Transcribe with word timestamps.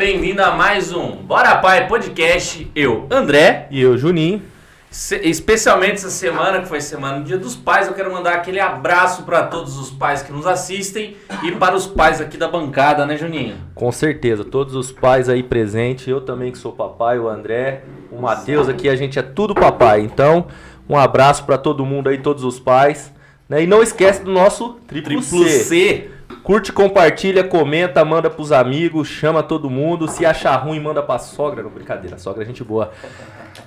bem-vindo 0.00 0.42
a 0.42 0.52
mais 0.52 0.94
um 0.94 1.10
Bora 1.10 1.56
Pai 1.56 1.86
Podcast. 1.86 2.70
Eu, 2.74 3.06
André. 3.10 3.66
E 3.70 3.82
eu, 3.82 3.98
Juninho. 3.98 4.40
Se- 4.90 5.20
especialmente 5.28 5.96
essa 5.96 6.08
semana, 6.08 6.60
que 6.62 6.66
foi 6.68 6.80
semana 6.80 7.18
do 7.18 7.24
Dia 7.24 7.36
dos 7.36 7.54
Pais, 7.54 7.86
eu 7.86 7.92
quero 7.92 8.10
mandar 8.10 8.32
aquele 8.32 8.58
abraço 8.58 9.24
para 9.24 9.42
todos 9.42 9.78
os 9.78 9.90
pais 9.90 10.22
que 10.22 10.32
nos 10.32 10.46
assistem 10.46 11.18
e 11.42 11.52
para 11.52 11.76
os 11.76 11.86
pais 11.86 12.18
aqui 12.18 12.38
da 12.38 12.48
bancada, 12.48 13.04
né, 13.04 13.14
Juninho? 13.18 13.56
Com 13.74 13.92
certeza, 13.92 14.42
todos 14.42 14.74
os 14.74 14.90
pais 14.90 15.28
aí 15.28 15.42
presentes, 15.42 16.08
eu 16.08 16.22
também 16.22 16.50
que 16.50 16.56
sou 16.56 16.72
papai, 16.72 17.18
o 17.18 17.28
André, 17.28 17.82
o 18.10 18.22
Matheus 18.22 18.70
aqui, 18.70 18.88
a 18.88 18.96
gente 18.96 19.18
é 19.18 19.22
tudo 19.22 19.54
papai. 19.54 20.00
Então, 20.00 20.46
um 20.88 20.96
abraço 20.96 21.44
pra 21.44 21.58
todo 21.58 21.84
mundo 21.84 22.08
aí, 22.08 22.16
todos 22.16 22.42
os 22.42 22.58
pais. 22.58 23.12
Né? 23.46 23.64
E 23.64 23.66
não 23.66 23.82
esquece 23.82 24.24
do 24.24 24.30
nosso 24.32 24.78
triplo, 24.86 25.20
Triplo 25.20 25.44
C. 25.44 25.48
C. 25.64 26.10
Curte, 26.50 26.72
compartilha, 26.72 27.44
comenta, 27.44 28.04
manda 28.04 28.28
pros 28.28 28.50
amigos, 28.50 29.06
chama 29.06 29.40
todo 29.40 29.70
mundo. 29.70 30.08
Se 30.08 30.26
achar 30.26 30.56
ruim, 30.56 30.80
manda 30.80 31.00
pra 31.00 31.16
sogra. 31.16 31.62
Não, 31.62 31.70
brincadeira, 31.70 32.18
sogra 32.18 32.42
é 32.42 32.44
gente 32.44 32.64
boa. 32.64 32.90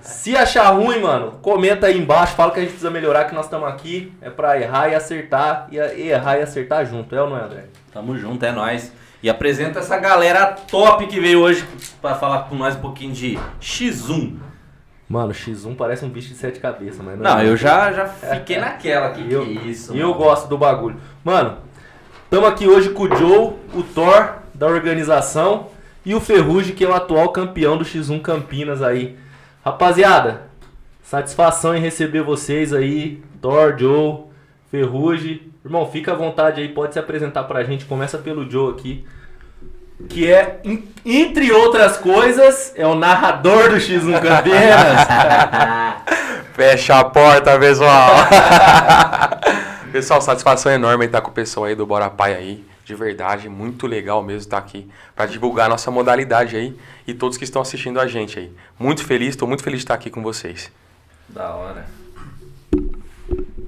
Se 0.01 0.35
achar 0.35 0.69
ruim, 0.71 0.99
mano, 0.99 1.39
comenta 1.41 1.87
aí 1.87 1.97
embaixo, 1.97 2.35
fala 2.35 2.51
que 2.51 2.57
a 2.59 2.61
gente 2.61 2.71
precisa 2.71 2.91
melhorar, 2.91 3.23
que 3.23 3.33
nós 3.33 3.45
estamos 3.45 3.69
aqui. 3.69 4.11
É 4.21 4.29
pra 4.29 4.59
errar 4.59 4.89
e 4.89 4.95
acertar, 4.95 5.69
e 5.71 5.77
errar 5.77 6.39
e 6.39 6.41
acertar 6.41 6.85
junto, 6.85 7.15
é 7.15 7.21
ou 7.21 7.29
não 7.29 7.37
é, 7.37 7.43
André? 7.43 7.63
Tamo 7.93 8.17
junto, 8.17 8.43
é 8.43 8.51
nóis. 8.51 8.91
E 9.23 9.29
apresenta 9.29 9.79
essa 9.79 9.97
galera 9.97 10.47
top 10.47 11.07
que 11.07 11.21
veio 11.21 11.39
hoje 11.39 11.65
para 12.01 12.15
falar 12.15 12.49
com 12.49 12.55
nós 12.55 12.75
um 12.75 12.81
pouquinho 12.81 13.13
de 13.13 13.39
X1. 13.61 14.35
Mano, 15.07 15.31
X1 15.31 15.73
parece 15.77 16.03
um 16.03 16.09
bicho 16.09 16.27
de 16.27 16.35
sete 16.35 16.59
cabeças, 16.59 16.99
mas 16.99 17.17
Não, 17.17 17.39
é. 17.39 17.47
eu 17.47 17.55
já, 17.55 17.93
já 17.93 18.07
fiquei 18.07 18.57
naquela. 18.57 19.11
Que, 19.11 19.31
eu, 19.31 19.45
que 19.45 19.69
isso? 19.69 19.95
E 19.95 19.99
eu 20.01 20.13
gosto 20.13 20.49
do 20.49 20.57
bagulho. 20.57 20.97
Mano, 21.23 21.59
estamos 22.33 22.49
aqui 22.49 22.67
hoje 22.67 22.89
com 22.89 23.03
o 23.03 23.15
Joe, 23.15 23.53
o 23.75 23.83
Thor 23.83 24.37
da 24.55 24.65
organização 24.65 25.67
e 26.03 26.15
o 26.15 26.19
Ferrugem, 26.19 26.73
que 26.73 26.83
é 26.83 26.87
o 26.89 26.93
atual 26.95 27.29
campeão 27.29 27.77
do 27.77 27.85
X1 27.85 28.23
Campinas 28.23 28.81
aí. 28.81 29.15
Rapaziada, 29.63 30.41
satisfação 31.03 31.75
em 31.75 31.79
receber 31.79 32.23
vocês 32.23 32.73
aí, 32.73 33.21
Thor, 33.39 33.75
Joe, 33.77 34.21
Ferrugem. 34.71 35.41
Irmão, 35.63 35.87
fica 35.91 36.13
à 36.13 36.15
vontade 36.15 36.59
aí, 36.59 36.69
pode 36.69 36.93
se 36.93 36.99
apresentar 36.99 37.43
pra 37.43 37.63
gente. 37.63 37.85
Começa 37.85 38.17
pelo 38.17 38.49
Joe 38.49 38.73
aqui. 38.73 39.05
Que 40.09 40.27
é, 40.33 40.59
en- 40.63 40.83
entre 41.05 41.51
outras 41.51 41.97
coisas, 41.97 42.73
é 42.75 42.87
o 42.87 42.95
narrador 42.95 43.69
do 43.69 43.75
X1 43.75 44.09
Campinas. 44.19 45.07
Fecha 46.53 46.97
a 46.97 47.03
porta, 47.03 47.59
pessoal. 47.59 48.09
pessoal, 49.93 50.19
satisfação 50.19 50.71
enorme 50.71 51.05
estar 51.05 51.21
com 51.21 51.29
o 51.29 51.33
pessoal 51.33 51.67
aí 51.67 51.75
do 51.75 51.85
Bora 51.85 52.09
Pai 52.09 52.33
aí. 52.33 52.65
De 52.83 52.95
verdade, 52.95 53.47
muito 53.47 53.85
legal 53.85 54.23
mesmo 54.23 54.39
estar 54.39 54.57
aqui 54.57 54.89
para 55.15 55.27
divulgar 55.27 55.67
a 55.67 55.69
nossa 55.69 55.91
modalidade 55.91 56.55
aí 56.57 56.75
e 57.05 57.13
todos 57.13 57.37
que 57.37 57.43
estão 57.43 57.61
assistindo 57.61 57.99
a 57.99 58.07
gente 58.07 58.39
aí. 58.39 58.51
Muito 58.77 59.05
feliz, 59.05 59.29
estou 59.29 59.47
muito 59.47 59.63
feliz 59.63 59.81
de 59.81 59.83
estar 59.83 59.93
aqui 59.93 60.09
com 60.09 60.23
vocês. 60.23 60.71
Da 61.29 61.53
hora. 61.53 61.85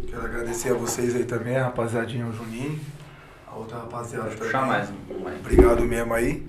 Quero 0.10 0.26
agradecer 0.26 0.72
a 0.72 0.74
vocês 0.74 1.16
aí 1.16 1.26
também, 1.26 1.58
a 1.58 1.66
rapaziadinha, 1.66 2.26
o 2.26 2.34
Juninho, 2.34 2.80
a 3.48 3.56
outra 3.56 3.78
rapaziada 3.78 4.32
também. 4.32 4.40
Puxar 4.40 4.66
mais 4.66 4.90
mais. 5.24 5.40
Obrigado 5.42 5.84
mesmo 5.84 6.12
aí. 6.12 6.44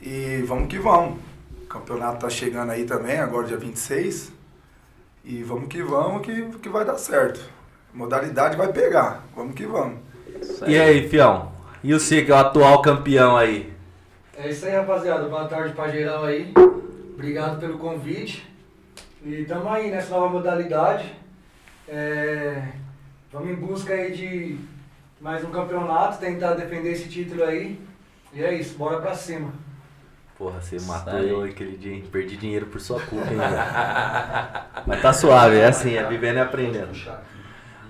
E 0.00 0.44
vamos 0.46 0.68
que 0.68 0.78
vamos. 0.78 1.18
O 1.64 1.66
campeonato 1.66 2.20
tá 2.20 2.30
chegando 2.30 2.70
aí 2.70 2.84
também, 2.84 3.18
agora 3.18 3.48
dia 3.48 3.58
26. 3.58 4.32
E 5.24 5.42
vamos 5.42 5.66
que 5.66 5.82
vamos, 5.82 6.24
que, 6.24 6.40
que 6.62 6.68
vai 6.68 6.84
dar 6.84 6.96
certo. 6.96 7.57
Modalidade 7.92 8.56
vai 8.56 8.72
pegar. 8.72 9.24
Vamos 9.34 9.54
que 9.54 9.66
vamos. 9.66 9.98
Isso 10.40 10.64
E 10.68 10.78
aí, 10.78 11.08
fião? 11.08 11.52
E 11.82 11.92
você 11.92 12.22
que 12.22 12.30
é 12.30 12.34
o 12.34 12.38
atual 12.38 12.82
campeão 12.82 13.36
aí? 13.36 13.72
É 14.36 14.48
isso 14.50 14.66
aí, 14.66 14.72
rapaziada. 14.72 15.28
Boa 15.28 15.46
tarde 15.48 15.74
pra 15.74 15.88
geral 15.88 16.24
aí. 16.24 16.52
Obrigado 17.14 17.58
pelo 17.58 17.78
convite. 17.78 18.46
E 19.24 19.44
tamo 19.44 19.68
aí 19.68 19.90
nessa 19.90 20.10
nova 20.10 20.28
modalidade. 20.28 21.12
É, 21.88 22.62
Vamos 23.30 23.50
em 23.50 23.56
busca 23.56 23.92
aí 23.92 24.10
de 24.12 24.58
mais 25.20 25.44
um 25.44 25.50
campeonato, 25.50 26.18
tentar 26.18 26.54
defender 26.54 26.92
esse 26.92 27.08
título 27.10 27.44
aí. 27.44 27.78
E 28.32 28.42
é 28.42 28.54
isso, 28.54 28.78
bora 28.78 29.00
pra 29.00 29.14
cima. 29.14 29.52
Porra, 30.38 30.60
você 30.62 30.80
matou 30.86 31.14
aí. 31.14 31.28
eu 31.28 31.42
aquele 31.42 31.76
dia, 31.76 31.92
hein? 31.92 32.04
Perdi 32.10 32.38
dinheiro 32.38 32.66
por 32.66 32.80
sua 32.80 32.98
culpa, 33.00 33.26
hein, 33.30 33.36
velho? 33.36 33.52
Mas 34.86 35.02
tá 35.02 35.12
suave, 35.12 35.58
é 35.58 35.66
assim, 35.66 35.94
é 35.94 36.04
vivendo 36.08 36.36
e 36.36 36.40
aprendendo. 36.40 36.92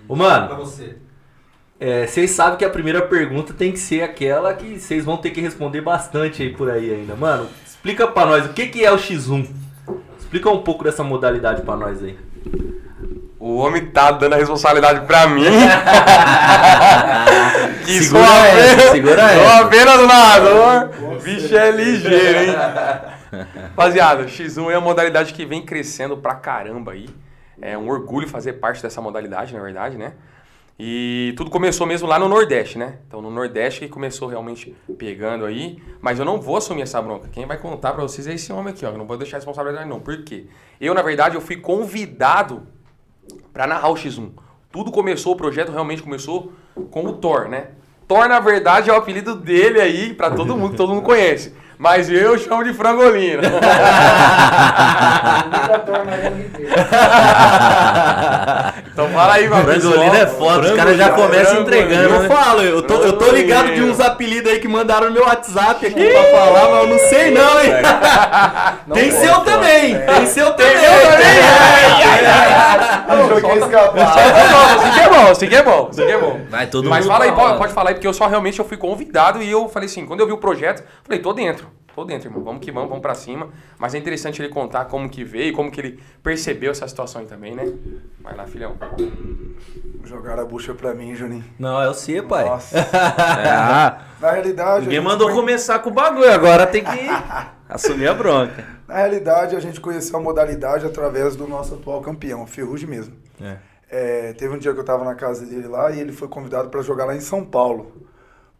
Ô, 0.09 0.17
mano, 0.17 0.57
você. 0.57 0.97
é, 1.79 2.07
vocês 2.07 2.31
sabem 2.31 2.57
que 2.59 2.65
a 2.65 2.71
primeira 2.71 3.03
pergunta 3.03 3.53
tem 3.53 3.71
que 3.73 3.79
ser 3.79 4.03
aquela 4.03 4.55
que 4.55 4.81
vocês 4.81 5.05
vão 5.05 5.17
ter 5.19 5.31
que 5.31 5.41
responder 5.41 5.81
bastante 5.83 6.43
aí 6.43 6.51
por 6.53 6.71
aí 6.71 6.93
ainda. 6.93 7.15
Mano, 7.15 7.47
explica 7.67 8.09
pra 8.09 8.25
nós 8.27 8.47
o 8.47 8.53
que, 8.55 8.67
que 8.69 8.85
é 8.85 8.91
o 8.91 8.97
X1. 8.97 9.47
Explica 10.19 10.49
um 10.51 10.63
pouco 10.63 10.83
dessa 10.85 11.05
modalidade 11.05 11.63
pra 11.63 11.77
nós 11.77 12.03
aí. 12.03 12.19
O 13.39 13.57
homem 13.57 13.87
tá 13.87 14.11
dando 14.11 14.33
a 14.35 14.37
responsabilidade 14.37 15.07
pra 15.07 15.27
mim. 15.29 15.45
que 17.85 18.03
Segura 18.03 18.25
essa, 18.25 18.73
apenas- 18.75 18.91
segura 18.91 19.29
sou 19.29 19.43
essa. 19.43 19.61
apenas 19.65 20.01
o 20.01 20.07
narrador. 20.07 20.89
Bicho 21.23 21.57
é 21.57 21.71
ligeiro, 21.71 22.39
hein? 22.41 22.55
Rapaziada, 23.77 24.25
X1 24.25 24.71
é 24.71 24.79
uma 24.79 24.81
modalidade 24.81 25.33
que 25.35 25.45
vem 25.45 25.63
crescendo 25.65 26.17
pra 26.17 26.35
caramba 26.35 26.93
aí. 26.93 27.09
É 27.61 27.77
um 27.77 27.89
orgulho 27.89 28.29
fazer 28.29 28.55
parte 28.55 28.83
dessa 28.83 29.01
modalidade, 29.01 29.53
na 29.55 29.61
verdade, 29.61 29.97
né? 29.97 30.15
E 30.79 31.35
tudo 31.37 31.51
começou 31.51 31.85
mesmo 31.87 32.07
lá 32.07 32.21
no 32.21 32.29
Nordeste, 32.29 32.79
né? 32.79 32.99
Então 33.09 33.21
no 33.21 33.33
Nordeste 33.33 33.81
que 33.81 33.89
começou 33.89 34.29
realmente 34.29 34.77
pegando 34.97 35.45
aí. 35.45 35.83
Mas 36.01 36.21
eu 36.21 36.25
não 36.25 36.41
vou 36.41 36.57
assumir 36.57 36.83
essa 36.83 37.03
bronca. 37.03 37.29
Quem 37.29 37.47
vai 37.47 37.59
contar 37.59 37.93
pra 37.93 38.03
vocês 38.03 38.29
é 38.29 38.35
esse 38.35 38.53
homem 38.53 38.73
aqui, 38.73 38.87
ó. 38.87 38.91
Eu 38.91 38.99
não 38.99 39.07
vou 39.07 39.17
deixar 39.17 39.39
a 39.39 39.39
responsabilidade 39.39 39.89
não. 39.89 39.99
Por 39.99 40.23
quê? 40.23 40.47
Eu, 40.81 40.95
na 40.95 41.03
verdade, 41.03 41.35
eu 41.35 41.41
fui 41.41 41.57
convidado 41.57 42.63
pra 43.53 43.67
narrar 43.67 43.89
o 43.89 43.95
X1. 43.95 44.31
Tudo 44.71 44.93
começou, 44.93 45.33
o 45.33 45.37
projeto 45.37 45.73
realmente 45.73 46.01
começou 46.01 46.53
com 46.93 47.05
o 47.07 47.15
Thor, 47.15 47.49
né? 47.49 47.71
Thor, 48.07 48.29
na 48.29 48.39
verdade, 48.39 48.89
é 48.89 48.93
o 48.93 48.97
apelido 48.97 49.35
dele 49.35 49.81
aí, 49.81 50.15
pra 50.15 50.31
todo 50.31 50.57
mundo, 50.57 50.71
que 50.71 50.77
todo 50.77 50.95
mundo 50.95 51.03
conhece. 51.03 51.55
Mas 51.79 52.11
eu 52.11 52.37
chamo 52.37 52.65
de 52.65 52.75
frangolina. 52.75 53.43
então 58.93 59.09
fala 59.11 59.35
aí, 59.35 59.49
meu 59.49 59.59
Frangolina 59.59 60.19
é 60.19 60.27
foda, 60.27 60.71
os 60.71 60.77
caras 60.77 60.97
já 60.97 61.11
começam 61.11 61.61
entregando. 61.61 62.15
Eu 62.15 62.23
né? 62.23 62.29
falo, 62.29 62.63
eu 62.63 62.83
tô, 62.83 62.95
eu 62.95 63.13
tô 63.13 63.31
ligado 63.31 63.73
de 63.73 63.81
uns 63.81 64.01
apelidos 64.01 64.51
aí 64.51 64.59
que 64.59 64.67
mandaram 64.67 65.07
no 65.07 65.13
meu 65.13 65.23
WhatsApp 65.23 65.87
aqui 65.87 66.11
pra 66.11 66.25
falar, 66.25 66.69
mas 66.69 66.83
eu 66.83 66.89
não 66.89 66.99
sei 66.99 67.31
não, 67.31 67.61
hein? 67.61 67.71
tem 68.93 69.13
seu 69.13 69.39
também, 69.43 69.97
tem 70.01 70.27
seu 70.27 70.53
também. 70.55 70.75
Achou 73.09 73.41
que 73.41 73.47
ia 73.47 73.65
escapar. 73.65 74.09
Assim 74.09 74.91
que 74.91 75.01
é 75.01 75.09
bom, 75.09 75.31
assim 75.31 75.49
que 75.49 75.55
é 75.55 75.63
bom, 75.63 75.89
assim 75.91 76.07
que 76.07 76.13
é 76.13 76.19
bom. 76.19 76.41
Vai 76.51 76.67
todo 76.67 76.91
Mas 76.91 77.05
mundo 77.05 77.13
fala 77.13 77.25
aí, 77.25 77.33
pode, 77.33 77.59
pode 77.59 77.73
falar 77.73 77.91
aí, 77.91 77.95
porque 77.95 78.09
eu 78.09 78.15
só 78.15 78.27
realmente 78.27 78.59
eu 78.59 78.65
fui 78.65 78.77
convidado 78.77 79.41
e 79.41 79.49
eu 79.49 79.69
falei 79.69 79.87
assim, 79.87 80.05
quando 80.05 80.19
eu 80.21 80.27
vi 80.27 80.33
o 80.33 80.39
projeto, 80.39 80.83
falei, 81.05 81.21
tô 81.21 81.33
dentro. 81.33 81.68
Tô 81.95 82.05
dentro, 82.05 82.29
irmão. 82.29 82.45
Vamos 82.45 82.61
que 82.65 82.71
vamos, 82.71 82.89
vamos 82.89 83.03
pra 83.03 83.15
cima. 83.15 83.49
Mas 83.77 83.93
é 83.95 83.99
interessante 83.99 84.41
ele 84.41 84.49
contar 84.51 84.85
como 84.85 85.09
que 85.09 85.25
veio, 85.25 85.53
como 85.53 85.71
que 85.71 85.81
ele 85.81 86.01
percebeu 86.23 86.71
essa 86.71 86.87
situação 86.87 87.21
aí 87.23 87.27
também, 87.27 87.57
né? 87.57 87.73
Vai 88.21 88.37
lá, 88.37 88.47
filhão. 88.47 88.77
Jogaram 90.05 90.43
a 90.43 90.47
bucha 90.47 90.75
pra 90.75 90.95
mim, 90.95 91.15
Juninho. 91.15 91.45
Não, 91.59 91.81
é 91.83 91.89
o 91.89 91.95
C, 91.95 92.23
pai. 92.23 92.45
Nossa. 92.45 92.79
Ah, 92.93 94.03
Na 94.21 94.31
realidade. 94.31 94.85
ninguém 94.87 95.01
mandou 95.01 95.27
conhe- 95.29 95.41
começar 95.41 95.81
com 95.81 95.91
o 95.91 95.93
bagulho, 95.93 96.31
agora 96.33 96.67
tem 96.67 96.83
que 96.85 96.91
assumir 97.69 98.09
a 98.09 98.15
bronca. 98.15 98.65
Na 98.87 98.97
realidade, 98.97 99.55
a 99.57 99.61
gente 99.61 99.81
conheceu 99.81 100.19
a 100.19 100.23
modalidade 100.23 100.87
através 100.87 101.37
do 101.37 101.47
nosso 101.49 101.75
atual 101.75 102.01
campeão, 102.01 102.43
o 102.45 102.47
Ferrugem 102.47 102.89
mesmo. 102.89 103.15
É, 103.91 104.33
teve 104.35 104.55
um 104.55 104.59
dia 104.59 104.73
que 104.73 104.81
eu 104.81 104.85
tava 104.85 105.05
na 105.05 105.15
casa 105.15 105.45
dele 105.45 105.67
lá 105.67 105.91
e 105.91 106.01
ele 106.01 106.13
foi 106.13 106.29
convidado 106.29 106.69
para 106.69 106.81
jogar 106.83 107.05
lá 107.07 107.15
em 107.17 107.21
São 107.21 107.45
Paulo 107.45 108.07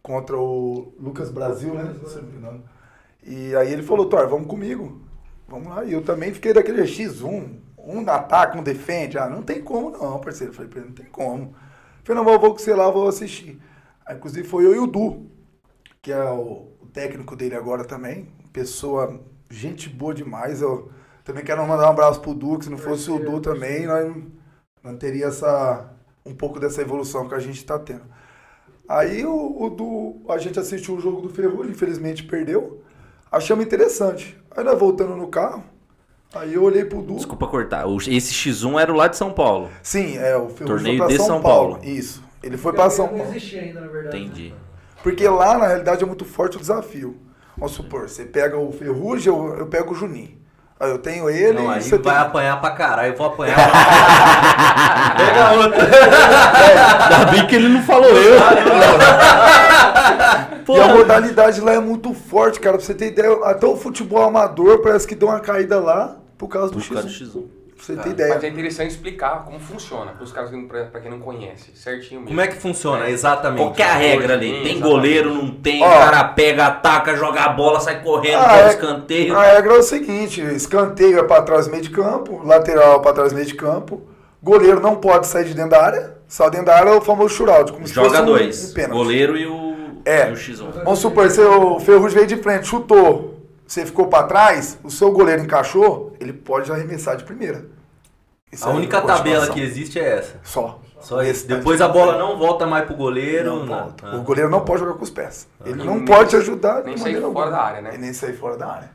contra 0.03 0.35
o 0.37 0.93
Lucas 0.99 1.29
Brasil, 1.31 1.73
né? 1.73 1.93
Se 2.05 2.15
não 2.17 2.23
me 2.23 2.37
engano. 2.37 2.63
E 3.23 3.55
aí 3.55 3.71
ele 3.71 3.83
falou, 3.83 4.07
Thor, 4.07 4.27
vamos 4.27 4.47
comigo. 4.47 5.01
Vamos 5.47 5.67
lá. 5.67 5.83
E 5.83 5.93
eu 5.93 6.03
também 6.03 6.33
fiquei 6.33 6.53
daquele 6.53 6.83
X1. 6.83 7.59
Um 7.77 8.07
ataca, 8.09 8.57
um 8.57 8.63
defende. 8.63 9.17
Ah, 9.17 9.29
não 9.29 9.41
tem 9.41 9.61
como 9.61 9.89
não, 9.89 10.19
parceiro. 10.19 10.51
Eu 10.51 10.55
falei 10.55 10.69
pra 10.69 10.79
ele, 10.79 10.89
não 10.89 10.95
tem 10.95 11.05
como. 11.07 11.43
Eu 11.43 11.53
falei, 12.03 12.23
não, 12.23 12.29
vou, 12.29 12.39
vou 12.39 12.51
com 12.51 12.59
você 12.59 12.73
lá, 12.73 12.89
vou 12.89 13.07
assistir. 13.07 13.59
Aí, 14.05 14.15
inclusive, 14.15 14.47
foi 14.47 14.65
eu 14.65 14.75
e 14.75 14.79
o 14.79 14.87
Du, 14.87 15.29
que 16.01 16.11
é 16.11 16.23
o, 16.23 16.71
o 16.81 16.87
técnico 16.93 17.35
dele 17.35 17.55
agora 17.55 17.83
também. 17.83 18.31
Pessoa, 18.53 19.21
gente 19.49 19.89
boa 19.89 20.13
demais. 20.13 20.61
Eu 20.61 20.91
também 21.23 21.43
quero 21.43 21.65
mandar 21.67 21.87
um 21.87 21.91
abraço 21.91 22.21
pro 22.21 22.33
Du, 22.33 22.57
que 22.57 22.65
se 22.65 22.71
não 22.71 22.77
fosse 22.77 23.09
o 23.09 23.19
Du 23.19 23.39
também, 23.39 23.85
nós 23.85 24.15
não 24.83 24.97
teria 24.97 25.27
essa, 25.27 25.93
um 26.25 26.33
pouco 26.33 26.59
dessa 26.59 26.81
evolução 26.81 27.27
que 27.27 27.35
a 27.35 27.39
gente 27.39 27.57
está 27.57 27.77
tendo. 27.77 28.03
Aí 28.87 29.23
o, 29.25 29.61
o 29.61 29.69
Du, 29.69 30.21
a 30.29 30.37
gente 30.37 30.59
assistiu 30.59 30.95
o 30.95 30.99
jogo 30.99 31.21
do 31.21 31.29
Ferrugem, 31.29 31.71
infelizmente 31.71 32.23
perdeu. 32.23 32.83
Achamos 33.31 33.65
interessante. 33.65 34.37
Aí 34.55 34.63
nós 34.63 34.77
voltando 34.79 35.15
no 35.15 35.27
carro, 35.27 35.63
aí 36.33 36.53
eu 36.55 36.63
olhei 36.63 36.83
pro 36.83 37.01
Du. 37.01 37.15
Desculpa 37.15 37.47
cortar. 37.47 37.85
Esse 38.07 38.33
X1 38.33 38.79
era 38.81 38.91
o 38.91 38.95
lá 38.95 39.07
de 39.07 39.15
São 39.17 39.31
Paulo. 39.31 39.69
Sim, 39.83 40.17
é, 40.17 40.35
o 40.35 40.49
Ferrugem 40.49 40.65
Torneio 40.65 40.97
foi 40.97 41.07
pra 41.07 41.07
de 41.07 41.17
São, 41.17 41.25
São 41.27 41.41
Paulo. 41.41 41.75
Paulo. 41.75 41.85
Isso. 41.89 42.23
Ele 42.41 42.57
foi 42.57 42.73
pra 42.73 42.89
São 42.89 43.07
Não 43.07 43.17
Paulo. 43.17 43.29
existia 43.31 43.61
ainda, 43.61 43.81
na 43.81 43.87
verdade. 43.87 44.17
Entendi. 44.17 44.53
Porque 45.03 45.27
lá, 45.27 45.57
na 45.57 45.67
realidade, 45.67 46.03
é 46.03 46.07
muito 46.07 46.25
forte 46.25 46.57
o 46.57 46.59
desafio. 46.59 47.17
Vamos 47.55 47.73
supor, 47.73 48.09
você 48.09 48.23
pega 48.25 48.57
o 48.57 48.71
Ferrugem, 48.71 49.33
eu, 49.33 49.55
eu 49.57 49.67
pego 49.67 49.91
o 49.91 49.95
Juninho. 49.95 50.37
Aí 50.79 50.89
eu 50.89 50.97
tenho 50.97 51.29
ele 51.29 51.59
Não, 51.59 51.71
e 51.71 51.75
aí 51.75 51.81
você 51.81 51.97
vai 51.97 52.13
tem... 52.15 52.23
apanhar 52.23 52.61
pra 52.61 52.71
caralho. 52.71 53.11
Eu 53.11 53.17
vou 53.17 53.27
apanhar. 53.27 53.57
Pega 55.17 55.51
outra. 55.51 55.83
Ainda 57.19 57.31
bem 57.31 57.45
que 57.47 57.55
ele 57.55 57.67
não 57.67 57.83
falou 57.83 58.07
eu. 58.09 58.39
E 60.77 60.79
a 60.79 60.87
modalidade 60.95 61.61
lá 61.61 61.73
é 61.73 61.79
muito 61.79 62.13
forte, 62.13 62.59
cara. 62.59 62.77
Pra 62.77 62.85
você 62.85 62.93
ter 62.93 63.07
ideia, 63.07 63.31
até 63.43 63.65
o 63.65 63.75
futebol 63.75 64.21
amador 64.23 64.79
parece 64.81 65.07
que 65.07 65.15
deu 65.15 65.27
uma 65.29 65.39
caída 65.39 65.79
lá 65.79 66.17
por 66.37 66.47
causa 66.47 66.71
do 66.71 66.79
Por 66.79 66.87
causa 66.93 67.07
do 67.07 67.13
X1. 67.13 67.25
X1. 67.27 67.43
Pra 67.75 67.85
você 67.85 67.95
ter 67.95 68.09
ideia. 68.09 68.33
Mas 68.33 68.43
é 68.43 68.47
interessante 68.49 68.89
explicar 68.91 69.45
como 69.45 69.57
funciona, 69.57 70.11
para 70.11 70.21
os 70.25 70.33
caras 70.33 70.49
que 70.49 70.55
não- 70.57 70.67
pra, 70.67 70.83
pra 70.83 70.99
quem 70.99 71.09
não 71.09 71.19
conhece, 71.19 71.71
certinho 71.75 72.19
mesmo. 72.19 72.27
Como 72.27 72.41
é 72.41 72.47
que 72.47 72.55
funciona 72.57 73.09
exatamente? 73.09 73.57
Qual 73.61 73.71
que 73.71 73.81
é 73.81 73.85
a 73.89 73.93
regra 73.93 74.33
ali? 74.33 74.47
Tem 74.49 74.59
Exatamente. 74.59 74.81
goleiro, 74.81 75.33
não 75.33 75.49
tem, 75.51 75.81
o 75.81 75.87
cara 75.87 76.23
pega, 76.25 76.65
ataca, 76.65 77.15
joga 77.15 77.39
a 77.41 77.47
bola, 77.49 77.79
sai 77.79 78.03
correndo, 78.03 78.35
Ah, 78.41 78.49
pega 78.49 78.67
é- 78.67 78.69
escanteio. 78.71 79.37
A 79.37 79.43
regra 79.53 79.75
é 79.75 79.77
o 79.77 79.81
seguinte: 79.83 80.41
escanteio 80.41 81.19
é 81.19 81.23
pra 81.23 81.41
trás 81.41 81.67
do 81.67 81.71
meio 81.71 81.83
de 81.83 81.89
campo, 81.89 82.41
lateral 82.43 82.97
é 82.97 82.99
pra 83.01 83.13
trás 83.13 83.31
do 83.31 83.35
meio 83.35 83.47
de 83.47 83.55
campo, 83.55 84.01
goleiro 84.43 84.81
não 84.81 84.95
pode 84.97 85.27
sair 85.27 85.45
de 85.45 85.53
dentro 85.53 85.71
da 85.71 85.81
área, 85.81 86.17
sai 86.27 86.49
dentro 86.51 86.65
da 86.65 86.75
área 86.75 86.89
é 86.89 86.93
o 86.95 86.99
famoso 87.01 87.33
shootout, 87.33 87.71
como 87.71 87.87
se 87.87 87.93
Joga 87.93 88.09
fosse 88.09 88.21
um- 88.21 88.25
dois. 88.25 88.71
um 88.71 88.73
pênalti. 88.73 88.93
goleiro 88.97 89.37
e 89.37 89.47
o, 89.47 89.68
É. 90.09 90.29
o 90.31 90.33
X1. 90.35 90.83
Vamos 90.83 90.99
supor, 90.99 91.29
se 91.29 91.41
o 91.41 91.79
Ferrugem 91.79 92.15
veio 92.15 92.27
de 92.27 92.37
frente, 92.37 92.67
chutou, 92.67 93.39
você 93.65 93.85
ficou 93.85 94.07
pra 94.07 94.23
trás, 94.23 94.77
o 94.83 94.89
seu 94.89 95.11
goleiro 95.11 95.41
encaixou, 95.43 96.13
ele 96.19 96.33
pode 96.33 96.71
arremessar 96.71 97.15
de 97.17 97.23
primeira. 97.23 97.65
Isso 98.51 98.67
A 98.67 98.71
é 98.71 98.75
única 98.75 98.99
tabela 99.01 99.47
que 99.49 99.61
existe 99.61 99.99
é 99.99 100.17
essa. 100.17 100.39
Só. 100.43 100.79
Só 100.99 101.21
isso. 101.21 101.31
Esse 101.31 101.47
Depois 101.47 101.79
a 101.79 101.87
bola 101.87 102.17
não 102.17 102.37
volta 102.37 102.65
mais 102.65 102.85
pro 102.85 102.95
goleiro. 102.95 103.63
Não. 103.65 103.93
Ah. 104.03 104.15
O 104.15 104.21
goleiro 104.21 104.49
não 104.49 104.61
pode 104.65 104.79
jogar 104.79 104.95
com 104.95 105.03
os 105.03 105.09
pés. 105.11 105.47
Ele 105.63 105.81
E 105.81 105.85
não 105.85 105.95
nem- 105.97 106.05
pode 106.05 106.31
te 106.31 106.35
ajudar 106.37 106.83
nem 106.83 106.97
sair 106.97 107.13
maneira 107.13 107.21
fora 107.21 107.45
alguma. 107.45 107.51
da 107.51 107.63
área, 107.63 107.81
né? 107.81 107.91
E 107.93 107.97
nem 107.99 108.11
sair 108.11 108.33
fora 108.33 108.57
da 108.57 108.67
área. 108.67 108.91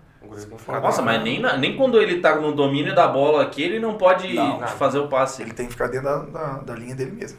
Nossa, 0.83 1.01
mas 1.03 1.23
nem, 1.23 1.41
na- 1.41 1.57
nem 1.57 1.77
quando 1.77 2.01
ele 2.01 2.19
tá 2.21 2.35
no 2.35 2.53
domínio 2.53 2.95
da 2.95 3.07
bola 3.07 3.43
aqui, 3.43 3.63
ele 3.63 3.79
não 3.79 3.95
pode 3.95 4.35
Não, 4.35 4.61
fazer 4.67 4.99
o 4.99 5.07
passe. 5.07 5.43
Ele 5.43 5.53
tem 5.53 5.67
que 5.67 5.73
ficar 5.73 5.87
dentro 5.87 6.07
da, 6.09 6.19
da, 6.19 6.47
da 6.59 6.75
linha 6.75 6.95
dele 6.95 7.13
mesmo. 7.13 7.39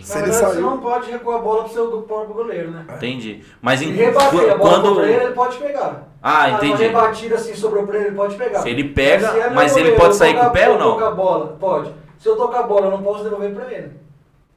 Se 0.00 0.12
ele 0.18 0.22
verdade, 0.30 0.46
você 0.46 0.52
saiu. 0.54 0.60
não 0.70 0.78
pode 0.78 1.10
recuar 1.10 1.38
a 1.38 1.42
bola 1.42 1.64
pro 1.64 1.72
seu 1.72 2.02
próprio 2.02 2.34
goleiro, 2.34 2.70
né? 2.70 2.86
Entendi. 2.96 3.44
Mas 3.60 3.80
Se 3.80 3.86
em, 3.86 3.92
rebater 3.92 4.50
a 4.52 4.56
bola 4.56 4.80
quando. 4.80 4.94
pra 4.94 5.08
ele, 5.08 5.24
ele 5.24 5.34
pode 5.34 5.58
pegar. 5.58 6.08
Ah, 6.22 6.46
Uma 6.48 6.56
entendi. 6.56 6.82
rebatida 6.84 7.34
assim 7.34 7.54
sobrou 7.54 7.86
pra 7.86 7.96
ele, 7.98 8.06
ele 8.08 8.16
pode 8.16 8.36
pegar. 8.36 8.60
Se 8.60 8.70
ele 8.70 8.84
pega, 8.88 9.30
se 9.30 9.38
é 9.38 9.50
mas 9.50 9.72
ele 9.76 9.90
goleiro, 9.90 10.00
pode 10.00 10.12
eu 10.14 10.18
sair 10.18 10.32
tocar- 10.34 10.44
com 10.44 10.50
o 10.50 10.52
pé 10.52 10.68
ou 10.68 10.74
eu 10.74 10.80
não? 10.80 10.92
tocar 10.94 11.08
a 11.08 11.10
bola, 11.10 11.56
pode. 11.60 11.92
Se 12.18 12.28
eu 12.28 12.36
tocar 12.36 12.60
a 12.60 12.62
bola, 12.62 12.86
eu 12.86 12.90
não 12.92 13.02
posso 13.02 13.24
devolver 13.24 13.52
pra 13.54 13.64
ele. 13.72 13.92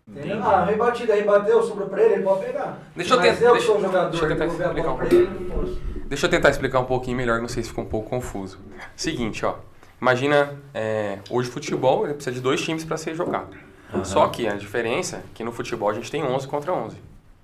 Entendeu? 0.07 0.35
Entendi. 0.37 0.47
Ah, 0.47 0.63
rebatida, 0.65 1.15
rebateu, 1.15 1.63
sobrou 1.63 1.89
pra 1.89 2.01
ele, 2.03 2.13
ele 2.15 2.23
pode 2.23 2.45
pegar. 2.45 2.77
Deixa 2.95 3.13
eu 3.15 3.17
Mas 3.17 3.29
tentar- 3.31 3.45
eu 3.45 3.51
deixa- 3.53 3.67
sou 3.67 3.81
jogador, 3.81 4.09
deixa 4.11 4.25
eu 4.25 4.29
tentar 4.29 4.45
devolver 4.45 4.65
a 4.65 4.69
explicar 4.69 4.89
bola 4.89 5.03
um 5.03 5.07
pra 5.07 5.17
ele, 5.17 5.29
não 5.49 5.57
posso. 5.59 5.81
Deixa 6.05 6.25
eu 6.27 6.29
tentar 6.29 6.49
explicar 6.51 6.79
um 6.79 6.85
pouquinho 6.85 7.17
melhor, 7.17 7.41
não 7.41 7.47
sei 7.47 7.63
se 7.63 7.69
ficou 7.69 7.83
um 7.83 7.87
pouco 7.87 8.09
confuso. 8.09 8.59
Seguinte, 8.95 9.43
ó. 9.45 9.55
Imagina, 9.99 10.53
é, 10.73 11.17
hoje 11.29 11.49
futebol 11.49 12.05
ele 12.05 12.13
precisa 12.13 12.33
de 12.35 12.39
dois 12.41 12.61
times 12.61 12.85
para 12.85 12.95
ser 12.97 13.15
jogado. 13.15 13.64
Só 14.03 14.27
que 14.27 14.47
a 14.47 14.55
diferença 14.55 15.17
é 15.17 15.23
que 15.33 15.43
no 15.43 15.51
futebol 15.51 15.89
a 15.89 15.93
gente 15.93 16.11
tem 16.11 16.23
11 16.23 16.47
contra 16.47 16.73
11, 16.73 16.97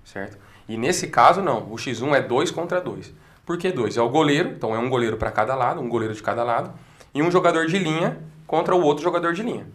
certo? 0.04 0.36
E 0.68 0.76
nesse 0.76 1.08
caso 1.08 1.42
não, 1.42 1.60
o 1.70 1.76
X1 1.76 2.14
é 2.14 2.20
2 2.20 2.50
contra 2.50 2.80
2. 2.80 3.12
Por 3.44 3.58
que 3.58 3.72
2? 3.72 3.96
É 3.96 4.02
o 4.02 4.08
goleiro, 4.08 4.50
então 4.50 4.74
é 4.74 4.78
um 4.78 4.88
goleiro 4.88 5.16
para 5.16 5.30
cada 5.30 5.54
lado, 5.54 5.80
um 5.80 5.88
goleiro 5.88 6.14
de 6.14 6.22
cada 6.22 6.44
lado, 6.44 6.72
e 7.14 7.22
um 7.22 7.30
jogador 7.30 7.66
de 7.66 7.78
linha 7.78 8.18
contra 8.46 8.74
o 8.74 8.82
outro 8.82 9.02
jogador 9.02 9.32
de 9.32 9.42
linha. 9.42 9.66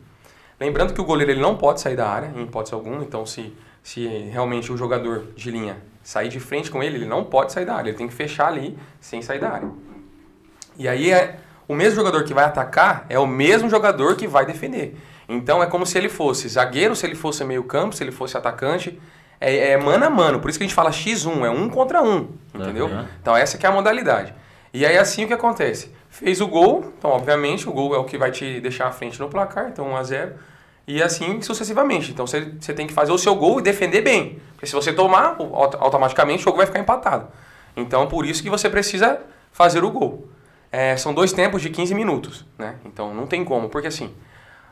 Lembrando 0.59 0.93
que 0.93 1.01
o 1.01 1.05
goleiro 1.05 1.31
ele 1.31 1.41
não 1.41 1.57
pode 1.57 1.81
sair 1.81 1.95
da 1.95 2.09
área, 2.09 2.31
em 2.35 2.43
hipótese 2.43 2.73
alguma, 2.73 3.03
então 3.03 3.25
se, 3.25 3.53
se 3.83 4.07
realmente 4.07 4.71
o 4.71 4.77
jogador 4.77 5.27
de 5.35 5.51
linha 5.51 5.77
sair 6.01 6.29
de 6.29 6.39
frente 6.39 6.71
com 6.71 6.81
ele, 6.81 6.95
ele 6.95 7.05
não 7.05 7.25
pode 7.25 7.51
sair 7.51 7.65
da 7.65 7.75
área, 7.75 7.89
ele 7.89 7.97
tem 7.97 8.07
que 8.07 8.13
fechar 8.13 8.47
ali 8.47 8.77
sem 8.99 9.21
sair 9.21 9.39
da 9.39 9.49
área. 9.49 9.69
E 10.77 10.87
aí 10.87 11.11
é 11.11 11.39
o 11.67 11.75
mesmo 11.75 11.95
jogador 11.95 12.23
que 12.23 12.33
vai 12.33 12.45
atacar 12.45 13.05
é 13.09 13.19
o 13.19 13.27
mesmo 13.27 13.69
jogador 13.69 14.15
que 14.15 14.25
vai 14.25 14.45
defender. 14.45 14.97
Então 15.27 15.61
é 15.61 15.65
como 15.65 15.85
se 15.85 15.97
ele 15.97 16.09
fosse 16.09 16.47
zagueiro, 16.47 16.95
se 16.95 17.05
ele 17.05 17.15
fosse 17.15 17.43
meio 17.43 17.63
campo, 17.63 17.95
se 17.95 18.03
ele 18.03 18.11
fosse 18.11 18.37
atacante. 18.37 18.99
É, 19.39 19.71
é 19.71 19.77
mano 19.77 20.05
a 20.05 20.09
mano, 20.09 20.39
por 20.39 20.49
isso 20.49 20.57
que 20.57 20.63
a 20.63 20.67
gente 20.67 20.75
fala 20.75 20.89
X1, 20.89 21.45
é 21.45 21.49
um 21.49 21.69
contra 21.69 22.01
um, 22.01 22.29
entendeu? 22.55 22.87
Uhum. 22.87 23.05
Então 23.21 23.35
essa 23.35 23.57
que 23.57 23.65
é 23.65 23.69
a 23.69 23.71
modalidade. 23.71 24.33
E 24.73 24.85
aí 24.85 24.97
assim 24.97 25.25
o 25.25 25.27
que 25.27 25.33
acontece? 25.33 25.91
Fez 26.09 26.41
o 26.41 26.47
gol, 26.47 26.93
então 26.97 27.11
obviamente 27.11 27.69
o 27.69 27.71
gol 27.71 27.93
é 27.93 27.99
o 27.99 28.03
que 28.03 28.17
vai 28.17 28.31
te 28.31 28.59
deixar 28.59 28.87
à 28.87 28.91
frente 28.91 29.19
no 29.19 29.29
placar, 29.29 29.69
então 29.69 29.85
1 29.89 29.95
a 29.95 30.03
0 30.03 30.33
e 30.87 31.03
assim 31.03 31.41
sucessivamente. 31.41 32.11
Então 32.11 32.25
você, 32.25 32.51
você 32.59 32.73
tem 32.73 32.87
que 32.87 32.93
fazer 32.93 33.11
o 33.11 33.17
seu 33.17 33.35
gol 33.35 33.59
e 33.59 33.61
defender 33.61 34.01
bem. 34.01 34.39
Porque 34.53 34.65
se 34.65 34.73
você 34.73 34.91
tomar, 34.91 35.37
automaticamente 35.79 36.41
o 36.41 36.45
jogo 36.45 36.57
vai 36.57 36.65
ficar 36.65 36.79
empatado. 36.79 37.27
Então 37.75 38.07
por 38.07 38.25
isso 38.25 38.41
que 38.41 38.49
você 38.49 38.69
precisa 38.69 39.19
fazer 39.51 39.83
o 39.83 39.91
gol. 39.91 40.27
É, 40.71 40.97
são 40.97 41.13
dois 41.13 41.31
tempos 41.31 41.61
de 41.61 41.69
15 41.69 41.93
minutos, 41.93 42.45
né? 42.57 42.75
Então 42.85 43.13
não 43.13 43.27
tem 43.27 43.43
como, 43.45 43.69
porque 43.69 43.87
assim, 43.87 44.13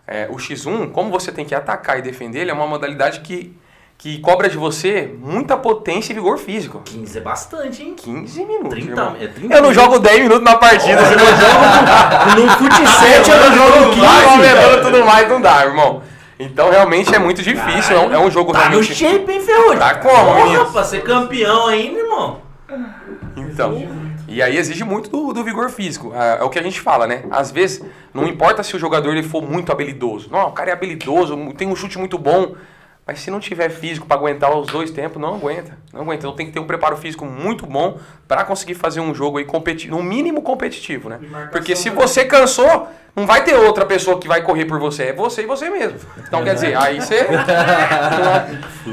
é, 0.07 0.27
o 0.29 0.35
X1, 0.35 0.91
como 0.91 1.09
você 1.11 1.31
tem 1.31 1.45
que 1.45 1.55
atacar 1.55 1.97
e 1.99 2.01
defender, 2.01 2.41
ele 2.41 2.51
é 2.51 2.53
uma 2.53 2.67
modalidade 2.67 3.21
que, 3.21 3.55
que 3.97 4.19
cobra 4.19 4.47
de 4.49 4.57
você 4.57 5.13
muita 5.19 5.57
potência 5.57 6.11
e 6.11 6.15
vigor 6.15 6.37
físico. 6.37 6.81
15 6.85 7.17
é 7.17 7.21
bastante, 7.21 7.81
hein? 7.83 7.95
15 7.95 8.45
minutos. 8.45 8.69
30, 8.69 8.89
irmão. 8.91 9.15
é 9.19 9.27
30 9.27 9.55
Eu 9.55 9.61
não 9.61 9.73
jogo 9.73 9.97
10 9.99 10.21
minutos 10.21 10.43
na 10.43 10.55
partida, 10.57 11.01
se 11.05 11.15
não 11.15 11.25
jogo 11.25 12.41
No 12.41 12.49
fut 12.51 12.87
7 12.87 13.29
eu 13.31 13.37
não 13.37 13.55
jogo 13.55 13.91
15. 13.93 14.05
Vai 14.05 14.81
tudo 14.81 15.05
mais, 15.05 15.29
não 15.29 15.41
dá, 15.41 15.63
irmão. 15.65 16.01
Então 16.37 16.69
realmente 16.69 17.15
é 17.15 17.17
muito 17.17 17.41
difícil, 17.41 17.95
é 17.95 17.99
um, 17.99 18.13
é 18.13 18.19
um 18.19 18.29
jogo 18.29 18.51
Tá 18.51 18.65
no 18.65 18.69
realmente. 18.71 18.93
shape, 18.93 19.31
hein, 19.31 19.39
Ferrugem? 19.39 19.79
Tá 19.79 19.95
como, 19.95 20.13
Porra, 20.33 20.43
menino? 20.43 20.65
pra 20.71 20.83
ser 20.83 21.01
campeão 21.03 21.67
ainda, 21.67 21.97
irmão. 21.99 22.41
Então, 23.37 23.71
e 24.27 24.41
aí 24.41 24.57
exige 24.57 24.83
muito 24.83 25.09
do, 25.09 25.33
do 25.33 25.43
vigor 25.43 25.69
físico. 25.69 26.13
É, 26.13 26.39
é 26.39 26.43
o 26.43 26.49
que 26.49 26.59
a 26.59 26.63
gente 26.63 26.79
fala, 26.79 27.05
né? 27.07 27.23
Às 27.29 27.51
vezes, 27.51 27.83
não 28.13 28.27
importa 28.27 28.63
se 28.63 28.75
o 28.75 28.79
jogador 28.79 29.11
ele 29.11 29.23
for 29.23 29.41
muito 29.41 29.71
habilidoso. 29.71 30.29
Não, 30.31 30.47
o 30.47 30.51
cara 30.51 30.69
é 30.69 30.73
habilidoso, 30.73 31.53
tem 31.57 31.67
um 31.67 31.75
chute 31.75 31.97
muito 31.97 32.17
bom. 32.17 32.55
Mas 33.07 33.19
se 33.19 33.29
não 33.29 33.39
tiver 33.39 33.69
físico 33.69 34.07
para 34.07 34.17
aguentar 34.17 34.57
os 34.57 34.65
dois 34.65 34.89
tempos, 34.89 35.21
não 35.21 35.35
aguenta. 35.35 35.77
Não 35.93 36.01
aguenta. 36.01 36.25
Então 36.25 36.35
tem 36.35 36.47
que 36.47 36.51
ter 36.51 36.59
um 36.59 36.65
preparo 36.65 36.97
físico 36.97 37.23
muito 37.23 37.67
bom 37.67 37.99
para 38.27 38.43
conseguir 38.43 38.73
fazer 38.73 38.99
um 38.99 39.13
jogo 39.13 39.37
aí 39.37 39.45
competitivo, 39.45 39.95
no 39.95 40.01
mínimo 40.01 40.41
competitivo, 40.41 41.07
né? 41.07 41.19
Porque 41.51 41.75
se 41.75 41.91
você 41.91 42.25
cansou, 42.25 42.87
não 43.15 43.25
vai 43.25 43.43
ter 43.43 43.55
outra 43.55 43.85
pessoa 43.85 44.19
que 44.19 44.27
vai 44.27 44.41
correr 44.41 44.65
por 44.65 44.77
você. 44.79 45.03
É 45.05 45.13
você 45.13 45.43
e 45.43 45.45
você 45.45 45.69
mesmo. 45.69 45.97
Então 46.17 46.43
quer 46.43 46.53
dizer, 46.55 46.75
aí 46.77 46.99
você. 46.99 47.25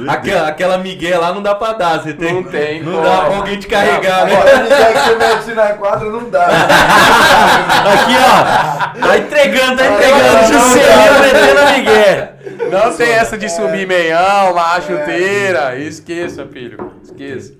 Aquela, 0.09 0.49
aquela 0.49 0.79
migué 0.79 1.17
lá 1.19 1.33
não 1.35 1.43
dá 1.43 1.55
pra 1.55 1.73
dar. 1.75 2.00
Você 2.02 2.14
tem, 2.14 2.33
Não 2.35 2.45
tem 2.45 2.83
Não 2.83 2.93
como. 2.93 3.05
dá 3.05 3.25
pra 3.26 3.37
alguém 3.37 3.59
te 3.59 3.67
carregar, 3.67 4.25
né? 4.26 4.35
Agora, 4.37 4.62
ninguém 4.62 4.93
que 4.93 5.00
você 5.00 5.14
mete 5.52 5.55
na 5.55 5.75
quadra 5.75 6.09
não 6.11 6.31
dá. 6.31 6.47
Aqui, 6.47 8.14
ó. 8.19 9.07
Tá 9.07 9.19
entregando, 9.19 9.76
tá 9.76 9.85
Não, 9.85 9.95
entregando. 9.97 10.33
não, 10.33 10.52
Juscelino 10.52 11.12
não. 11.12 11.21
metendo 11.21 11.61
a 11.61 11.73
Miguel. 11.73 12.33
Não 12.71 12.97
tem 12.97 13.11
essa 13.12 13.37
de 13.37 13.49
subir 13.50 13.87
meião, 13.87 14.52
lá 14.55 14.81
chuteira. 14.81 15.76
Esqueça, 15.79 16.47
filho. 16.47 16.93
Esqueça. 17.02 17.52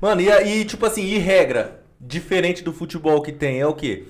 Mano, 0.00 0.20
e, 0.20 0.30
aí, 0.32 0.64
tipo 0.64 0.86
assim, 0.86 1.02
e 1.02 1.18
regra? 1.18 1.80
Diferente 2.00 2.62
do 2.64 2.72
futebol 2.72 3.20
que 3.22 3.32
tem, 3.32 3.60
é 3.60 3.66
o 3.66 3.74
quê? 3.74 4.04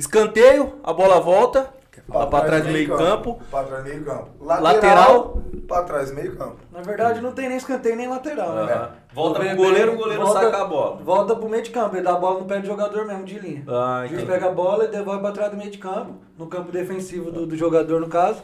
Escanteio, 0.00 0.76
a 0.82 0.92
bola 0.94 1.20
volta, 1.20 1.68
lá 2.08 2.26
pra 2.26 2.40
trás 2.40 2.64
do 2.64 2.70
meio 2.70 2.96
campo. 2.96 3.38
Pra 3.50 3.62
trás 3.64 3.84
meio 3.84 4.02
campo. 4.02 4.28
Lateral. 4.40 5.38
Pra 5.68 5.82
trás 5.82 6.10
meio 6.12 6.34
campo. 6.36 6.56
Na 6.72 6.80
verdade, 6.80 7.20
não 7.20 7.32
tem 7.32 7.48
nem 7.48 7.58
escanteio 7.58 7.94
nem 7.96 8.08
lateral, 8.08 8.54
né? 8.64 8.88
Volta 9.12 9.40
O 9.40 9.44
pro 9.46 9.56
goleiro, 9.56 9.92
o 9.92 9.96
goleiro 9.96 10.24
volta- 10.24 10.40
saca 10.40 10.62
a 10.62 10.64
bola. 10.64 10.96
Volta 11.04 11.36
pro 11.36 11.48
meio 11.50 11.62
de 11.62 11.70
campo, 11.70 11.94
ele 11.96 12.02
dá 12.02 12.12
a 12.12 12.16
bola 12.16 12.40
no 12.40 12.46
pé 12.46 12.58
do 12.60 12.66
jogador 12.66 13.06
mesmo, 13.06 13.24
de 13.24 13.38
linha. 13.38 13.62
Ah, 13.68 13.98
o 14.04 14.08
juiz 14.08 14.12
entendi. 14.22 14.32
pega 14.32 14.46
a 14.46 14.52
bola 14.52 14.84
e 14.84 14.88
devolve 14.88 15.20
pra 15.20 15.32
trás 15.32 15.50
do 15.50 15.56
meio 15.58 15.70
de 15.70 15.78
campo, 15.78 16.14
no 16.38 16.46
campo 16.46 16.72
defensivo 16.72 17.30
do, 17.30 17.46
do 17.46 17.56
jogador, 17.56 18.00
no 18.00 18.08
caso. 18.08 18.40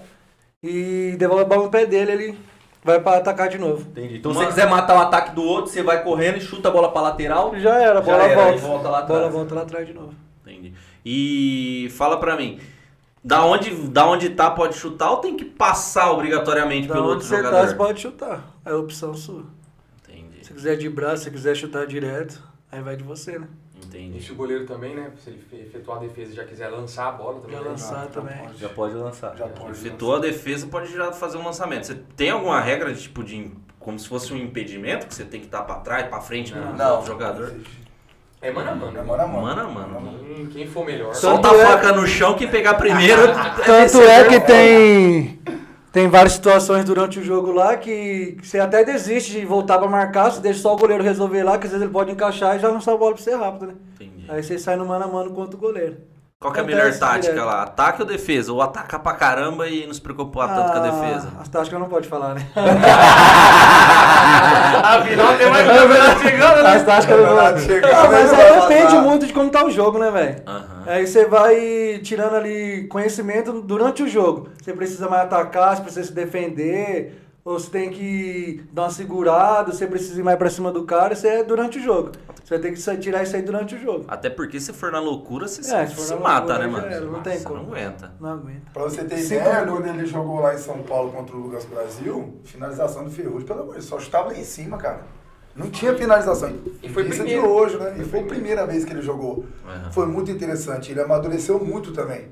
E 0.63 1.17
devolve 1.19 1.43
a 1.43 1.47
bola 1.47 1.63
no 1.65 1.71
pé 1.71 1.87
dele, 1.87 2.13
ele 2.13 2.39
vai 2.85 3.01
pra 3.01 3.17
atacar 3.17 3.49
de 3.49 3.59
novo. 3.59 3.81
Entendi. 3.91 4.19
Então, 4.19 4.33
se 4.33 4.39
você 4.39 4.47
quiser 4.47 4.69
matar 4.69 4.95
o 4.97 5.01
ataque 5.01 5.35
do 5.35 5.43
outro, 5.43 5.73
você 5.73 5.83
vai 5.83 6.03
correndo 6.05 6.37
e 6.37 6.41
chuta 6.41 6.69
a 6.69 6.71
bola 6.71 6.93
pra 6.93 7.01
lateral. 7.01 7.57
Já 7.59 7.75
era, 7.81 7.99
a 7.99 8.03
Já 8.03 8.13
bola 8.13 8.25
era, 8.25 8.43
volta. 8.45 8.59
volta 8.61 8.89
lá 8.91 8.99
A 8.99 9.03
bola 9.03 9.19
atrás. 9.21 9.35
volta 9.35 9.55
lá 9.55 9.63
atrás 9.63 9.87
de 9.87 9.95
novo. 9.95 10.15
Entendi. 10.47 10.75
E 11.09 11.89
fala 11.93 12.19
pra 12.19 12.37
mim, 12.37 12.59
da 13.23 13.45
onde, 13.45 13.71
da 13.89 14.05
onde 14.09 14.31
tá 14.31 14.51
pode 14.51 14.75
chutar 14.77 15.13
ou 15.13 15.19
tem 15.19 15.37
que 15.37 15.45
passar 15.45 16.11
obrigatoriamente 16.11 16.89
Da 16.89 16.95
pelo 16.95 17.07
onde 17.07 17.15
outro 17.15 17.29
jogador? 17.29 17.51
tá, 17.61 17.67
você 17.69 17.75
pode 17.77 18.01
chutar. 18.01 18.45
É 18.65 18.71
a 18.71 18.77
opção 18.77 19.15
sua. 19.15 19.45
Entendi, 20.03 20.45
Se 20.45 20.53
quiser 20.53 20.77
de 20.77 20.89
braço, 20.89 21.23
se 21.23 21.31
quiser 21.31 21.55
chutar 21.55 21.87
direto, 21.87 22.43
aí 22.73 22.81
vai 22.81 22.97
de 22.97 23.05
você, 23.05 23.39
né? 23.39 23.47
E 23.81 23.87
entendi. 23.87 24.21
se 24.21 24.33
o 24.33 24.35
goleiro 24.35 24.67
também, 24.67 24.97
né? 24.97 25.13
Se 25.23 25.31
ele 25.31 25.39
fe- 25.49 25.59
efetuar 25.59 25.99
a 25.99 26.01
defesa 26.01 26.33
e 26.33 26.35
já 26.35 26.45
quiser 26.45 26.69
lançar 26.71 27.07
a 27.09 27.13
bola 27.13 27.41
também. 27.41 27.57
Já 27.57 27.63
né? 27.63 27.69
lançar 27.71 28.07
também. 28.09 28.37
Já 28.59 28.69
pode 28.69 28.95
lançar. 28.97 29.37
Já 29.37 29.47
pode. 29.47 29.71
Efetuou 29.71 30.17
a 30.17 30.19
defesa, 30.19 30.67
pode 30.67 30.93
já 30.93 31.13
fazer 31.13 31.37
um 31.39 31.45
lançamento. 31.45 31.87
Você 31.87 31.95
tem 32.17 32.31
alguma 32.31 32.61
regra 32.61 32.93
de 32.93 33.01
tipo 33.03 33.23
de 33.23 33.53
como 33.79 33.97
se 33.97 34.09
fosse 34.09 34.33
um 34.33 34.37
impedimento 34.37 35.07
que 35.07 35.15
você 35.15 35.25
tem 35.25 35.39
que 35.39 35.47
estar 35.47 35.63
pra 35.63 35.77
trás, 35.77 36.09
pra 36.09 36.21
frente 36.21 36.53
do 36.53 36.59
Não. 36.77 36.91
outro 36.97 37.07
jogador? 37.07 37.55
É 38.43 38.51
mano 38.51 38.71
a 38.71 38.75
mano. 38.75 38.99
É 38.99 39.03
mano 39.03 39.23
a 39.23 39.27
mano. 39.27 39.43
Mano 39.45 39.61
a 39.97 40.01
mano. 40.01 40.19
Quem, 40.19 40.47
quem 40.47 40.67
for 40.67 40.85
melhor. 40.85 41.15
Solta 41.15 41.51
a 41.51 41.55
é- 41.55 41.67
faca 41.67 41.93
no 41.93 42.07
chão 42.07 42.35
que 42.35 42.47
pegar 42.47 42.75
primeiro. 42.75 43.23
Tanto 43.65 44.01
é 44.03 44.25
que 44.29 44.41
tem 44.41 45.41
tem 45.97 46.09
várias 46.09 46.35
situações 46.35 46.85
durante 46.85 47.19
o 47.19 47.25
jogo 47.25 47.51
lá 47.53 47.75
que 47.75 48.37
você 48.43 48.59
até 48.59 48.85
desiste 48.85 49.33
de 49.33 49.47
voltar 49.47 49.79
pra 49.79 49.89
marcar, 49.89 50.31
você 50.31 50.43
deixa 50.43 50.61
só 50.61 50.75
o 50.75 50.77
goleiro 50.77 51.03
resolver 51.03 51.43
lá, 51.43 51.57
que 51.57 51.65
às 51.65 51.73
vezes 51.73 51.83
ele 51.83 51.91
pode 51.91 52.13
encaixar 52.13 52.55
e 52.55 52.59
já 52.59 52.69
lançar 52.69 52.93
a 52.93 52.97
bola 52.99 53.15
pra 53.15 53.23
você 53.25 53.35
rápido, 53.35 53.69
né? 53.69 53.75
Entendi. 53.95 54.27
Aí 54.29 54.43
você 54.43 54.59
sai 54.59 54.77
no 54.77 54.85
mano 54.85 55.07
a 55.07 55.09
mano 55.09 55.31
contra 55.31 55.57
o 55.57 55.59
goleiro. 55.59 55.97
Qual 56.39 56.53
que 56.53 56.59
é 56.61 56.63
a 56.63 56.65
Acontece 56.67 56.85
melhor 56.85 56.99
tática 56.99 57.33
direto. 57.33 57.47
lá? 57.47 57.63
Ataque 57.63 58.03
ou 58.03 58.07
defesa? 58.09 58.53
Ou 58.53 58.61
atacar 58.61 59.01
pra 59.01 59.15
caramba 59.15 59.69
e 59.69 59.87
não 59.87 59.95
se 59.95 60.01
preocupar 60.03 60.55
tanto 60.55 60.71
com 60.71 60.79
a 60.79 60.81
defesa? 60.81 61.33
As 61.41 61.49
táticas 61.49 61.81
não 61.81 61.89
pode 61.89 62.07
falar, 62.09 62.35
né? 62.35 62.47
Afinal, 64.85 65.35
tem 65.39 65.49
mais 65.51 65.67
campeonato 65.67 66.21
chegando, 66.21 66.67
As 66.67 66.83
táticas 66.83 67.19
não 67.21 67.37
pode. 67.37 67.81
Não, 67.81 68.11
mas 68.11 68.33
né, 68.33 68.37
aí 68.43 68.59
vai 68.59 68.69
depende 68.69 68.99
muito 68.99 69.27
de 69.27 69.33
como 69.33 69.49
tá 69.51 69.65
o 69.65 69.71
jogo, 69.71 69.99
né, 69.99 70.11
velho? 70.11 70.43
Aham. 70.47 70.83
Aí 70.87 71.07
você 71.07 71.25
vai 71.25 72.01
tirando 72.03 72.37
ali 72.37 72.87
conhecimento 72.89 73.63
durante 73.63 74.03
o 74.03 74.09
jogo. 74.09 74.51
Você 74.63 74.75
precisa 74.75 75.09
mais 75.09 75.23
atacar, 75.23 75.75
você 75.77 75.83
precisa 75.83 76.07
se 76.07 76.13
defender, 76.13 77.26
você 77.55 77.71
tem 77.71 77.91
que 77.91 78.65
dar 78.73 78.83
uma 78.83 78.91
segurada, 78.91 79.73
você 79.73 79.87
precisa 79.87 80.19
ir 80.21 80.25
mais 80.25 80.37
pra 80.39 80.51
cima 80.51 80.73
do 80.73 80.85
cara, 80.85 81.13
isso 81.15 81.27
é 81.27 81.43
durante 81.45 81.79
o 81.79 81.83
jogo. 81.83 82.11
Você 82.43 82.59
vai 82.59 82.71
ter 82.71 82.73
que 82.77 82.97
tirar 82.99 83.23
isso 83.25 83.35
aí 83.35 83.43
durante 83.43 83.75
o 83.75 83.79
jogo. 83.79 84.05
Até 84.07 84.31
porque 84.31 84.61
se 84.61 84.73
for 84.73 84.93
na 84.93 85.01
loucura, 85.01 85.49
você 85.49 85.61
É, 85.63 85.87
se, 85.87 85.91
se 85.91 85.97
for 85.97 86.03
se 86.03 86.15
na 86.15 86.21
mata, 86.21 86.59
loucura, 86.59 86.59
né, 86.59 86.65
já 86.65 86.71
mano? 86.81 86.87
era, 86.95 87.05
não 87.07 87.23
tem 87.23 87.43
como. 87.43 87.57
não 87.57 87.65
aguenta. 87.67 88.13
Não 88.21 88.31
aguenta. 88.31 88.71
Pra 88.73 88.83
você 88.85 89.05
ter 89.05 89.17
Cinco 89.19 89.41
ideia, 89.43 89.67
quando 89.67 89.87
ele 89.87 90.07
jogou 90.07 90.41
lá 90.41 90.55
em 90.55 90.59
São 90.59 90.79
Paulo 90.83 91.11
contra 91.11 91.37
o 91.37 91.41
Lucas 91.41 91.65
Brasil, 91.65 92.37
finalização 92.45 93.05
do 93.05 93.11
Ferrugem, 93.11 93.47
pelo 93.47 93.61
amor 93.61 93.69
de 93.75 93.79
Deus, 93.81 93.87
só 93.87 93.99
chutava 93.99 94.29
lá 94.29 94.39
em 94.39 94.45
cima, 94.45 94.77
cara. 94.77 95.01
Não 95.57 95.71
tinha 95.71 95.95
finalização. 95.95 96.53
E 96.83 96.89
foi 96.89 97.05
Isso 97.05 97.15
é 97.23 97.25
primeiro. 97.25 97.43
de 97.43 97.49
hoje, 97.49 97.77
né? 97.79 97.97
E 97.99 98.05
foi 98.05 98.21
a 98.21 98.25
primeira 98.25 98.67
vez 98.67 98.85
que 98.85 98.93
ele 98.93 99.03
jogou. 99.03 99.45
Aham. 99.67 99.91
Foi 99.91 100.07
muito 100.07 100.31
interessante. 100.31 100.93
Ele 100.93 101.01
amadureceu 101.01 101.59
muito 101.65 101.93
também. 101.93 102.29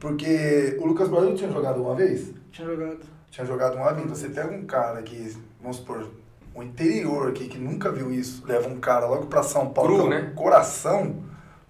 Porque 0.00 0.76
o 0.80 0.86
Lucas 0.86 1.08
Brasil 1.08 1.34
tinha 1.34 1.50
jogado 1.52 1.80
uma 1.82 1.94
vez? 1.94 2.32
Tinha 2.50 2.66
jogado. 2.66 3.11
Tinha 3.32 3.46
jogado 3.46 3.76
uma 3.76 3.90
vez. 3.92 4.04
Então 4.04 4.14
você 4.14 4.28
pega 4.28 4.54
um 4.54 4.66
cara 4.66 5.00
que, 5.02 5.34
vamos 5.58 5.78
supor, 5.78 6.06
o 6.54 6.62
interior 6.62 7.30
aqui, 7.30 7.48
que 7.48 7.56
nunca 7.56 7.90
viu 7.90 8.12
isso, 8.12 8.44
leva 8.46 8.68
um 8.68 8.78
cara 8.78 9.06
logo 9.06 9.26
pra 9.26 9.42
São 9.42 9.70
Paulo, 9.70 9.96
Cru, 9.96 10.08
que 10.08 10.14
é 10.14 10.18
um 10.18 10.22
né? 10.22 10.32
coração, 10.36 11.16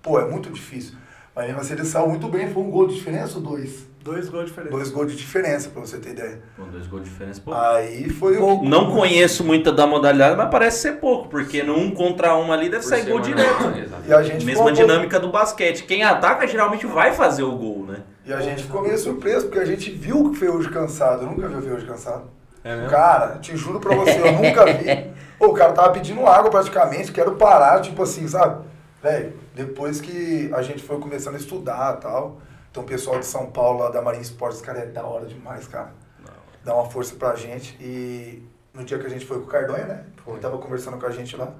pô, 0.02 0.18
é 0.18 0.28
muito 0.28 0.50
difícil. 0.50 0.96
Mas 1.34 1.46
mesmo 1.46 1.60
assim 1.60 1.74
ele 1.74 1.84
saiu 1.84 2.08
muito 2.08 2.28
bem, 2.28 2.52
foi 2.52 2.62
um 2.62 2.70
gol 2.70 2.88
de 2.88 2.96
diferença 2.96 3.36
ou 3.36 3.44
dois? 3.44 3.86
Dois 4.02 4.28
gols 4.28 4.46
diferentes. 4.46 4.76
Dois 4.76 4.90
gols 4.90 5.12
de 5.12 5.16
diferença, 5.16 5.70
pra 5.70 5.80
você 5.80 5.98
ter 5.98 6.10
ideia. 6.10 6.42
Com 6.56 6.68
dois 6.68 6.88
gols 6.88 7.04
de 7.04 7.10
diferença, 7.10 7.40
pô. 7.40 7.54
Aí 7.54 8.10
foi 8.10 8.36
o. 8.36 8.64
Não 8.64 8.90
conheço 8.90 9.44
muito 9.44 9.70
da 9.70 9.86
modalidade, 9.86 10.36
mas 10.36 10.50
parece 10.50 10.80
ser 10.80 10.92
pouco, 10.94 11.28
porque 11.28 11.62
no 11.62 11.78
um 11.78 11.92
contra 11.92 12.36
um 12.36 12.52
ali 12.52 12.68
deve 12.68 12.82
Por 12.82 12.88
sair 12.88 13.04
ser 13.04 13.10
gol 13.10 13.20
direto. 13.20 13.78
Exato. 13.78 14.02
E 14.08 14.12
a 14.12 14.20
gente 14.24 14.44
Mesma 14.44 14.72
dinâmica 14.72 15.20
do 15.20 15.28
basquete. 15.28 15.84
Quem 15.84 16.02
ataca 16.02 16.48
geralmente 16.48 16.84
vai 16.84 17.12
fazer 17.12 17.44
o 17.44 17.52
gol, 17.52 17.86
né? 17.86 18.02
E 18.24 18.32
a 18.32 18.40
gente 18.40 18.62
ficou 18.62 18.82
meio 18.82 18.96
surpreso, 18.96 19.46
porque 19.46 19.58
a 19.58 19.64
gente 19.64 19.90
viu 19.90 20.26
o 20.26 20.34
Ferrugem 20.34 20.70
cansado. 20.70 21.22
Eu 21.22 21.30
nunca 21.30 21.48
vi 21.48 21.56
o 21.56 21.62
Ferrugem 21.62 21.88
cansado. 21.88 22.30
É 22.62 22.76
mesmo? 22.76 22.90
Cara, 22.90 23.38
te 23.38 23.56
juro 23.56 23.80
pra 23.80 23.94
você, 23.96 24.20
eu 24.20 24.32
nunca 24.32 24.64
vi. 24.66 25.12
Pô, 25.38 25.48
o 25.48 25.54
cara 25.54 25.72
tava 25.72 25.92
pedindo 25.92 26.24
água 26.26 26.50
praticamente, 26.50 27.10
quero 27.10 27.34
parar, 27.34 27.80
tipo 27.80 28.00
assim, 28.02 28.28
sabe? 28.28 28.64
Velho, 29.02 29.32
depois 29.52 30.00
que 30.00 30.48
a 30.54 30.62
gente 30.62 30.82
foi 30.84 31.00
começando 31.00 31.34
a 31.34 31.38
estudar 31.38 31.96
e 31.98 32.00
tal, 32.00 32.40
então 32.70 32.84
o 32.84 32.86
pessoal 32.86 33.18
de 33.18 33.26
São 33.26 33.46
Paulo, 33.46 33.80
lá 33.80 33.90
da 33.90 34.00
Marinha 34.00 34.22
Esportes, 34.22 34.60
cara, 34.60 34.78
é 34.78 34.86
da 34.86 35.04
hora 35.04 35.26
demais, 35.26 35.66
cara. 35.66 35.92
Dá 36.64 36.74
uma 36.74 36.88
força 36.88 37.16
pra 37.16 37.34
gente. 37.34 37.76
E 37.80 38.40
no 38.72 38.84
dia 38.84 38.98
que 39.00 39.06
a 39.06 39.10
gente 39.10 39.26
foi 39.26 39.38
com 39.38 39.44
o 39.44 39.48
Cardonha, 39.48 39.84
né? 39.84 40.04
Ele 40.24 40.38
tava 40.38 40.56
conversando 40.58 40.96
com 40.96 41.06
a 41.06 41.10
gente 41.10 41.36
lá. 41.36 41.52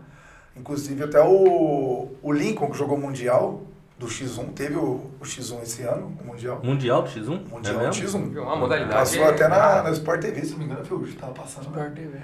Inclusive 0.56 1.02
até 1.02 1.20
o, 1.20 2.12
o 2.22 2.32
Lincoln, 2.32 2.70
que 2.70 2.78
jogou 2.78 2.96
Mundial 2.96 3.62
do 4.02 4.08
X1, 4.08 4.52
teve 4.54 4.76
o, 4.76 5.10
o 5.20 5.24
X1 5.24 5.62
esse 5.62 5.82
ano, 5.82 6.16
o 6.20 6.26
Mundial. 6.26 6.60
Mundial 6.62 7.02
do 7.02 7.08
X1? 7.08 7.48
Mundial 7.48 7.74
é 7.74 7.78
do 7.90 7.96
mesmo? 7.96 8.18
X1. 8.18 8.42
Uma 8.42 8.56
modalidade. 8.56 8.92
Passou 8.94 9.24
até 9.24 9.48
na, 9.48 9.82
na 9.82 9.90
Sport 9.90 10.20
TV, 10.20 10.44
se 10.44 10.50
não 10.52 10.58
me 10.58 10.64
engano, 10.64 10.84
foi 10.84 10.98
hoje, 10.98 11.12
tava 11.14 11.32
passando. 11.32 11.66
lá. 11.66 11.78
Sport 11.86 11.94
TV. 11.94 12.18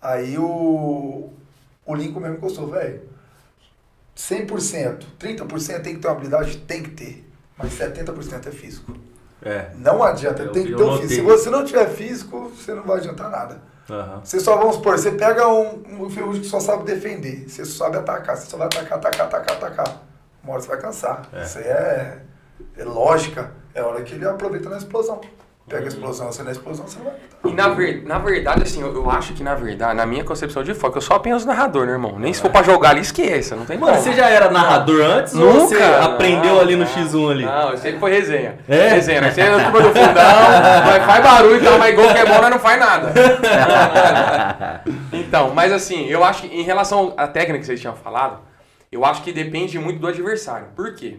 Aí 0.00 0.36
o, 0.36 1.30
o 1.86 1.94
Lincoln 1.94 2.20
mesmo 2.20 2.36
encostou, 2.36 2.66
velho. 2.68 3.02
100%, 4.16 5.04
30% 5.18 5.82
tem 5.82 5.94
que 5.94 6.00
ter 6.00 6.08
uma 6.08 6.12
habilidade? 6.14 6.56
Tem 6.58 6.82
que 6.82 6.90
ter. 6.90 7.28
Mas 7.56 7.72
70% 7.78 8.46
é 8.46 8.50
físico. 8.50 8.94
É. 9.40 9.70
Não 9.76 10.02
adianta, 10.02 10.42
Eu- 10.42 10.52
tem 10.52 10.64
que 10.66 10.74
ter 10.74 10.82
notei. 10.82 11.08
físico. 11.08 11.14
Se 11.30 11.36
você 11.36 11.50
não 11.50 11.64
tiver 11.64 11.88
físico, 11.88 12.48
você 12.50 12.74
não 12.74 12.82
vai 12.82 12.98
adiantar 12.98 13.30
nada. 13.30 13.62
Aham. 13.88 14.20
Você 14.24 14.38
só, 14.40 14.56
vamos 14.56 14.76
supor, 14.76 14.98
você 14.98 15.12
pega 15.12 15.48
um, 15.48 15.82
um 16.04 16.10
ferrugem 16.10 16.42
que 16.42 16.48
só 16.48 16.60
sabe 16.60 16.84
defender. 16.84 17.48
Você 17.48 17.64
só 17.64 17.84
sabe 17.84 17.98
atacar. 17.98 18.36
Você 18.36 18.46
só 18.50 18.56
vai 18.56 18.66
atacar, 18.66 18.98
atacar, 18.98 19.26
atacar, 19.26 19.56
atacar. 19.56 20.02
Uma 20.42 20.54
hora 20.54 20.62
você 20.62 20.68
vai 20.68 20.78
cansar. 20.80 21.22
É. 21.32 21.42
Isso 21.42 21.58
aí 21.58 21.64
é, 21.64 22.18
é 22.78 22.84
lógica. 22.84 23.52
É 23.74 23.80
a 23.80 23.86
hora 23.86 24.02
que 24.02 24.14
ele 24.14 24.26
aproveita 24.26 24.68
na 24.68 24.76
explosão. 24.76 25.20
Pega 25.68 25.84
a 25.84 25.88
explosão, 25.88 26.26
você 26.30 26.42
na 26.42 26.50
explosão, 26.50 26.86
você 26.86 26.98
vai. 26.98 27.12
E 27.44 27.54
na, 27.54 27.68
ver, 27.68 28.02
na 28.04 28.18
verdade, 28.18 28.64
assim, 28.64 28.82
eu, 28.82 28.92
eu 28.92 29.08
acho 29.08 29.32
que 29.32 29.44
na 29.44 29.54
verdade, 29.54 29.94
na 29.94 30.04
minha 30.04 30.24
concepção 30.24 30.62
de 30.64 30.74
foco, 30.74 30.98
eu 30.98 31.00
só 31.00 31.14
apenas 31.14 31.44
narrador, 31.46 31.86
né, 31.86 31.92
irmão? 31.92 32.18
Nem 32.18 32.32
se 32.34 32.40
for 32.42 32.50
pra 32.50 32.64
jogar 32.64 32.90
ali, 32.90 33.00
esqueça, 33.00 33.54
não 33.54 33.64
tem 33.64 33.78
Mano, 33.78 33.92
como. 33.92 34.02
você 34.04 34.12
já 34.12 34.28
era 34.28 34.50
narrador 34.50 35.00
antes 35.00 35.32
ou 35.34 35.40
Nunca. 35.54 35.68
você 35.68 35.82
aprendeu 35.82 36.54
Não, 36.56 36.60
ali 36.60 36.74
no 36.74 36.84
não. 36.84 36.90
X1 36.90 37.30
ali? 37.30 37.44
Não, 37.44 37.76
sempre 37.76 38.00
foi 38.00 38.10
resenha. 38.10 38.58
É? 38.68 38.88
Resenha, 38.88 39.20
né? 39.20 39.30
Você 39.30 39.40
é 39.40 39.50
na 39.50 39.62
turma 39.70 39.80
do 39.80 39.88
fundão, 39.88 40.84
mas 40.84 41.04
faz 41.06 41.24
barulho 41.24 41.56
e 41.56 41.64
tal, 41.64 41.78
mas 41.78 41.94
gol 41.94 42.08
que 42.12 42.18
é 42.18 42.26
bom, 42.26 42.40
nós 42.42 42.50
não 42.50 42.58
faz 42.58 42.80
nada. 42.80 43.12
então, 45.12 45.54
mas 45.54 45.72
assim, 45.72 46.06
eu 46.06 46.24
acho 46.24 46.42
que 46.42 46.48
em 46.48 46.62
relação 46.62 47.14
à 47.16 47.26
técnica 47.28 47.60
que 47.60 47.66
vocês 47.66 47.80
tinham 47.80 47.94
falado, 47.94 48.38
eu 48.92 49.04
acho 49.04 49.22
que 49.22 49.32
depende 49.32 49.78
muito 49.78 49.98
do 49.98 50.06
adversário. 50.06 50.68
Por 50.76 50.94
quê? 50.94 51.16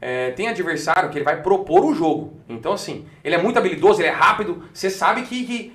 É, 0.00 0.30
tem 0.32 0.48
adversário 0.48 1.08
que 1.10 1.18
ele 1.18 1.24
vai 1.24 1.42
propor 1.42 1.84
o 1.84 1.94
jogo. 1.94 2.40
Então, 2.48 2.72
assim, 2.72 3.06
ele 3.24 3.34
é 3.34 3.38
muito 3.42 3.58
habilidoso, 3.58 4.00
ele 4.00 4.08
é 4.08 4.12
rápido, 4.12 4.62
você 4.72 4.90
sabe 4.90 5.22
que, 5.22 5.44
que 5.44 5.72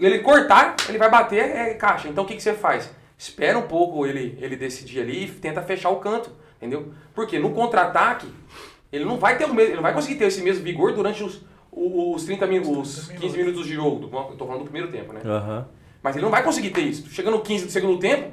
ele 0.00 0.18
cortar, 0.20 0.76
ele 0.88 0.98
vai 0.98 1.10
bater 1.10 1.38
é 1.38 1.74
caixa. 1.74 2.08
Então, 2.08 2.24
o 2.24 2.26
que, 2.26 2.34
que 2.36 2.42
você 2.42 2.52
faz? 2.54 2.90
Espera 3.18 3.58
um 3.58 3.62
pouco 3.62 4.06
ele, 4.06 4.36
ele 4.40 4.56
decidir 4.56 5.00
ali 5.00 5.24
e 5.24 5.28
tenta 5.30 5.62
fechar 5.62 5.88
o 5.90 5.96
canto, 5.96 6.30
entendeu? 6.58 6.92
Porque 7.14 7.38
no 7.38 7.50
contra-ataque, 7.50 8.26
ele 8.92 9.04
não 9.04 9.16
vai 9.18 9.36
ter 9.38 9.44
o 9.46 9.48
mesmo, 9.54 9.60
ele 9.70 9.76
não 9.76 9.82
vai 9.82 9.94
conseguir 9.94 10.16
ter 10.16 10.26
esse 10.26 10.42
mesmo 10.42 10.62
vigor 10.62 10.92
durante 10.92 11.22
os, 11.24 11.40
os 11.72 12.24
30 12.24 12.46
minutos, 12.46 12.98
os 12.98 13.08
15 13.08 13.36
minutos 13.36 13.66
de 13.66 13.74
jogo. 13.74 14.06
do- 14.06 14.16
Eu 14.16 14.36
tô 14.36 14.44
falando 14.46 14.60
do 14.64 14.70
primeiro 14.70 14.90
tempo, 14.92 15.12
né? 15.12 15.20
Aham. 15.24 15.66
Mas 16.02 16.14
ele 16.14 16.24
não 16.24 16.30
vai 16.30 16.42
conseguir 16.42 16.70
ter 16.70 16.82
isso. 16.82 17.08
Chega 17.10 17.30
no 17.30 17.40
15 17.40 17.64
do 17.66 17.72
segundo 17.72 17.98
tempo, 17.98 18.30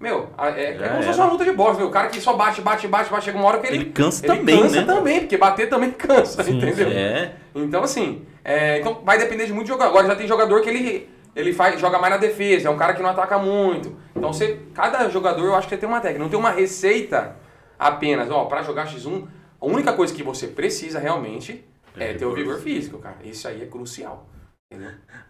meu, 0.00 0.30
é, 0.38 0.74
é 0.74 0.88
como 0.88 1.02
se 1.02 1.08
fosse 1.08 1.18
uma 1.18 1.30
luta 1.30 1.44
de 1.44 1.52
boxe, 1.52 1.78
meu. 1.78 1.88
O 1.88 1.90
cara 1.90 2.08
que 2.08 2.20
só 2.20 2.32
bate, 2.34 2.60
bate, 2.60 2.86
bate, 2.86 3.10
bate, 3.10 3.24
chega 3.24 3.36
uma 3.36 3.48
hora 3.48 3.58
que 3.58 3.66
ele. 3.66 3.76
Ele 3.76 3.84
cansa 3.86 4.24
também, 4.24 4.62
cansa 4.62 4.80
né? 4.80 4.86
também, 4.86 5.20
porque 5.20 5.36
bater 5.36 5.68
também 5.68 5.90
cansa, 5.98 6.42
entendeu? 6.48 6.88
É. 6.88 7.32
Então, 7.52 7.82
assim, 7.82 8.24
é, 8.44 8.78
então 8.78 9.00
vai 9.04 9.18
depender 9.18 9.46
de 9.46 9.52
muito 9.52 9.66
de 9.66 9.72
jogador. 9.72 9.90
Agora 9.90 10.06
já 10.06 10.14
tem 10.14 10.28
jogador 10.28 10.62
que 10.62 10.68
ele, 10.68 11.10
ele 11.34 11.52
faz, 11.52 11.80
joga 11.80 11.98
mais 11.98 12.12
na 12.12 12.18
defesa, 12.18 12.68
é 12.68 12.70
um 12.70 12.76
cara 12.76 12.94
que 12.94 13.02
não 13.02 13.10
ataca 13.10 13.38
muito. 13.38 13.96
Então, 14.14 14.32
você, 14.32 14.60
cada 14.72 15.08
jogador 15.08 15.44
eu 15.44 15.54
acho 15.56 15.66
que 15.66 15.76
tem 15.76 15.88
uma 15.88 16.00
técnica. 16.00 16.22
Não 16.22 16.30
tem 16.30 16.38
uma 16.38 16.52
receita 16.52 17.34
apenas, 17.76 18.30
ó, 18.30 18.44
pra 18.44 18.62
jogar 18.62 18.86
X1, 18.86 19.26
a 19.60 19.66
única 19.66 19.92
coisa 19.92 20.14
que 20.14 20.22
você 20.22 20.46
precisa 20.46 21.00
realmente 21.00 21.64
é, 21.96 22.14
ter 22.14 22.24
o 22.24 22.32
vigor 22.32 22.60
físico, 22.60 22.98
cara. 22.98 23.16
Isso 23.24 23.48
aí 23.48 23.62
é 23.62 23.66
crucial. 23.66 24.28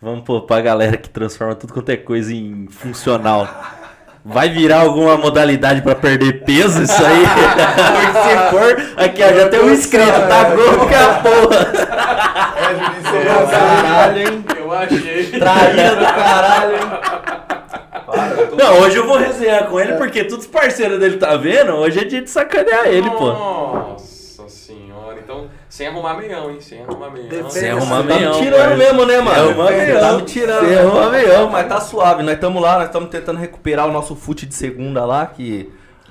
Vamos 0.03 0.25
pô, 0.25 0.43
pra 0.43 0.61
galera 0.61 0.97
que 0.97 1.09
transforma 1.09 1.55
tudo 1.55 1.73
quanto 1.73 1.91
é 1.91 1.97
coisa 1.97 2.35
em 2.35 2.67
funcional. 2.69 3.47
Vai 4.29 4.51
virar 4.51 4.81
alguma 4.81 5.17
modalidade 5.17 5.81
pra 5.81 5.95
perder 5.95 6.45
peso 6.45 6.83
isso 6.83 7.03
aí? 7.05 7.25
Se 8.23 8.51
for, 8.51 9.03
aqui 9.03 9.23
ó, 9.23 9.33
já 9.33 9.49
tem 9.49 9.61
um 9.61 9.73
inscrito, 9.73 10.07
tá 10.29 10.45
gordo 10.45 10.87
que 10.87 10.95
a 10.95 11.15
porra. 11.15 11.73
É, 12.59 13.19
É, 13.19 13.25
já 13.25 13.35
sabe. 13.47 13.83
caralho, 13.83 14.21
hein? 14.21 14.45
Eu 14.59 14.73
achei. 14.73 15.27
Traíra 15.31 15.97
do 15.97 16.05
caralho, 16.05 16.73
hein? 16.75 16.81
Não, 18.57 18.81
hoje 18.81 18.97
eu 18.97 19.07
vou 19.07 19.17
resenhar 19.19 19.65
com 19.67 19.81
ele 19.81 19.95
porque 19.95 20.25
todos 20.25 20.45
os 20.45 20.51
parceiros 20.51 20.99
dele 20.99 21.17
tá 21.17 21.37
vendo. 21.37 21.73
Hoje 21.75 22.01
é 22.01 22.05
dia 22.05 22.21
de 22.23 22.29
sacanear 22.31 22.87
ele, 22.87 23.09
pô. 23.11 23.33
Nossa 23.33 24.49
senhora. 24.49 25.19
Então, 25.23 25.49
sem 25.69 25.87
arrumar 25.87 26.15
meião, 26.15 26.51
hein? 26.51 26.61
Sem 26.61 26.83
arrumar 26.83 27.11
meião. 27.11 27.29
Depende. 27.29 27.53
Sem 27.53 27.71
arrumar 27.71 27.97
Tá 27.99 28.03
me 28.03 28.15
meião. 28.15 28.33
tirando 28.33 28.61
parça. 28.61 28.77
mesmo, 28.77 29.05
né, 29.07 29.21
mano? 29.21 29.51
É 29.51 29.55
uma 29.55 29.65
Tá 29.65 29.71
meião. 29.73 30.17
me 30.17 30.23
tirando. 30.23 30.67
Sem 30.67 30.79
arrumar 30.79 31.11
meião. 31.11 31.51
Mas 31.51 31.69
tá 31.69 31.81
suave, 31.81 32.23
nós 32.23 32.35
estamos 32.35 32.63
lá, 32.63 32.77
nós 32.77 32.87
estamos 32.87 33.09
tentando 33.11 33.39
recuperar 33.39 33.87
o 33.87 33.93
nosso 33.93 34.17
fute 34.17 34.47
de 34.47 34.55
segunda 34.55 35.05
lá, 35.05 35.27
que 35.27 35.71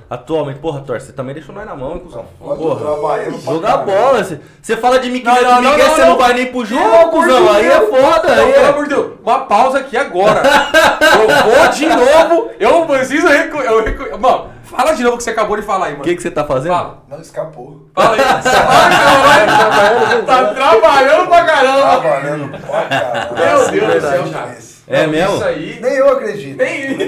atualmente, 0.09 0.59
porra, 0.59 0.79
Thor, 0.81 1.01
você 1.01 1.11
também 1.11 1.33
deixou 1.33 1.53
nós 1.53 1.65
na 1.65 1.75
mão, 1.75 1.93
hein, 1.93 1.99
cuzão? 1.99 2.25
Porra. 2.39 2.79
trabalhando 2.79 3.41
Jogar 3.41 3.77
bola, 3.77 4.23
você- 4.23 4.39
você 4.61 4.77
fala 4.77 4.99
de 4.99 5.09
mim 5.09 5.19
que 5.19 5.25
Não, 5.25 5.33
não, 5.41 5.55
Miguel, 5.61 5.77
não, 5.77 5.85
você 5.95 6.01
não. 6.01 6.07
não 6.11 6.17
vai 6.17 6.33
nem 6.33 6.45
pro 6.45 6.63
jogo, 6.63 7.09
cuzão, 7.11 7.51
aí 7.51 7.65
é 7.67 7.81
foda, 7.81 8.35
Não, 8.35 8.45
aí 8.45 8.53
pelo 8.53 8.65
é. 8.65 8.69
amor 8.69 8.83
de 8.83 8.89
Deus, 8.95 9.11
uma 9.21 9.39
pausa 9.39 9.79
aqui 9.79 9.97
agora. 9.97 10.43
eu 11.01 11.51
vou 11.51 11.67
de 11.69 11.85
novo. 11.87 12.49
Eu 12.57 12.85
preciso 12.85 13.27
recu... 13.27 13.57
eu 13.57 13.83
recu... 13.83 14.17
Mano, 14.17 14.49
fala 14.77 14.93
de 14.93 15.03
novo 15.03 15.15
o 15.15 15.17
que 15.17 15.23
você 15.23 15.31
acabou 15.31 15.57
de 15.57 15.63
falar 15.63 15.87
aí, 15.87 15.93
O 15.93 15.97
mano. 15.97 16.03
que, 16.05 16.15
que 16.15 16.21
você 16.21 16.31
tá 16.31 16.45
fazendo? 16.45 16.73
Fala. 16.73 17.03
Não 17.09 17.19
escapou. 17.19 17.87
Fala 17.93 18.15
aí. 18.15 18.21
Ai, 18.23 19.45
caralho. 19.45 20.23
tá 20.25 20.53
trabalhando 20.53 21.27
pra 21.27 21.43
caramba. 21.45 22.01
Trabalhando 22.01 22.49
pra 22.49 22.83
caralho. 22.85 23.33
Meu 23.35 23.71
Deus 23.71 23.93
do 24.03 24.09
céu, 24.09 24.23
cara. 24.31 24.76
É 24.87 25.05
mesmo? 25.05 25.35
Isso 25.35 25.43
aí. 25.43 25.79
Nem 25.81 25.93
eu 25.95 26.09
acredito. 26.09 26.57
Nem... 26.57 26.97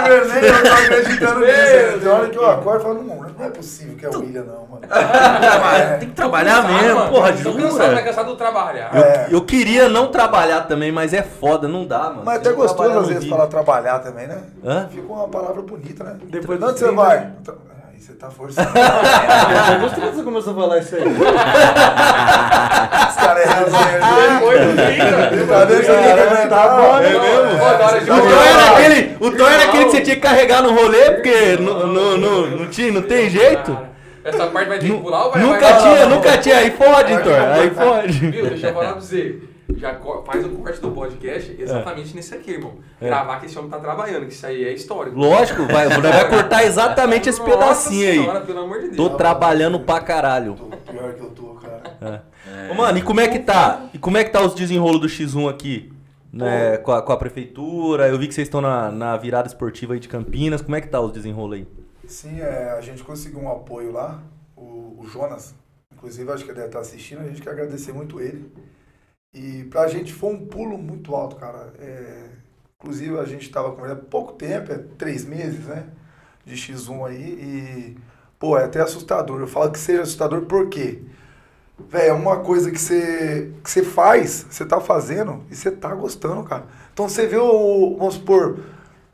De 0.00 0.28
nem 0.28 0.44
eu 0.44 0.62
tô 0.62 0.72
acreditando 0.72 1.40
nisso. 1.40 1.98
Tem 2.00 2.08
hora 2.08 2.28
que 2.28 2.36
eu 2.38 2.50
acordo 2.50 2.80
e 2.80 2.82
falo, 2.82 3.02
não, 3.02 3.16
não 3.38 3.44
é 3.44 3.50
possível 3.50 3.96
que 3.96 4.04
é 4.06 4.08
o 4.08 4.18
William, 4.18 4.42
não, 4.42 4.66
mano. 4.66 4.80
É. 4.90 5.96
Tem 5.98 6.08
que 6.08 6.14
trabalhar 6.14 6.62
Cansado, 6.62 6.82
mesmo, 6.82 6.98
mano. 6.98 7.10
porra, 7.12 7.32
Tô 7.32 7.52
cansado, 7.52 7.78
tá 7.78 7.84
jura? 7.88 8.02
cansado 8.02 8.26
do 8.30 8.36
trabalhar. 8.36 8.90
É. 8.96 9.28
Eu 9.30 9.42
queria 9.44 9.88
não 9.88 10.08
trabalhar 10.08 10.62
também, 10.62 10.90
mas 10.90 11.14
é 11.14 11.22
foda, 11.22 11.68
não 11.68 11.86
dá, 11.86 12.04
mano. 12.10 12.22
Mas 12.24 12.38
até 12.38 12.50
não 12.50 12.56
gostoso 12.56 12.98
às 12.98 13.08
vezes 13.08 13.28
falar 13.28 13.46
trabalhar 13.46 14.00
também, 14.00 14.26
né? 14.26 14.38
Hã? 14.64 14.88
Fica 14.90 15.12
uma 15.12 15.28
palavra 15.28 15.62
bonita, 15.62 16.02
né? 16.02 16.16
Depois 16.24 16.60
Onde 16.60 16.72
dos 16.72 16.80
você 16.80 16.86
30, 16.86 17.02
vai? 17.02 17.20
né? 17.20 17.32
Aí 18.00 18.06
você 18.06 18.14
tá 18.14 18.30
forçando. 18.30 18.70
Eu 19.72 19.80
gostei 19.80 20.08
que 20.08 20.16
você 20.16 20.22
começou 20.22 20.54
a 20.54 20.56
falar 20.56 20.78
isso 20.78 20.96
aí. 20.96 21.02
Os 21.02 21.18
caras 23.16 23.44
é 23.44 23.48
resenha. 23.60 24.00
Depois 24.32 24.60
do 24.60 24.72
30, 24.74 25.46
Tá 25.46 25.64
deixando 25.66 26.02
ele 26.02 26.22
comentar. 26.22 26.68
Tá 26.68 27.00
né? 27.00 27.08
É 27.08 27.10
mesmo? 27.12 27.62
Ó, 27.62 27.78
na 27.78 27.86
hora 27.86 28.00
de 28.00 28.10
O 28.10 28.16
Thor 28.16 28.42
era 28.42 28.72
aquele, 28.72 29.16
o 29.20 29.46
era 29.46 29.64
aquele 29.64 29.84
que 29.84 29.90
você 29.90 30.00
tinha 30.00 30.16
que 30.16 30.22
carregar 30.22 30.62
no 30.62 30.72
rolê, 30.72 31.10
porque 31.10 31.58
não, 31.60 31.86
não, 31.86 32.16
não, 32.16 32.46
não, 32.46 32.66
tinha, 32.68 32.90
não 32.90 33.02
tem 33.02 33.28
jeito. 33.28 33.76
Essa 34.24 34.46
parte 34.46 34.68
vai 34.68 34.78
ter 34.78 34.86
que 34.86 34.98
pular 34.98 35.26
ou 35.26 35.32
vai 35.32 35.42
Nunca 35.42 35.72
tinha, 35.74 36.06
nunca 36.06 36.38
tinha. 36.38 36.56
Aí 36.56 36.70
fode, 36.70 37.18
Thor. 37.18 37.38
Aí 37.52 37.70
fode. 37.70 38.30
Viu? 38.30 38.46
Deixa 38.46 38.68
eu 38.68 38.72
falar 38.72 38.92
pra 38.92 39.00
você. 39.00 39.40
Já 39.76 39.98
faz 40.24 40.44
o 40.44 40.50
corte 40.50 40.80
do 40.80 40.90
podcast 40.90 41.56
exatamente 41.58 42.14
nesse 42.14 42.34
aqui, 42.34 42.52
irmão. 42.52 42.74
Gravar 43.00 43.40
que 43.40 43.46
esse 43.46 43.58
homem 43.58 43.70
tá 43.70 43.78
trabalhando, 43.78 44.26
que 44.26 44.32
isso 44.32 44.46
aí 44.46 44.64
é 44.64 44.72
histórico. 44.72 45.16
Lógico, 45.18 45.64
vai, 45.66 45.88
vai 45.88 46.28
cortar 46.30 46.64
exatamente 46.64 47.28
esse 47.28 47.40
Nossa 47.40 47.52
pedacinho 47.52 48.22
senhora, 48.22 48.40
aí. 48.40 48.46
pelo 48.46 48.60
amor 48.60 48.80
de 48.80 48.86
Deus. 48.86 48.96
Tô 48.96 49.10
trabalhando 49.10 49.80
pra 49.80 50.00
caralho. 50.00 50.54
Tô 50.54 50.92
pior 50.92 51.14
que 51.14 51.20
eu 51.20 51.30
tô, 51.30 51.54
cara. 51.54 52.24
Ô, 52.70 52.74
mano, 52.74 52.98
e 52.98 53.02
como 53.02 53.20
é 53.20 53.28
que 53.28 53.38
tá? 53.38 53.88
E 53.92 53.98
como 53.98 54.16
é 54.16 54.24
que 54.24 54.30
tá 54.30 54.42
os 54.42 54.54
desenrolos 54.54 55.00
do 55.00 55.06
X1 55.06 55.48
aqui? 55.50 55.92
Né, 56.32 56.76
com, 56.76 56.92
a, 56.92 57.02
com 57.02 57.12
a 57.12 57.16
prefeitura, 57.16 58.06
eu 58.06 58.16
vi 58.16 58.28
que 58.28 58.34
vocês 58.34 58.46
estão 58.46 58.60
na, 58.60 58.88
na 58.92 59.16
virada 59.16 59.48
esportiva 59.48 59.94
aí 59.94 59.98
de 60.00 60.08
Campinas. 60.08 60.62
Como 60.62 60.76
é 60.76 60.80
que 60.80 60.86
tá 60.86 61.00
os 61.00 61.10
desenrolos 61.10 61.56
aí? 61.58 61.66
Sim, 62.06 62.40
é, 62.40 62.70
a 62.70 62.80
gente 62.80 63.02
conseguiu 63.02 63.40
um 63.40 63.50
apoio 63.50 63.90
lá, 63.92 64.22
o, 64.56 64.96
o 64.98 65.06
Jonas, 65.08 65.54
inclusive 65.92 66.30
acho 66.30 66.44
que 66.44 66.50
ele 66.50 66.56
deve 66.56 66.68
estar 66.68 66.80
assistindo, 66.80 67.20
a 67.20 67.24
gente 67.24 67.42
quer 67.42 67.50
agradecer 67.50 67.92
muito 67.92 68.20
ele. 68.20 68.52
E 69.32 69.64
pra 69.64 69.86
gente 69.86 70.12
foi 70.12 70.30
um 70.34 70.46
pulo 70.46 70.76
muito 70.76 71.14
alto, 71.14 71.36
cara. 71.36 71.72
É, 71.78 72.30
inclusive 72.78 73.18
a 73.18 73.24
gente 73.24 73.48
tava 73.50 73.72
com 73.72 73.84
ele 73.84 73.92
há 73.92 73.96
pouco 73.96 74.32
tempo, 74.32 74.72
é 74.72 74.78
três 74.98 75.24
meses, 75.24 75.66
né? 75.66 75.84
De 76.44 76.56
X1 76.56 77.06
aí 77.06 77.16
e, 77.22 77.96
pô, 78.38 78.58
é 78.58 78.64
até 78.64 78.80
assustador. 78.80 79.40
Eu 79.40 79.46
falo 79.46 79.70
que 79.70 79.78
seja 79.78 80.02
assustador 80.02 80.42
por 80.42 80.68
quê? 80.68 81.02
Véi, 81.88 82.08
é 82.08 82.12
uma 82.12 82.38
coisa 82.40 82.70
que 82.70 82.78
você 82.80 83.52
que 83.64 83.70
você 83.70 83.82
faz, 83.82 84.46
você 84.50 84.66
tá 84.66 84.80
fazendo 84.80 85.42
e 85.50 85.56
você 85.56 85.70
tá 85.70 85.94
gostando, 85.94 86.42
cara. 86.44 86.64
Então 86.92 87.08
você 87.08 87.26
vê 87.26 87.36
o, 87.38 87.96
vamos 87.98 88.14
supor, 88.14 88.58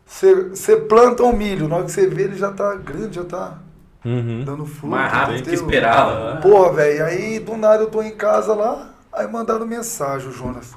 você, 0.04 0.34
você 0.50 0.76
planta 0.76 1.22
um 1.22 1.32
milho, 1.36 1.68
na 1.68 1.76
hora 1.76 1.84
que 1.84 1.92
você 1.92 2.06
vê 2.08 2.24
ele 2.24 2.36
já 2.36 2.52
tá 2.52 2.74
grande, 2.76 3.16
já 3.16 3.24
tá 3.24 3.58
Uhum. 4.04 4.44
dando 4.44 4.64
fruto. 4.66 4.86
Mais 4.88 5.12
rápido 5.12 5.42
que 5.44 5.54
esperava. 5.54 6.40
Porra, 6.40 6.72
velho, 6.74 7.04
aí 7.04 7.38
do 7.40 7.56
nada 7.56 7.82
eu 7.84 7.90
tô 7.90 8.02
em 8.02 8.16
casa 8.16 8.54
lá, 8.54 8.94
aí 9.16 9.26
mandaram 9.26 9.66
mensagem, 9.66 10.28
o 10.28 10.32
Jonas. 10.32 10.74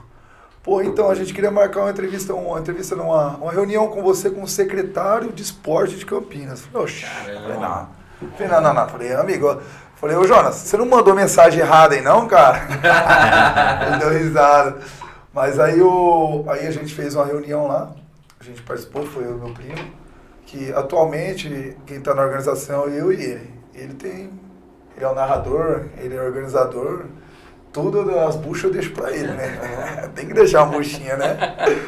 Pô, 0.63 0.81
então 0.81 1.09
a 1.09 1.15
gente 1.15 1.33
queria 1.33 1.51
marcar 1.51 1.81
uma 1.81 1.91
entrevista, 1.91 2.33
uma 2.33 2.59
entrevista, 2.59 2.95
não, 2.95 3.07
uma, 3.07 3.37
uma 3.37 3.51
reunião 3.51 3.87
com 3.87 4.01
você 4.01 4.29
com 4.29 4.43
o 4.43 4.47
secretário 4.47 5.31
de 5.31 5.41
esporte 5.41 5.95
de 5.95 6.05
Campinas. 6.05 6.61
Falei, 6.61 6.83
oxe, 6.85 7.05
falei, 7.05 7.57
não. 7.57 7.89
Falei, 8.35 8.51
não, 8.51 8.61
não, 8.61 8.73
não. 8.73 8.89
Falei, 8.89 9.13
amigo, 9.13 9.61
falei, 9.95 10.15
ô 10.17 10.25
Jonas, 10.25 10.55
você 10.55 10.77
não 10.77 10.85
mandou 10.85 11.15
mensagem 11.15 11.59
errada 11.59 11.95
aí 11.95 12.01
não, 12.01 12.27
cara? 12.27 12.67
Ele 13.87 13.97
deu 13.97 14.09
risada. 14.09 14.77
Mas 15.33 15.59
aí, 15.59 15.81
o, 15.81 16.43
aí 16.47 16.67
a 16.67 16.71
gente 16.71 16.93
fez 16.93 17.15
uma 17.15 17.25
reunião 17.25 17.67
lá, 17.67 17.91
a 18.39 18.43
gente 18.43 18.61
participou, 18.63 19.05
foi 19.05 19.23
eu 19.25 19.37
e 19.37 19.39
meu 19.39 19.53
primo, 19.53 19.91
que 20.45 20.73
atualmente 20.73 21.77
quem 21.85 22.01
tá 22.01 22.13
na 22.13 22.23
organização 22.23 22.85
é 22.89 22.99
eu 22.99 23.11
e 23.13 23.23
ele. 23.23 23.53
Ele 23.73 23.93
tem. 23.93 24.39
Ele 24.95 25.05
é 25.05 25.07
o 25.07 25.15
narrador, 25.15 25.85
ele 25.97 26.15
é 26.15 26.21
organizador. 26.21 27.05
Tudo 27.81 28.05
das 28.05 28.35
buchas 28.35 28.65
eu 28.65 28.71
deixo 28.71 28.91
pra 28.91 29.11
ele, 29.11 29.27
né? 29.27 30.09
Tem 30.15 30.27
que 30.27 30.33
deixar 30.33 30.63
uma 30.63 30.77
buchinha, 30.77 31.15
né? 31.15 31.37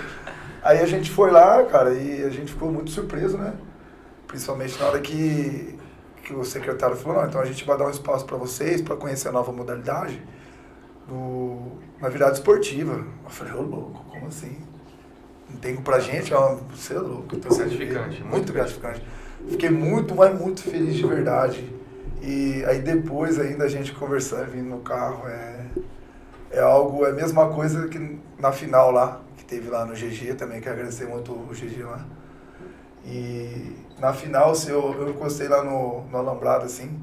Aí 0.63 0.79
a 0.79 0.85
gente 0.85 1.09
foi 1.09 1.31
lá, 1.31 1.63
cara, 1.65 1.93
e 1.93 2.23
a 2.23 2.29
gente 2.29 2.53
ficou 2.53 2.71
muito 2.71 2.91
surpreso, 2.91 3.37
né? 3.37 3.53
Principalmente 4.27 4.79
na 4.79 4.87
hora 4.87 4.99
que, 4.99 5.77
que 6.23 6.33
o 6.33 6.43
secretário 6.43 6.95
falou, 6.95 7.21
não, 7.21 7.27
então 7.27 7.41
a 7.41 7.45
gente 7.45 7.65
vai 7.65 7.77
dar 7.77 7.87
um 7.87 7.89
espaço 7.89 8.25
para 8.25 8.37
vocês, 8.37 8.81
para 8.81 8.95
conhecer 8.95 9.29
a 9.29 9.31
nova 9.31 9.51
modalidade 9.51 10.21
do, 11.07 11.79
na 11.99 12.09
virada 12.09 12.33
esportiva. 12.33 13.03
Eu 13.23 13.29
falei, 13.29 13.53
ô 13.53 13.61
louco, 13.61 14.05
como 14.09 14.27
assim? 14.27 14.55
Não 15.49 15.57
tem 15.57 15.75
pra 15.77 15.99
gente, 15.99 16.31
é 16.31 16.37
uma, 16.37 16.55
você 16.55 16.93
é 16.93 16.99
louco. 16.99 17.35
Então, 17.35 17.57
Gratificante, 17.57 18.21
muito, 18.21 18.27
muito 18.27 18.53
gratificante. 18.53 19.03
Fiquei 19.49 19.69
muito, 19.69 20.15
mas 20.15 20.39
muito 20.39 20.61
feliz 20.61 20.95
de 20.95 21.05
verdade. 21.05 21.81
E 22.21 22.63
aí 22.65 22.79
depois 22.79 23.39
ainda 23.39 23.63
a 23.65 23.67
gente 23.67 23.91
conversando, 23.93 24.51
vindo 24.51 24.69
no 24.69 24.79
carro, 24.79 25.27
é, 25.27 25.60
é 26.51 26.59
algo, 26.59 27.05
é 27.05 27.09
a 27.09 27.13
mesma 27.13 27.47
coisa 27.49 27.87
que 27.87 28.19
na 28.39 28.51
final 28.51 28.91
lá, 28.91 29.21
que 29.37 29.45
teve 29.45 29.69
lá 29.69 29.85
no 29.85 29.93
GG 29.93 30.35
também, 30.35 30.59
quero 30.59 30.75
agradecer 30.75 31.05
muito 31.05 31.31
o 31.31 31.49
GG 31.53 31.83
lá. 31.83 32.05
E 33.05 33.75
na 33.99 34.13
final, 34.13 34.53
se 34.53 34.69
eu, 34.69 34.95
eu 34.99 35.09
encostei 35.09 35.47
lá 35.47 35.63
no, 35.63 36.03
no 36.11 36.17
alambrado 36.17 36.65
assim, 36.65 36.99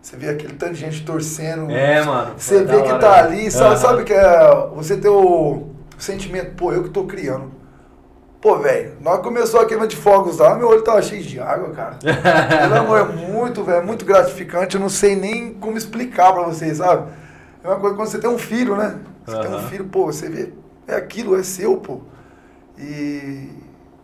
você 0.00 0.16
vê 0.16 0.30
aquele 0.30 0.54
tanto 0.54 0.74
de 0.74 0.80
gente 0.80 1.04
torcendo. 1.04 1.70
É, 1.70 2.02
mano. 2.02 2.34
Você 2.36 2.64
vê 2.64 2.82
que 2.82 2.88
hora, 2.88 2.98
tá 2.98 3.10
né? 3.10 3.18
ali, 3.18 3.50
sabe, 3.50 3.78
sabe 3.78 4.04
que 4.04 4.12
é. 4.12 4.68
Você 4.74 4.96
tem 4.96 5.10
o 5.10 5.68
sentimento, 5.98 6.54
pô, 6.54 6.72
eu 6.72 6.84
que 6.84 6.90
tô 6.90 7.04
criando. 7.04 7.58
Pô, 8.40 8.56
velho, 8.58 8.92
na 9.00 9.10
hora 9.10 9.18
que 9.18 9.24
começou 9.24 9.60
a 9.60 9.66
queima 9.66 9.86
de 9.86 9.96
fogos 9.96 10.38
lá, 10.38 10.54
meu 10.54 10.68
olho 10.68 10.82
tava 10.82 11.02
cheio 11.02 11.22
de 11.22 11.40
água, 11.40 11.70
cara. 11.70 11.98
Pelo 12.00 12.74
amor, 12.76 13.00
é 13.00 13.04
muito, 13.04 13.64
velho, 13.64 13.78
é 13.78 13.82
muito 13.82 14.04
gratificante. 14.04 14.76
Eu 14.76 14.80
não 14.80 14.88
sei 14.88 15.16
nem 15.16 15.54
como 15.54 15.76
explicar 15.76 16.32
pra 16.32 16.44
vocês, 16.44 16.76
sabe? 16.76 17.10
É 17.62 17.68
uma 17.68 17.78
coisa 17.80 17.96
quando 17.96 18.08
você 18.08 18.18
tem 18.18 18.30
um 18.30 18.38
filho, 18.38 18.76
né? 18.76 18.98
Você 19.26 19.40
tem 19.40 19.54
um 19.54 19.62
filho, 19.68 19.84
pô, 19.86 20.06
você 20.06 20.28
vê, 20.28 20.52
é 20.86 20.94
aquilo, 20.94 21.36
é 21.38 21.42
seu, 21.42 21.76
pô. 21.78 22.00
E, 22.78 23.50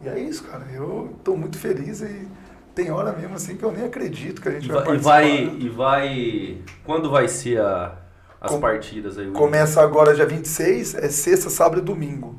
e 0.03 0.09
é 0.09 0.19
isso, 0.19 0.45
cara. 0.45 0.67
Eu 0.73 1.15
tô 1.23 1.37
muito 1.37 1.59
feliz 1.59 2.01
e 2.03 2.27
tem 2.75 2.91
hora 2.91 3.13
mesmo 3.13 3.35
assim 3.35 3.57
que 3.57 3.63
eu 3.65 3.73
nem 3.73 3.85
acredito 3.87 4.43
que 4.43 4.49
a 4.49 4.53
gente 4.53 4.69
vai 4.69 4.77
vai, 4.77 4.83
e 4.83 4.87
participar. 4.87 5.13
vai, 5.13 5.45
né? 5.47 5.57
e 5.61 5.69
vai. 5.69 6.59
Quando 6.85 7.11
vai 7.11 7.29
ser 7.29 7.61
a- 7.61 7.97
as 8.41 8.51
Com- 8.51 8.61
partidas 8.61 9.17
aí? 9.19 9.31
Começa 9.31 9.81
agora 9.81 10.15
dia 10.15 10.27
26, 10.27 10.95
é 10.97 11.09
sexta, 11.09 11.49
sábado 11.49 11.79
e 11.81 11.85
domingo. 11.85 12.35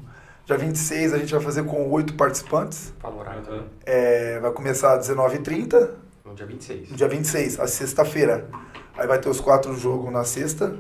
Dia 0.46 0.58
26 0.58 1.14
a 1.14 1.18
gente 1.18 1.34
vai 1.34 1.42
fazer 1.42 1.64
com 1.64 1.90
oito 1.90 2.14
participantes. 2.14 2.94
Fala 3.00 3.16
o 3.16 3.20
horário 3.20 3.42
também. 3.42 3.64
É, 3.84 4.40
vai 4.40 4.52
começar 4.52 4.94
às 4.94 5.08
19h30, 5.08 5.90
No 6.24 6.36
dia 6.36 6.46
26. 6.46 6.92
no 6.92 6.96
dia 6.96 7.08
26, 7.08 7.60
a 7.60 7.66
sexta-feira. 7.66 8.48
Aí 8.96 9.08
vai 9.08 9.18
ter 9.18 9.28
os 9.30 9.40
quatro 9.40 9.74
jogos 9.76 10.12
na 10.14 10.24
sexta. 10.24 10.76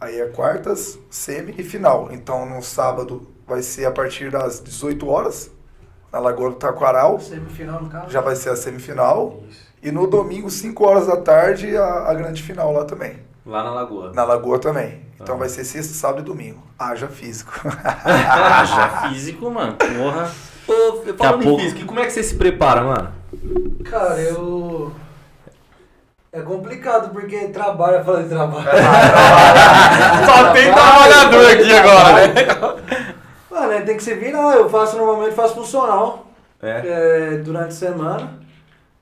Aí 0.00 0.20
é 0.20 0.26
quartas, 0.26 0.98
semi 1.10 1.54
e 1.58 1.62
final. 1.62 2.08
Então 2.10 2.44
no 2.46 2.62
sábado 2.62 3.28
vai 3.46 3.62
ser 3.62 3.86
a 3.86 3.90
partir 3.90 4.30
das 4.30 4.60
18 4.62 5.08
horas, 5.08 5.50
na 6.12 6.18
Lagoa 6.18 6.50
do 6.50 6.56
Taquaral. 6.56 7.18
Semifinal 7.20 7.82
no 7.82 7.88
caso. 7.88 8.10
Já 8.10 8.20
vai 8.20 8.36
ser 8.36 8.50
a 8.50 8.56
semifinal. 8.56 9.40
Isso. 9.48 9.64
E 9.82 9.90
no 9.92 10.06
domingo, 10.06 10.48
5 10.50 10.82
horas 10.86 11.06
da 11.06 11.16
tarde, 11.18 11.76
a, 11.76 12.08
a 12.08 12.14
grande 12.14 12.42
final 12.42 12.72
lá 12.72 12.84
também. 12.84 13.18
Lá 13.44 13.62
na 13.62 13.70
Lagoa. 13.70 14.12
Na 14.14 14.24
Lagoa 14.24 14.58
também. 14.58 15.02
Então 15.20 15.34
Ah. 15.36 15.38
vai 15.38 15.48
ser 15.48 15.64
sexta, 15.64 15.92
sábado 15.92 16.20
e 16.20 16.24
domingo. 16.24 16.62
Haja 16.78 17.06
físico. 17.08 17.52
Já 18.66 19.08
físico, 19.08 19.50
mano. 19.50 19.76
Porra. 19.76 20.30
Ô, 20.66 21.14
falando 21.18 21.42
em 21.42 21.44
pouco- 21.44 21.60
física, 21.62 21.80
e 21.80 21.84
como 21.84 22.00
é 22.00 22.04
que 22.06 22.10
você 22.12 22.22
se 22.22 22.34
prepara, 22.36 22.82
mano? 22.82 23.12
Cara, 23.84 24.18
eu. 24.22 24.90
É 26.36 26.40
complicado 26.42 27.10
porque 27.12 27.46
trabalha 27.48 28.02
falando 28.02 28.24
de 28.24 28.28
trabalho. 28.30 28.66
Só 30.26 30.52
tem 30.52 30.72
trabalhador 30.72 31.46
aqui 31.52 31.72
agora, 31.72 32.26
né? 32.26 32.34
Mano, 33.48 33.72
é, 33.72 33.80
tem 33.82 33.96
que 33.96 34.02
se 34.02 34.14
virar. 34.14 34.56
Eu 34.56 34.68
faço 34.68 34.96
normalmente 34.96 35.32
faço 35.34 35.54
funcional 35.54 36.26
É. 36.60 36.82
é, 36.84 37.36
durante 37.36 37.68
a 37.68 37.70
semana. 37.70 38.32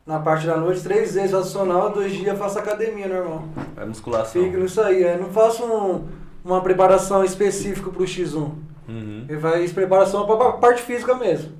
Na 0.07 0.19
parte 0.19 0.47
da 0.47 0.57
noite, 0.59 0.83
três 0.83 1.15
vezes 1.15 1.31
faço 1.31 1.45
funcional, 1.45 1.89
dois 1.91 2.13
dias 2.13 2.39
faço 2.39 2.59
academia 2.59 3.09
normal. 3.09 3.45
É 3.81 3.85
musculação. 3.87 4.43
Fico 4.43 4.59
nisso 4.59 4.81
aí. 4.83 5.03
Eu 5.03 5.19
não 5.19 5.31
faço 5.31 5.65
um- 5.65 6.07
uma 6.45 6.61
preparação 6.61 7.25
específica 7.25 7.89
pro 7.91 8.05
X1. 8.05 8.51
Uhum. 8.89 9.25
Ele 9.27 9.41
faz 9.41 9.73
preparação 9.73 10.27
pra 10.27 10.37
parte 10.53 10.83
física 10.83 11.15
mesmo. 11.15 11.53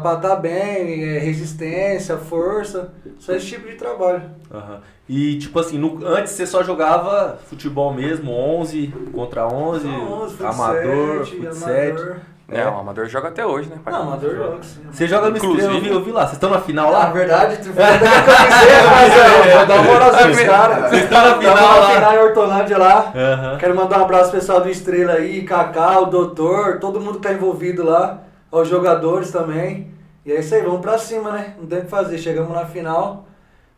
Pra 0.00 0.14
estar 0.14 0.28
tá 0.28 0.36
bem, 0.36 1.02
é, 1.04 1.18
resistência, 1.18 2.16
força. 2.16 2.92
Só 3.18 3.32
esse 3.34 3.46
tipo 3.46 3.68
de 3.68 3.74
trabalho. 3.74 4.22
Aham. 4.52 4.80
E 5.08 5.36
tipo 5.38 5.58
assim, 5.58 5.76
no- 5.76 6.06
antes 6.06 6.32
você 6.32 6.46
só 6.46 6.62
jogava 6.62 7.38
futebol 7.48 7.92
mesmo, 7.92 8.30
11 8.32 8.94
contra 9.12 9.46
11, 9.46 9.88
Não, 9.88 10.22
11, 10.22 10.36
fut 10.36 10.46
amador, 10.48 11.26
sete, 11.26 11.36
fut 11.36 11.54
sete. 11.56 11.90
amador. 11.98 12.16
É, 12.48 12.64
o 12.66 12.78
amador 12.78 13.06
joga 13.06 13.28
até 13.28 13.44
hoje, 13.46 13.68
né? 13.70 13.76
pai? 13.82 13.92
Não, 13.92 14.02
amador 14.02 14.36
joga 14.36 14.62
sim. 14.62 14.80
Você 14.90 15.08
joga 15.08 15.30
no 15.30 15.36
Inclusive- 15.36 15.62
Estrela, 15.62 15.78
eu 15.78 15.82
vi, 15.82 15.90
eu 15.90 16.04
vi 16.04 16.12
lá. 16.12 16.20
Vocês 16.22 16.32
estão 16.34 16.50
na 16.50 16.60
final 16.60 16.92
Na 16.92 16.98
lá? 16.98 17.06
verdade, 17.10 17.56
tu 17.56 17.72
foi 17.72 17.82
até 17.82 18.06
a 18.06 18.22
camiseta, 18.22 18.90
mas 18.90 19.12
é, 19.46 19.56
vou 19.56 19.66
dar 19.66 19.74
uma 19.74 19.82
moralzinha 19.82 20.24
pros 20.26 20.42
caras. 20.42 20.90
Vocês 20.90 21.02
estão 21.04 21.22
na 21.22 21.38
final 21.38 21.54
na 21.56 21.62
lá. 21.76 21.90
final 21.94 22.14
em 22.14 22.18
Hortolândia 22.18 22.78
lá. 22.78 23.12
Quero 23.58 23.74
mandar 23.74 23.98
um 23.98 24.04
abraço 24.04 24.30
pro 24.30 24.38
pessoal 24.38 24.60
do 24.60 24.68
Estrela 24.68 25.14
aí, 25.14 25.42
Kaká, 25.42 25.98
o 26.00 26.06
Doutor, 26.06 26.78
todo 26.78 27.00
mundo 27.00 27.14
que 27.18 27.26
tá 27.26 27.32
envolvido 27.32 27.82
lá, 27.84 28.20
aos 28.52 28.68
jogadores 28.68 29.32
também. 29.32 29.90
E 30.24 30.30
é 30.30 30.38
isso 30.38 30.54
aí, 30.54 30.62
vamos 30.62 30.80
pra 30.82 30.96
cima, 30.98 31.32
né? 31.32 31.56
Não 31.58 31.66
tem 31.66 31.80
o 31.80 31.82
que 31.82 31.88
fazer. 31.90 32.18
Chegamos 32.18 32.52
na 32.52 32.64
final 32.66 33.26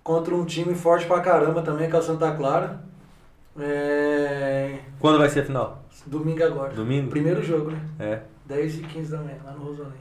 contra 0.03 0.35
um 0.35 0.45
time 0.45 0.75
forte 0.75 1.07
pra 1.07 1.21
caramba 1.21 1.63
também, 1.63 1.89
que 1.89 1.97
é 1.97 1.99
o 1.99 2.03
Santa 2.03 2.31
Clara. 2.33 2.81
É... 3.59 4.79
Quando 4.99 5.19
vai 5.19 5.29
ser 5.29 5.41
a 5.41 5.45
final? 5.45 5.83
Domingo 6.07 6.43
agora. 6.45 6.73
Domingo? 6.75 7.09
Primeiro 7.09 7.43
jogo, 7.43 7.71
né? 7.71 7.81
É. 7.99 8.21
10 8.47 8.79
e 8.79 8.83
15 8.83 9.11
da 9.13 9.19
manhã, 9.19 9.37
lá 9.45 9.53
no 9.53 9.65
Rosolém. 9.65 9.93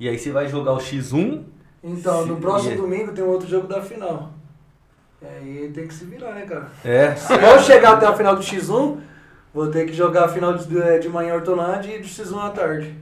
E 0.00 0.08
aí 0.08 0.18
você 0.18 0.32
vai 0.32 0.48
jogar 0.48 0.72
o 0.72 0.78
X1? 0.78 1.42
Então, 1.84 2.26
no 2.26 2.34
Sim. 2.36 2.40
próximo 2.40 2.72
E- 2.72 2.76
domingo 2.76 3.12
tem 3.12 3.22
um 3.22 3.28
outro 3.28 3.46
jogo 3.48 3.68
da 3.68 3.80
final. 3.80 4.30
E 5.20 5.26
aí 5.26 5.70
tem 5.72 5.86
que 5.86 5.94
se 5.94 6.04
virar, 6.04 6.32
né, 6.32 6.42
cara? 6.46 6.66
É. 6.84 7.14
Se 7.14 7.32
eu 7.32 7.58
chegar 7.60 7.92
até 7.92 8.06
a 8.06 8.12
final 8.16 8.34
do 8.34 8.42
X1, 8.42 8.98
vou 9.54 9.68
ter 9.68 9.86
que 9.86 9.92
jogar 9.92 10.24
a 10.24 10.28
final 10.28 10.54
de, 10.54 10.98
de 10.98 11.08
manhã 11.08 11.34
Hortolândia 11.34 11.94
e 11.94 12.00
do 12.00 12.06
X1 12.08 12.38
à 12.38 12.50
tarde. 12.50 12.96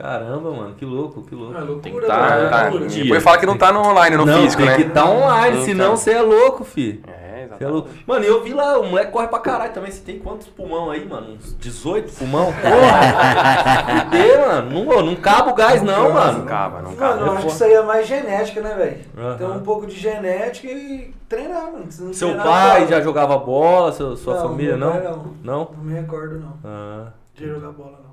Caramba, 0.00 0.50
mano, 0.50 0.74
que 0.74 0.84
louco, 0.84 1.22
que 1.22 1.34
louco. 1.34 1.54
É 1.56 1.60
loucura, 1.60 1.80
Tem 1.82 1.92
que 1.94 2.06
cara, 2.06 2.48
tá, 2.48 2.66
é 2.66 2.70
tá. 2.70 2.78
Depois 2.86 3.22
fala 3.22 3.38
que 3.38 3.46
não 3.46 3.56
tá 3.58 3.72
no 3.72 3.80
online, 3.86 4.16
no 4.16 4.24
não, 4.26 4.40
físico, 4.42 4.62
tem 4.62 4.70
né? 4.70 4.76
que 4.76 4.82
estar 4.88 5.04
online, 5.08 5.56
Então. 5.56 5.64
senão 5.66 5.96
você 5.96 6.12
é 6.12 6.22
louco, 6.22 6.64
fi. 6.64 7.00
É, 7.06 7.10
Você 7.10 7.14
é 7.40 7.44
exatamente. 7.44 7.72
louco. 7.72 7.88
Mano, 8.06 8.24
eu 8.24 8.42
vi 8.42 8.52
lá, 8.54 8.78
o 8.78 8.86
moleque 8.86 9.12
corre 9.12 9.28
pra 9.28 9.38
caralho 9.38 9.72
também. 9.72 9.90
Você 9.90 10.00
tem 10.00 10.18
quantos 10.18 10.46
pulmão 10.46 10.90
aí, 10.90 11.06
mano? 11.06 11.34
Uns 11.34 11.56
18 11.58 12.12
pulmão? 12.12 12.46
Porra! 12.62 14.04
Fudeu, 14.04 14.40
mano. 14.46 14.84
Não, 14.84 15.02
não 15.06 15.16
cabe 15.16 15.50
o 15.50 15.54
gás, 15.54 15.82
não, 15.82 16.04
Não 16.04 16.12
mano. 16.12 16.38
não 16.38 16.44
Mano, 16.44 16.44
acaba. 16.44 16.80
eu 17.26 17.32
acho 17.32 17.46
que 17.46 17.52
isso 17.52 17.64
aí 17.64 17.72
é 17.74 17.82
mais 17.82 18.06
genética, 18.06 18.60
né, 18.60 18.74
velho? 18.74 18.98
Aham. 19.18 19.36
Tem 19.36 19.46
um 19.46 19.60
pouco 19.60 19.86
de 19.86 19.96
genética 19.96 20.66
e 20.68 21.14
treinar, 21.28 21.70
mano. 21.72 21.86
Se 21.90 22.02
não 22.02 22.12
Seu 22.12 22.28
treinar, 22.28 22.46
pai 22.46 22.80
não. 22.82 22.88
já 22.88 23.00
jogava 23.00 23.36
bola, 23.38 23.92
seu- 23.92 24.16
sua 24.16 24.34
Não, 24.34 24.42
família 24.48 24.76
não? 24.76 24.94
não. 24.94 25.34
Não? 25.42 25.68
Não 25.76 25.84
me 25.84 25.94
recordo, 25.94 26.38
não. 26.38 26.54
Ah. 26.64 27.06
De 27.34 27.46
jogar 27.48 27.70
bola, 27.72 27.98
não. 28.04 28.09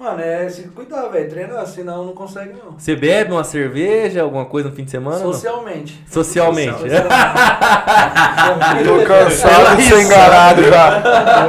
Mano, 0.00 0.20
é 0.22 0.48
se 0.48 0.62
cuidar, 0.68 1.06
velho. 1.08 1.28
Treinar, 1.28 1.66
senão 1.66 2.06
não 2.06 2.14
consegue, 2.14 2.54
não. 2.54 2.72
Você 2.78 2.96
bebe 2.96 3.30
uma 3.30 3.44
cerveja, 3.44 4.22
alguma 4.22 4.46
coisa 4.46 4.70
no 4.70 4.74
fim 4.74 4.84
de 4.84 4.90
semana? 4.90 5.18
não? 5.18 5.30
Socialmente. 5.34 6.02
Socialmente. 6.10 6.72
Tô 8.84 9.04
cansado 9.06 9.76
de 9.76 9.82
ser 9.82 10.00
enganado 10.00 10.62
já. 10.64 11.02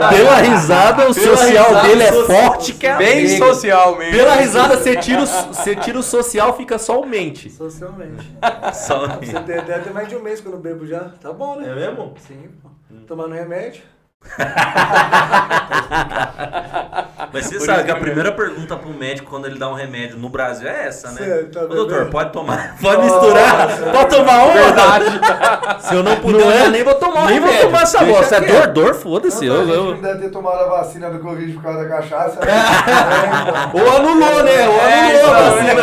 Pela 0.10 0.36
risada, 0.42 1.10
o 1.10 1.16
Pela 1.16 1.38
social 1.38 1.68
risada, 1.70 1.88
dele 1.88 2.04
é 2.04 2.12
social- 2.12 2.44
forte 2.44 2.74
que 2.74 2.86
é 2.86 2.98
Bem 2.98 3.24
briga. 3.26 3.46
social 3.46 3.98
mesmo. 3.98 4.12
Pela 4.18 4.36
risada, 4.36 4.76
você 4.78 4.98
tira, 4.98 5.22
o, 5.24 5.26
você 5.26 5.76
tira 5.78 5.98
o 5.98 6.04
social, 6.04 6.58
fica 6.58 6.78
só 6.78 7.00
o 7.00 7.06
mente. 7.06 7.50
Socialmente. 7.50 8.30
Só- 8.74 9.08
Você 9.08 9.40
tem 9.40 9.58
até 9.58 9.90
mais 9.90 10.10
de 10.10 10.18
um 10.18 10.22
mês 10.22 10.42
que 10.42 10.48
eu 10.48 10.52
não 10.52 10.60
bebo 10.60 10.86
já. 10.86 11.00
Tá 11.22 11.32
bom, 11.32 11.56
né? 11.56 11.70
É 11.72 11.76
mesmo? 11.76 12.14
Sim, 12.28 12.50
pô. 12.62 12.68
Tomando 13.08 13.34
remédio. 13.34 13.84
Mas 17.34 17.48
você 17.48 17.60
sabe 17.62 17.86
que 17.86 17.92
a 17.92 17.96
primeira 17.96 18.32
pergunta 18.32 18.76
pro 18.76 18.94
médico 18.94 19.28
quando 19.32 19.48
ele 19.48 19.58
dá 19.58 19.68
um 19.68 19.74
remédio 19.74 20.18
no 20.18 20.30
Brasil 20.30 20.68
é 20.68 20.86
essa, 20.88 21.10
né? 21.14 21.26
Cê 21.26 21.44
tá 21.46 21.62
Ô, 21.62 21.68
doutor, 21.68 22.06
pode 22.12 22.32
tomar? 22.32 22.76
Pode 22.80 23.02
misturar? 23.02 23.70
Nossa. 23.70 23.84
Pode 23.92 24.16
tomar 24.16 24.44
uma? 24.44 25.80
Se 25.82 25.96
eu 25.96 26.04
não 26.04 26.16
puder, 26.18 26.42
Não 26.42 26.52
eu 26.52 26.54
é? 26.58 26.60
já 26.66 26.70
nem 26.70 26.84
vou 26.84 26.94
tomar 26.96 27.26
Nem 27.26 27.40
vou 27.40 27.50
remédio. 27.50 27.70
tomar 27.72 27.82
essa. 27.82 28.24
Se 28.24 28.36
é 28.36 28.42
dor, 28.42 28.68
dor, 28.68 28.94
foda-se. 28.94 29.48
Eu, 29.48 29.68
eu... 29.68 29.96
que 29.96 30.02
deve 30.04 30.20
ter 30.20 30.30
tomado 30.30 30.60
a 30.60 30.68
vacina 30.68 31.10
do 31.10 31.18
Covid 31.20 31.54
por 31.54 31.64
causa 31.64 31.84
da 31.84 31.90
cachaça. 31.90 32.38
Ou 33.74 33.96
anulou, 33.96 34.44
né? 34.44 34.70
Ou 34.70 34.80
É, 34.80 35.00
anulou 35.00 35.34
a 35.34 35.40
então, 35.40 35.56
vacina. 35.56 35.74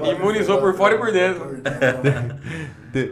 né? 0.00 0.10
Imunizou 0.12 0.56
por 0.58 0.74
fora 0.74 0.94
e 0.94 0.98
por 0.98 1.12
dentro. 1.12 1.58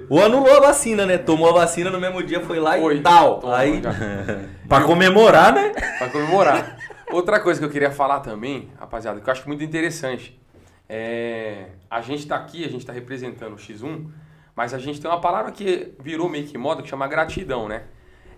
Ou 0.09 0.23
anulou 0.23 0.57
a 0.57 0.61
vacina, 0.61 1.05
né? 1.07 1.19
Tomou 1.19 1.51
a 1.51 1.53
vacina 1.53 1.91
no 1.91 2.01
mesmo 2.01 2.23
dia, 2.23 2.41
foi 2.41 2.59
lá 2.59 2.79
Foi. 2.79 2.97
e 2.97 3.01
tal. 3.01 3.41
Aí. 3.53 3.83
Pra 4.69 4.83
comemorar, 4.85 5.53
né? 5.53 5.71
Pra 5.99 6.09
comemorar. 6.09 6.79
Outra 7.11 7.41
coisa 7.41 7.61
que 7.61 7.67
eu 7.67 7.71
queria 7.71 7.91
falar 7.91 8.21
também, 8.21 8.71
rapaziada, 8.79 9.21
que 9.21 9.29
eu 9.29 9.33
acho 9.33 9.47
muito 9.47 9.63
interessante. 9.63 10.41
É, 10.89 11.67
a 11.91 12.01
gente 12.01 12.27
tá 12.27 12.37
aqui, 12.37 12.65
a 12.65 12.69
gente 12.69 12.85
tá 12.87 12.93
representando 12.93 13.53
o 13.53 13.57
X1, 13.57 14.07
mas 14.55 14.73
a 14.73 14.79
gente 14.79 15.01
tem 15.01 15.11
uma 15.11 15.21
palavra 15.21 15.53
que 15.53 15.93
virou 16.01 16.29
meio 16.29 16.47
que 16.47 16.57
moda, 16.57 16.83
que 16.83 16.89
chama 16.89 17.07
gratidão, 17.07 17.69
né? 17.69 17.85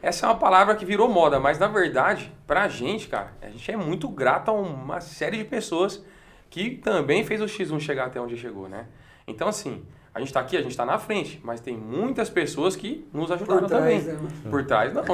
Essa 0.02 0.26
é 0.26 0.28
uma 0.28 0.38
palavra 0.38 0.74
que 0.74 0.85
virou 0.85 1.09
moda, 1.09 1.40
mas 1.40 1.59
na 1.59 1.66
verdade, 1.66 2.33
pra 2.46 2.68
gente, 2.68 3.09
cara, 3.09 3.33
a 3.40 3.48
gente 3.48 3.70
é 3.70 3.76
muito 3.76 4.09
grato 4.09 4.50
a 4.50 4.54
uma 4.54 5.00
série 5.00 5.38
de 5.38 5.44
pessoas 5.44 6.04
que 6.50 6.72
também 6.76 7.24
fez 7.24 7.40
o 7.40 7.46
X1 7.46 7.80
chegar 7.80 8.07
até 8.07 8.20
onde 8.20 8.37
chegou, 8.37 8.68
né? 8.68 8.87
Então, 9.26 9.48
assim, 9.48 9.83
a 10.14 10.20
gente 10.20 10.33
tá 10.33 10.38
aqui, 10.38 10.57
a 10.57 10.62
gente 10.62 10.77
tá 10.77 10.87
na 10.87 10.96
frente, 10.96 11.40
mas 11.42 11.61
tem 11.61 11.77
muitas 11.77 12.31
pessoas 12.31 12.77
que 12.77 13.05
nos 13.12 13.33
ajudaram 13.33 13.62
Por 13.62 13.68
trás, 13.68 13.83
também. 13.83 14.00
né, 14.00 14.12
mano? 14.12 14.31
Por 14.48 14.64
trás, 14.64 14.94
não. 14.94 15.03
né? 15.03 15.11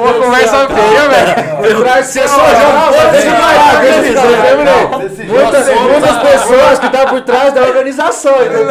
Uma 0.00 0.14
conversa 0.14 0.68
feia, 0.68 1.08
velho. 1.08 1.57
Você 1.58 2.28
só 2.28 2.36
joga 2.36 3.08
Desse 3.80 4.12
jeito. 4.14 5.28
Muitas, 5.28 5.66
muitas 5.80 6.16
pessoas 6.18 6.78
que 6.78 6.86
estão 6.86 7.06
por 7.06 7.20
trás 7.22 7.52
da 7.52 7.62
organização, 7.62 8.34
entendeu? 8.44 8.66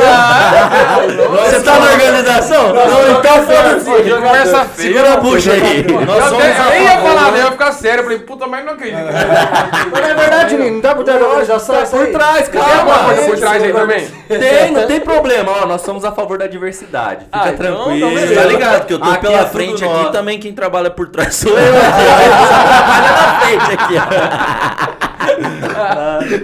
Você 1.45 1.61
tá 1.61 1.79
na 1.79 1.91
organização? 1.91 2.73
Não, 2.73 3.19
então 3.19 3.43
foda-se. 3.43 4.81
Segura 4.81 5.13
a 5.13 5.17
bucha 5.17 5.51
aí. 5.53 5.85
Eu, 5.87 5.99
eu 5.99 6.69
nem 6.69 6.83
ia 6.83 6.97
falar, 6.99 7.31
nem 7.31 7.41
ia 7.43 7.51
ficar 7.51 7.71
sério. 7.71 7.99
Eu 7.99 8.03
falei, 8.03 8.19
puta, 8.19 8.47
mas 8.47 8.65
não 8.65 8.73
acredito. 8.73 8.97
Mas 9.91 10.01
não 10.01 10.09
é 10.09 10.13
verdade, 10.13 10.57
Nino, 10.57 10.75
não 10.75 10.81
tá 10.81 10.95
por 10.95 11.03
trás 11.03 11.19
da 11.19 11.25
organização? 11.27 11.75
tá 11.75 11.85
por 11.85 12.07
trás, 12.07 12.47
calma. 12.47 13.03
coisa 13.05 13.21
por 13.23 13.37
trás 13.37 13.63
aí 13.63 13.73
também? 13.73 14.07
Tem, 14.27 14.71
não 14.71 14.87
tem 14.87 14.99
problema. 14.99 15.51
Ó, 15.63 15.65
nós 15.67 15.81
somos 15.81 16.03
a 16.05 16.11
favor 16.11 16.37
da 16.37 16.47
diversidade. 16.47 17.25
Fica 17.25 17.37
Ah, 17.39 17.49
então, 17.49 17.57
tranquilo. 17.57 18.09
beleza. 18.09 18.41
Tá 18.41 18.47
ligado? 18.47 18.85
Que 18.85 18.93
eu 18.93 18.99
tô 18.99 19.09
Aqui 19.09 19.19
pela 19.27 19.39
é 19.41 19.45
frente 19.45 19.83
aqui 19.83 20.11
também, 20.11 20.39
quem 20.39 20.53
trabalha 20.53 20.89
por 20.89 21.07
trás 21.09 21.35
sou 21.35 21.51
eu. 21.57 21.73
Trabalha 22.77 23.11
na 23.11 23.39
frente 23.39 23.71
aqui, 23.73 23.95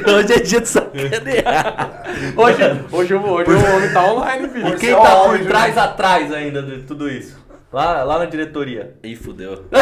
ó. 0.08 0.14
Hoje 0.18 0.34
é 0.34 0.40
dia 0.40 0.62
de 0.62 0.68
sacanear. 0.70 2.04
Hoje, 2.36 2.58
hoje, 2.92 3.14
o- 3.16 3.30
hoje 3.32 3.52
o 3.52 3.76
homem 3.76 3.92
tá 3.94 4.04
online, 4.06 4.50
filho. 4.50 4.68
E 4.70 4.72
quem 4.78 4.94
tá 4.96 5.16
por 5.18 5.40
trás, 5.40 5.78
atrás 5.78 6.32
ainda 6.34 6.62
de 6.62 6.78
tudo 6.84 7.10
isso? 7.10 7.43
Lá, 7.74 8.04
lá 8.04 8.20
na 8.20 8.26
diretoria. 8.26 8.94
Ih, 9.04 9.16
fudeu. 9.16 9.66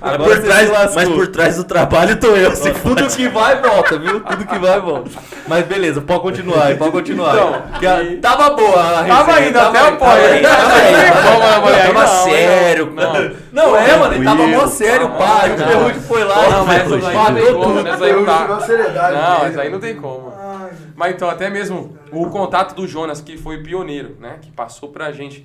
Agora 0.00 0.18
Mas 0.18 0.38
por, 0.40 0.42
trás, 0.42 0.94
mas 0.94 1.08
por 1.08 1.26
trás 1.28 1.56
do 1.56 1.64
trabalho 1.64 2.18
tô 2.18 2.28
eu. 2.28 2.54
Se 2.56 2.72
Tudo 2.72 3.06
que 3.06 3.28
vai, 3.28 3.60
volta, 3.60 3.98
viu? 3.98 4.20
Tudo 4.20 4.44
que 4.44 4.58
vai, 4.58 4.80
volta. 4.80 5.10
Mas 5.46 5.64
beleza, 5.66 6.00
pode 6.00 6.20
continuar 6.22 6.64
aí, 6.66 6.74
pode 6.74 6.90
continuar. 6.90 7.34
Então, 7.34 7.62
Que 7.78 7.86
a- 7.86 8.02
e- 8.02 8.16
Tava 8.16 8.50
boa 8.50 8.80
a 8.80 9.04
Tava 9.04 9.32
resenha, 9.32 9.46
ainda, 9.46 9.60
tava 9.60 9.68
até 9.70 9.78
aí, 9.78 9.84
o 9.94 9.96
tava 9.96 10.04
pó. 10.04 10.10
aí, 10.16 10.42
tava 10.42 10.74
aí. 10.74 11.82
Tava 11.82 11.92
Tava 11.92 12.06
sério, 12.06 12.92
Não, 12.92 13.30
Não, 13.52 13.76
é, 13.76 13.96
mano, 13.96 14.14
ele 14.14 14.24
tava 14.24 14.46
mó 14.46 14.66
sério, 14.66 15.08
pá. 15.10 15.42
E 15.46 15.52
o 15.52 15.56
Ferrugem 15.58 16.00
foi 16.00 16.24
lá 16.24 16.48
não, 16.50 16.66
mas 16.66 16.80
essa 16.82 16.94
aí 16.94 17.00
não 17.00 17.08
tem 17.10 17.14
matou 17.14 17.54
como, 17.54 17.64
tudo. 17.74 17.82
né? 17.84 17.90
Essa 17.92 18.04
aí 18.04 18.12
não 18.12 18.24
tá. 18.24 18.60
seriedade 18.60 19.14
Não, 19.54 19.60
aí 19.62 19.70
não 19.70 19.78
tem 19.80 19.94
como. 19.96 20.32
Mas 21.02 21.16
então, 21.16 21.28
até 21.28 21.50
mesmo 21.50 21.98
o 22.12 22.30
contato 22.30 22.76
do 22.76 22.86
Jonas, 22.86 23.20
que 23.20 23.36
foi 23.36 23.60
pioneiro, 23.60 24.14
né? 24.20 24.38
Que 24.40 24.52
passou 24.52 24.90
pra 24.90 25.10
gente, 25.10 25.44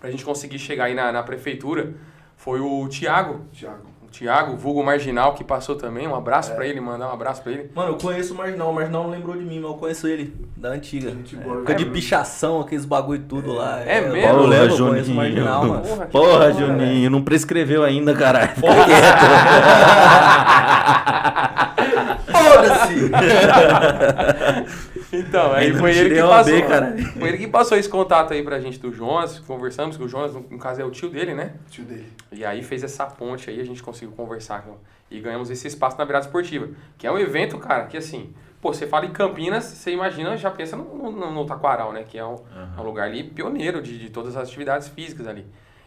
pra 0.00 0.10
gente 0.10 0.24
conseguir 0.24 0.58
chegar 0.58 0.86
aí 0.86 0.94
na, 0.94 1.12
na 1.12 1.22
prefeitura, 1.22 1.94
foi 2.36 2.58
o 2.58 2.88
Thiago. 2.88 3.46
Thiago. 3.52 3.86
O 4.14 4.16
Thiago, 4.16 4.56
vulgo 4.56 4.80
Marginal, 4.84 5.34
que 5.34 5.42
passou 5.42 5.74
também. 5.74 6.06
Um 6.06 6.14
abraço 6.14 6.54
pra 6.54 6.64
ele, 6.64 6.80
mandar 6.80 7.08
um 7.08 7.12
abraço 7.12 7.42
pra 7.42 7.50
ele. 7.50 7.68
Mano, 7.74 7.94
eu 7.94 7.96
conheço 7.96 8.32
o 8.32 8.36
Marginal, 8.36 8.70
o 8.70 8.72
Marginal 8.72 9.02
não 9.02 9.10
lembrou 9.10 9.36
de 9.36 9.42
mim, 9.44 9.58
mas 9.58 9.72
eu 9.72 9.76
conheço 9.76 10.06
ele, 10.06 10.32
da 10.56 10.68
antiga. 10.68 11.10
Gente 11.10 11.34
boa. 11.34 11.56
Época 11.56 11.74
de 11.74 11.84
pichação, 11.86 12.60
aqueles 12.60 12.84
bagulho 12.84 13.24
tudo 13.28 13.52
lá. 13.54 13.82
É 13.84 13.98
eu- 13.98 14.12
mesmo? 14.12 14.28
Eu 14.30 14.46
lembro, 14.46 14.66
eu 14.66 14.70
Juninho. 14.76 14.90
conheço 14.92 15.10
o 15.10 15.14
Marginal, 15.16 15.64
mano. 15.64 15.82
Porra, 15.82 16.06
Porra, 16.06 16.52
Juninho, 16.52 17.10
não 17.10 17.24
prescreveu 17.24 17.82
ainda, 17.82 18.14
caralho. 18.14 18.50
Fica 18.54 18.68
Foda-se! 22.30 23.10
Então, 25.16 25.52
aí 25.52 25.66
Ainda 25.68 25.78
foi 25.78 25.96
ele 25.96 26.16
que 26.16 26.20
passou. 26.22 26.52
B, 26.52 26.62
cara. 26.62 26.96
Foi 27.20 27.28
ele 27.28 27.38
que 27.38 27.46
passou 27.46 27.78
esse 27.78 27.88
contato 27.88 28.32
aí 28.32 28.42
pra 28.42 28.58
gente 28.58 28.80
do 28.80 28.92
Jonas. 28.92 29.38
Conversamos 29.38 29.96
com 29.96 30.02
o 30.02 30.08
Jonas, 30.08 30.34
no, 30.34 30.44
no 30.50 30.58
caso 30.58 30.82
é 30.82 30.84
o 30.84 30.90
tio 30.90 31.08
dele, 31.08 31.34
né? 31.34 31.52
Tio 31.70 31.84
dele. 31.84 32.06
E 32.32 32.44
aí 32.44 32.64
fez 32.64 32.82
essa 32.82 33.06
ponte 33.06 33.48
aí, 33.48 33.60
a 33.60 33.64
gente 33.64 33.80
conseguiu 33.80 34.03
conversar 34.08 34.62
com, 34.62 34.76
e 35.10 35.20
ganhamos 35.20 35.50
esse 35.50 35.66
espaço 35.66 35.96
na 35.98 36.04
virada 36.04 36.26
esportiva. 36.26 36.68
Que 36.98 37.06
é 37.06 37.12
um 37.12 37.18
evento, 37.18 37.58
cara, 37.58 37.86
que 37.86 37.96
assim, 37.96 38.34
pô, 38.60 38.72
você 38.72 38.86
fala 38.86 39.06
em 39.06 39.12
Campinas, 39.12 39.64
você 39.64 39.92
imagina, 39.92 40.36
já 40.36 40.50
pensa 40.50 40.76
no, 40.76 41.10
no, 41.10 41.30
no 41.30 41.46
Taquaral, 41.46 41.92
né? 41.92 42.04
Que 42.04 42.18
é 42.18 42.24
um, 42.24 42.36
é 42.76 42.80
um 42.80 42.84
lugar 42.84 43.08
ali 43.08 43.22
pioneiro 43.22 43.82
de, 43.82 43.98
de 43.98 44.10
todas 44.10 44.36
as 44.36 44.48
atividades 44.48 44.88
físicas 44.88 45.26
ali. 45.26 45.46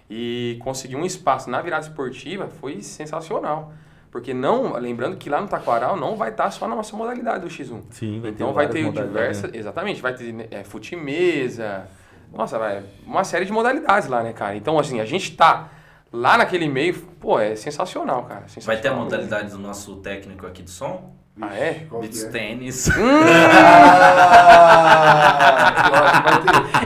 E 0.10 0.58
conseguir 0.62 0.96
um 0.96 1.06
espaço 1.06 1.50
na 1.50 1.62
virada 1.62 1.86
esportiva 1.86 2.48
foi 2.48 2.82
sensacional. 2.82 3.74
Porque 4.10 4.34
não, 4.34 4.74
lembrando 4.78 5.18
que 5.18 5.30
lá 5.30 5.42
no 5.42 5.48
Taquaral 5.48 5.98
não 5.98 6.16
vai 6.16 6.30
estar 6.30 6.50
só 6.50 6.68
na 6.68 6.76
nossa 6.76 6.96
modalidade 6.96 7.42
do 7.42 7.48
X1. 7.48 7.82
Sim, 7.92 8.22
vai 8.22 8.32
ter 8.32 8.36
Então 8.36 8.54
vai 8.54 8.68
várias 8.68 8.94
ter 8.94 9.04
diversas. 9.04 9.54
Exatamente, 9.54 10.02
vai 10.02 10.14
ter 10.14 10.34
né, 10.34 10.48
é, 10.50 10.64
fute-mesa. 10.64 11.88
Nossa, 12.34 12.58
vai, 12.58 12.84
uma 13.06 13.24
série 13.24 13.46
de 13.46 13.52
modalidades 13.52 14.08
lá, 14.08 14.24
né, 14.24 14.34
cara? 14.34 14.56
Então, 14.56 14.80
assim, 14.80 15.00
a 15.00 15.06
gente 15.06 15.36
tá 15.36 15.70
lá 16.12 16.38
naquele 16.38 16.68
meio, 16.68 16.96
pô, 17.20 17.40
é 17.40 17.56
sensacional, 17.56 18.24
cara. 18.24 18.42
Vai 18.42 18.48
ter 18.48 18.60
a 18.60 18.64
sensacional. 18.92 19.04
modalidade 19.04 19.52
do 19.52 19.60
nosso 19.60 19.98
técnico 19.98 20.48
aqui 20.48 20.64
de 20.64 20.72
som? 20.72 21.14
Ah, 21.40 21.56
é? 21.56 21.86
Beach 22.02 22.26
é? 22.26 22.30
tênis. 22.30 22.86
Ter. 22.86 22.94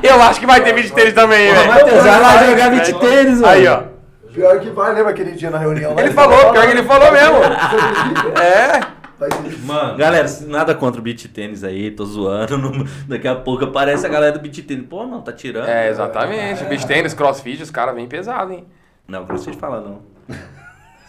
Eu 0.03 0.21
acho 0.23 0.39
que 0.39 0.45
vai 0.45 0.61
ter 0.63 0.73
vídeo 0.73 0.93
tênis 0.93 1.13
também, 1.13 1.51
velho. 1.53 1.67
Matheus, 1.67 2.03
vai 2.03 2.21
lá 2.21 2.43
jogar 2.45 2.69
beat 2.71 2.99
tênis, 2.99 3.43
Aí, 3.43 3.61
velho. 3.63 3.73
ó. 3.73 3.83
Pior 4.33 4.59
que 4.59 4.69
vai, 4.69 4.93
lembra 4.93 5.11
aquele 5.11 5.31
dia 5.31 5.49
na 5.49 5.57
reunião 5.57 5.93
lá? 5.93 6.01
Ele 6.01 6.11
falou, 6.11 6.51
pior 6.51 6.65
que 6.65 6.71
ele 6.71 6.83
falou 6.83 7.11
mesmo. 7.11 7.35
É. 8.41 8.79
Ter. 9.21 9.59
Mano, 9.65 9.97
Galera, 9.97 10.27
nada 10.47 10.73
contra 10.73 10.99
o 10.99 11.03
beat 11.03 11.27
tênis 11.27 11.63
aí, 11.63 11.91
tô 11.91 12.03
zoando. 12.05 12.57
não- 12.57 12.85
Daqui 13.07 13.27
a 13.27 13.35
pouco 13.35 13.63
aparece 13.65 14.03
a 14.05 14.09
galera 14.09 14.31
do 14.33 14.39
beat 14.39 14.65
tênis. 14.65 14.85
Pô, 14.89 15.05
não, 15.05 15.21
tá 15.21 15.31
tirando. 15.31 15.67
É, 15.69 15.89
exatamente. 15.89 16.63
Beach 16.65 16.87
tênis, 16.87 17.13
crossfit, 17.13 17.61
os 17.61 17.69
caras 17.69 17.93
vêm 17.93 18.07
pesado, 18.07 18.51
hein? 18.51 18.65
Não, 19.11 19.25
crossfit 19.25 19.57
fala 19.57 19.81
não. 19.81 19.99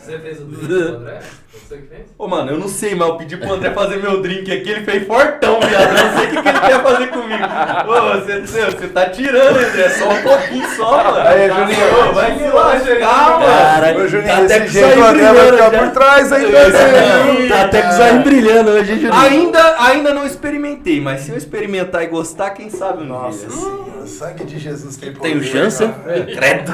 Você 0.01 0.19
fez 0.19 0.41
o 0.41 0.45
drink 0.47 0.67
do 0.67 0.97
André? 0.97 1.21
Você 1.53 1.77
que 1.77 1.87
fez? 1.87 2.07
Ô, 2.19 2.27
mano, 2.27 2.51
eu 2.51 2.59
não 2.59 2.67
sei, 2.67 2.97
mas 2.97 3.07
eu 3.07 3.17
pedi 3.17 3.37
pro 3.37 3.53
André 3.53 3.71
fazer 3.71 3.99
meu 4.03 4.21
drink 4.21 4.51
aqui, 4.51 4.71
ele 4.71 4.85
fez 4.85 5.07
fortão, 5.07 5.61
viado. 5.61 5.97
Eu 5.97 6.05
não 6.05 6.19
sei 6.19 6.27
o 6.27 6.31
que, 6.31 6.43
que 6.43 6.49
ele 6.49 6.59
quer 6.61 6.83
fazer 6.83 7.07
comigo. 7.11 7.45
Ô, 7.87 8.19
você, 8.19 8.41
você, 8.41 8.65
você 8.65 8.89
tá 8.89 9.09
tirando, 9.11 9.57
André, 9.57 9.89
só 9.91 10.09
um 10.11 10.23
pouquinho 10.23 10.69
só, 10.71 11.05
mano. 11.05 11.29
Aí, 11.29 11.49
Juninho. 11.49 12.11
Ô, 12.11 12.13
vai 12.13 12.37
se 12.37 12.49
lascar, 12.49 13.31
mano. 13.39 13.47
Cara, 13.47 13.97
Ô, 13.97 14.09
Juninho, 14.09 14.29
tá 14.29 14.43
até 14.43 14.67
jeito 14.67 14.89
isso 14.89 14.99
o 15.01 15.05
André 15.05 15.23
vai 15.23 15.33
brilhando 15.33 15.57
ficar 15.57 15.71
já. 15.71 15.79
por 15.79 15.91
trás 15.93 16.33
aí, 16.33 16.53
parceiro. 16.53 17.49
Tá 17.49 17.63
até 17.63 17.83
com 17.83 17.89
os 17.89 18.01
olhos 18.01 18.25
brilhando 18.25 18.71
hoje, 18.73 18.95
Juninho. 18.97 19.15
Ainda, 19.15 19.75
ainda 19.85 20.13
não 20.13 20.27
experimentei, 20.27 21.01
mas 21.01 21.21
se 21.21 21.31
eu 21.31 21.37
experimentar 21.37 22.03
e 22.03 22.09
gostar, 22.09 22.51
quem 22.51 22.69
sabe 22.71 23.05
um 23.05 23.07
Nossa 23.07 23.47
dia. 23.47 23.51
senhora, 23.51 24.07
sangue 24.09 24.45
de 24.45 24.59
Jesus 24.59 24.97
tem 24.97 25.13
poder. 25.13 25.29
Tem 25.29 25.39
o 25.39 25.45
chance? 25.45 25.87
cara. 25.87 26.25
Credo. 26.25 26.73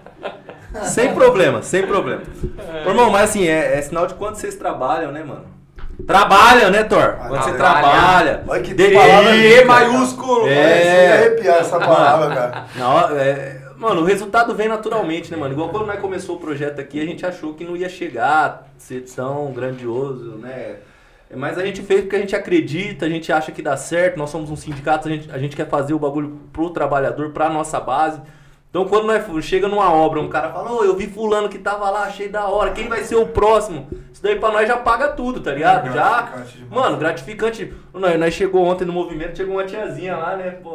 Sem 0.84 1.14
problema, 1.14 1.62
sem 1.62 1.86
problema. 1.86 2.22
Ô, 2.84 2.88
irmão, 2.90 3.10
mas 3.10 3.30
assim, 3.30 3.46
é, 3.46 3.78
é 3.78 3.82
sinal 3.82 4.06
de 4.06 4.14
quanto 4.14 4.36
vocês 4.38 4.54
trabalham, 4.54 5.10
né, 5.12 5.22
mano? 5.24 5.44
Trabalham, 6.06 6.70
né, 6.70 6.84
Thor? 6.84 7.16
Quando 7.28 7.42
você 7.42 7.52
Trabalha. 7.54 7.80
trabalha. 7.90 8.44
Olha 8.46 8.62
que 8.62 8.74
De- 8.74 8.90
palavra 8.90 9.34
E 9.34 9.64
maiúsculo. 9.64 10.46
É. 10.46 11.12
Arrepiar 11.14 11.56
essa 11.58 11.78
palavra, 11.78 12.34
cara. 12.34 12.66
Hora- 12.86 13.14
é, 13.22 13.60
mano, 13.76 14.02
o 14.02 14.04
resultado 14.04 14.54
vem 14.54 14.68
naturalmente, 14.68 15.30
né, 15.30 15.36
mano? 15.38 15.54
Igual 15.54 15.70
quando 15.70 15.86
nós 15.86 15.98
começou 16.00 16.36
o 16.36 16.38
projeto 16.38 16.78
aqui, 16.80 17.00
a 17.00 17.04
gente 17.06 17.24
achou 17.24 17.54
que 17.54 17.64
não 17.64 17.74
ia 17.76 17.88
chegar, 17.88 18.66
ser 18.76 19.00
tão 19.02 19.50
grandioso, 19.52 20.36
né? 20.36 20.76
Mas 21.34 21.58
a 21.58 21.64
gente 21.64 21.82
fez 21.82 22.02
porque 22.02 22.14
a 22.16 22.20
gente 22.20 22.36
acredita, 22.36 23.04
a 23.04 23.08
gente 23.08 23.32
acha 23.32 23.50
que 23.50 23.60
dá 23.60 23.76
certo, 23.76 24.16
nós 24.16 24.30
somos 24.30 24.48
um 24.48 24.54
sindicato, 24.54 25.08
a 25.08 25.10
gente, 25.10 25.28
a 25.32 25.38
gente 25.38 25.56
quer 25.56 25.66
fazer 25.68 25.92
o 25.92 25.98
bagulho 25.98 26.38
pro 26.52 26.70
trabalhador, 26.70 27.30
pra 27.30 27.48
nossa 27.48 27.80
base. 27.80 28.20
Então 28.76 28.86
quando 28.86 29.06
nós 29.06 29.42
chega 29.42 29.66
numa 29.68 29.90
obra, 29.90 30.20
um 30.20 30.28
cara 30.28 30.52
fala, 30.52 30.70
ô, 30.70 30.84
eu 30.84 30.94
vi 30.94 31.06
fulano 31.06 31.48
que 31.48 31.58
tava 31.58 31.88
lá, 31.88 32.02
achei 32.02 32.28
da 32.28 32.46
hora, 32.46 32.72
quem 32.72 32.88
vai 32.88 33.02
ser 33.04 33.16
o 33.16 33.26
próximo? 33.26 33.88
Isso 34.12 34.22
daí 34.22 34.38
pra 34.38 34.52
nós 34.52 34.68
já 34.68 34.76
paga 34.76 35.08
tudo, 35.08 35.40
tá 35.40 35.50
ligado? 35.52 35.86
Já, 35.94 36.20
Gratificante 36.20 36.58
demais. 36.58 36.82
mano, 36.82 36.96
gratificante. 36.98 37.72
Nós, 37.94 38.20
nós 38.20 38.34
chegou 38.34 38.62
ontem 38.66 38.84
no 38.84 38.92
movimento, 38.92 39.34
chegou 39.34 39.54
uma 39.54 39.64
tiazinha 39.64 40.14
lá, 40.18 40.36
né, 40.36 40.50
pô, 40.50 40.74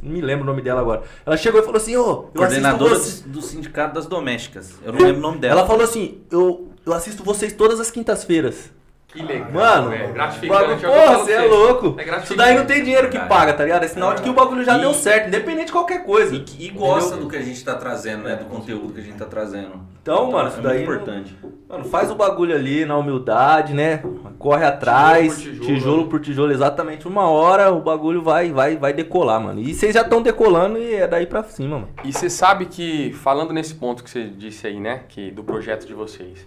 não 0.00 0.12
me 0.12 0.20
lembro 0.20 0.44
o 0.44 0.46
nome 0.46 0.62
dela 0.62 0.80
agora. 0.80 1.02
Ela 1.26 1.36
chegou 1.36 1.60
e 1.60 1.64
falou 1.64 1.78
assim, 1.78 1.96
ô, 1.96 2.00
eu 2.02 2.08
assisto 2.12 2.38
Coordenadora 2.38 2.94
vocês. 2.94 3.20
do 3.22 3.42
Sindicato 3.42 3.94
das 3.94 4.06
Domésticas. 4.06 4.76
Eu 4.84 4.92
não 4.92 5.00
lembro 5.00 5.18
o 5.18 5.20
nome 5.20 5.38
dela. 5.38 5.58
Ela 5.58 5.66
falou 5.66 5.82
assim, 5.82 6.20
eu, 6.30 6.70
eu 6.86 6.92
assisto 6.92 7.24
vocês 7.24 7.52
todas 7.52 7.80
as 7.80 7.90
quintas-feiras. 7.90 8.70
Que 9.12 9.22
legal. 9.22 9.50
Mano, 9.52 9.92
é 9.92 9.98
bagulho, 9.98 10.14
gratificante. 10.14 10.84
é 10.84 10.88
porra, 10.88 11.18
você 11.18 11.32
é 11.32 11.40
louco. 11.42 11.86
É 11.98 12.04
gratificante. 12.04 12.24
Isso 12.24 12.36
daí 12.36 12.54
não 12.56 12.64
tem 12.64 12.84
dinheiro 12.84 13.10
que 13.10 13.18
paga, 13.18 13.52
tá 13.52 13.64
ligado? 13.64 13.82
É 13.84 13.88
sinal 13.88 14.14
de 14.14 14.22
que 14.22 14.28
o 14.28 14.32
bagulho 14.32 14.64
já 14.64 14.76
E- 14.76 14.80
deu 14.80 14.94
certo, 14.94 15.26
independente 15.26 15.66
de 15.66 15.72
qualquer 15.72 16.04
coisa. 16.04 16.34
E, 16.36 16.44
e 16.66 16.70
gosta 16.70 17.08
Entendeu? 17.10 17.24
do 17.24 17.30
que 17.30 17.36
a 17.36 17.42
gente 17.42 17.64
tá 17.64 17.74
trazendo, 17.74 18.22
né? 18.22 18.36
Do 18.36 18.44
conteúdo 18.44 18.92
que 18.94 19.00
a 19.00 19.02
gente 19.02 19.16
tá 19.18 19.24
trazendo. 19.24 19.72
Então, 20.00 20.30
mano, 20.30 20.48
isso 20.48 20.58
é 20.60 20.62
daí 20.62 20.86
muito 20.86 20.92
importante. 21.02 21.36
Mano, 21.68 21.84
faz 21.86 22.10
o 22.10 22.14
bagulho 22.14 22.54
ali 22.54 22.84
na 22.84 22.96
humildade, 22.96 23.74
né? 23.74 24.00
Corre 24.38 24.64
atrás, 24.64 25.36
Tijolo 25.38 25.56
por 25.56 25.60
tijolo, 25.66 25.74
tijolo. 25.80 26.06
por 26.08 26.20
tijolo, 26.20 26.52
exatamente. 26.52 27.08
Uma 27.08 27.28
hora 27.28 27.70
o 27.72 27.80
bagulho 27.80 28.22
vai, 28.22 28.50
vai, 28.52 28.76
vai 28.76 28.92
decolar, 28.92 29.40
mano. 29.40 29.60
E 29.60 29.74
vocês 29.74 29.92
já 29.94 30.02
estão 30.02 30.22
decolando 30.22 30.78
e 30.78 30.94
é 30.94 31.06
daí 31.08 31.26
pra 31.26 31.42
cima, 31.42 31.76
mano. 31.80 31.88
E 32.04 32.12
você 32.12 32.30
sabe 32.30 32.66
que, 32.66 33.12
falando 33.12 33.52
nesse 33.52 33.74
ponto 33.74 34.02
que 34.04 34.10
você 34.10 34.24
disse 34.28 34.66
aí, 34.68 34.78
né, 34.80 35.00
que 35.08 35.30
do 35.32 35.42
projeto 35.44 35.86
de 35.86 35.92
vocês, 35.94 36.46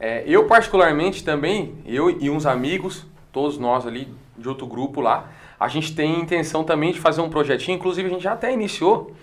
é, 0.00 0.24
eu 0.26 0.46
particularmente 0.46 1.22
também, 1.22 1.74
eu 1.84 2.10
e 2.10 2.30
uns 2.30 2.46
amigos, 2.46 3.06
todos 3.30 3.58
nós 3.58 3.86
ali 3.86 4.08
de 4.36 4.48
outro 4.48 4.66
grupo 4.66 5.02
lá, 5.02 5.28
a 5.58 5.68
gente 5.68 5.94
tem 5.94 6.18
intenção 6.18 6.64
também 6.64 6.90
de 6.90 6.98
fazer 6.98 7.20
um 7.20 7.28
projetinho, 7.28 7.76
inclusive 7.76 8.08
a 8.08 8.10
gente 8.10 8.22
já 8.22 8.32
até 8.32 8.50
iniciou, 8.50 9.14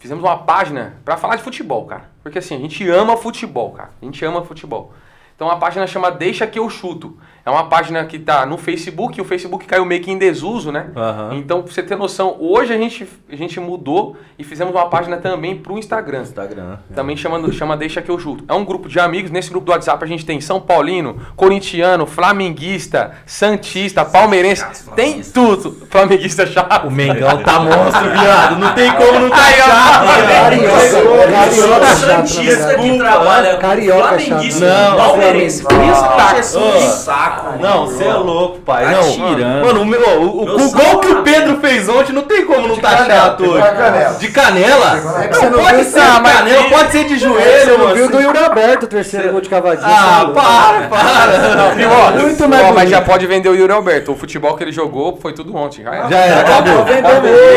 fizemos 0.00 0.24
uma 0.24 0.36
página 0.38 0.96
pra 1.04 1.16
falar 1.16 1.36
de 1.36 1.42
futebol, 1.44 1.86
cara. 1.86 2.10
Porque 2.20 2.40
assim, 2.40 2.56
a 2.56 2.58
gente 2.58 2.86
ama 2.90 3.16
futebol, 3.16 3.70
cara. 3.70 3.90
A 4.02 4.04
gente 4.04 4.24
ama 4.24 4.44
futebol. 4.44 4.92
Então 5.36 5.48
a 5.48 5.56
página 5.56 5.86
chama 5.86 6.10
Deixa 6.10 6.46
que 6.48 6.58
eu 6.58 6.68
chuto. 6.68 7.16
É 7.46 7.50
uma 7.50 7.64
página 7.68 8.02
que 8.06 8.18
tá 8.18 8.46
no 8.46 8.56
Facebook, 8.56 9.18
e 9.18 9.20
o 9.20 9.24
Facebook 9.24 9.66
caiu 9.66 9.84
meio 9.84 10.00
que 10.00 10.10
em 10.10 10.16
desuso, 10.16 10.72
né? 10.72 10.86
Aham. 10.96 11.34
Então, 11.34 11.62
pra 11.62 11.70
você 11.70 11.82
ter 11.82 11.94
noção, 11.94 12.36
hoje 12.40 12.72
a 12.72 12.78
gente, 12.78 13.06
a 13.30 13.36
gente 13.36 13.60
mudou 13.60 14.16
e 14.38 14.42
fizemos 14.42 14.74
uma 14.74 14.86
página 14.86 15.18
também 15.18 15.54
pro 15.54 15.76
Instagram. 15.78 16.22
Instagram. 16.22 16.78
Também 16.94 17.16
chamando, 17.18 17.52
chama 17.52 17.76
Deixa 17.76 18.00
Que 18.00 18.10
Eu 18.10 18.18
Chuto. 18.18 18.44
É 18.48 18.54
um 18.54 18.64
grupo 18.64 18.88
de 18.88 18.98
amigos. 18.98 19.30
Nesse 19.30 19.50
grupo 19.50 19.66
do 19.66 19.72
WhatsApp 19.72 20.02
a 20.02 20.06
gente 20.06 20.24
tem 20.24 20.40
São 20.40 20.58
Paulino, 20.58 21.20
corintiano, 21.36 22.06
flamenguista, 22.06 23.12
santista, 23.26 24.06
palmeirense. 24.06 24.64
Tem 24.96 25.20
tudo. 25.22 25.86
Flamenguista 25.90 26.46
chato. 26.46 26.88
O 26.88 26.90
Mengão 26.90 27.42
tá 27.42 27.60
monstro, 27.60 28.10
viado. 28.10 28.58
Não 28.58 28.74
tem 28.74 28.90
como 28.92 29.20
não 29.20 29.28
tá 29.28 29.36
Aí, 29.44 29.54
ó. 29.60 29.64
chato. 29.64 30.04
Carioca 31.30 31.86
Santista 31.96 32.74
que 32.76 32.98
trabalha 32.98 33.58
Carioca 33.58 34.18
flamenguista, 34.18 34.66
palmeirense, 34.96 35.62
Flamenguista. 35.62 36.08
Cristo 36.34 36.58
Não, 37.60 37.86
você 37.86 38.04
é 38.04 38.12
louco, 38.14 38.58
pai. 38.60 38.84
Tá 38.84 38.90
não, 38.92 39.10
tirando. 39.12 39.64
Mano, 39.66 39.82
o, 39.82 39.86
meu, 39.86 40.00
o, 40.20 40.44
o, 40.44 40.66
o 40.66 40.70
gol 40.70 40.98
que 41.00 41.08
o 41.08 41.22
Pedro 41.22 41.58
fez 41.58 41.88
ontem 41.88 42.12
não 42.12 42.22
tem 42.22 42.44
como 42.46 42.68
não 42.68 42.76
tá 42.76 42.96
canela, 42.96 43.20
chato 43.20 43.44
hoje. 43.44 43.62
canela. 43.76 44.14
De 44.18 44.28
canela? 44.28 44.90
É 45.22 45.26
Não, 45.28 45.32
você 45.40 45.50
não 45.50 45.58
pode 45.58 45.74
viu 45.76 45.84
ser 45.84 46.00
de 46.00 46.20
canela, 46.22 46.64
pode 46.70 46.92
ser 46.92 47.04
de 47.04 47.18
joelho, 47.18 47.78
mano. 47.78 47.94
Viu 47.94 48.10
do 48.10 48.20
Yuri 48.20 48.38
Alberto, 48.38 48.86
o 48.86 48.88
terceiro 48.88 49.30
gol 49.32 49.40
de 49.40 49.48
cavadinha. 49.48 49.86
Ah, 49.88 50.30
para, 50.34 50.88
para. 50.88 51.54
Não, 51.54 52.22
Muito 52.22 52.44
ó, 52.44 52.48
mais 52.48 52.74
mas 52.74 52.90
já 52.90 53.00
pode 53.00 53.26
vender 53.26 53.48
o 53.48 53.54
Yuri 53.54 53.72
Alberto. 53.72 54.12
O 54.12 54.16
futebol 54.16 54.54
que 54.56 54.64
ele 54.64 54.72
jogou 54.72 55.16
foi 55.16 55.32
tudo 55.32 55.54
ontem. 55.56 55.82
Já 55.84 55.94
era. 55.94 56.08
Já 56.08 56.18
era, 56.18 56.40
acabou. 56.40 56.86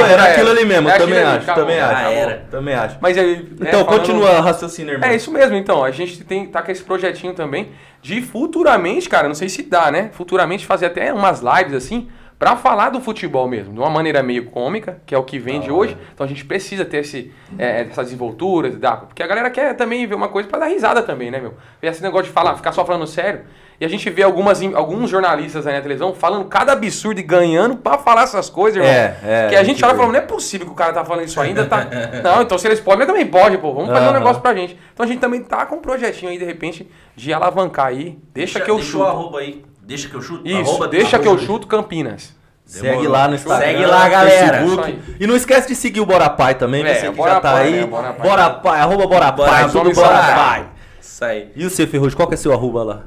Era 0.09 0.23
aquilo 0.23 0.51
ali 0.51 0.65
mesmo, 0.65 0.89
É 0.89 0.97
também 0.97 1.19
acho, 1.23 1.45
também 1.53 1.77
Já 1.77 1.89
acho. 1.89 2.09
era. 2.11 2.43
Também 2.49 2.73
acho. 2.75 2.97
Mas 3.01 3.17
aí, 3.17 3.47
Então, 3.59 3.83
falando- 3.85 3.87
continua 3.87 4.41
raciocínio, 4.41 4.93
irmão. 4.93 5.09
É 5.09 5.15
isso 5.15 5.31
mesmo, 5.31 5.55
então. 5.55 5.83
A 5.83 5.91
gente 5.91 6.23
tem, 6.23 6.45
tá 6.45 6.61
com 6.61 6.71
esse 6.71 6.83
projetinho 6.83 7.33
também 7.33 7.69
de 8.07 8.21
futuramente, 8.21 9.09
cara, 9.09 9.27
não 9.27 9.35
sei 9.35 9.49
se 9.49 9.63
dá, 9.63 9.91
né? 9.91 10.09
Futuramente 10.13 10.65
fazer 10.65 10.85
até 10.85 11.13
umas 11.13 11.41
lives 11.41 11.73
assim 11.73 12.07
pra 12.39 12.55
falar 12.55 12.89
do 12.91 13.01
futebol 13.01 13.47
mesmo, 13.49 13.73
de 13.73 13.79
uma 13.79 13.89
maneira 13.89 14.21
meio 14.23 14.45
cômica, 14.45 15.01
que 15.05 15.13
é 15.13 15.17
o 15.17 15.23
que 15.23 15.37
vende 15.39 15.69
hoje. 15.71 15.97
Então 16.13 16.23
a 16.25 16.29
gente 16.29 16.45
precisa 16.45 16.85
ter 16.85 16.99
esse, 16.99 17.33
é, 17.57 17.81
essa 17.81 18.03
desenvoltura, 18.03 18.69
dá- 18.71 18.95
porque 18.97 19.21
a 19.23 19.27
galera 19.27 19.49
quer 19.49 19.73
também 19.75 20.05
ver 20.07 20.15
uma 20.15 20.29
coisa 20.29 20.47
pra 20.47 20.59
dar 20.59 20.67
risada 20.67 21.01
também, 21.03 21.29
né, 21.31 21.39
meu? 21.41 21.55
Ver 21.81 21.87
esse 21.89 22.01
negócio 22.01 22.27
de 22.27 22.31
falar, 22.31 22.55
ficar 22.55 22.71
só 22.71 22.85
falando 22.85 23.07
sério. 23.07 23.41
E 23.79 23.85
a 23.85 23.87
gente 23.87 24.09
vê 24.09 24.23
algumas, 24.23 24.59
alguns 24.73 25.07
jornalistas 25.09 25.67
aí 25.67 25.75
na 25.75 25.81
televisão 25.81 26.11
falando 26.13 26.45
cada 26.45 26.73
absurdo 26.73 27.19
e 27.19 27.23
ganhando 27.23 27.75
pra 27.77 27.97
falar 27.99 28.23
essas 28.23 28.49
coisas, 28.49 28.77
irmão. 28.83 28.91
É, 28.91 29.17
é, 29.23 29.47
Que 29.49 29.55
a 29.55 29.63
gente 29.63 29.85
olha 29.85 29.93
e 29.93 29.97
fala, 29.97 30.07
não 30.11 30.15
é 30.19 30.21
possível 30.21 30.65
que 30.65 30.73
o 30.73 30.75
cara 30.75 30.91
tá 30.93 31.05
falando 31.05 31.25
isso 31.25 31.39
ainda, 31.39 31.63
tá? 31.65 31.85
Não, 32.23 32.41
então 32.41 32.57
se 32.57 32.67
eles 32.67 32.79
podem, 32.79 33.01
eu 33.01 33.07
também 33.07 33.27
pode, 33.27 33.57
pô. 33.59 33.73
Vamos 33.73 33.89
fazer 33.91 34.05
um 34.05 34.09
Aham. 34.09 34.17
negócio 34.17 34.41
pra 34.41 34.55
gente. 34.55 34.75
Então 34.93 35.03
a 35.03 35.07
gente 35.07 35.19
também 35.19 35.43
tá 35.43 35.63
com 35.67 35.75
um 35.75 35.79
projetinho 35.79 36.31
aí, 36.31 36.39
de 36.39 36.45
repente, 36.45 36.89
de 37.15 37.31
alavancar 37.31 37.87
aí. 37.87 38.17
Deixa, 38.33 38.59
que 38.59 38.71
eu 38.71 38.77
deixa 38.77 38.91
chuto. 38.93 39.03
o 39.03 39.07
arroba 39.07 39.39
aí. 39.39 39.63
Deixa 39.83 40.09
que 40.09 40.15
eu 40.15 40.21
chuto. 40.23 40.47
Isso, 40.47 40.59
Arroba, 40.71 40.87
deixa 40.87 41.19
que 41.19 41.27
eu 41.27 41.37
chuto 41.37 41.67
Campinas. 41.67 42.35
Segue 42.65 42.87
Demorou. 42.89 43.11
lá 43.13 43.27
no 43.29 43.35
Instagram. 43.35 43.65
Segue 43.65 43.85
lá, 43.85 44.09
galera. 44.09 44.57
Facebook. 44.57 44.99
E 45.19 45.27
não 45.27 45.35
esquece 45.35 45.67
de 45.69 45.75
seguir 45.75 46.01
o 46.01 46.05
Bora 46.05 46.29
Pai 46.29 46.55
também, 46.55 46.83
É, 46.83 46.95
você 46.95 47.09
que 47.09 47.15
Bora 47.15 47.31
já 47.35 47.39
tá 47.39 47.51
Pai, 47.53 47.63
aí. 47.67 47.73
né? 47.81 47.85
Bora 47.85 48.11
Pai. 48.13 48.27
Bora 48.27 48.49
Pai, 48.49 48.79
arroba 48.81 49.07
Bora 49.07 49.31
Bora, 49.31 49.49
Pai, 49.51 49.69
tudo 49.69 49.91
Bora. 49.93 50.17
Pai. 50.35 50.65
Isso 50.99 51.23
aí. 51.23 51.51
E 51.55 51.63
o 51.65 51.69
seu 51.69 51.87
Ferrugem, 51.87 52.17
qual 52.17 52.27
que 52.27 52.33
é 52.33 52.37
seu 52.37 52.51
arroba 52.51 52.83
lá? 52.83 53.03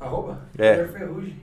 Arroba? 0.00 0.40
É. 0.56 0.72
Éder 0.72 0.88
Ferrugem. 0.88 1.36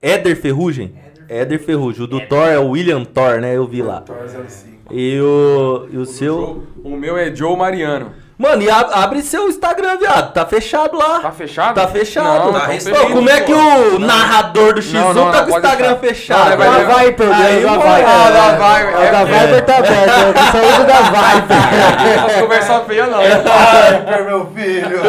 Éder 0.00 0.36
Ferrugem? 0.36 0.94
Éder 1.28 1.58
Ferrugem. 1.58 2.04
O 2.04 2.06
do 2.06 2.20
Thor 2.26 2.46
é 2.48 2.58
o 2.58 2.70
William 2.70 3.04
Thor, 3.04 3.40
né? 3.40 3.56
Eu 3.56 3.66
vi 3.66 3.82
lá. 3.82 4.00
Thor 4.00 4.16
05. 4.28 4.94
E 4.94 5.20
o, 5.20 5.88
e 5.90 5.96
o 5.96 6.06
seu... 6.06 6.64
O 6.84 6.96
meu 6.96 7.16
é 7.16 7.34
Joe 7.34 7.56
Mariano. 7.56 8.12
Mano, 8.38 8.60
e 8.62 8.68
a- 8.68 8.80
abre 9.02 9.22
seu 9.22 9.48
Instagram, 9.48 9.96
viado. 9.96 10.34
Tá 10.34 10.44
fechado 10.44 10.94
lá. 10.94 11.20
Tá 11.20 11.32
fechado? 11.32 11.74
Tá 11.74 11.88
fechado. 11.88 12.44
Não, 12.46 12.52
Tá 12.52 12.60
tá 12.60 12.66
recebido. 12.66 13.02
Ô, 13.02 13.10
como 13.10 13.30
é 13.30 13.40
que 13.40 13.52
o 13.54 13.98
narrador 13.98 14.74
do 14.74 14.82
X1 14.82 14.92
Não, 14.92 15.14
não, 15.14 15.32
tá 15.32 15.38
não, 15.40 15.46
com 15.46 15.54
o 15.54 15.56
Instagram 15.56 15.94
deixar. 15.94 16.06
fechado? 16.36 16.50
Não, 16.50 16.56
vai 16.58 16.78
levar- 16.78 17.04
Viper, 17.06 17.32
Aí, 17.32 17.62
da 17.62 17.70
mano, 17.70 17.82
Viper. 17.82 18.04
Ah, 18.06 18.30
da 18.30 18.50
Viper. 18.52 18.94
O 18.96 19.12
da 19.12 19.20
É, 19.20 19.46
Viper 19.46 19.64
tá 19.64 19.76
aberto, 19.78 20.56
eu 20.56 20.68
uso 20.68 20.84
da 20.84 21.00
Viper. 21.00 22.34
Não 22.34 22.40
conversa 22.42 22.80
feia, 22.80 23.06
não. 23.06 23.20
Ai, 23.20 24.22
meu 24.24 24.46
filho. 24.54 25.00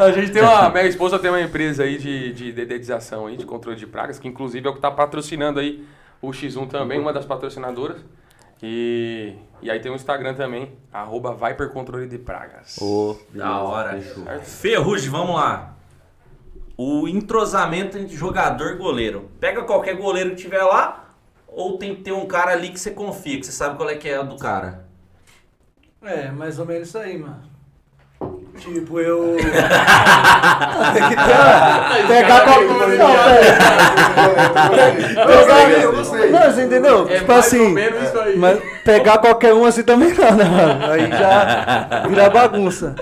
A 0.00 0.10
gente 0.12 0.32
tem 0.32 0.42
uma. 0.42 0.68
Minha 0.68 0.86
esposa 0.86 1.16
tem 1.18 1.30
uma 1.30 1.40
empresa 1.40 1.84
aí 1.84 1.96
de, 1.96 2.32
de 2.32 2.50
dedetização 2.52 3.26
aí, 3.28 3.36
de 3.36 3.44
controle 3.46 3.76
de 3.76 3.86
pragas, 3.86 4.18
que 4.18 4.26
inclusive 4.26 4.66
é 4.66 4.70
o 4.70 4.74
que 4.74 4.80
tá 4.80 4.90
patrocinando 4.90 5.60
aí 5.60 5.84
o 6.20 6.30
X1 6.32 6.66
também, 6.68 6.98
uma 6.98 7.12
das 7.12 7.24
patrocinadoras. 7.24 7.98
E, 8.62 9.34
e 9.62 9.70
aí 9.70 9.80
tem 9.80 9.90
o 9.90 9.94
Instagram 9.94 10.34
também, 10.34 10.72
arroba 10.92 11.34
Viper 11.34 11.70
Controle 11.70 12.06
de 12.06 12.18
Pragas. 12.18 12.76
Ô, 12.78 13.16
Da 13.32 13.60
hora. 13.62 14.00
Fechou. 14.00 14.24
Ferrugem, 14.42 15.10
vamos 15.10 15.36
lá. 15.36 15.76
o 16.76 17.06
entrosamento 17.08 17.98
entre 17.98 18.16
jogador 18.16 18.72
e 18.72 18.76
goleiro. 18.76 19.30
Pega 19.38 19.62
qualquer 19.64 19.96
goleiro 19.96 20.30
que 20.30 20.36
tiver 20.36 20.62
lá, 20.62 21.14
ou 21.46 21.76
tem 21.78 21.94
que 21.94 22.02
ter 22.02 22.12
um 22.12 22.26
cara 22.26 22.52
ali 22.52 22.70
que 22.70 22.80
você 22.80 22.90
confia, 22.90 23.38
que 23.38 23.44
você 23.46 23.52
sabe 23.52 23.76
qual 23.76 23.90
é 23.90 23.96
que 23.96 24.08
é 24.08 24.22
do 24.24 24.36
cara. 24.36 24.86
É, 26.02 26.30
mais 26.30 26.58
ou 26.58 26.64
menos 26.64 26.88
isso 26.88 26.98
aí, 26.98 27.18
mano. 27.18 27.49
Tipo, 28.58 29.00
eu. 29.00 29.36
Tem 30.92 31.08
que 31.08 31.16
ter. 31.16 32.06
Pegar 32.06 32.40
qualquer. 32.42 33.00
Eu 35.82 35.92
não 35.92 36.04
sei. 36.04 36.30
Não, 36.30 36.42
você 36.42 36.62
entendeu? 36.64 37.08
É 37.08 37.18
tipo 37.18 37.32
assim. 37.32 37.74
Mas 38.36 38.60
pegar 38.84 39.18
qualquer 39.18 39.54
um 39.54 39.64
assim 39.64 39.82
também 39.82 40.12
não, 40.12 40.36
né, 40.36 40.44
mano? 40.44 40.92
Aí 40.92 41.08
já 41.10 42.06
vira 42.08 42.28
bagunça. 42.30 42.94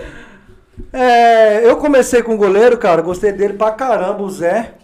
É, 0.93 1.69
eu 1.69 1.77
comecei 1.77 2.23
com 2.23 2.35
o 2.35 2.39
goleiro, 2.39 2.79
cara, 2.79 3.03
gostei 3.03 3.33
dele 3.33 3.55
pra 3.55 3.73
caramba, 3.73 4.23
o 4.23 4.31
Zé. 4.31 4.75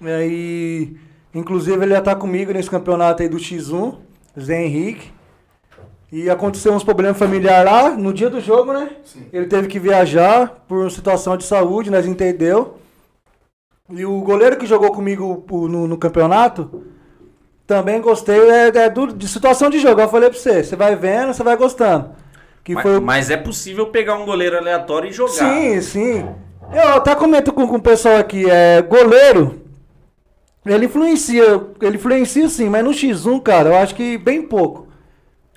E 0.00 0.08
aí, 0.08 0.96
inclusive 1.34 1.82
ele 1.82 1.94
já 1.94 2.00
tá 2.00 2.14
comigo 2.14 2.52
nesse 2.52 2.70
campeonato 2.70 3.22
aí 3.22 3.28
do 3.28 3.36
X1, 3.36 3.96
Zé 4.38 4.62
Henrique. 4.62 5.12
E 6.12 6.28
aconteceu 6.28 6.74
uns 6.74 6.84
problemas 6.84 7.18
familiares 7.18 7.72
lá 7.72 7.90
no 7.90 8.12
dia 8.12 8.28
do 8.28 8.38
jogo, 8.40 8.72
né? 8.72 8.90
Sim. 9.02 9.26
Ele 9.32 9.46
teve 9.46 9.66
que 9.66 9.78
viajar 9.78 10.62
por 10.68 10.78
uma 10.80 10.90
situação 10.90 11.38
de 11.38 11.44
saúde, 11.44 11.90
nós 11.90 12.06
entendeu. 12.06 12.76
E 13.90 14.04
o 14.04 14.20
goleiro 14.20 14.58
que 14.58 14.66
jogou 14.66 14.92
comigo 14.92 15.44
no, 15.50 15.88
no 15.88 15.96
campeonato, 15.96 16.84
também 17.66 18.00
gostei 18.00 18.38
é, 18.50 18.68
é 18.68 18.90
do- 18.90 19.12
de 19.12 19.26
situação 19.26 19.70
de 19.70 19.78
jogo. 19.78 20.00
Eu 20.02 20.08
falei 20.08 20.28
pra 20.28 20.38
você, 20.38 20.62
você 20.62 20.76
vai 20.76 20.94
vendo, 20.94 21.32
você 21.32 21.42
vai 21.42 21.56
gostando. 21.56 22.10
Que 22.62 22.74
Mas, 22.74 22.82
foi 22.82 23.00
mas 23.00 23.30
é 23.30 23.36
possível 23.36 23.86
pegar 23.86 24.14
um 24.16 24.26
goleiro 24.26 24.56
aleatório 24.56 25.08
e 25.08 25.12
jogar. 25.12 25.32
Sim, 25.32 25.80
sim. 25.80 26.28
Eu 26.72 26.94
até 26.94 27.14
comento 27.14 27.52
com, 27.52 27.66
com 27.66 27.76
o 27.76 27.82
pessoal 27.82 28.16
aqui, 28.18 28.48
é, 28.48 28.82
goleiro, 28.82 29.60
ele 30.64 30.86
influencia, 30.86 31.42
ele 31.80 31.96
influencia 31.96 32.48
sim, 32.48 32.68
mas 32.68 32.84
no 32.84 32.90
X1, 32.90 33.40
cara, 33.42 33.70
eu 33.70 33.76
acho 33.76 33.94
que 33.94 34.16
bem 34.16 34.42
pouco. 34.42 34.91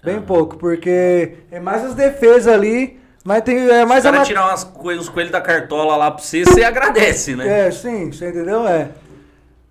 Bem 0.06 0.22
pouco, 0.22 0.58
porque 0.58 1.38
é 1.52 1.60
mais 1.60 1.84
as 1.84 1.94
defesas 1.96 2.48
ali, 2.48 3.00
mas 3.24 3.42
tem 3.44 3.58
é 3.70 3.80
Se 3.80 3.84
o 3.84 3.88
mais 3.88 4.06
a 4.06 4.12
cara 4.12 4.24
tirar 4.24 4.48
umas 4.48 4.64
coisas, 4.64 5.04
uns 5.04 5.10
coelhos 5.10 5.32
da 5.32 5.42
cartola 5.42 5.96
lá 5.98 6.12
pra 6.12 6.24
você, 6.24 6.44
você 6.46 6.64
agradece, 6.64 7.36
né? 7.36 7.68
É, 7.68 7.72
sim, 7.72 8.12
você 8.12 8.30
entendeu? 8.30 8.68
É. 8.68 8.90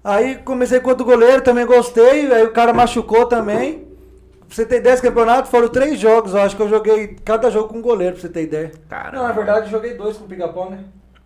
Aí 0.02 0.36
comecei 0.36 0.80
com 0.80 0.90
outro 0.90 1.04
goleiro, 1.04 1.40
também 1.42 1.64
gostei, 1.64 2.30
aí 2.32 2.42
o 2.44 2.52
cara 2.52 2.72
machucou 2.74 3.26
também. 3.26 3.84
Pra 4.46 4.54
você 4.56 4.66
ter 4.66 4.76
ideia, 4.76 4.92
esse 4.92 5.02
campeonato 5.02 5.48
foram 5.48 5.68
três 5.68 5.98
jogos, 5.98 6.34
eu 6.34 6.40
acho 6.42 6.54
que 6.54 6.62
eu 6.62 6.68
joguei 6.68 7.16
cada 7.24 7.50
jogo 7.50 7.68
com 7.68 7.78
um 7.78 7.82
goleiro, 7.82 8.12
pra 8.12 8.22
você 8.22 8.28
ter 8.28 8.42
ideia. 8.42 8.72
Caramba. 8.88 9.16
Não, 9.16 9.22
na 9.28 9.32
verdade 9.32 9.66
eu 9.66 9.70
joguei 9.70 9.94
dois 9.94 10.16
com 10.18 10.26
o 10.26 10.28
pica-pau, 10.28 10.70
né? 10.70 10.80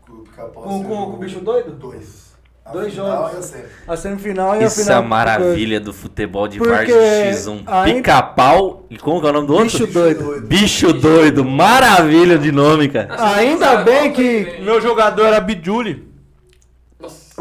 Com 0.07 0.13
o 0.13 0.23
pica-pau, 0.23 0.63
Com- 0.63 0.85
com- 0.85 1.07
com 1.07 1.13
o 1.15 1.17
bicho 1.17 1.41
doido? 1.41 1.73
Dois. 1.73 2.28
A 2.69 2.73
Dois 2.73 2.93
final 2.93 3.31
jogos. 3.31 3.55
a 3.87 3.97
semifinal 3.97 4.55
e 4.57 4.63
a 4.63 4.67
Isso 4.67 4.81
é 4.81 4.85
final. 4.85 4.99
a 4.99 5.03
maravilha 5.03 5.81
do 5.81 5.93
futebol 5.93 6.47
de 6.47 6.59
Porque 6.59 6.71
Várzea 6.75 7.33
X1. 7.33 7.63
ainda- 7.67 7.95
Pica-pau. 7.95 8.85
E 8.91 8.99
como 8.99 9.21
que 9.23 9.27
é 9.27 9.31
o 9.31 9.33
nome 9.33 9.47
do 9.47 9.55
outro? 9.55 9.71
Bicho 9.71 9.87
doido. 9.87 10.41
Bicho 10.47 10.93
doido. 10.93 11.45
Maravilha 11.45 12.37
de 12.39 12.53
nome, 12.53 12.89
cara. 12.89 13.09
Ainda 13.35 13.77
bem 13.77 14.13
que. 14.13 14.59
Meu 14.63 14.81
jogador 14.83 15.25
era 15.27 15.41
Bidjuli. 15.41 16.07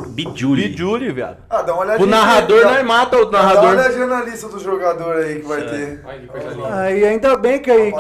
Bijuli. 0.10 0.68
Bidjuli, 0.70 1.12
viado. 1.12 1.38
Ah, 1.50 1.64
dá 1.64 1.74
uma 1.74 1.82
olhadinha. 1.82 2.06
O 2.06 2.10
narrador, 2.10 2.64
nós 2.66 2.86
mata 2.86 3.18
o 3.18 3.26
Dá 3.26 3.40
uma 3.40 3.48
narrador. 3.48 3.70
olhadinha 3.72 4.06
na 4.06 4.22
lista 4.24 4.48
do 4.48 4.60
jogador 4.60 5.16
aí 5.18 5.40
que 5.40 5.48
vai 5.48 5.62
ter. 5.64 6.02
Linda. 6.22 6.56
lá. 6.62 6.82
Aí 6.82 7.04
ainda 7.04 7.36
bem 7.36 7.60
que, 7.60 7.72
aí, 7.72 7.92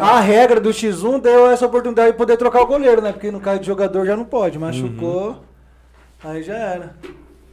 a 0.00 0.18
regra 0.20 0.60
do 0.60 0.70
X1 0.70 1.20
deu 1.20 1.48
essa 1.48 1.64
oportunidade 1.64 2.10
de 2.12 2.18
poder 2.18 2.36
trocar 2.36 2.60
o 2.62 2.66
goleiro, 2.66 3.00
né? 3.00 3.12
Porque 3.12 3.30
no 3.30 3.38
caso 3.40 3.60
de 3.60 3.66
jogador 3.68 4.04
já 4.04 4.16
não 4.16 4.24
pode. 4.24 4.58
Machucou. 4.58 5.44
Aí 6.24 6.42
já 6.42 6.54
era. 6.56 6.94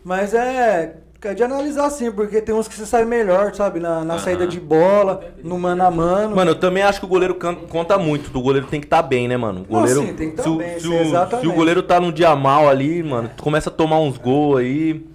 Mas 0.04 0.34
é. 0.34 0.98
É 1.22 1.34
de 1.34 1.44
analisar 1.44 1.90
sim, 1.90 2.10
porque 2.14 2.42
tem 2.42 2.56
uns 2.56 2.66
que 2.70 2.74
você 2.74 2.86
sai 2.86 3.04
melhor, 3.04 3.54
sabe? 3.54 3.78
Na, 3.82 4.06
na 4.06 4.18
saída 4.20 4.48
de 4.48 4.58
bola, 4.58 5.22
no 5.44 5.60
mano 5.60 5.84
a 5.84 5.92
mano. 5.92 6.34
Mano, 6.34 6.52
eu 6.52 6.56
também 6.56 6.82
acho 6.82 6.98
que 7.02 7.06
o 7.06 7.10
goleiro 7.10 7.36
can- 7.36 7.56
conta 7.56 7.98
muito. 7.98 8.34
O 8.38 8.42
goleiro 8.42 8.68
tem 8.68 8.80
que 8.80 8.86
estar 8.88 9.02
bem, 9.02 9.28
né, 9.28 9.36
mano? 9.36 9.66
O 9.68 9.74
Não, 9.74 9.80
goleiro, 9.82 10.00
sim, 10.00 10.14
tem 10.14 10.30
que 10.30 10.38
tá 10.38 10.44
se, 10.44 10.50
bem, 10.50 10.80
se 10.80 10.88
sim, 10.88 10.94
o, 10.94 11.02
exatamente. 11.02 11.46
se 11.46 11.52
o 11.52 11.54
goleiro 11.54 11.84
tá 11.84 12.00
num 12.00 12.10
dia 12.14 12.34
mal 12.38 12.70
ali, 12.70 13.04
mano, 13.04 13.30
tu 13.36 13.44
começa 13.44 13.70
a 13.70 13.74
tomar 13.74 14.00
uns 14.00 14.18
gols 14.18 14.60
aí. 14.62 15.06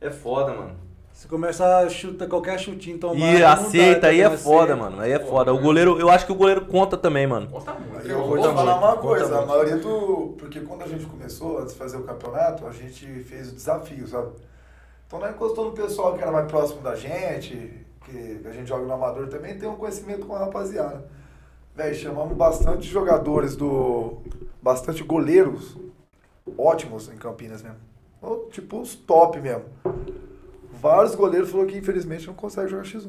É 0.00 0.08
foda, 0.08 0.50
mano. 0.54 0.70
Você 1.24 1.28
começa 1.28 1.78
a 1.78 1.88
chutar 1.88 2.28
qualquer 2.28 2.58
chutinho 2.60 2.98
tomar. 2.98 3.16
E 3.16 3.38
não 3.38 3.48
aceita, 3.48 4.00
dá, 4.02 4.08
aí 4.08 4.20
é 4.20 4.36
foda, 4.36 4.74
aceita. 4.74 4.76
mano. 4.76 5.00
Aí 5.00 5.10
é 5.10 5.18
foda. 5.18 5.54
O 5.54 5.58
goleiro, 5.58 5.98
eu 5.98 6.10
acho 6.10 6.26
que 6.26 6.32
o 6.32 6.34
goleiro 6.34 6.66
conta 6.66 6.98
também, 6.98 7.26
mano. 7.26 7.48
Conta 7.48 7.72
muito. 7.72 8.06
Eu 8.06 8.26
vou 8.26 8.42
falar 8.42 8.52
muito, 8.52 8.84
uma 8.84 8.88
conta 8.88 9.00
coisa, 9.00 9.34
a 9.34 9.38
muito. 9.38 9.48
maioria 9.48 9.76
do. 9.78 10.34
Porque 10.38 10.60
quando 10.60 10.82
a 10.82 10.86
gente 10.86 11.06
começou, 11.06 11.60
antes 11.60 11.72
de 11.72 11.78
fazer 11.78 11.96
o 11.96 12.02
campeonato, 12.02 12.66
a 12.66 12.72
gente 12.72 13.06
fez 13.24 13.48
o 13.48 13.54
desafio, 13.54 14.06
sabe? 14.06 14.32
Então 15.06 15.18
nós 15.18 15.30
encostou 15.34 15.64
no 15.64 15.72
pessoal 15.72 16.12
que 16.14 16.20
era 16.20 16.30
mais 16.30 16.46
próximo 16.46 16.82
da 16.82 16.94
gente, 16.94 17.72
que 18.04 18.42
a 18.46 18.50
gente 18.50 18.68
joga 18.68 18.84
no 18.84 18.92
amador 18.92 19.26
também, 19.28 19.56
tem 19.56 19.66
um 19.66 19.76
conhecimento 19.76 20.26
com 20.26 20.36
a 20.36 20.40
rapaziada. 20.40 21.06
Véi, 21.74 21.94
chamamos 21.94 22.36
bastante 22.36 22.86
jogadores 22.86 23.56
do. 23.56 24.18
bastante 24.60 25.02
goleiros 25.02 25.74
ótimos 26.58 27.08
em 27.08 27.16
Campinas 27.16 27.62
mesmo. 27.62 27.78
Ou, 28.20 28.46
Tipo 28.50 28.82
os 28.82 28.94
top 28.94 29.40
mesmo. 29.40 29.64
Vários 30.84 31.14
goleiros 31.14 31.50
falaram 31.50 31.70
que 31.70 31.78
infelizmente 31.78 32.26
não 32.26 32.34
consegue 32.34 32.68
jogar 32.70 32.82
X1. 32.84 33.08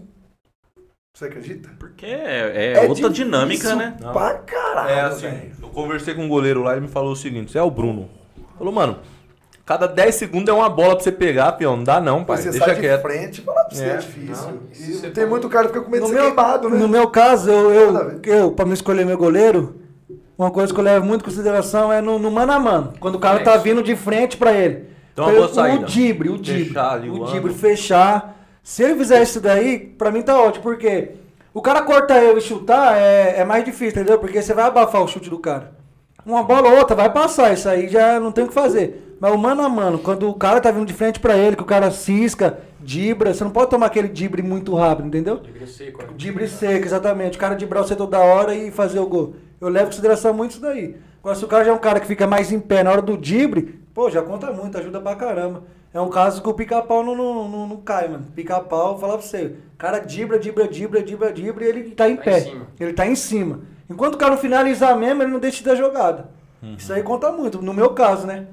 Você 1.13 1.25
acredita? 1.25 1.69
Porque 1.77 2.05
é, 2.05 2.71
é 2.73 2.79
outra 2.88 3.09
difícil 3.09 3.09
dinâmica, 3.09 3.75
né? 3.75 3.97
Pra 4.13 4.35
caralho. 4.35 4.89
É 4.89 5.01
assim, 5.01 5.27
velho. 5.27 5.51
eu 5.61 5.67
conversei 5.69 6.13
com 6.13 6.21
um 6.23 6.29
goleiro 6.29 6.63
lá 6.63 6.71
e 6.71 6.75
ele 6.75 6.85
me 6.85 6.88
falou 6.91 7.11
o 7.11 7.15
seguinte: 7.17 7.51
você 7.51 7.57
é 7.57 7.61
o 7.61 7.69
Bruno. 7.69 8.09
Falou, 8.57 8.71
mano, 8.73 8.99
cada 9.65 9.88
10 9.88 10.15
segundos 10.15 10.47
é 10.47 10.53
uma 10.57 10.69
bola 10.69 10.95
pra 10.95 11.03
você 11.03 11.11
pegar, 11.11 11.51
peão. 11.53 11.75
Não 11.75 11.83
dá 11.83 11.99
não, 11.99 12.23
pai. 12.23 12.38
Você 12.38 12.49
Deixa 12.51 12.65
sai 12.65 12.75
de 12.75 12.81
quieto. 12.81 13.01
frente, 13.01 13.41
fala 13.41 13.65
pra 13.65 13.75
você, 13.75 13.83
é, 13.83 13.89
É, 13.89 13.97
difícil. 13.97 14.47
não, 14.47 14.59
e 14.71 14.75
você 14.93 15.09
tem 15.11 15.23
tá- 15.25 15.29
muito 15.29 15.49
cara 15.49 15.67
que 15.67 15.73
fica 15.73 15.83
com 15.83 15.91
medo 15.91 16.01
No 16.03 16.07
de 16.07 16.13
ser 16.15 16.21
meu, 16.21 16.33
queimado, 16.33 16.69
né? 16.69 16.77
no 16.77 16.88
meu 16.88 17.09
caso, 17.09 17.49
eu, 17.51 17.71
eu, 17.73 18.21
eu, 18.23 18.51
pra 18.53 18.65
me 18.65 18.73
escolher 18.73 19.05
meu 19.05 19.17
goleiro, 19.17 19.81
uma 20.38 20.49
coisa 20.49 20.73
que 20.73 20.79
eu 20.79 20.83
levo 20.83 21.05
muito 21.05 21.23
em 21.23 21.25
consideração 21.25 21.91
é 21.91 21.99
no, 22.01 22.17
no 22.19 22.31
mano 22.31 22.53
a 22.53 22.59
mano. 22.59 22.93
Quando 23.01 23.15
o 23.15 23.19
cara 23.19 23.41
tá 23.43 23.57
vindo 23.57 23.83
de 23.83 23.97
frente 23.97 24.38
pra 24.38 24.53
ele. 24.53 24.94
Então, 25.15 25.25
Pra 25.25 25.34
uma 25.34 25.34
boa 25.34 25.45
ele- 25.47 25.54
saída. 25.56 25.84
O 25.84 25.86
dibre, 25.88 26.30
o 26.30 26.38
dibre. 26.38 26.65
Fechar 26.65 26.91
ali 26.91 27.10
o 27.10 27.21
o 27.23 27.25
dibre, 27.32 27.54
fechar. 27.54 28.36
Se 28.62 28.84
ele 28.84 28.95
fizer 28.95 29.23
isso 29.23 29.39
daí, 29.39 29.80
pra 29.80 30.12
mim 30.12 30.21
tá 30.21 30.38
ótimo, 30.38 30.63
porque 30.63 31.12
o 31.54 31.62
cara 31.62 31.82
cortar 31.84 32.21
eu 32.21 32.38
e 32.38 32.41
chutar 32.41 32.97
é, 32.97 33.36
é 33.39 33.45
mais 33.45 33.63
difícil, 33.63 34.01
entendeu? 34.01 34.19
Porque 34.19 34.41
você 34.41 34.54
vai 34.54 34.65
abafar 34.65 35.01
o 35.01 35.08
chute 35.08 35.30
do 35.30 35.39
cara. 35.39 35.71
Uma 36.25 36.43
bola 36.43 36.69
ou 36.69 36.78
outra 36.80 36.95
vai 36.95 37.10
passar, 37.13 37.54
isso 37.54 37.69
aí 37.69 37.88
já 37.88 38.19
não 38.19 38.32
tem 38.32 38.43
o 38.43 38.47
que 38.47 38.54
fazer. 38.54 39.15
Mas 39.19 39.32
o 39.34 39.38
mano 39.38 39.62
a 39.63 39.69
mano, 39.69 39.99
quando 39.99 40.28
o 40.28 40.34
cara 40.34 40.60
tá 40.60 40.69
vindo 40.71 40.86
de 40.86 40.93
frente 40.93 41.19
pra 41.19 41.38
ele, 41.38 41.56
que 41.56 41.62
o 41.62 41.65
cara 41.65 41.89
cisca, 41.91 42.58
dibra, 42.82 43.34
você 43.34 43.43
não 43.43 43.51
pode 43.51 43.69
tomar 43.69 43.86
aquele 43.86 44.10
dibre 44.10 44.41
muito 44.41 44.75
rápido, 44.75 45.08
entendeu? 45.08 45.38
Dibre 45.38 45.65
seco, 45.67 46.01
né? 46.01 46.10
Dibre 46.17 46.47
seco, 46.49 46.86
exatamente. 46.86 47.38
O 47.38 47.39
cara 47.39 47.56
dibrar 47.56 47.84
você 47.84 47.95
toda 47.95 48.19
hora 48.19 48.54
e 48.54 48.69
fazer 48.71 48.99
o 48.99 49.06
gol. 49.08 49.36
Eu 49.62 49.69
levo 49.69 49.86
em 49.86 49.89
consideração 49.91 50.34
muito 50.34 50.51
isso 50.51 50.62
daí. 50.62 50.95
Agora, 51.25 51.35
se 51.39 51.43
o 51.43 51.47
cara 51.47 51.65
já 51.65 51.71
é 51.71 51.73
um 51.73 51.79
cara 51.79 51.99
que 51.99 52.05
fica 52.05 52.27
mais 52.27 52.51
em 52.51 52.59
pé 52.59 52.83
na 52.83 52.91
hora 52.91 53.01
do 53.01 53.17
dibre, 53.17 53.79
pô, 53.95 54.11
já 54.11 54.21
conta 54.21 54.51
muito, 54.51 54.77
ajuda 54.77 55.01
pra 55.01 55.15
caramba. 55.15 55.63
É 55.91 55.99
um 55.99 56.07
caso 56.07 56.39
que 56.39 56.47
o 56.47 56.53
pica-pau 56.53 57.03
não, 57.03 57.15
não, 57.15 57.49
não, 57.49 57.67
não 57.67 57.77
cai, 57.77 58.07
mano. 58.07 58.25
Pica-pau, 58.35 58.89
vou 58.91 58.99
falar 58.99 59.13
pra 59.13 59.23
você. 59.25 59.55
O 59.73 59.75
cara 59.75 59.97
dibra, 59.97 60.38
dibra, 60.38 60.67
dibra, 60.67 61.01
dibra, 61.01 61.33
dibra 61.33 61.65
e 61.65 61.67
ele 61.67 61.83
tá 61.95 62.07
em 62.07 62.15
Tá 62.15 62.21
pé. 62.25 62.39
em. 62.41 62.61
Ele 62.79 62.93
tá 62.93 63.07
em 63.07 63.15
cima. 63.15 63.61
Enquanto 63.89 64.13
o 64.13 64.17
cara 64.19 64.33
não 64.33 64.38
finalizar 64.38 64.95
mesmo, 64.95 65.23
ele 65.23 65.31
não 65.31 65.39
deixa 65.39 65.63
da 65.63 65.73
jogada. 65.73 66.29
Isso 66.77 66.93
aí 66.93 67.01
conta 67.01 67.31
muito, 67.31 67.59
no 67.59 67.73
meu 67.73 67.89
caso, 67.89 68.27
né? 68.27 68.45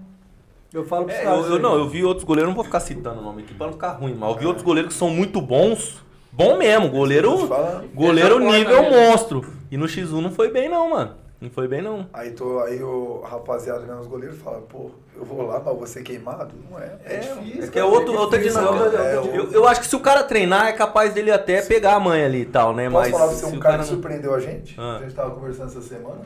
Eu 0.72 0.86
falo 0.86 1.04
pros 1.04 1.18
É, 1.18 1.24
caras. 1.24 1.44
eu, 1.44 1.52
eu- 1.56 1.58
não, 1.58 1.74
eu 1.74 1.86
vi 1.90 2.02
outros 2.02 2.24
goleiros, 2.24 2.48
não 2.48 2.54
vou 2.56 2.64
ficar 2.64 2.80
citando 2.80 3.20
o 3.20 3.22
nome 3.22 3.42
aqui 3.42 3.52
pra 3.52 3.66
não 3.66 3.74
ficar 3.74 3.90
ruim, 3.92 4.16
mas 4.18 4.30
eu 4.30 4.38
vi 4.38 4.46
outros 4.46 4.64
goleiros 4.64 4.94
que 4.94 4.98
são 4.98 5.10
muito 5.10 5.42
bons. 5.42 6.02
Bom 6.32 6.56
mesmo, 6.56 6.88
goleiro. 6.88 7.50
Goleiro 7.94 8.38
nível 8.38 8.82
monstro. 8.90 9.44
E 9.70 9.76
no 9.76 9.84
X1 9.84 10.22
não 10.22 10.30
foi 10.30 10.50
bem, 10.50 10.70
não, 10.70 10.88
mano. 10.88 11.20
Não 11.42 11.50
foi 11.50 11.66
bem, 11.66 11.82
não. 11.82 12.06
Aí, 12.12 12.30
tô, 12.30 12.60
aí 12.60 12.80
o 12.80 13.20
rapaziada 13.22 13.80
vendo 13.80 13.98
os 13.98 14.06
goleiros 14.06 14.38
fala, 14.38 14.60
pô, 14.60 14.92
eu 15.16 15.24
vou 15.24 15.42
lá, 15.42 15.60
mas 15.64 15.76
você 15.76 16.00
queimado? 16.00 16.54
Não 16.70 16.78
é. 16.78 16.96
É, 17.04 17.18
difícil. 17.18 17.64
É 17.64 17.66
que 17.66 17.78
é 17.80 17.84
outro, 17.84 18.16
outra 18.16 18.38
difícil, 18.38 18.60
dinâmica. 18.60 18.96
é, 18.96 19.16
eu, 19.16 19.50
eu 19.50 19.66
acho 19.66 19.80
que 19.80 19.88
se 19.88 19.96
o 19.96 20.00
cara 20.00 20.22
treinar, 20.22 20.68
é 20.68 20.72
capaz 20.72 21.12
dele 21.12 21.32
até 21.32 21.60
pegar 21.60 21.94
a 21.96 22.00
mãe 22.00 22.24
ali 22.24 22.42
e 22.42 22.46
tal, 22.46 22.72
né? 22.72 22.88
Posso 22.88 23.10
Mas 23.10 23.10
falar 23.10 23.26
pra 23.26 23.36
você 23.36 23.46
um 23.46 23.50
cara 23.58 23.60
cara 23.60 23.78
que 23.82 23.88
surpreendeu 23.88 24.32
a 24.32 24.38
gente? 24.38 24.76
Ah. 24.78 24.98
A 24.98 25.02
gente 25.02 25.14
tava 25.16 25.34
conversando 25.34 25.66
essa 25.66 25.82
semana. 25.82 26.20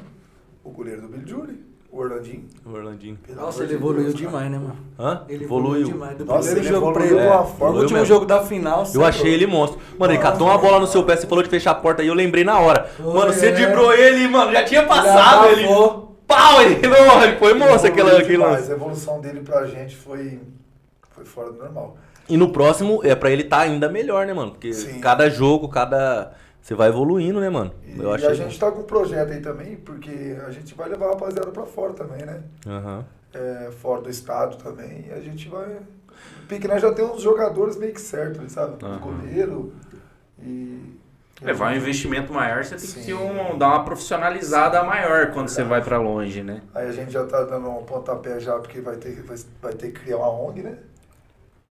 O 0.63 0.71
goleiro 0.71 1.01
do 1.01 1.09
Billy 1.09 1.27
Julie, 1.27 1.65
o 1.97 2.01
Orlandinho. 2.01 2.45
O 2.65 2.73
Orlandinho. 2.73 3.19
Pelo 3.27 3.41
Nossa, 3.41 3.63
ele 3.65 3.75
evoluiu 3.75 4.13
demais, 4.13 4.51
né, 4.51 4.59
mano? 4.59 4.77
Hã? 4.99 5.23
Ele 5.29 5.45
Evoluiu. 5.45 5.85
demais. 5.87 6.17
Do 6.19 6.25
Nossa, 6.25 6.39
primeiro 6.51 6.61
ele 6.61 6.69
jogo 6.75 6.93
pra 6.93 7.05
evoluiu 7.05 7.25
ele. 7.27 7.35
É, 7.35 7.45
forma- 7.47 7.77
O 7.77 7.81
último 7.81 7.99
mesmo. 7.99 8.07
jogo 8.15 8.27
da 8.27 8.43
final. 8.43 8.85
Eu 8.95 9.05
achei 9.05 9.33
ele 9.33 9.47
monstro. 9.47 9.81
Mano, 9.99 10.13
ele 10.13 10.23
catou 10.23 10.47
uma 10.47 10.59
bola 10.59 10.79
no 10.81 10.87
seu 10.87 11.03
pé, 11.05 11.17
você 11.17 11.27
falou 11.27 11.43
de 11.43 11.51
fechar 11.51 11.71
a 11.73 11.75
porta 11.75 12.03
aí, 12.03 12.09
eu 12.09 12.15
lembrei 12.15 12.45
na 12.45 12.59
hora. 12.59 12.91
Mano, 12.99 13.33
você 13.33 13.47
é. 13.49 13.53
driblou 13.53 13.93
ele, 13.93 14.29
mano, 14.29 14.53
já 14.53 14.65
tinha 14.65 14.85
passado 14.85 15.47
ele. 15.49 15.65
abafou. 15.65 16.17
Pau, 16.27 16.61
ele, 16.61 16.81
não, 16.89 17.23
ele 17.23 17.37
foi 17.37 17.55
monstro 17.55 17.89
aquela, 17.91 18.09
Evoluiu 18.11 18.17
aquele 18.25 18.39
demais. 18.39 18.57
lance. 18.61 18.73
A 18.73 18.75
evolução 18.75 19.21
dele 19.21 19.41
pra 19.41 19.65
gente 19.67 19.95
foi, 19.97 20.41
foi 21.15 21.25
fora 21.25 21.53
do 21.53 21.59
normal. 21.59 21.97
E 22.29 22.37
no 22.37 22.49
próximo 22.51 23.01
é 23.05 23.15
pra 23.15 23.31
ele 23.31 23.45
tá 23.45 23.61
ainda 23.61 23.89
melhor, 23.89 24.27
né, 24.27 24.33
mano? 24.35 24.51
Porque 24.51 24.73
Sim. 24.73 24.99
cada 25.01 25.31
jogo, 25.31 25.69
cada. 25.69 26.33
Você 26.67 26.75
vai 26.75 26.89
evoluindo, 26.89 27.39
né, 27.39 27.49
mano? 27.49 27.73
E, 27.87 27.97
Eu 27.97 28.11
e 28.11 28.15
achei. 28.17 28.29
a 28.29 28.35
gente 28.35 28.59
tá 28.59 28.73
com 28.73 28.81
um 28.81 28.83
projeto 28.83 29.31
aí 29.31 29.41
também, 29.41 29.77
porque 29.77 30.37
a 30.45 30.51
gente 30.51 30.75
vai 30.75 30.89
levar 30.89 31.07
a 31.07 31.11
rapaziada 31.11 31.53
pra 31.53 31.65
fora 31.65 31.93
também, 31.93 32.27
né? 32.27 32.43
Aham. 32.67 33.05
é, 33.33 33.71
fora 33.81 34.03
do 34.03 34.11
estado 34.11 34.57
também. 34.57 35.05
E 35.07 35.13
a 35.13 35.21
gente 35.21 35.49
vai. 35.49 35.77
O 35.77 36.47
Pique 36.49 36.67
nós 36.67 36.83
já 36.83 36.93
tem 36.93 37.05
uns 37.05 37.23
jogadores 37.23 37.77
meio 37.77 37.93
que 37.95 38.01
certos, 38.01 38.51
sabe? 38.51 38.85
Aham. 38.85 38.99
Goleiro 38.99 39.73
e. 40.43 40.93
Levar 41.41 41.73
um 41.73 41.77
investimento 41.77 42.33
maior, 42.33 42.65
você 42.65 42.71
tem 42.71 42.81
que 42.81 42.87
Sim. 43.01 43.05
ter 43.07 43.15
um, 43.15 43.57
dar 43.57 43.69
uma 43.69 43.85
profissionalizada 43.85 44.83
maior 44.83 45.31
quando 45.31 45.49
você 45.49 45.63
vai 45.63 45.81
pra 45.81 45.99
longe, 45.99 46.43
né? 46.43 46.63
Aí 46.75 46.89
a 46.89 46.93
gente 46.93 47.13
já 47.13 47.25
tá 47.27 47.45
dando 47.45 47.71
um 47.71 47.85
pontapé 47.85 48.41
já, 48.41 48.59
porque 48.59 48.81
vai 48.81 48.97
ter, 48.97 49.23
vai, 49.23 49.37
vai 49.63 49.73
ter 49.73 49.93
que 49.93 50.01
criar 50.01 50.17
uma 50.17 50.31
ONG, 50.31 50.63
né? 50.65 50.79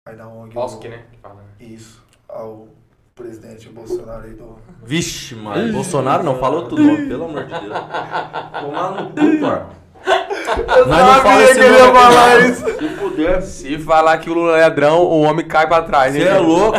Aí 0.07 0.15
na 0.15 0.29
ONG. 0.29 0.55
Bosque, 0.55 0.87
o- 0.87 0.91
né? 0.93 1.03
que 1.11 1.19
fala, 1.19 1.35
né? 1.43 1.49
Isso. 1.59 2.01
Ao 2.29 2.69
presidente 3.15 3.69
Bolsonaro 3.69 4.25
aí 4.25 4.35
do. 4.35 4.59
Vixe, 4.85 5.35
mano. 5.35 5.73
Bolsonaro 5.73 6.25
não 6.25 6.39
falou 6.39 6.69
tudo, 6.69 6.83
pelo 7.09 7.25
amor 7.25 7.45
de 7.45 7.51
Deus. 7.51 7.62
Tomar 8.61 8.91
no 8.91 9.11
cu, 9.11 9.84
Nós 10.67 10.87
não 10.87 11.23
fala 11.23 11.43
esse 11.45 11.59
nome 11.61 11.99
aqui, 11.99 12.73
não. 12.73 12.75
Se 12.79 12.89
puder. 12.97 13.43
Se 13.43 13.79
falar 13.79 14.19
que 14.19 14.29
o 14.31 14.35
Lula 14.35 14.59
é 14.59 14.63
ladrão, 14.63 15.01
o 15.03 15.21
homem 15.23 15.47
cai 15.47 15.67
pra 15.67 15.83
trás, 15.83 16.13
Você 16.13 16.21
hein? 16.21 16.27
é 16.29 16.39
louco? 16.39 16.79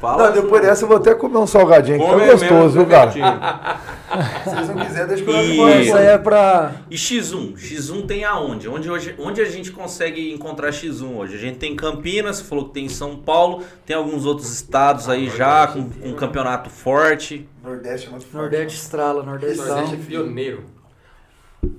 Fala. 0.00 0.26
Não, 0.26 0.32
depois 0.32 0.62
dessa 0.62 0.84
eu 0.84 0.88
vou 0.88 0.96
até 0.96 1.14
comer 1.14 1.38
um 1.38 1.46
salgadinho 1.46 1.98
que 1.98 2.06
tá 2.06 2.24
gostoso, 2.32 2.78
viu, 2.78 2.86
cara? 2.86 3.10
Se 4.44 4.50
vocês 4.50 4.68
não 4.68 4.76
quiserem, 4.84 5.06
deixa 5.08 5.24
eu 5.24 5.42
E- 5.42 5.56
comer. 5.56 5.80
Isso 5.82 5.96
aí 5.96 6.06
é 6.06 6.18
pra. 6.18 6.72
E 6.90 6.96
X1? 6.96 7.54
X1 7.56 8.06
tem 8.06 8.24
aonde? 8.24 8.68
Onde, 8.68 8.90
hoje, 8.90 9.14
onde 9.18 9.40
a 9.40 9.44
gente 9.46 9.72
consegue 9.72 10.32
encontrar 10.32 10.68
X1 10.70 11.16
hoje? 11.16 11.34
A 11.36 11.38
gente 11.38 11.56
tem 11.58 11.74
Campinas, 11.74 12.36
você 12.36 12.44
falou 12.44 12.66
que 12.66 12.74
tem 12.74 12.84
em 12.84 12.90
São 12.90 13.16
Paulo, 13.16 13.62
tem 13.86 13.96
alguns 13.96 14.26
outros 14.26 14.52
estados 14.52 15.08
aí 15.08 15.30
já 15.30 15.66
com 15.66 15.82
com 15.88 16.08
um 16.08 16.12
campeonato 16.14 16.68
forte. 16.70 17.48
Nordeste 17.64 18.06
é 18.08 18.10
muito 18.10 18.24
forte. 18.26 18.36
Nordeste 18.36 18.78
estrala, 18.78 19.22
Nordestão. 19.22 19.66
Nordeste 19.66 19.94
é 19.94 19.98
pioneiro. 19.98 20.64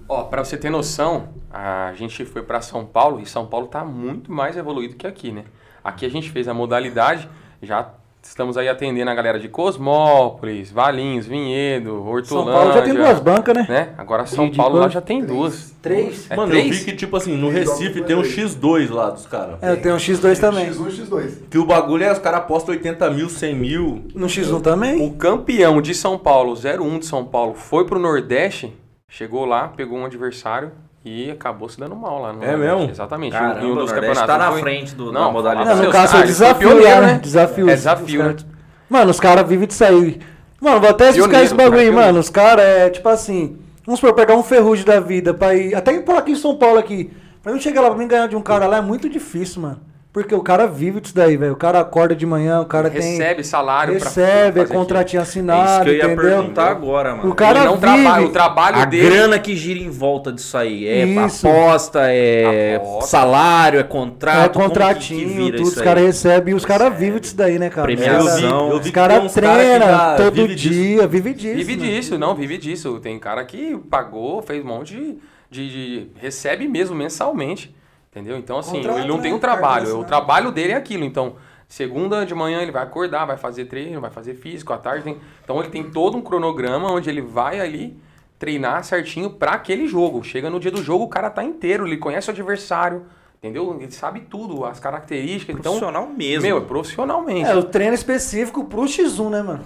Ó, 0.07 0.23
pra 0.23 0.43
você 0.43 0.57
ter 0.57 0.69
noção, 0.69 1.29
a 1.51 1.91
gente 1.95 2.23
foi 2.25 2.43
pra 2.43 2.61
São 2.61 2.85
Paulo 2.85 3.19
e 3.19 3.25
São 3.25 3.45
Paulo 3.45 3.67
tá 3.67 3.83
muito 3.83 4.31
mais 4.31 4.55
evoluído 4.55 4.95
que 4.95 5.07
aqui, 5.07 5.31
né? 5.31 5.45
Aqui 5.83 6.05
a 6.05 6.09
gente 6.09 6.29
fez 6.29 6.47
a 6.47 6.53
modalidade, 6.53 7.27
já 7.61 7.89
estamos 8.21 8.57
aí 8.57 8.69
atendendo 8.69 9.09
a 9.11 9.13
galera 9.13 9.37
de 9.39 9.49
Cosmópolis, 9.49 10.71
Valinhos, 10.71 11.25
Vinhedo, 11.25 11.89
São 11.89 12.07
Hortolândia. 12.07 12.53
Paulo 12.53 12.73
já 12.73 12.81
tem 12.81 12.93
duas 12.93 13.19
bancas, 13.19 13.55
né? 13.55 13.65
Né? 13.67 13.89
Agora 13.97 14.25
São 14.25 14.49
De 14.49 14.55
Paulo 14.55 14.79
lá 14.79 14.87
já 14.87 15.01
tem 15.01 15.25
duas. 15.25 15.75
Três? 15.81 16.29
É 16.29 16.35
Mano, 16.35 16.53
eu 16.53 16.61
três? 16.61 16.77
vi 16.77 16.85
que, 16.85 16.95
tipo 16.95 17.17
assim, 17.17 17.35
no 17.35 17.49
Recife 17.49 18.01
tem 18.03 18.15
um 18.15 18.21
X2 18.21 18.89
lá 18.89 19.09
dos 19.09 19.25
caras. 19.25 19.57
É, 19.61 19.71
eu 19.71 19.81
tenho 19.81 19.95
um 19.95 19.97
X2 19.97 20.39
também. 20.39 20.69
X1 20.69 20.87
e 20.87 21.01
X2. 21.01 21.31
Que 21.49 21.57
o 21.57 21.65
bagulho 21.65 22.03
é, 22.05 22.11
os 22.13 22.19
caras 22.19 22.39
apostam 22.39 22.73
80 22.73 23.09
mil, 23.09 23.27
100 23.27 23.55
mil. 23.55 24.05
No 24.15 24.27
X1 24.27 24.61
também? 24.61 25.05
O 25.05 25.11
campeão 25.15 25.81
de 25.81 25.93
São 25.93 26.17
Paulo, 26.17 26.53
01 26.53 26.99
de 26.99 27.05
São 27.05 27.25
Paulo, 27.25 27.55
foi 27.55 27.85
pro 27.85 27.99
Nordeste, 27.99 28.73
chegou 29.13 29.45
lá, 29.45 29.67
pegou 29.67 29.99
um 29.99 30.05
adversário 30.05 30.71
e 31.05 31.29
acabou 31.29 31.69
se 31.69 31.79
dando 31.79 31.95
mal 31.95 32.19
lá 32.19 32.33
no 32.33 32.43
É 32.43 32.47
Nordeste. 32.55 32.75
mesmo? 32.77 32.91
Exatamente. 32.91 33.31
Caramba, 33.33 33.59
em 33.61 33.65
um 33.69 33.73
o 33.73 33.75
dos 33.75 33.91
campeonatos. 33.91 34.23
tá 34.25 34.37
na 34.39 34.51
Foi- 34.51 34.61
frente 34.61 34.95
do, 34.95 35.11
da 35.11 35.19
Não, 35.19 35.31
modalidade. 35.31 35.69
Não, 35.69 35.75
no 35.75 35.81
Seus 35.83 35.93
caso 35.93 36.07
foi 36.07 36.19
caras, 36.21 36.29
desafio 36.29 36.69
pioneiro, 36.69 37.01
né? 37.01 37.07
né? 37.13 37.19
Desafio. 37.21 37.69
É 37.69 37.75
desafio, 37.75 38.05
Os 38.21 38.25
caras- 38.27 38.45
Mano, 38.89 39.11
os 39.11 39.19
caras 39.19 39.47
vivem 39.47 39.67
disso 39.67 39.83
aí. 39.85 40.19
Mano, 40.59 40.79
vou 40.79 40.89
até 40.89 41.11
Pioneiro, 41.11 41.43
esse 41.43 41.53
bagulho 41.53 41.79
aí, 41.79 41.85
pioneiro. 41.85 42.07
mano. 42.07 42.19
Os 42.19 42.29
caras 42.29 42.65
é 42.65 42.89
tipo 42.89 43.07
assim. 43.09 43.57
Vamos 43.85 43.99
supor, 43.99 44.15
pegar 44.15 44.35
um 44.35 44.43
ferrugem 44.43 44.85
da 44.85 44.99
vida 44.99 45.33
pra 45.33 45.53
ir. 45.53 45.75
Até 45.75 45.99
por 45.99 46.15
aqui 46.15 46.31
em 46.31 46.35
São 46.35 46.55
Paulo 46.55 46.79
aqui. 46.79 47.11
Pra 47.41 47.51
mim 47.51 47.59
chegar 47.59 47.81
lá 47.81 47.89
pra 47.89 47.97
mim 47.97 48.07
ganhar 48.07 48.27
de 48.27 48.35
um 48.35 48.41
cara 48.41 48.65
lá 48.65 48.77
é 48.77 48.81
muito 48.81 49.09
difícil, 49.09 49.61
mano. 49.61 49.79
Porque 50.13 50.35
o 50.35 50.43
cara 50.43 50.67
vive 50.67 51.01
disso 51.01 51.15
daí, 51.15 51.35
velho. 51.35 51.53
O 51.53 51.55
cara 51.55 51.79
acorda 51.79 52.15
de 52.15 52.23
manhã, 52.23 52.61
o 52.61 52.65
cara 52.67 52.87
tem. 52.87 53.01
recebe 53.01 53.43
salário 53.43 53.95
pra 53.97 54.07
Recebe, 54.09 54.59
é 54.59 54.65
contratinho 54.67 55.19
É 55.19 55.23
assinado, 55.23 55.71
isso 55.71 55.81
que 55.85 55.89
eu 55.89 55.93
ia 55.95 56.05
entendeu? 56.05 56.23
perguntar 56.23 56.69
agora, 56.69 57.15
mano. 57.15 57.31
O 57.31 57.33
cara 57.33 57.59
Ele 57.61 57.65
não 57.65 57.77
vive. 57.77 57.81
trabalha, 58.03 58.25
o 58.27 58.29
trabalho 58.29 58.77
A 58.77 58.85
dele. 58.85 59.09
grana 59.09 59.39
que 59.39 59.55
gira 59.55 59.79
em 59.79 59.89
volta 59.89 60.31
disso 60.31 60.55
aí 60.55 60.87
é 60.87 61.03
Isso. 61.03 61.47
aposta, 61.47 62.01
é 62.11 62.75
Aposta. 62.75 63.09
salário, 63.09 63.79
é 63.79 63.83
contrato. 63.83 64.37
É 64.37 64.49
como 64.49 64.65
que- 64.65 64.71
que 64.73 64.79
contratinho, 64.79 65.27
vira 65.29 65.57
tudo, 65.57 65.67
isso 65.67 65.77
os 65.79 65.81
caras 65.83 66.03
recebem 66.03 66.51
e 66.53 66.55
os 66.55 66.63
caras 66.65 66.95
vivem 66.95 67.19
disso 67.19 67.35
daí, 67.35 67.57
né, 67.57 67.71
cara? 67.71 67.87
Premiação. 67.87 68.21
Os 68.21 68.29
caras- 68.29 68.43
Eu 68.43 68.49
vi- 68.49 68.71
eu 68.75 68.79
vi 68.81 68.85
Os 68.87 68.91
caras 68.91 69.33
cara 69.33 69.53
treinam 69.57 69.87
já 69.87 70.15
todo 70.15 70.35
vive 70.35 70.55
disso. 70.55 70.73
dia, 70.75 71.07
vive 71.07 71.33
disso. 71.33 71.55
Vive 71.55 71.75
mano. 71.75 71.89
disso, 71.89 72.17
não, 72.19 72.35
vive 72.35 72.57
disso. 72.59 72.99
Tem 73.01 73.17
cara 73.17 73.43
que 73.45 73.79
pagou, 73.89 74.43
fez 74.43 74.63
um 74.63 74.67
monte 74.67 74.93
de. 74.95 75.17
de- 75.49 75.69
de- 75.69 76.07
recebe 76.19 76.67
mesmo 76.67 76.95
mensalmente. 76.95 77.73
Entendeu? 78.13 78.37
Então, 78.37 78.59
assim, 78.59 78.73
Contrato, 78.77 78.99
ele 78.99 79.07
não 79.07 79.19
tem 79.19 79.31
né? 79.31 79.37
um 79.37 79.39
trabalho. 79.39 79.85
O 79.85 79.87
assinada. 79.87 80.05
trabalho 80.07 80.51
dele 80.51 80.73
é 80.73 80.75
aquilo. 80.75 81.03
Então, 81.03 81.35
segunda 81.67 82.23
de 82.25 82.35
manhã 82.35 82.61
ele 82.61 82.71
vai 82.71 82.83
acordar, 82.83 83.25
vai 83.25 83.37
fazer 83.37 83.65
treino, 83.65 83.99
vai 83.99 84.11
fazer 84.11 84.35
físico, 84.35 84.71
à 84.71 84.77
tarde 84.77 85.03
tem. 85.03 85.17
Então 85.43 85.59
ele 85.59 85.69
tem 85.69 85.83
todo 85.89 86.15
um 86.15 86.21
cronograma 86.21 86.91
onde 86.91 87.09
ele 87.09 87.21
vai 87.21 87.59
ali 87.59 87.97
treinar 88.37 88.83
certinho 88.83 89.31
pra 89.31 89.53
aquele 89.53 89.87
jogo. 89.87 90.23
Chega 90.23 90.47
no 90.49 90.59
dia 90.59 90.69
do 90.69 90.83
jogo, 90.83 91.05
o 91.05 91.09
cara 91.09 91.29
tá 91.31 91.43
inteiro, 91.43 91.87
ele 91.87 91.97
conhece 91.97 92.27
o 92.29 92.31
adversário, 92.31 93.03
entendeu? 93.39 93.75
Ele 93.81 93.91
sabe 93.91 94.19
tudo, 94.19 94.63
as 94.63 94.79
características. 94.79 95.55
Então, 95.57 95.71
Profissional 95.79 96.07
mesmo. 96.07 96.41
meu, 96.43 96.57
é 96.57 96.61
profissionalmente. 96.61 97.49
É 97.49 97.55
o 97.55 97.63
treino 97.63 97.95
específico 97.95 98.65
pro 98.65 98.81
X1, 98.83 99.29
né, 99.31 99.41
mano? 99.41 99.63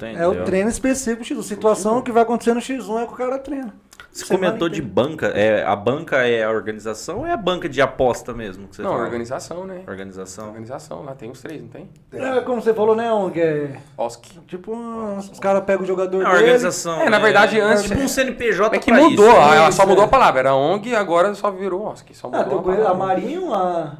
É 0.00 0.26
o 0.26 0.30
Entendeu? 0.30 0.44
treino 0.46 0.70
específico 0.70 1.22
pro 1.26 1.36
X1. 1.36 1.42
Situação 1.42 2.00
que 2.00 2.10
vai 2.10 2.22
acontecer 2.22 2.54
no 2.54 2.60
X1 2.60 3.02
é 3.02 3.06
que 3.06 3.12
o 3.12 3.16
cara 3.16 3.38
treina. 3.38 3.74
Você 4.12 4.24
Semana 4.24 4.46
comentou 4.48 4.68
de 4.68 4.82
banca. 4.82 5.28
É, 5.28 5.64
a 5.64 5.76
banca 5.76 6.16
é 6.26 6.42
a 6.42 6.50
organização 6.50 7.18
ou 7.20 7.26
é 7.26 7.30
a 7.32 7.36
banca 7.36 7.68
de 7.68 7.80
aposta 7.80 8.34
mesmo? 8.34 8.66
Que 8.66 8.74
você 8.76 8.82
não, 8.82 8.90
fala? 8.90 9.04
organização, 9.04 9.64
né? 9.64 9.84
Organização. 9.86 10.48
Organização, 10.48 11.02
lá 11.04 11.14
tem 11.14 11.30
os 11.30 11.40
três, 11.40 11.62
não 11.62 11.68
tem? 11.68 11.88
É, 12.12 12.40
como 12.40 12.60
você 12.60 12.74
falou, 12.74 12.96
né, 12.96 13.12
ONG? 13.12 13.40
É, 13.40 13.80
OSC. 13.96 14.40
tipo, 14.48 14.72
os 15.16 15.38
caras 15.38 15.62
pegam 15.64 15.84
o 15.84 15.86
jogador 15.86 16.22
É 16.22 16.26
a 16.26 16.30
dele. 16.30 16.42
organização. 16.42 17.00
É, 17.02 17.08
na 17.08 17.20
verdade, 17.20 17.60
antes- 17.60 17.84
Tipo 17.84 18.00
um 18.00 18.08
CNPJ 18.08 18.76
É 18.76 18.78
que 18.80 18.92
mudou, 18.92 19.28
isso. 19.28 19.36
ah, 19.40 19.54
ela 19.54 19.70
só 19.72 19.86
mudou 19.86 20.02
é. 20.02 20.06
a 20.06 20.10
palavra. 20.10 20.40
Era 20.40 20.54
ONG 20.56 20.88
e 20.90 20.94
agora 20.96 21.32
só 21.34 21.50
virou 21.52 21.86
OSC. 21.86 22.12
Só 22.12 22.28
Ah, 22.32 22.38
mudou 22.42 22.44
tem 22.48 22.58
a 22.58 22.62
coisa- 22.62 22.80
a 22.82 22.84
palavra. 22.90 23.06
Marinho, 23.06 23.54
a... 23.54 23.96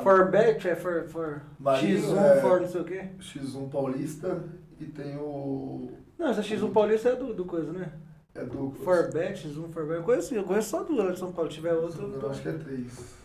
Forbet, 0.00 0.68
é 0.68 0.76
for, 0.76 1.04
for 1.08 1.42
Marinho, 1.58 1.98
X1, 1.98 2.24
é- 2.24 2.40
for 2.40 2.60
não 2.60 2.68
sei 2.68 2.80
o 2.80 2.84
quê. 2.84 3.04
X1 3.20 3.68
Paulista 3.68 4.44
e 4.80 4.84
tem 4.84 5.16
o. 5.16 5.90
Não, 6.16 6.28
essa 6.28 6.40
X1 6.40 6.70
Paulista 6.72 7.08
é 7.08 7.16
do, 7.16 7.34
do 7.34 7.44
coisa, 7.44 7.72
né? 7.72 7.88
É 8.38 8.44
do. 8.44 8.70
Forbet, 8.84 9.46
X1, 9.48 9.72
Forbet. 9.72 9.96
Eu 9.98 10.02
conheço, 10.02 10.34
eu 10.34 10.44
conheço 10.44 10.70
só 10.70 10.82
duas 10.82 11.04
lá 11.06 11.12
de 11.12 11.18
São 11.18 11.32
Paulo. 11.32 11.50
Se 11.50 11.56
tiver 11.56 11.72
outra, 11.72 12.02
eu 12.02 12.20
Eu 12.20 12.30
acho 12.30 12.42
que 12.42 12.48
é 12.48 12.52
três. 12.52 13.16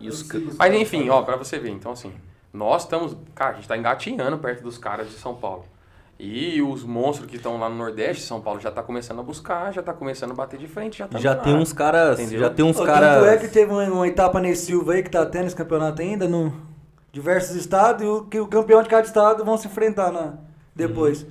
Isso 0.00 0.28
que- 0.28 0.38
Mas 0.38 0.56
cara. 0.56 0.76
enfim, 0.76 1.08
ó, 1.08 1.22
pra 1.22 1.36
você 1.36 1.58
ver. 1.58 1.70
Então, 1.70 1.92
assim, 1.92 2.12
nós 2.52 2.82
estamos... 2.82 3.16
Cara, 3.34 3.52
a 3.52 3.54
gente 3.54 3.68
tá 3.68 3.76
engatinhando 3.76 4.38
perto 4.38 4.62
dos 4.62 4.76
caras 4.76 5.08
de 5.08 5.14
São 5.14 5.34
Paulo. 5.34 5.64
E 6.18 6.62
os 6.62 6.84
monstros 6.84 7.28
que 7.28 7.36
estão 7.36 7.58
lá 7.58 7.68
no 7.68 7.74
Nordeste, 7.76 8.22
São 8.22 8.40
Paulo 8.40 8.60
já 8.60 8.70
tá 8.70 8.82
começando 8.82 9.18
a 9.20 9.22
buscar, 9.22 9.72
já 9.72 9.82
tá 9.82 9.92
começando 9.92 10.30
a 10.30 10.34
bater 10.34 10.58
de 10.58 10.68
frente, 10.68 10.98
já 10.98 11.08
tá 11.08 11.18
Já 11.18 11.34
tem 11.34 11.54
ar. 11.54 11.58
uns 11.58 11.72
caras. 11.72 12.20
Entendeu? 12.20 12.40
Já 12.40 12.50
tem 12.50 12.64
uns 12.64 12.78
Ô, 12.78 12.84
caras. 12.84 13.14
Tanto 13.18 13.26
é 13.26 13.36
que 13.38 13.48
teve 13.48 13.72
uma, 13.72 13.82
uma 13.84 14.06
etapa 14.06 14.40
nesse 14.40 14.66
Silva 14.66 14.92
aí 14.92 15.02
que 15.02 15.10
tá 15.10 15.26
tendo 15.26 15.46
esse 15.46 15.56
campeonato 15.56 16.00
ainda, 16.02 16.28
no 16.28 16.52
diversos 17.10 17.56
estados, 17.56 18.02
e 18.04 18.06
o, 18.06 18.24
que 18.26 18.38
o 18.38 18.46
campeão 18.46 18.82
de 18.82 18.88
cada 18.88 19.06
estado 19.06 19.44
vão 19.44 19.56
se 19.56 19.66
enfrentar 19.66 20.12
na, 20.12 20.34
depois. 20.74 21.26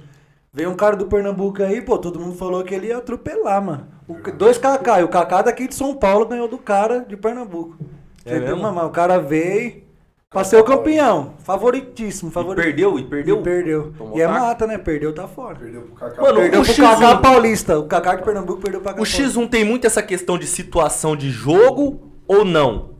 Veio 0.53 0.69
um 0.69 0.75
cara 0.75 0.95
do 0.95 1.07
Pernambuco 1.07 1.63
aí, 1.63 1.81
pô, 1.81 1.97
todo 1.97 2.19
mundo 2.19 2.35
falou 2.35 2.63
que 2.63 2.75
ele 2.75 2.87
ia 2.87 2.97
atropelar, 2.97 3.59
mano. 3.59 3.87
O, 4.07 4.13
dois 4.37 4.55
Kaká, 4.57 5.01
e 5.01 5.03
o 5.03 5.07
Kaká 5.07 5.41
daqui 5.41 5.67
de 5.67 5.73
São 5.73 5.95
Paulo 5.95 6.27
ganhou 6.27 6.47
do 6.47 6.59
cara 6.59 6.99
de 6.99 7.17
Pernambuco. 7.17 7.75
É 8.23 8.35
Entendeu, 8.35 8.55
mesmo? 8.57 8.71
mano? 8.71 8.87
O 8.87 8.91
cara 8.91 9.17
veio 9.17 9.81
pra 10.29 10.43
ser 10.43 10.57
o 10.57 10.63
campeão. 10.63 11.33
Favoritíssimo, 11.39 12.31
E 12.31 12.55
perdeu, 12.55 12.99
e 12.99 13.03
perdeu. 13.03 13.39
E 13.39 13.43
perdeu. 13.43 13.93
Tomou 13.97 14.15
E 14.15 14.21
é 14.21 14.27
mata, 14.27 14.67
né? 14.67 14.77
Perdeu, 14.77 15.11
tá 15.11 15.27
fora. 15.27 15.55
Perdeu 15.55 15.81
pro 15.81 15.95
Kaká. 15.95 16.21
Mano, 16.21 16.35
Perdeu 16.35 16.61
o 16.61 16.63
pro 16.63 16.73
X1. 16.73 16.89
Kaká 16.89 17.17
Paulista. 17.17 17.79
O 17.79 17.87
Kaká 17.87 18.15
de 18.15 18.23
Pernambuco 18.23 18.61
perdeu 18.61 18.79
pra 18.79 18.91
Kaká 18.91 19.01
O 19.01 19.05
X1 19.05 19.49
tem 19.49 19.65
muito 19.65 19.87
essa 19.87 20.03
questão 20.03 20.37
de 20.37 20.45
situação 20.45 21.15
de 21.15 21.31
jogo 21.31 22.11
ou 22.27 22.45
não? 22.45 22.92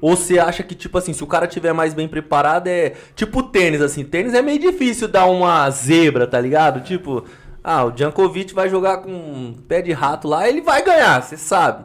Ou 0.00 0.14
você 0.16 0.38
acha 0.38 0.62
que, 0.62 0.74
tipo 0.74 0.96
assim, 0.98 1.12
se 1.12 1.24
o 1.24 1.26
cara 1.26 1.46
tiver 1.46 1.72
mais 1.72 1.94
bem 1.94 2.06
preparado, 2.06 2.66
é. 2.68 2.92
Tipo 3.14 3.42
tênis, 3.42 3.80
assim. 3.80 4.04
Tênis 4.04 4.34
é 4.34 4.42
meio 4.42 4.58
difícil 4.58 5.08
dar 5.08 5.26
uma 5.26 5.68
zebra, 5.70 6.26
tá 6.26 6.40
ligado? 6.40 6.80
Tipo, 6.82 7.24
ah, 7.64 7.84
o 7.84 7.90
Djankovic 7.90 8.54
vai 8.54 8.68
jogar 8.68 8.98
com 8.98 9.10
um 9.10 9.54
pé 9.66 9.80
de 9.82 9.92
rato 9.92 10.28
lá, 10.28 10.48
ele 10.48 10.60
vai 10.60 10.82
ganhar, 10.84 11.22
você 11.22 11.36
sabe. 11.36 11.84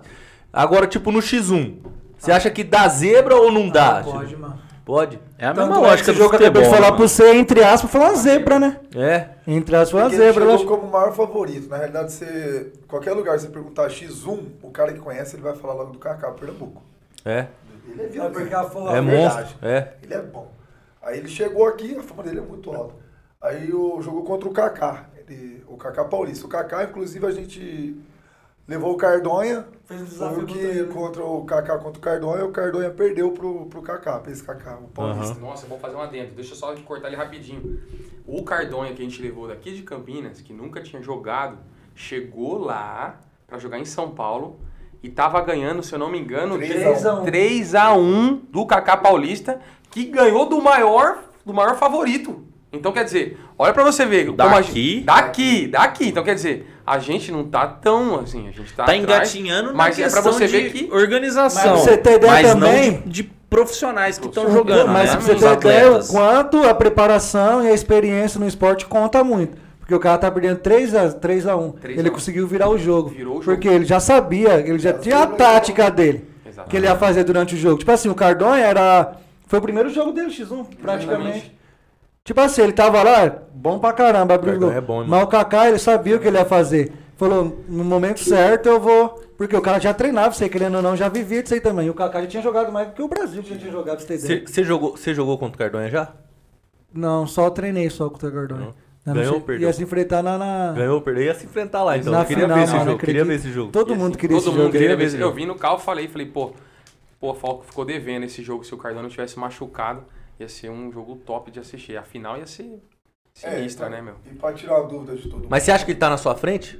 Agora, 0.51 0.85
tipo, 0.87 1.11
no 1.11 1.19
X1, 1.19 1.75
você 2.17 2.31
acha 2.31 2.49
que 2.51 2.63
dá 2.63 2.87
zebra 2.87 3.35
ou 3.35 3.51
não 3.51 3.69
dá? 3.69 3.99
Ah, 3.99 4.03
pode, 4.03 4.35
mano. 4.35 4.59
Pode? 4.83 5.19
É 5.37 5.45
a 5.47 5.53
mesma 5.53 5.75
é 5.75 5.79
lógica 5.79 6.11
que 6.11 6.17
do 6.17 6.25
eu 6.25 6.29
futebol. 6.29 6.61
de 6.63 6.67
falar 6.69 6.81
mano. 6.87 6.97
pra 6.97 7.07
você, 7.07 7.33
entre 7.33 7.63
aspas, 7.63 7.89
foi 7.89 8.01
uma 8.01 8.15
zebra, 8.15 8.59
né? 8.59 8.77
É. 8.95 9.29
Entre 9.47 9.73
aspas, 9.75 9.91
foi 9.91 10.01
uma 10.01 10.09
Porque 10.09 10.21
ele 10.21 10.25
zebra. 10.33 10.41
chegou 10.41 10.53
lógico. 10.53 10.75
como 10.77 10.87
o 10.87 10.91
maior 10.91 11.13
favorito. 11.13 11.69
Na 11.69 11.77
realidade, 11.77 12.11
você, 12.11 12.73
qualquer 12.87 13.13
lugar 13.13 13.39
você 13.39 13.47
perguntar 13.47 13.87
X1, 13.89 14.39
o 14.61 14.69
cara 14.69 14.91
que 14.91 14.99
conhece, 14.99 15.35
ele 15.35 15.43
vai 15.43 15.55
falar 15.55 15.75
logo 15.75 15.93
do 15.93 15.99
Kaká 15.99 16.29
Pernambuco. 16.31 16.81
É. 17.23 17.45
Ele 17.87 18.01
é 18.01 18.05
É 18.05 18.07
violento. 18.09 18.33
porque 18.33 18.49
fo- 18.69 18.89
É 18.89 18.97
a 18.97 19.01
monstro. 19.01 19.09
verdade. 19.09 19.57
É. 19.61 19.93
Ele 20.03 20.13
é 20.13 20.21
bom. 20.21 20.51
Aí 21.01 21.17
ele 21.17 21.27
chegou 21.27 21.67
aqui, 21.67 21.95
a 21.95 22.03
fama 22.03 22.23
dele 22.23 22.39
é 22.39 22.43
muito 22.43 22.69
alta. 22.71 22.93
Aí 23.41 23.73
o 23.73 24.01
jogou 24.01 24.23
contra 24.23 24.47
o 24.47 24.53
Kaká, 24.53 25.09
ele- 25.17 25.63
o 25.67 25.75
Kaká 25.77 26.05
Paulista. 26.05 26.45
O 26.45 26.49
Kaká, 26.49 26.83
inclusive, 26.83 27.25
a 27.25 27.31
gente 27.31 27.99
levou 28.67 28.93
o 28.93 28.97
Cardonha. 28.97 29.65
Fez 29.85 30.01
um 30.01 30.05
Foi 30.05 30.13
desafio 30.13 30.45
que 30.45 30.83
contra 30.93 31.23
o 31.25 31.43
Kaká 31.43 31.77
contra 31.79 31.97
o 31.97 32.01
Cardonha, 32.01 32.45
o 32.45 32.51
Cardonha 32.51 32.91
perdeu 32.91 33.31
pro, 33.31 33.65
pro 33.65 33.81
Kaká, 33.81 34.19
pra 34.19 34.31
esse 34.31 34.43
Kaká, 34.43 34.77
o 34.77 34.87
Paulista. 34.89 35.39
Nossa, 35.39 35.65
eu 35.65 35.69
vou 35.69 35.79
fazer 35.79 35.95
um 35.95 36.01
adendo. 36.01 36.35
Deixa 36.35 36.51
eu 36.53 36.55
só 36.57 36.75
cortar 36.83 37.07
ele 37.07 37.15
rapidinho. 37.17 37.79
O 38.27 38.43
Cardonha 38.43 38.93
que 38.93 39.01
a 39.01 39.05
gente 39.05 39.21
levou 39.21 39.47
daqui 39.47 39.73
de 39.73 39.81
Campinas, 39.81 40.39
que 40.39 40.53
nunca 40.53 40.81
tinha 40.81 41.01
jogado, 41.01 41.57
chegou 41.95 42.59
lá 42.59 43.19
pra 43.47 43.57
jogar 43.57 43.79
em 43.79 43.85
São 43.85 44.11
Paulo 44.11 44.59
e 45.03 45.09
tava 45.09 45.41
ganhando, 45.41 45.81
se 45.83 45.93
eu 45.93 45.99
não 45.99 46.09
me 46.09 46.19
engano, 46.19 46.57
de 46.59 46.67
3 46.67 47.05
a 47.05 47.13
1. 47.15 47.25
3 47.25 47.75
a 47.75 47.93
1 47.93 48.41
do 48.49 48.65
Kaká 48.65 48.97
Paulista, 48.97 49.59
que 49.89 50.05
ganhou 50.05 50.45
do 50.47 50.61
maior, 50.61 51.19
do 51.45 51.53
maior 51.53 51.75
favorito. 51.75 52.43
Então, 52.73 52.91
quer 52.93 53.03
dizer, 53.03 53.37
olha 53.59 53.73
pra 53.73 53.83
você 53.83 54.05
ver. 54.05 54.27
como 54.27 54.41
a 54.41 54.45
Daqui? 54.61 54.93
gente- 54.95 55.03
daqui, 55.05 55.67
daqui. 55.67 56.07
Então, 56.07 56.23
quer 56.23 56.35
dizer, 56.35 56.73
a 56.87 56.99
gente 56.99 57.29
não 57.31 57.43
tá 57.43 57.67
tão 57.67 58.19
assim, 58.21 58.47
a 58.47 58.51
gente 58.51 58.71
tá 58.73 58.85
Tá 58.85 58.93
atrás, 58.93 59.01
engatinhando 59.03 59.75
mas 59.75 59.99
é 59.99 60.03
pra 60.03 60.11
questão 60.13 60.31
você 60.33 60.47
de 60.47 60.51
ver 60.57 60.71
que 60.71 60.89
organização. 60.93 61.73
Mas 61.73 61.81
pra 61.83 61.91
você 61.91 61.97
ter 61.97 62.13
ideia 62.15 62.31
mas 62.31 62.47
também- 62.47 62.91
não 62.91 63.01
de, 63.01 63.09
de 63.09 63.23
profissionais 63.49 64.17
que 64.17 64.27
estão 64.27 64.49
jogando, 64.49 64.87
mas 64.87 65.13
né? 65.13 65.19
você 65.19 65.35
ter 65.35 65.37
ideia, 65.37 65.53
atletas. 65.53 66.09
quanto 66.09 66.63
a 66.63 66.73
preparação 66.73 67.61
e 67.61 67.67
a 67.67 67.73
experiência 67.73 68.39
no 68.39 68.47
esporte 68.47 68.85
conta 68.85 69.21
muito. 69.21 69.57
Porque 69.91 69.95
o 69.95 69.99
cara 69.99 70.17
tá 70.17 70.31
perdendo 70.31 70.57
3 70.59 70.95
a, 70.95 71.11
3 71.11 71.47
a 71.47 71.57
1 71.57 71.71
3 71.73 71.97
a 71.97 72.01
Ele 72.01 72.09
1. 72.09 72.13
conseguiu 72.13 72.47
virar 72.47 72.69
o 72.69 72.77
jogo. 72.77 73.09
Virou 73.09 73.33
o 73.39 73.41
jogo. 73.41 73.43
Porque 73.43 73.67
ele 73.67 73.83
já 73.83 73.99
sabia, 73.99 74.53
ele 74.61 74.79
já 74.79 74.93
tinha 74.93 75.17
a 75.23 75.27
tática 75.27 75.91
dele. 75.91 76.29
Exatamente. 76.45 76.69
Que 76.71 76.77
ele 76.77 76.85
ia 76.85 76.95
fazer 76.95 77.25
durante 77.25 77.55
o 77.55 77.57
jogo. 77.57 77.79
Tipo 77.79 77.91
assim, 77.91 78.07
o 78.07 78.15
Cardonha 78.15 78.63
era. 78.63 79.17
Foi 79.47 79.59
o 79.59 79.61
primeiro 79.61 79.89
jogo 79.89 80.13
dele, 80.13 80.29
X1, 80.29 80.65
praticamente. 80.81 81.53
Tipo 82.23 82.39
assim, 82.39 82.61
ele 82.61 82.71
tava 82.71 83.03
lá, 83.03 83.35
bom 83.53 83.79
pra 83.79 83.91
caramba, 83.91 84.35
abriu 84.35 84.53
o 84.53 84.59
Cardonha 84.59 84.79
gol. 84.81 84.99
é 85.01 85.03
bom, 85.03 85.09
Mas 85.09 85.23
o 85.23 85.27
Kaká, 85.27 85.67
ele 85.67 85.77
sabia 85.79 86.15
o 86.15 86.19
que 86.21 86.27
ele 86.29 86.37
ia 86.37 86.45
fazer. 86.45 86.93
Falou, 87.17 87.61
no 87.67 87.83
momento 87.83 88.21
certo 88.21 88.67
eu 88.69 88.79
vou. 88.79 89.21
Porque 89.37 89.57
o 89.57 89.61
cara 89.61 89.77
já 89.79 89.93
treinava, 89.93 90.33
sei 90.33 90.47
querendo 90.47 90.75
ou 90.75 90.81
não, 90.81 90.95
já 90.95 91.09
vivia 91.09 91.43
disso 91.43 91.53
aí 91.55 91.59
também. 91.59 91.87
E 91.87 91.89
o 91.89 91.93
Kaká 91.93 92.21
já 92.21 92.27
tinha 92.27 92.43
jogado 92.43 92.71
mais 92.71 92.87
do 92.87 92.93
que 92.93 93.01
o 93.01 93.09
Brasil 93.09 93.43
já 93.43 93.57
tinha 93.57 93.71
jogado, 93.71 93.99
você. 93.99 94.45
Você 94.47 94.63
jogou, 94.63 94.95
você 94.95 95.13
jogou 95.13 95.37
contra 95.37 95.55
o 95.55 95.57
Cardonha 95.59 95.89
já? 95.89 96.13
Não, 96.93 97.27
só 97.27 97.49
treinei 97.49 97.89
só 97.89 98.09
com 98.09 98.15
o 98.15 98.31
Cardonha. 98.31 98.61
Não. 98.67 98.80
Eu 99.05 99.13
Ganhou 99.15 99.33
ou 99.35 99.41
perdeu? 99.41 99.67
Ia 99.67 99.73
se 99.73 99.81
enfrentar 99.83 100.21
na. 100.21 100.37
na- 100.37 100.73
Ganhou 100.73 100.95
ou 100.95 101.01
perdeu? 101.01 101.23
Ia 101.23 101.33
se 101.33 101.45
enfrentar 101.45 101.83
lá, 101.83 101.97
então. 101.97 102.13
Na 102.13 102.21
Eu 102.21 102.25
queria 102.25 102.43
final, 102.43 102.57
ver 102.57 102.63
esse 102.65 102.73
mano, 102.73 102.85
jogo. 102.85 102.99
Queria 102.99 103.21
acredito. 103.23 103.27
ver 103.41 103.47
esse 103.47 103.55
jogo. 103.55 103.71
Todo 103.71 103.95
mundo 103.95 104.17
queria 104.17 104.37
todo 104.37 104.43
esse 104.43 104.49
mundo 104.51 104.59
jogo. 104.65 104.71
queria 104.71 104.95
ver 104.95 105.03
esse- 105.05 105.19
Eu 105.19 105.33
vi 105.33 105.45
no 105.45 105.55
carro 105.55 105.79
falei, 105.79 106.07
falei, 106.07 106.27
pô, 106.27 106.51
pô, 107.19 107.31
a 107.31 107.35
Falco 107.35 107.63
ficou 107.65 107.83
devendo 107.83 108.23
esse 108.25 108.43
jogo. 108.43 108.63
Se 108.63 108.75
o 108.75 108.77
Cardano 108.77 109.09
tivesse 109.09 109.39
machucado, 109.39 110.03
ia 110.39 110.47
ser 110.47 110.69
um 110.69 110.91
jogo 110.91 111.15
top 111.15 111.49
de 111.49 111.59
assistir. 111.59 111.97
A 111.97 112.03
final 112.03 112.37
ia 112.37 112.45
ser 112.45 112.79
sinistra, 113.33 113.87
É, 113.87 113.89
né, 113.89 114.01
meu? 114.03 114.15
E 114.31 114.35
pra 114.35 114.53
tirar 114.53 114.77
a 114.77 114.81
dúvida 114.81 115.15
de 115.15 115.23
todo 115.23 115.33
mundo. 115.39 115.47
Mas 115.49 115.63
você 115.63 115.71
acha 115.71 115.83
que 115.83 115.91
ele 115.91 115.99
tá 115.99 116.09
na 116.09 116.17
sua 116.17 116.35
frente? 116.35 116.77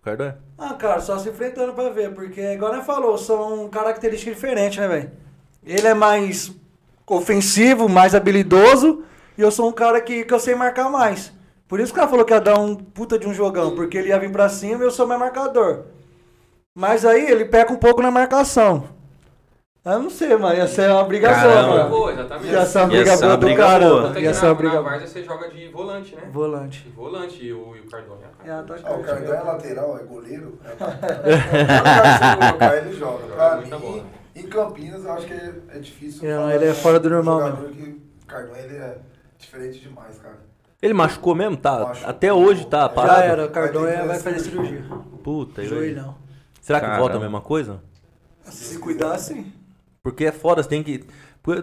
O 0.00 0.04
Cardonha? 0.04 0.36
Ah, 0.58 0.74
cara, 0.74 1.00
só 1.00 1.18
se 1.18 1.30
enfrentando 1.30 1.72
pra 1.72 1.88
ver, 1.88 2.12
porque, 2.12 2.40
igual 2.52 2.74
nós 2.74 2.84
falou, 2.84 3.16
são 3.16 3.66
características 3.70 4.34
diferentes, 4.34 4.76
né, 4.78 4.86
velho? 4.88 5.10
Ele 5.64 5.86
é 5.86 5.94
mais 5.94 6.54
ofensivo, 7.06 7.88
mais 7.88 8.14
habilidoso, 8.14 9.02
e 9.38 9.40
eu 9.42 9.50
sou 9.50 9.68
um 9.68 9.72
cara 9.72 10.00
que, 10.00 10.24
que 10.24 10.32
eu 10.34 10.38
sei 10.40 10.54
marcar 10.54 10.88
mais. 10.90 11.32
Por 11.68 11.80
isso 11.80 11.92
que 11.92 11.98
o 11.98 12.00
cara 12.00 12.08
falou 12.10 12.24
que 12.24 12.32
ia 12.32 12.40
dar 12.40 12.58
um 12.58 12.74
puta 12.76 13.18
de 13.18 13.26
um 13.26 13.34
jogão, 13.34 13.74
porque 13.74 13.98
ele 13.98 14.08
ia 14.08 14.18
vir 14.18 14.30
pra 14.30 14.48
cima 14.48 14.82
e 14.82 14.86
eu 14.86 14.90
sou 14.90 15.06
mais 15.06 15.18
marcador. 15.18 15.84
Mas 16.74 17.04
aí 17.04 17.30
ele 17.30 17.44
peca 17.44 17.72
um 17.72 17.76
pouco 17.76 18.02
na 18.02 18.10
marcação. 18.10 18.84
Eu 19.84 20.00
não 20.00 20.10
sei, 20.10 20.36
mano, 20.36 20.56
ia 20.56 20.66
ser 20.66 20.90
uma 20.90 21.06
Caramba. 21.06 21.68
mano. 21.76 21.90
Boa, 21.90 22.12
exatamente. 22.12 22.52
Ia 22.52 22.66
ser 22.66 22.78
uma 22.78 22.86
briga 22.88 23.16
boa 23.16 23.26
uma 23.28 23.36
do 23.36 23.46
briga 23.46 23.62
boa. 23.62 23.72
caramba. 23.78 24.02
Tanto 24.02 24.10
é 24.10 24.20
que 24.20 24.26
Ia 24.26 24.34
ser 24.34 24.40
na, 24.42 24.46
uma 24.48 24.52
na 24.54 24.58
briga 24.58 24.82
Várzea 24.82 25.06
você 25.06 25.22
joga 25.24 25.48
de 25.48 25.68
volante, 25.68 26.16
né? 26.16 26.22
Volante. 26.32 26.82
De 26.82 26.88
volante 26.90 27.44
e 27.44 27.52
o, 27.52 27.76
e 27.76 27.80
o 27.80 27.86
Cardone. 27.88 28.20
É 28.44 28.50
Ah, 28.50 28.64
o. 28.92 29.02
Cardão 29.04 29.34
é 29.34 29.42
lateral, 29.42 29.96
é 29.98 30.02
goleiro. 30.02 30.58
É 30.66 30.72
atacante. 30.72 32.18
Se 32.18 32.36
colocar, 32.36 32.76
ele 32.78 32.92
joga. 32.94 33.26
Pra 33.68 33.78
mim, 33.78 34.02
em 34.34 34.42
Campinas, 34.48 35.04
eu 35.04 35.12
acho 35.12 35.26
que 35.26 35.32
é, 35.34 35.52
é 35.68 35.78
difícil. 35.78 36.28
É, 36.28 36.34
falar 36.34 36.54
ele 36.56 36.64
é 36.66 36.74
fora 36.74 36.98
do 36.98 37.08
normal 37.08 37.56
Que 37.56 37.82
o 37.82 38.26
Cardão, 38.26 38.56
ele 38.56 38.76
é 38.76 38.98
diferente 39.38 39.78
demais, 39.78 40.18
cara. 40.18 40.38
Ele 40.82 40.92
machucou 40.94 41.34
mesmo? 41.34 41.56
Tá. 41.56 41.80
Machucou. 41.80 42.10
Até 42.10 42.32
hoje 42.32 42.66
tá 42.66 42.88
parado? 42.88 43.18
Já 43.20 43.24
era, 43.24 43.32
o 43.34 43.36
Vai 43.36 43.48
ter 43.48 43.52
Cardonha 43.54 44.00
que 44.00 44.06
vai 44.06 44.18
fazer 44.18 44.36
fazer 44.38 44.50
cirurgia. 44.50 44.84
Puta, 45.24 45.60
e 45.62 45.64
aí? 45.64 45.68
Joelhão. 45.70 46.14
Será 46.60 46.80
que 46.80 46.86
Caramba. 46.86 47.00
volta 47.02 47.16
a 47.16 47.20
mesma 47.20 47.40
coisa? 47.40 47.80
Se 48.44 48.78
cuidar, 48.78 49.16
sim. 49.18 49.52
Porque 50.02 50.24
é 50.26 50.32
foda, 50.32 50.62
você 50.62 50.68
tem 50.68 50.82
que. 50.82 51.04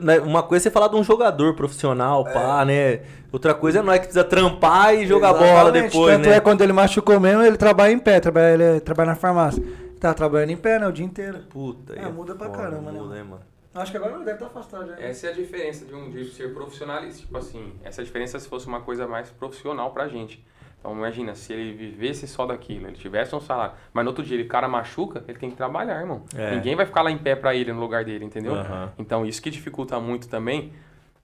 né, 0.01 0.19
Uma 0.19 0.43
coisa 0.43 0.63
é 0.63 0.63
você 0.63 0.71
falar 0.71 0.87
de 0.89 0.95
um 0.95 1.03
jogador 1.03 1.55
profissional, 1.55 2.23
pá, 2.25 2.65
né? 2.65 3.01
Outra 3.31 3.53
coisa 3.53 3.79
é 3.79 3.81
nós 3.81 3.95
que 3.99 4.05
precisa 4.05 4.23
trampar 4.23 4.93
e 4.95 5.05
jogar 5.07 5.33
bola 5.33 5.45
Exatamente, 5.69 5.91
depois, 5.91 6.15
Tanto 6.15 6.29
né? 6.29 6.35
é 6.35 6.39
quando 6.39 6.61
ele 6.61 6.73
machucou 6.73 7.19
mesmo, 7.19 7.41
ele 7.41 7.57
trabalha 7.57 7.91
em 7.91 7.99
pé, 7.99 8.19
trabalha, 8.19 8.63
ele 8.63 8.79
trabalha 8.81 9.09
na 9.11 9.15
farmácia. 9.15 9.63
Tá 9.99 10.13
trabalhando 10.13 10.49
em 10.49 10.57
pé, 10.57 10.77
né, 10.79 10.87
o 10.87 10.91
dia 10.91 11.05
inteiro. 11.05 11.39
Puta, 11.49 11.93
É, 11.95 12.03
aí 12.05 12.11
muda 12.11 12.35
pra 12.35 12.47
foda, 12.47 12.57
caramba, 12.57 12.91
né, 12.91 12.99
muda, 12.99 13.15
mano? 13.23 13.39
Acho 13.73 13.91
que 13.91 13.97
agora 13.97 14.15
ele 14.15 14.23
deve 14.23 14.35
estar 14.35 14.45
afastado 14.47 14.87
já. 14.87 14.99
Essa 14.99 15.27
é 15.27 15.29
a 15.31 15.33
diferença 15.33 15.85
de 15.85 15.95
um 15.95 16.09
de 16.09 16.25
ser 16.25 16.53
profissionalista. 16.53 17.21
Tipo 17.21 17.37
assim, 17.37 17.73
essa 17.83 18.01
é 18.01 18.03
a 18.03 18.05
diferença 18.05 18.39
se 18.39 18.47
fosse 18.47 18.67
uma 18.67 18.81
coisa 18.81 19.07
mais 19.07 19.29
profissional 19.31 19.91
pra 19.91 20.07
gente. 20.07 20.43
Então 20.79 20.91
imagina, 20.93 21.33
se 21.33 21.53
ele 21.53 21.73
vivesse 21.73 22.27
só 22.27 22.45
daquilo, 22.45 22.87
ele 22.87 22.97
tivesse 22.97 23.33
um 23.33 23.39
salário, 23.39 23.73
mas 23.93 24.03
no 24.03 24.11
outro 24.11 24.23
dia 24.23 24.35
ele 24.35 24.43
o 24.43 24.47
cara 24.49 24.67
machuca, 24.67 25.23
ele 25.27 25.37
tem 25.39 25.49
que 25.49 25.55
trabalhar, 25.55 25.99
irmão. 26.01 26.25
É. 26.35 26.51
Ninguém 26.55 26.75
vai 26.75 26.85
ficar 26.85 27.01
lá 27.03 27.09
em 27.09 27.17
pé 27.17 27.35
pra 27.37 27.55
ele 27.55 27.71
no 27.71 27.79
lugar 27.79 28.03
dele, 28.03 28.25
entendeu? 28.25 28.53
Aham. 28.55 28.91
Então 28.99 29.25
isso 29.25 29.41
que 29.41 29.49
dificulta 29.49 29.97
muito 29.99 30.27
também 30.27 30.73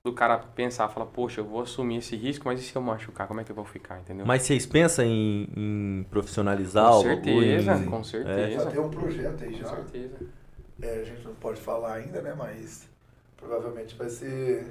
do 0.02 0.14
cara 0.14 0.38
pensar, 0.38 0.88
falar, 0.88 1.08
poxa, 1.08 1.42
eu 1.42 1.46
vou 1.46 1.62
assumir 1.62 1.98
esse 1.98 2.16
risco, 2.16 2.46
mas 2.48 2.62
e 2.62 2.64
se 2.64 2.74
eu 2.74 2.82
machucar, 2.82 3.28
como 3.28 3.42
é 3.42 3.44
que 3.44 3.52
eu 3.52 3.56
vou 3.56 3.66
ficar, 3.66 4.00
entendeu? 4.00 4.26
Mas 4.26 4.44
vocês 4.44 4.66
pensam 4.66 5.04
em, 5.04 5.50
em 5.58 6.06
profissionalizar 6.10 6.90
com 6.90 7.00
o 7.00 7.04
bagulho, 7.04 7.20
certeza, 7.62 7.76
em- 7.76 7.86
com 7.86 7.98
Já 7.98 8.04
certeza. 8.04 8.72
tem 8.72 8.80
um 8.80 8.90
projeto 8.90 9.44
aí 9.44 9.52
Com 9.52 9.58
já. 9.58 9.66
certeza. 9.68 10.16
É, 10.82 11.00
a 11.00 11.04
gente 11.04 11.24
não 11.26 11.36
pode 11.36 11.60
falar 11.60 11.96
ainda, 11.96 12.22
né? 12.22 12.34
Mas 12.34 12.88
provavelmente 13.38 13.96
vai 13.96 14.10
ser 14.10 14.66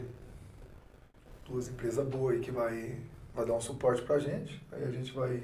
duas 1.47 1.69
empresas 1.69 2.07
boas 2.07 2.37
aí 2.37 2.41
que 2.41 2.51
vai, 2.51 2.99
vai 3.35 3.45
dar 3.45 3.55
um 3.55 3.61
suporte 3.61 4.03
pra 4.03 4.19
gente. 4.19 4.63
Aí 4.73 4.85
a 4.85 4.91
gente 4.91 5.13
vai 5.13 5.43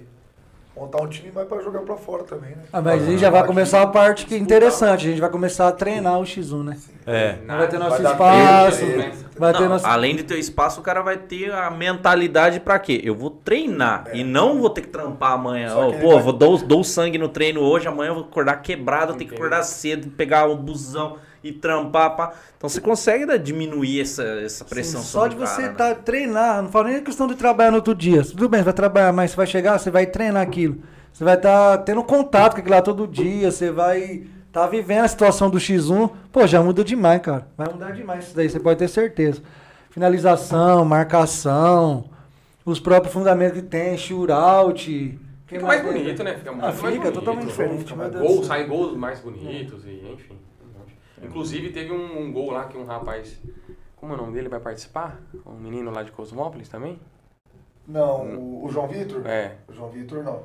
montar 0.76 1.02
um 1.02 1.06
time 1.08 1.30
mais 1.32 1.46
pra 1.46 1.60
jogar 1.62 1.80
pra 1.80 1.96
fora 1.96 2.24
também, 2.24 2.50
né? 2.50 2.64
Ah, 2.72 2.80
mas 2.82 3.02
aí 3.02 3.08
Pra 3.10 3.16
já 3.18 3.30
vai 3.30 3.46
começar 3.46 3.78
a 3.80 3.82
aqui, 3.84 3.92
parte 3.92 4.26
que 4.26 4.34
é 4.34 4.38
interessante. 4.38 5.06
A 5.06 5.10
gente 5.10 5.20
vai 5.20 5.30
começar 5.30 5.68
a 5.68 5.72
treinar 5.72 6.18
o 6.18 6.24
X1, 6.24 6.62
né? 6.64 6.76
É. 7.06 7.36
Vai 7.46 7.68
ter 7.68 7.78
nosso 7.78 8.02
dar 8.02 8.12
espaço, 8.12 8.78
tempo, 8.80 8.98
né? 8.98 9.12
vai 9.38 9.52
ter 9.52 9.60
Não, 9.60 9.68
nosso... 9.68 9.86
Além 9.86 10.16
de 10.16 10.22
ter 10.24 10.34
o 10.34 10.38
espaço, 10.38 10.80
o 10.80 10.82
cara 10.82 11.00
vai 11.02 11.16
ter 11.16 11.52
a 11.52 11.70
mentalidade 11.70 12.60
pra 12.60 12.78
quê? 12.78 13.00
Eu 13.04 13.14
vou 13.14 13.30
treinar 13.30 14.06
e 14.12 14.24
não 14.24 14.58
vou 14.60 14.70
ter 14.70 14.80
que 14.82 14.88
trampar 14.88 15.32
amanhã. 15.32 15.72
Ele 15.88 15.98
pô, 15.98 16.14
vai- 16.14 16.22
vou 16.22 16.32
dou, 16.32 16.58
dou 16.58 16.82
sangue 16.82 17.18
no 17.18 17.28
treino 17.28 17.60
hoje, 17.60 17.86
amanhã 17.86 18.10
eu 18.10 18.14
vou 18.14 18.24
acordar 18.24 18.56
quebrado, 18.56 19.12
eu 19.12 19.16
tenho 19.16 19.30
que 19.30 19.36
acordar 19.36 19.62
cedo, 19.62 20.08
pegar 20.10 20.46
um 20.48 20.56
busão 20.56 21.16
e 21.44 21.52
trampar. 21.52 22.16
Pá. 22.16 22.32
Então 22.56 22.68
você 22.68 22.80
consegue 22.80 23.26
né, 23.26 23.38
diminuir 23.38 24.00
essa, 24.00 24.24
essa 24.24 24.64
pressão 24.64 25.00
Sim, 25.02 25.06
só 25.06 25.20
sobre 25.24 25.36
de 25.36 25.46
você 25.46 25.62
cara, 25.62 25.68
né? 25.68 25.74
tá, 25.76 25.94
treinar, 25.94 26.62
não 26.62 26.70
falo 26.70 26.88
nem 26.88 26.96
a 26.96 27.02
questão 27.02 27.26
de 27.28 27.34
trabalhar 27.36 27.70
no 27.70 27.76
outro 27.76 27.94
dia. 27.94 28.24
Tudo 28.24 28.48
bem, 28.48 28.60
você 28.60 28.64
vai 28.64 28.72
trabalhar, 28.72 29.12
mas 29.12 29.30
você 29.30 29.36
vai 29.36 29.46
chegar, 29.46 29.78
você 29.78 29.90
vai 29.90 30.06
treinar 30.06 30.42
aquilo. 30.42 30.78
Você 31.12 31.22
vai 31.22 31.34
estar 31.36 31.78
tendo 31.78 32.02
contato 32.02 32.54
com 32.54 32.58
aquilo 32.60 32.74
lá 32.74 32.82
todo 32.82 33.06
dia, 33.06 33.50
você 33.52 33.70
vai 33.70 34.24
tá 34.50 34.66
vivendo 34.66 35.04
a 35.04 35.08
situação 35.08 35.50
do 35.50 35.58
X1. 35.58 36.10
Pô, 36.32 36.46
já 36.46 36.62
muda 36.62 36.82
demais, 36.82 37.20
cara. 37.20 37.46
Vai 37.56 37.68
mudar 37.68 37.90
demais 37.92 38.24
isso 38.26 38.34
daí, 38.36 38.48
você 38.48 38.58
pode 38.58 38.78
ter 38.78 38.88
certeza. 38.88 39.42
Finalização, 39.90 40.84
marcação, 40.84 42.04
os 42.64 42.80
próprios 42.80 43.12
fundamentos 43.12 43.60
que 43.60 43.66
tem, 43.66 43.96
shootout. 43.96 44.84
que 44.84 45.18
Fica 45.46 45.66
mais 45.66 45.82
tem? 45.82 45.92
bonito, 45.92 46.24
né? 46.24 46.34
Fica 46.36 46.50
Ah, 46.50 46.54
mais 46.54 46.74
fica 46.76 46.88
bonito. 46.90 47.12
totalmente 47.12 47.46
diferente, 47.46 47.94
mais- 47.96 48.12
Gol, 48.12 48.42
saem 48.44 48.66
gols 48.66 48.96
mais 48.96 49.20
bonitos 49.20 49.84
e 49.84 50.12
enfim. 50.12 50.36
Inclusive 51.26 51.70
teve 51.70 51.92
um, 51.92 52.22
um 52.22 52.32
gol 52.32 52.50
lá 52.52 52.64
que 52.64 52.76
um 52.76 52.84
rapaz. 52.84 53.38
Como 53.96 54.12
é 54.12 54.16
o 54.16 54.20
nome 54.20 54.32
dele? 54.34 54.48
Vai 54.48 54.60
participar? 54.60 55.20
Um 55.46 55.54
menino 55.54 55.90
lá 55.90 56.02
de 56.02 56.12
Cosmópolis 56.12 56.68
também? 56.68 56.98
Não, 57.86 58.22
o, 58.26 58.64
o 58.64 58.68
João 58.70 58.88
Vitor? 58.88 59.26
É. 59.26 59.56
O 59.68 59.72
João 59.72 59.90
Vitor 59.90 60.22
não. 60.22 60.42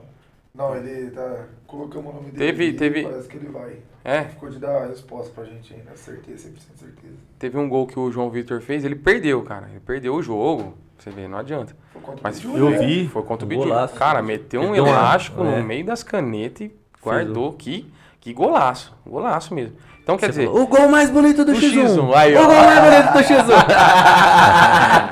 Não, 0.53 0.75
ele 0.75 1.11
tá. 1.11 1.45
Colocamos 1.67 2.11
o 2.11 2.15
nome 2.15 2.31
dele. 2.31 2.37
Teve- 2.51 2.73
teve- 2.73 3.03
Parece 3.03 3.27
que 3.27 3.37
ele 3.37 3.49
vai. 3.49 3.77
É. 4.03 4.23
Ficou 4.25 4.49
de 4.49 4.59
dar 4.59 4.83
a 4.83 4.85
resposta 4.87 5.31
pra 5.33 5.43
gente 5.45 5.73
ainda, 5.73 5.95
certeza, 5.95 6.49
100% 6.49 6.79
certeza. 6.79 7.13
Teve 7.37 7.57
um 7.57 7.69
gol 7.69 7.85
que 7.85 7.99
o 7.99 8.11
João 8.11 8.29
Vitor 8.29 8.59
fez, 8.61 8.83
ele 8.83 8.95
perdeu, 8.95 9.43
cara. 9.43 9.67
Ele 9.69 9.79
perdeu 9.79 10.15
o 10.15 10.21
jogo. 10.23 10.73
Você 10.97 11.11
vê, 11.11 11.27
não 11.27 11.37
adianta. 11.37 11.75
Foi 11.93 12.01
contra 12.01 12.19
o 12.19 12.23
Mas 12.23 12.39
Bidu, 12.39 12.57
eu 12.57 12.69
né? 12.71 12.77
vi. 12.79 13.07
Foi 13.07 13.23
contra 13.23 13.45
o 13.45 13.49
golaço. 13.49 13.95
Cara, 13.95 14.21
meteu 14.21 14.61
um 14.61 14.75
elástico 14.75 15.41
é. 15.43 15.59
no 15.59 15.63
meio 15.65 15.85
das 15.85 16.03
canetas 16.03 16.61
e 16.67 16.75
guardou. 17.01 17.53
Que, 17.53 17.89
que 18.19 18.33
golaço. 18.33 18.95
Golaço 19.05 19.53
mesmo. 19.53 19.75
Então 20.03 20.17
quer 20.17 20.29
dizer. 20.29 20.47
O 20.47 20.65
gol 20.67 20.89
mais 20.89 21.09
bonito 21.09 21.45
do 21.45 21.51
O 21.51 21.55
X1. 21.55 21.85
X1, 21.85 22.13
aí, 22.15 22.35
o 22.35 22.45
gol 22.45 22.55
mais 22.55 22.79
bonito 22.79 23.13
do 23.13 23.19
X1. 23.19 23.65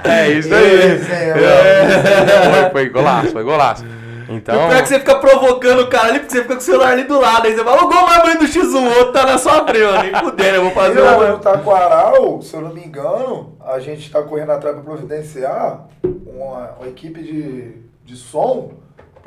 É 0.08 0.30
isso 0.30 0.54
Esse 0.54 1.12
é, 1.12 2.70
Foi, 2.72 2.72
foi 2.72 2.90
golaço, 2.90 3.32
foi 3.32 3.44
golaço. 3.44 3.86
Então. 4.30 4.56
O 4.56 4.68
pior 4.68 4.78
é 4.78 4.82
que 4.82 4.88
você 4.90 5.00
fica 5.00 5.16
provocando 5.20 5.82
o 5.82 5.88
cara 5.88 6.10
ali, 6.10 6.20
porque 6.20 6.34
você 6.34 6.42
fica 6.42 6.56
com 6.56 6.60
o 6.60 6.64
celular 6.64 6.92
ali 6.92 7.04
do 7.04 7.20
lado. 7.20 7.46
Aí 7.46 7.56
você 7.56 7.64
fala, 7.64 7.84
o 7.84 7.90
gol 7.90 8.02
mais 8.08 8.22
bonito 8.24 8.40
do 8.40 8.46
X1, 8.46 8.76
o 8.76 8.98
outro 8.98 9.14
tá 9.14 9.26
na 9.26 9.38
sua 9.38 9.66
frente. 9.66 10.12
Nem 10.12 10.16
fudendo, 10.16 10.56
eu 10.56 10.62
vou 10.64 10.72
fazer 10.72 11.00
Eu, 11.00 11.06
no 11.06 11.18
uma. 11.18 11.38
Taquaral, 11.40 12.42
se 12.42 12.54
eu 12.54 12.62
não 12.62 12.74
me 12.74 12.84
engano, 12.84 13.56
a 13.66 13.80
gente 13.80 14.12
tá 14.12 14.22
correndo 14.22 14.52
atrás 14.52 14.76
pra 14.76 14.84
providenciar 14.84 15.88
uma, 16.04 16.72
uma 16.80 16.88
equipe 16.88 17.22
de, 17.22 17.76
de 18.04 18.16
som 18.16 18.72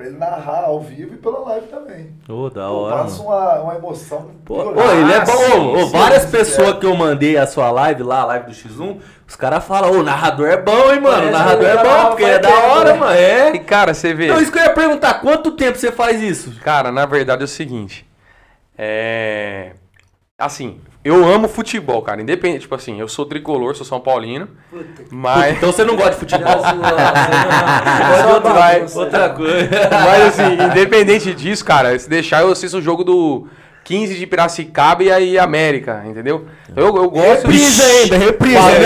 pra 0.00 0.06
ele 0.08 0.16
narrar 0.16 0.64
ao 0.64 0.80
vivo 0.80 1.14
e 1.14 1.18
pela 1.18 1.40
live 1.40 1.66
também. 1.66 2.10
Ô, 2.26 2.48
da 2.48 2.66
Pô, 2.66 2.72
hora, 2.72 2.96
passa 3.02 3.22
uma, 3.22 3.60
uma 3.60 3.74
emoção. 3.74 4.30
Pô, 4.46 4.62
violenta. 4.62 4.82
ô, 4.82 4.92
ele 4.92 5.12
é 5.12 5.24
bom. 5.24 5.32
sim, 5.32 5.52
Ô, 5.52 5.72
ô, 5.74 5.86
sim, 5.86 5.92
várias 5.92 6.22
sim, 6.22 6.30
pessoas 6.30 6.68
é. 6.70 6.72
que 6.78 6.86
eu 6.86 6.96
mandei 6.96 7.36
a 7.36 7.46
sua 7.46 7.70
live 7.70 8.02
lá, 8.02 8.20
a 8.22 8.24
live 8.24 8.46
do 8.46 8.52
X1, 8.52 8.98
os 9.28 9.36
caras 9.36 9.62
falam, 9.62 9.92
ô, 9.92 10.00
o 10.00 10.02
narrador 10.02 10.48
é 10.48 10.56
bom, 10.56 10.90
hein, 10.90 11.00
mano. 11.00 11.28
O 11.28 11.32
Parece 11.32 11.32
narrador 11.32 11.58
que 11.60 11.66
é 11.66 11.74
o 11.74 11.84
bom, 11.84 12.08
porque 12.08 12.24
é 12.24 12.38
da 12.38 12.48
hora, 12.48 12.92
né? 12.94 12.98
mano. 12.98 13.12
É. 13.12 13.54
E 13.54 13.58
cara, 13.58 13.92
você 13.92 14.14
vê. 14.14 14.24
Então, 14.26 14.40
isso 14.40 14.50
que 14.50 14.58
eu 14.58 14.62
ia 14.62 14.72
perguntar, 14.72 15.14
quanto 15.20 15.52
tempo 15.52 15.76
você 15.76 15.92
faz 15.92 16.22
isso? 16.22 16.58
Cara, 16.62 16.90
na 16.90 17.04
verdade 17.04 17.42
é 17.42 17.44
o 17.44 17.48
seguinte. 17.48 18.06
É. 18.78 19.72
Assim, 20.38 20.80
eu 21.02 21.24
amo 21.26 21.48
futebol, 21.48 22.02
cara. 22.02 22.20
Independente, 22.20 22.62
tipo 22.62 22.74
assim, 22.74 23.00
eu 23.00 23.08
sou 23.08 23.24
tricolor, 23.24 23.74
sou 23.74 23.86
São 23.86 24.00
Paulino. 24.00 24.48
Mas. 25.10 25.56
Então 25.56 25.72
você 25.72 25.84
não 25.84 25.96
gosta 25.96 26.12
de 26.12 26.16
futebol? 26.18 26.60
Mas, 28.54 28.96
Outra 28.96 29.30
coisa. 29.30 29.68
mas 29.90 30.22
assim, 30.28 30.62
independente 30.70 31.34
disso, 31.34 31.64
cara, 31.64 31.98
se 31.98 32.08
deixar, 32.08 32.42
eu 32.42 32.52
assisto 32.52 32.78
o 32.78 32.82
jogo 32.82 33.02
do 33.04 33.46
15 33.90 34.14
de 34.14 34.24
Piracicaba 34.24 35.02
e 35.02 35.10
aí 35.10 35.36
América, 35.36 36.04
entendeu? 36.06 36.46
Eu, 36.76 36.86
eu 36.96 37.10
gosto. 37.10 37.48
Reprise 37.48 37.82
ainda, 37.82 38.18
reprise. 38.18 38.54
Falou 38.54 38.78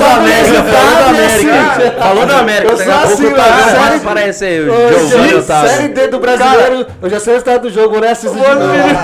da 0.00 0.16
América, 0.16 0.62
falou 0.64 0.96
da 0.98 1.06
América. 1.06 1.92
Falou 1.98 2.26
da 2.26 2.38
América. 2.40 2.72
Eu 2.72 2.76
sou 2.76 2.92
a 2.92 3.02
assim, 3.04 3.22
pouco 3.22 3.36
tá- 3.36 3.48
mano. 3.48 3.70
Série- 3.70 4.00
Parece 4.00 4.44
aí, 4.44 4.60
o. 4.68 5.42
Série 5.42 5.88
D 5.88 6.08
do 6.08 6.20
brasileiro, 6.20 6.86
eu 7.00 7.08
já 7.08 7.18
sei 7.20 7.34
o 7.34 7.38
estado 7.38 7.62
do 7.62 7.70
jogo, 7.70 8.00
né? 8.00 8.12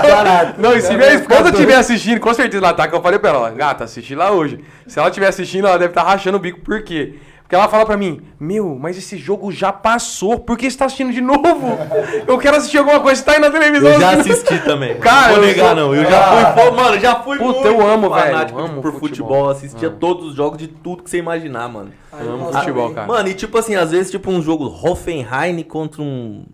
Caralho. 0.07 0.53
Não, 0.59 0.75
e 0.77 0.81
se 0.81 0.93
minha 0.93 1.11
esposa 1.15 1.49
estiver 1.49 1.75
assistindo, 1.75 2.19
com 2.19 2.31
certeza 2.31 2.63
ela 2.63 2.73
tá, 2.75 2.87
que 2.87 2.93
eu 2.93 3.01
falei 3.01 3.17
pra 3.17 3.31
ela, 3.31 3.49
gata, 3.49 3.85
assisti 3.85 4.13
lá 4.13 4.29
hoje. 4.29 4.59
Se 4.85 4.99
ela 4.99 5.07
estiver 5.07 5.27
assistindo, 5.29 5.65
ela 5.67 5.79
deve 5.79 5.89
estar 5.89 6.03
rachando 6.03 6.37
o 6.37 6.39
bico, 6.39 6.59
por 6.61 6.83
quê? 6.83 7.15
Porque 7.49 7.55
ela 7.55 7.67
fala 7.67 7.83
pra 7.83 7.97
mim, 7.97 8.21
meu, 8.39 8.77
mas 8.79 8.95
esse 8.95 9.17
jogo 9.17 9.51
já 9.51 9.73
passou, 9.73 10.37
por 10.37 10.55
que 10.55 10.69
você 10.69 10.77
tá 10.77 10.85
assistindo 10.85 11.11
de 11.11 11.19
novo? 11.19 11.79
Eu 12.27 12.37
quero 12.37 12.57
assistir 12.57 12.77
alguma 12.77 12.99
coisa, 12.99 13.15
você 13.15 13.25
tá 13.25 13.31
aí 13.31 13.39
na 13.39 13.49
televisão. 13.49 13.89
Eu 13.89 13.99
já 13.99 14.11
assisti 14.11 14.59
também. 14.59 14.99
Cara, 14.99 15.29
não 15.29 15.33
vou 15.33 15.43
eu 15.43 15.47
negar, 15.47 15.75
não. 15.75 15.95
Eu 15.95 16.03
já 16.07 16.53
fui, 16.53 16.63
pô, 16.63 16.71
mano, 16.75 16.99
já 16.99 17.15
fui 17.15 17.39
Puta, 17.39 17.51
muito 17.51 17.67
eu 17.67 17.87
amo, 17.87 18.07
velho, 18.07 18.23
fanático 18.23 18.59
amo 18.59 18.81
por 18.83 18.91
futebol. 18.91 19.09
futebol. 19.09 19.49
Assistia 19.49 19.89
todos 19.89 20.27
os 20.27 20.35
jogos 20.35 20.59
de 20.59 20.67
tudo 20.67 21.01
que 21.01 21.09
você 21.09 21.17
imaginar, 21.17 21.67
mano. 21.67 21.91
Eu 22.21 22.33
amo 22.33 22.53
futebol, 22.53 22.93
cara. 22.93 23.07
Mano, 23.07 23.27
e 23.29 23.33
tipo 23.33 23.57
assim, 23.57 23.73
às 23.73 23.89
vezes, 23.89 24.11
tipo 24.11 24.29
um 24.29 24.43
jogo 24.43 24.65
Hoffenheim 24.65 25.63
contra 25.63 26.03
um. 26.03 26.45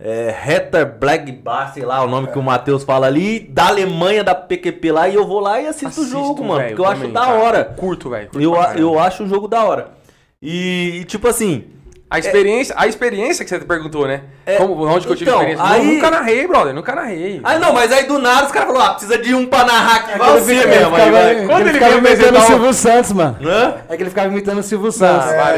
É, 0.00 0.34
Hertha 0.34 0.86
Blackbar, 0.86 1.74
sei 1.74 1.84
lá 1.84 2.02
o 2.02 2.08
nome 2.08 2.28
que 2.28 2.38
o 2.38 2.42
Matheus 2.42 2.84
fala 2.84 3.06
ali, 3.06 3.38
da 3.38 3.66
Alemanha, 3.66 4.24
da 4.24 4.34
PQP 4.34 4.92
lá, 4.92 5.08
e 5.10 5.14
eu 5.14 5.26
vou 5.26 5.40
lá 5.40 5.60
e 5.60 5.66
assisto, 5.66 6.00
o 6.00 6.06
jogo, 6.06 6.42
mano, 6.42 6.56
velho, 6.56 6.68
porque 6.70 6.80
eu 6.80 6.86
acho 6.86 7.00
também, 7.02 7.12
da 7.12 7.20
cara. 7.20 7.38
hora. 7.38 7.64
Curto, 7.64 8.08
velho. 8.08 8.30
Eu, 8.32 8.54
eu 8.78 8.98
acho 8.98 9.24
o 9.24 9.28
jogo 9.28 9.46
da 9.46 9.62
hora. 9.62 10.00
E, 10.42 10.98
e, 11.00 11.04
tipo 11.04 11.28
assim, 11.28 11.64
A 12.10 12.18
experiência, 12.18 12.74
a 12.76 12.86
experiência 12.86 13.42
que 13.42 13.48
você 13.48 13.58
perguntou, 13.60 14.06
né? 14.06 14.20
É, 14.44 14.56
Como, 14.56 14.74
onde 14.86 15.06
que 15.06 15.12
eu 15.12 15.16
tive 15.16 15.30
então, 15.30 15.40
experiência? 15.40 15.64
aí- 15.74 15.82
Não, 15.86 15.92
nunca 15.94 16.10
narrei, 16.10 16.46
brother, 16.46 16.74
nunca 16.74 16.94
narrei. 16.94 17.40
Ah, 17.42 17.58
não, 17.58 17.72
mas 17.72 17.90
aí 17.90 18.04
do 18.04 18.18
nada 18.18 18.44
os 18.46 18.52
caras 18.52 18.68
falaram, 18.68 18.86
ah, 18.90 18.94
precisa 18.94 19.16
de 19.16 19.34
um 19.34 19.46
pra 19.46 19.64
narrar 19.64 19.94
aqui, 19.96 20.18
vai 20.18 20.30
Ele 20.32 20.40
você 20.40 20.54
mesmo. 20.66 20.94
ele 20.96 21.02
Aí 21.02 21.10
vai. 21.10 21.28
ficava- 21.30 21.46
Quando 21.46 21.60
ele 21.60 21.68
ele 21.70 21.78
ficava 21.78 21.94
imitando 21.96 22.36
o 22.36 22.40
Silvio 22.42 22.72
Santos, 22.74 23.12
mano. 23.12 23.36
Hã? 23.42 23.74
É 23.88 23.96
que 23.96 24.02
ele 24.02 24.10
ficava 24.10 24.28
imitando 24.28 24.58
o 24.58 24.62
Silvio 24.62 24.92
Santos. 24.92 25.30
Ah, 25.30 25.36
vai. 25.36 25.54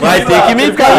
Vai 0.00 0.24
ter 0.24 0.42
que 0.46 0.52
imitar. 0.52 0.90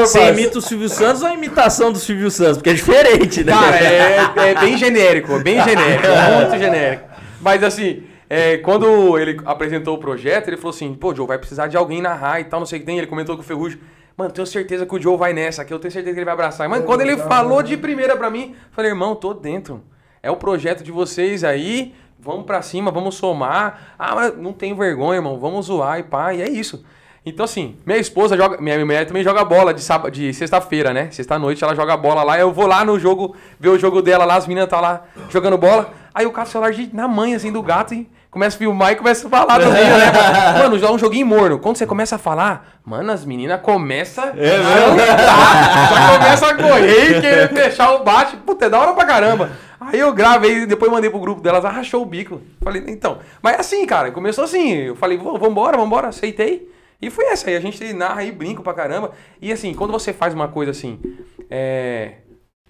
Você 0.00 0.28
imita 0.30 0.58
o 0.58 0.62
Silvio 0.62 0.88
Santos 0.88 1.22
ou 1.22 1.28
a 1.28 1.34
imitação 1.34 1.92
do 1.92 1.98
Silvio 1.98 2.30
Santos? 2.30 2.56
Porque 2.56 2.70
é 2.70 2.74
diferente, 2.74 3.44
né? 3.44 3.52
Cara, 3.52 3.76
é, 3.76 4.50
é 4.50 4.54
bem 4.54 4.76
genérico, 4.76 5.38
bem 5.40 5.62
genérico, 5.62 6.06
muito 6.40 6.58
genérico. 6.58 7.02
Mas 7.40 7.62
assim, 7.62 8.04
é, 8.32 8.58
quando 8.58 9.18
ele 9.18 9.40
apresentou 9.44 9.96
o 9.96 9.98
projeto, 9.98 10.46
ele 10.46 10.56
falou 10.56 10.70
assim, 10.70 10.94
pô, 10.94 11.12
Joe, 11.12 11.26
vai 11.26 11.36
precisar 11.36 11.66
de 11.66 11.76
alguém 11.76 12.00
narrar 12.00 12.38
e 12.38 12.44
tal, 12.44 12.60
não 12.60 12.66
sei 12.66 12.78
o 12.78 12.80
que 12.80 12.86
tem. 12.86 12.96
Ele 12.96 13.08
comentou 13.08 13.34
com 13.34 13.42
o 13.42 13.44
Ferrugem, 13.44 13.80
mano, 14.16 14.30
tenho 14.30 14.46
certeza 14.46 14.86
que 14.86 14.94
o 14.94 15.02
Joe 15.02 15.16
vai 15.16 15.32
nessa 15.32 15.62
aqui, 15.62 15.74
eu 15.74 15.80
tenho 15.80 15.90
certeza 15.90 16.14
que 16.14 16.20
ele 16.20 16.24
vai 16.24 16.34
abraçar. 16.34 16.68
Mas 16.68 16.84
quando 16.84 17.00
ele 17.00 17.16
falou 17.16 17.60
de 17.60 17.76
primeira 17.76 18.16
pra 18.16 18.30
mim, 18.30 18.54
falei, 18.70 18.92
irmão, 18.92 19.16
tô 19.16 19.34
dentro. 19.34 19.82
É 20.22 20.30
o 20.30 20.36
projeto 20.36 20.84
de 20.84 20.92
vocês 20.92 21.42
aí, 21.42 21.92
vamos 22.20 22.46
pra 22.46 22.62
cima, 22.62 22.92
vamos 22.92 23.16
somar. 23.16 23.96
Ah, 23.98 24.14
mas 24.14 24.36
não 24.36 24.52
tem 24.52 24.76
vergonha, 24.76 25.16
irmão, 25.16 25.36
vamos 25.36 25.66
zoar 25.66 25.98
e 25.98 26.04
pá, 26.04 26.32
e 26.32 26.40
é 26.40 26.48
isso. 26.48 26.84
Então, 27.26 27.44
assim, 27.44 27.76
minha 27.84 27.98
esposa 27.98 28.36
joga. 28.36 28.60
Minha 28.60 28.78
mulher 28.84 29.06
também 29.06 29.24
joga 29.24 29.44
bola 29.44 29.74
de, 29.74 29.82
sábado, 29.82 30.12
de 30.12 30.32
sexta-feira, 30.32 30.94
né? 30.94 31.10
Sexta-noite 31.10 31.62
ela 31.62 31.74
joga 31.74 31.96
bola 31.96 32.22
lá. 32.22 32.38
Eu 32.38 32.52
vou 32.52 32.66
lá 32.66 32.84
no 32.84 32.98
jogo, 32.98 33.34
ver 33.58 33.70
o 33.70 33.78
jogo 33.78 34.00
dela 34.00 34.24
lá, 34.24 34.36
as 34.36 34.46
meninas 34.46 34.70
tá 34.70 34.80
lá 34.80 35.04
jogando 35.28 35.58
bola. 35.58 35.92
Aí 36.14 36.24
eu 36.24 36.30
cato 36.30 36.48
o 36.48 36.52
celular 36.52 36.72
de, 36.72 36.94
na 36.94 37.06
mãe, 37.08 37.34
assim, 37.34 37.52
do 37.52 37.62
gato 37.62 37.92
e 37.92 38.08
começo 38.30 38.56
a 38.56 38.58
filmar 38.58 38.92
e 38.92 38.96
começo 38.96 39.26
a 39.26 39.30
falar 39.30 39.58
também, 39.58 39.82
né? 39.84 40.12
Mano, 40.62 40.78
já 40.78 40.86
é 40.88 40.90
um 40.90 40.98
joguinho 40.98 41.26
morno. 41.26 41.58
Quando 41.58 41.76
você 41.76 41.86
começa 41.86 42.16
a 42.16 42.18
falar, 42.18 42.78
mano, 42.84 43.10
as 43.10 43.24
meninas 43.24 43.60
começam. 43.60 44.24
É 44.36 44.58
Já 44.62 46.18
começa 46.18 46.46
a 46.46 46.54
correr 46.54 47.16
e 47.18 47.20
querer 47.20 47.48
fechar 47.48 47.92
o 47.94 48.04
bate. 48.04 48.36
Puta, 48.36 48.66
é 48.66 48.70
da 48.70 48.78
hora 48.78 48.92
pra 48.94 49.04
caramba. 49.04 49.50
Aí 49.80 49.98
eu 49.98 50.12
gravei 50.12 50.62
e 50.62 50.66
depois 50.66 50.90
mandei 50.92 51.08
pro 51.10 51.18
grupo 51.18 51.40
delas, 51.40 51.64
ah, 51.64 51.70
rachou 51.70 52.02
o 52.02 52.06
bico. 52.06 52.40
Falei, 52.62 52.84
então. 52.86 53.18
Mas 53.42 53.56
é 53.56 53.60
assim, 53.60 53.86
cara, 53.86 54.10
começou 54.10 54.44
assim. 54.44 54.72
Eu 54.74 54.94
falei, 54.96 55.16
"Vamos- 55.16 55.40
vambora, 55.40 55.76
vambora, 55.76 56.08
aceitei. 56.08 56.68
E 57.00 57.08
foi 57.08 57.24
essa 57.26 57.48
aí, 57.48 57.56
a 57.56 57.60
gente 57.60 57.92
narra 57.94 58.22
e 58.22 58.30
brinca 58.30 58.62
pra 58.62 58.74
caramba. 58.74 59.12
E 59.40 59.50
assim, 59.50 59.72
quando 59.72 59.90
você 59.90 60.12
faz 60.12 60.34
uma 60.34 60.48
coisa 60.48 60.70
assim, 60.70 61.00
é. 61.50 62.12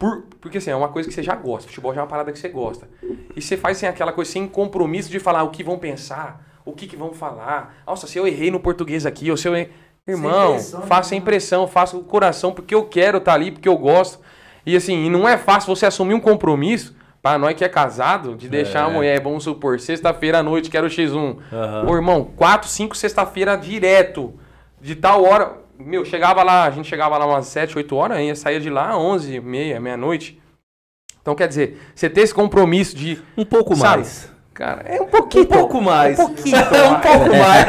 Por, 0.00 0.22
porque 0.40 0.56
assim, 0.58 0.70
é 0.70 0.74
uma 0.74 0.88
coisa 0.88 1.06
que 1.08 1.14
você 1.14 1.22
já 1.22 1.36
gosta. 1.36 1.68
Futebol 1.68 1.92
já 1.94 2.00
é 2.00 2.02
uma 2.02 2.08
parada 2.08 2.32
que 2.32 2.38
você 2.38 2.48
gosta. 2.48 2.88
E 3.36 3.40
você 3.42 3.56
faz 3.56 3.76
assim, 3.76 3.86
aquela 3.86 4.12
coisa 4.12 4.30
sem 4.32 4.48
compromisso 4.48 5.10
de 5.10 5.20
falar 5.20 5.42
o 5.44 5.50
que 5.50 5.62
vão 5.62 5.78
pensar, 5.78 6.42
o 6.64 6.72
que, 6.72 6.86
que 6.86 6.96
vão 6.96 7.12
falar. 7.12 7.74
Nossa, 7.86 8.06
se 8.06 8.18
eu 8.18 8.26
errei 8.26 8.50
no 8.50 8.58
português 8.58 9.04
aqui, 9.04 9.30
ou 9.30 9.36
se 9.36 9.46
eu. 9.46 9.54
errei- 9.54 9.70
Irmão, 10.08 10.54
faça 10.88 11.10
né? 11.10 11.18
impressão, 11.18 11.68
faça 11.68 11.96
o 11.96 12.02
coração, 12.02 12.50
porque 12.52 12.74
eu 12.74 12.84
quero 12.86 13.18
estar 13.18 13.34
ali, 13.34 13.52
porque 13.52 13.68
eu 13.68 13.76
gosto. 13.76 14.18
E 14.64 14.74
assim, 14.74 15.08
não 15.10 15.28
é 15.28 15.36
fácil 15.36 15.72
você 15.76 15.84
assumir 15.86 16.14
um 16.14 16.20
compromisso. 16.20 16.96
Pra 17.22 17.36
nós 17.38 17.54
que 17.54 17.62
é 17.62 17.68
casado, 17.68 18.34
de 18.34 18.48
deixar 18.48 18.84
a 18.84 18.88
mulher, 18.94 19.20
vamos 19.20 19.44
supor, 19.44 19.78
sexta-feira 19.78 20.38
à 20.38 20.42
noite, 20.42 20.70
quero 20.70 20.86
X1. 20.86 21.36
Aham. 21.52 21.86
Ô, 21.90 21.94
irmão, 21.94 22.30
4, 22.34 22.66
5 22.66 22.96
sexta-feira 22.96 23.54
direto. 23.56 24.32
De 24.80 24.94
tal 24.96 25.22
hora. 25.24 25.58
Meu, 25.84 26.04
chegava 26.04 26.42
lá, 26.42 26.64
a 26.64 26.70
gente 26.70 26.88
chegava 26.88 27.16
lá 27.16 27.26
umas 27.26 27.46
7, 27.46 27.76
8 27.76 27.96
horas, 27.96 28.18
aí 28.18 28.36
saía 28.36 28.60
de 28.60 28.68
lá 28.68 28.98
11, 28.98 29.40
meia, 29.40 29.80
meia-noite. 29.80 30.40
Então, 31.22 31.34
quer 31.34 31.48
dizer, 31.48 31.80
você 31.94 32.08
ter 32.08 32.22
esse 32.22 32.34
compromisso 32.34 32.96
de. 32.96 33.20
Um 33.36 33.44
pouco 33.44 33.74
Sabe? 33.74 33.96
mais. 33.98 34.30
Cara, 34.52 34.82
é 34.86 35.00
um 35.00 35.06
pouquinho. 35.06 35.44
Um 35.44 35.48
pouco 35.48 35.80
mais. 35.80 36.18
Um 36.18 36.26
pouquinho. 36.26 36.56
um 36.92 37.00
pouco 37.00 37.28
mais. 37.36 37.66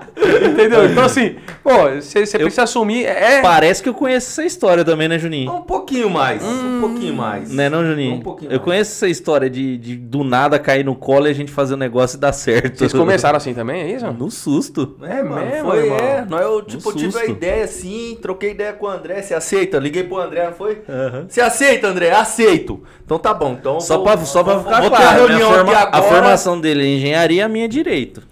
Entendeu? 0.24 0.86
Então, 0.86 1.04
assim, 1.04 1.36
pô, 1.62 1.70
você 2.00 2.24
precisa 2.38 2.62
assumir. 2.62 3.04
É. 3.04 3.40
Parece 3.42 3.82
que 3.82 3.88
eu 3.88 3.94
conheço 3.94 4.28
essa 4.30 4.44
história 4.44 4.84
também, 4.84 5.08
né, 5.08 5.18
Juninho? 5.18 5.52
Um 5.52 5.62
pouquinho 5.62 6.08
mais. 6.10 6.42
Um 6.42 6.80
pouquinho 6.80 7.14
mais. 7.14 7.50
Né, 7.52 7.68
não, 7.68 7.84
Juninho? 7.84 8.14
Um 8.14 8.20
pouquinho 8.20 8.48
eu 8.50 8.56
mais. 8.56 8.62
conheço 8.64 8.92
essa 8.92 9.08
história 9.08 9.48
de, 9.50 9.76
de 9.76 9.96
do 9.96 10.24
nada 10.24 10.58
cair 10.58 10.84
no 10.84 10.94
colo 10.94 11.26
e 11.26 11.30
a 11.30 11.34
gente 11.34 11.50
fazer 11.50 11.74
o 11.74 11.76
negócio 11.76 12.16
e 12.16 12.20
dar 12.20 12.32
certo. 12.32 12.78
Vocês 12.78 12.92
começaram 12.92 13.36
assim 13.36 13.54
também, 13.54 13.82
é 13.82 13.90
isso? 13.96 14.06
No 14.12 14.30
susto. 14.30 14.96
É, 15.02 15.22
mano, 15.22 15.46
mesmo, 15.46 15.70
foi, 15.70 15.78
irmão? 15.84 15.98
é. 15.98 16.24
Nós, 16.28 16.40
eu, 16.42 16.62
tipo, 16.62 16.90
No 16.90 16.96
tive 16.96 17.08
a 17.08 17.12
susto. 17.20 17.30
ideia 17.30 17.64
assim, 17.64 18.18
troquei 18.20 18.50
ideia 18.52 18.72
com 18.72 18.86
o 18.86 18.88
André, 18.88 19.22
você 19.22 19.34
aceita? 19.34 19.78
Liguei 19.78 20.04
pro 20.04 20.18
André, 20.18 20.46
não 20.46 20.52
foi? 20.54 20.82
Aham. 20.88 21.26
Você 21.28 21.40
aceita, 21.40 21.88
André? 21.88 22.10
Aceito. 22.12 22.82
Então 23.04 23.18
tá 23.18 23.32
bom. 23.34 23.56
Então 23.58 23.80
Só 23.80 23.96
vou- 23.96 24.04
pra, 24.04 24.18
só 24.18 24.42
pra 24.44 24.54
vou- 24.54 24.64
ficar 24.64 24.80
vou 24.80 24.90
ter 24.90 24.96
a 24.96 25.00
claro, 25.00 25.22
né? 25.22 25.28
reunião 25.28 25.50
a, 25.50 25.54
forma- 25.54 25.72
aqui 25.72 25.80
a 25.82 25.98
agora. 25.98 26.02
formação 26.14 26.60
dele 26.60 26.82
é 26.84 26.96
engenharia, 26.96 27.44
a 27.44 27.48
minha 27.48 27.64
é 27.64 27.68
direito. 27.68 28.22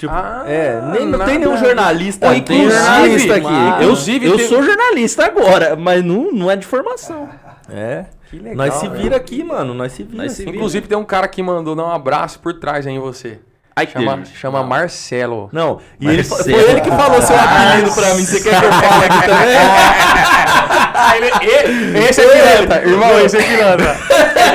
Tipo, 0.00 0.14
Ah, 0.14 0.44
é, 0.46 0.80
nem, 0.92 1.06
não 1.06 1.18
tem 1.26 1.38
nenhum 1.38 1.58
jornalista 1.58 2.24
Pô, 2.26 2.32
aqui. 2.32 2.38
Inclusive, 2.54 2.70
jornalista 2.72 3.34
aqui. 3.34 3.46
Eu, 3.46 3.82
inclusive, 3.82 4.26
eu 4.26 4.36
tem- 4.38 4.48
sou 4.48 4.62
jornalista 4.62 5.26
agora, 5.26 5.76
mas 5.76 6.02
não, 6.02 6.32
não 6.32 6.50
é 6.50 6.56
de 6.56 6.64
formação. 6.66 7.28
É. 7.70 8.06
Que 8.30 8.38
legal. 8.38 8.56
Nós 8.56 8.74
se 8.76 8.88
vira 8.88 9.16
aqui, 9.16 9.44
mano. 9.44 9.74
Nós 9.74 9.92
se 9.92 10.02
vira. 10.02 10.22
Nós 10.22 10.32
se 10.32 10.42
aqui. 10.42 10.52
Inclusive, 10.52 10.88
tem 10.88 10.96
um 10.96 11.04
cara 11.04 11.28
que 11.28 11.42
mandou 11.42 11.74
dar 11.76 11.84
um 11.84 11.92
abraço 11.92 12.38
por 12.40 12.54
trás 12.54 12.86
aí 12.86 12.94
em 12.94 12.98
você. 12.98 13.40
Ai, 13.76 13.86
Chama, 13.86 14.24
chama 14.24 14.62
Marcelo. 14.62 15.50
Não, 15.52 15.80
e 16.00 16.06
ele, 16.08 16.16
Marcelo. 16.16 16.42
foi 16.58 16.70
ele 16.70 16.80
que 16.80 16.88
falou 16.90 17.20
seu 17.22 17.36
apelido 17.36 17.92
pra 17.94 18.14
mim. 18.14 18.24
Você 18.24 18.40
quer 18.40 18.58
que 18.58 18.64
eu 18.66 18.72
fale 18.72 19.04
aqui 19.04 19.20
também? 19.20 20.50
Ele, 21.16 21.98
esse 22.08 22.20
é 22.20 22.26
pilantra, 22.28 22.82
irmão, 22.88 23.18
esse 23.20 23.36
é 23.36 23.42
pilantra. 23.42 23.96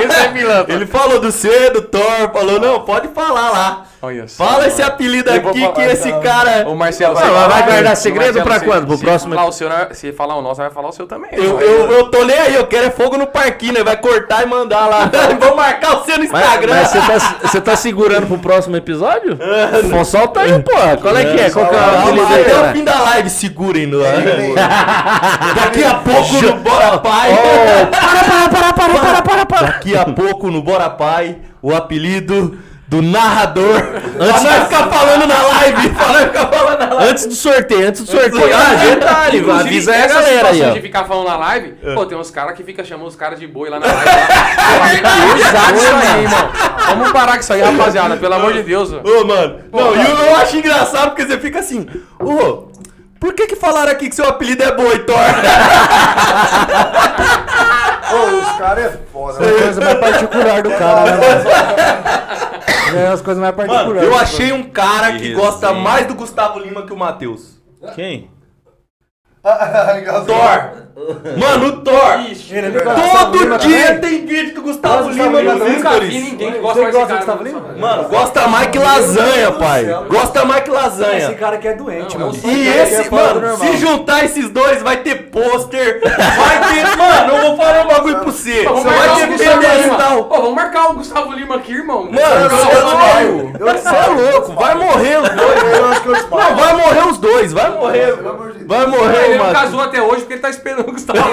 Esse 0.06 0.20
é 0.20 0.28
pilantra. 0.30 0.74
Ele 0.74 0.86
falou 0.86 1.20
do 1.20 1.32
C, 1.32 1.70
do 1.72 1.82
Thor, 1.82 2.32
falou, 2.32 2.60
não, 2.60 2.82
pode 2.82 3.08
falar 3.10 3.50
lá. 3.52 3.86
Olha 4.06 4.28
só. 4.28 4.46
Fala 4.46 4.68
esse 4.68 4.82
apelido 4.82 5.30
Eu 5.30 5.50
aqui 5.50 5.68
que 5.74 5.82
esse 5.82 6.08
então. 6.10 6.22
cara. 6.22 6.68
Ô, 6.68 6.76
Marcelo, 6.76 7.14
Não, 7.16 7.22
vai 7.22 7.32
fala- 7.50 7.62
guardar 7.62 7.98
segredo 7.98 8.42
pra 8.44 8.60
se- 8.60 8.66
quando? 8.66 8.86
Pro 8.88 8.98
se 8.98 9.04
próximo- 9.04 9.34
Falar 9.36 9.48
o 9.48 9.52
seu, 9.52 9.70
não 9.70 9.76
é- 9.78 9.94
se 9.94 10.12
falar 10.14 10.36
o 10.36 10.42
nosso, 10.42 10.62
vai 10.62 10.70
falar 10.70 10.90
o 10.90 10.92
seu 10.92 11.08
também. 11.08 11.30
Eu, 11.34 11.56
Vai. 11.56 11.64
eu, 11.66 11.92
eu 11.92 12.12
tô 12.12 12.24
nem 12.24 12.38
aí, 12.38 12.56
eu 12.56 12.68
quero 12.68 12.86
é 12.88 12.90
fogo 12.92 13.18
no 13.18 13.28
parquinho, 13.28 13.74
né? 13.74 13.84
Vai 13.84 13.98
cortar 13.98 14.44
e 14.44 14.46
mandar 14.46 14.86
lá. 14.88 15.10
Vou 15.40 15.56
marcar 15.56 15.98
o 16.02 16.06
seu 16.06 16.18
no 16.18 16.24
Instagram. 16.24 16.74
mas 16.74 16.90
você, 16.90 17.00
tá, 17.00 17.36
você 17.44 17.62
tá 17.62 17.76
segurando 17.76 18.28
pro 18.28 18.38
próximo 18.38 18.76
episódio? 18.78 19.38
Pô, 19.92 20.06
solta 20.06 20.42
aí, 20.42 20.60
pô. 20.62 20.72
Qual 21.02 21.18
é 21.18 21.26
que 21.26 21.42
é? 21.42 21.50
Qual 21.50 21.66
que 21.68 21.76
é 21.76 21.78
o 21.78 22.00
apelido 22.00 22.28
aí, 22.34 22.42
até 22.42 22.70
o 22.70 22.74
fim 22.74 22.84
da 22.84 23.00
live, 23.02 23.30
segurem 23.30 23.88
no 23.88 24.00
Daqui 25.56 25.84
a 25.84 25.96
pouco 25.96 26.34
no 26.42 26.54
Bora 26.58 26.98
Pai. 27.00 27.30
Para, 27.92 28.50
para, 28.50 28.74
para, 28.74 28.74
para, 29.00 29.22
para, 29.22 29.46
para. 29.46 29.68
Daqui 29.68 29.96
a 29.98 30.06
pouco 30.06 30.50
no 30.52 30.62
Bora 30.62 30.90
Pai, 30.90 31.38
o 31.62 31.74
apelido 31.74 32.58
do 32.88 33.02
narrador. 33.02 33.82
Antes 34.20 34.42
de 34.42 34.48
ficar 34.48 34.88
falando 34.90 35.26
na 35.28 35.42
live. 35.42 35.90
Pra 35.96 36.20
ficar 36.28 36.48
falando 36.48 36.80
na 36.80 36.94
live. 36.96 37.12
Antes 37.12 37.26
do 37.26 37.34
sorteio, 37.34 37.88
antes 37.88 38.02
do 38.02 38.08
sorteio. 38.12 38.56
Ah, 38.56 38.76
detalhe, 38.76 39.50
avisa 39.52 39.92
aí 39.92 40.02
a 40.02 40.06
essa 40.06 40.14
galera 40.14 40.48
aí, 40.50 40.54
situação 40.54 40.70
ó. 40.70 40.74
de 40.74 40.82
ficar 40.82 41.04
falando 41.06 41.28
na 41.28 41.38
live, 41.38 41.74
pô, 41.96 42.06
tem 42.06 42.18
uns 42.18 42.30
caras 42.30 42.56
que 42.56 42.64
ficam 42.64 42.86
chamando 42.86 43.08
os 43.08 43.16
caras 43.16 43.40
de 43.40 43.48
boi 43.48 43.70
lá 43.70 43.80
na 43.80 43.88
live. 43.88 44.06
lá. 45.02 45.38
Exato 45.38 45.76
isso 45.76 45.96
aí, 45.96 46.24
irmão. 46.24 46.50
Vamos 46.90 47.12
parar 47.12 47.34
com 47.34 47.40
isso 47.40 47.54
aí, 47.54 47.62
rapaziada, 47.62 48.18
pelo 48.18 48.34
amor 48.34 48.54
de 48.54 48.64
Deus. 48.64 48.92
Ô, 48.92 49.26
mano. 49.26 49.60
Não, 49.72 49.96
e 49.96 50.10
eu, 50.10 50.18
eu 50.18 50.36
acho 50.38 50.58
engraçado 50.58 51.10
porque 51.10 51.26
você 51.26 51.40
fica 51.40 51.60
assim. 51.60 51.88
Ô, 52.20 52.68
Por 53.20 53.34
que 53.34 53.48
que 53.48 53.56
falaram 53.56 53.92
aqui 53.92 54.10
que 54.10 54.16
seu 54.16 54.28
apelido 54.28 54.64
é 54.64 54.72
boi, 54.72 55.00
Thor? 55.00 55.16
Ô, 58.14 58.38
os 58.40 58.58
caras 58.58 58.86
é 58.86 59.00
foda. 59.12 59.46
É 59.46 59.50
a 59.50 59.62
coisa 59.64 59.82
mais 59.82 60.00
particular 60.00 60.62
do 60.62 60.70
cara, 60.72 61.06
né? 61.06 61.18
mano? 61.18 62.98
É 62.98 63.08
as 63.08 63.22
coisas 63.22 63.42
mais 63.42 63.56
particulares. 63.56 63.94
Mano, 63.96 64.02
eu 64.02 64.18
achei 64.18 64.52
um 64.54 64.64
cara 64.64 65.14
que 65.14 65.20
Que 65.20 65.34
gosta 65.34 65.74
mais 65.74 66.06
do 66.08 66.14
Gustavo 66.16 66.60
Lima 66.60 66.86
que 66.86 66.94
o 66.94 66.98
Matheus. 66.98 67.56
Quem? 67.96 68.30
Thor! 70.26 70.86
Mano, 71.38 71.68
o 71.68 71.72
Thor! 71.84 72.18
Do 72.18 72.82
Gustavo 72.82 73.32
Todo 73.32 73.38
Lima 73.38 73.58
dia 73.60 73.86
também? 73.96 74.00
tem 74.00 74.26
vídeo 74.26 74.56
do 74.56 74.62
Gustavo 74.64 75.10
Lima 75.12 75.28
Gustavo 75.28 75.44
nos 75.44 75.44
Lima? 75.44 75.54
Nunca 75.54 75.70
vi 75.70 75.80
stories. 75.80 76.14
ninguém 76.24 76.52
que 76.54 76.60
gosta 76.60 76.92
gosta 76.92 77.06
do. 77.06 77.18
Gustavo 77.18 77.44
Lima? 77.44 77.60
Mano, 77.78 78.04
gosta 78.10 78.48
mais 78.48 78.68
que 78.72 78.80
lasanha, 78.80 79.52
pai. 79.52 79.86
Gosta 80.10 80.46
mais 80.46 80.64
que 80.64 80.70
Esse 80.72 80.80
lasanha. 80.82 81.34
cara 81.36 81.56
aqui 81.58 81.68
é 81.68 81.74
doente, 81.74 82.18
Não, 82.18 82.28
mano. 82.28 82.40
é 82.44 82.48
E 82.48 82.68
é 82.70 82.84
esse, 82.84 83.04
fora 83.04 83.34
do 83.34 83.42
mano, 83.42 83.48
normal. 83.50 83.68
se 83.68 83.78
juntar 83.78 84.26
esses 84.26 84.50
dois, 84.50 84.82
vai 84.82 84.98
ter 84.98 85.16
pôster, 85.30 86.02
vai 86.02 86.74
ter. 86.74 86.86
Mano, 86.98 87.34
eu 87.36 87.42
vou 87.42 87.58
falar 87.58 87.84
um 87.84 87.88
bagulho 87.88 88.16
pra 88.16 88.24
você. 88.32 88.64
Pô, 88.64 88.76
vai 88.76 89.16
ter 89.16 89.28
pedestal. 89.38 90.24
Pô, 90.24 90.36
vamos 90.38 90.54
marcar 90.56 90.92
o 90.92 90.94
Gustavo 90.96 91.34
Lima 91.34 91.56
aqui, 91.58 91.74
irmão. 91.74 92.04
Mano, 92.10 92.50
você 92.50 92.72
é 92.72 92.80
louco. 92.82 93.58
Você 93.60 93.90
é 93.90 94.32
louco. 94.32 94.54
Vai 94.54 94.76
morrer 94.76 95.18
os 95.22 95.30
dois. 95.30 96.24
Que 96.24 96.32
Não, 96.32 96.56
vai 96.56 96.74
morrer 96.74 97.08
os 97.12 97.18
dois. 97.18 97.54
Vai 97.54 97.70
morrer. 97.72 98.16
Vai 98.66 98.86
morrer 98.88 99.26
Ele 99.26 99.36
o 99.40 99.44
não 99.44 99.52
casou 99.54 99.80
até 99.82 100.02
hoje 100.02 100.22
porque 100.22 100.34
ele 100.34 100.42
tá 100.42 100.50
esperando 100.50 100.88
o 100.90 100.92
Gustavo. 100.92 101.20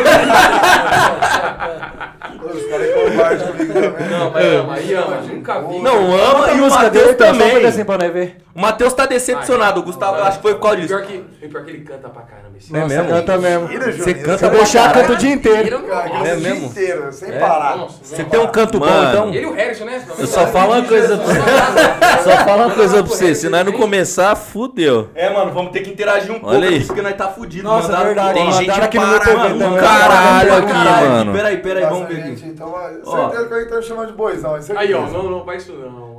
Os 2.42 2.66
caras 2.66 2.86
é 2.88 2.92
covarde 2.92 3.44
comigo 3.44 3.72
também. 3.72 4.08
Não, 4.10 4.30
mas 4.30 4.44
ama, 4.54 4.74
aí 4.74 4.94
ama. 4.94 5.16
Nunca 5.22 5.60
vi. 5.60 5.78
Não, 5.78 6.14
ama 6.14 6.50
e 6.50 6.54
o 6.54 6.56
música 6.64 6.82
Matheus 6.84 7.14
também. 7.16 8.10
ver. 8.12 8.36
O 8.54 8.60
Matheus 8.60 8.92
tá 8.92 9.06
decepcionado. 9.06 9.80
O 9.80 9.82
Gustavo, 9.82 10.20
acho 10.22 10.36
que 10.38 10.42
foi 10.42 10.54
por 10.54 10.60
causa 10.62 10.76
disso. 10.76 10.88
Pior 10.88 11.06
que, 11.06 11.18
pior 11.48 11.64
que 11.64 11.70
ele 11.70 11.80
canta 11.84 12.08
pra 12.08 12.22
caramba. 12.22 12.52
Esse 12.58 12.76
É 12.76 12.84
mesmo? 12.84 13.08
Canta 13.08 13.38
mesmo. 13.38 13.68
Você 13.68 14.14
canta 14.14 14.50
deixar, 14.50 14.88
caralho. 14.88 15.00
canta 15.00 15.12
o 15.12 15.16
dia 15.16 15.32
inteiro. 15.32 15.76
É 15.76 16.18
o 16.18 16.22
dia 16.24 16.34
mesmo? 16.36 16.66
inteiro, 16.66 17.12
sem 17.12 17.30
É? 17.30 17.38
parar. 17.38 17.76
Você 18.02 18.24
tem 18.24 18.40
um 18.40 18.46
canto 18.48 18.78
bom, 18.78 18.86
Mano. 18.86 19.08
então? 19.08 19.30
E 19.30 19.36
ele 19.36 19.46
e 19.46 19.48
o 19.48 19.54
Harrison, 19.54 19.84
né? 19.84 20.02
Eu 20.18 20.26
só 20.26 20.46
falo 20.48 20.72
uma 20.74 20.82
coisa 20.84 21.16
pra 21.16 21.26
você. 21.26 22.22
Só 22.30 22.36
falo 22.44 22.62
uma 22.64 22.70
coisa 22.74 22.94
pra 23.02 23.02
você. 23.16 23.34
Se 23.34 23.48
nós 23.48 23.64
não 23.64 23.72
começar, 23.72 24.34
fudeu. 24.36 25.08
É, 25.14 25.30
mano, 25.32 25.52
vamos 25.52 25.72
ter 25.72 25.80
que 25.80 25.90
interagir 25.90 26.30
um 26.30 26.40
pouco 26.40 26.54
Olha 26.54 26.68
aí. 26.68 26.76
aqui, 26.76 26.86
porque 26.86 27.02
nós 27.02 27.14
tá 27.16 27.21
fudido. 27.28 27.64
Nossa, 27.64 27.88
Mandaram- 27.88 28.06
verdade. 28.06 28.34
Tem 28.38 28.52
gente 28.52 28.70
aqui 28.70 28.98
no 28.98 29.06
meu 29.06 29.20
TV 29.20 29.34
também. 29.36 29.78
caralho 29.78 30.54
aqui, 30.56 30.72
caralho. 30.72 31.08
mano. 31.10 31.32
Peraí, 31.32 31.56
peraí, 31.58 31.84
vamos 31.84 32.08
ver 32.08 32.16
gente, 32.16 32.42
aqui. 32.42 32.46
então, 32.48 32.74
Ó. 33.06 33.30
certeza 33.30 33.48
que 33.48 33.54
ele 33.54 33.64
tá 33.66 33.76
me 33.76 33.82
chamando 33.82 34.06
de 34.08 34.12
boizão. 34.14 34.56
é. 34.56 34.60
Aí, 34.76 34.94
ó, 34.94 35.06
não, 35.08 35.30
não 35.30 35.44
faz 35.44 35.62
isso 35.62 35.72
não. 35.72 36.12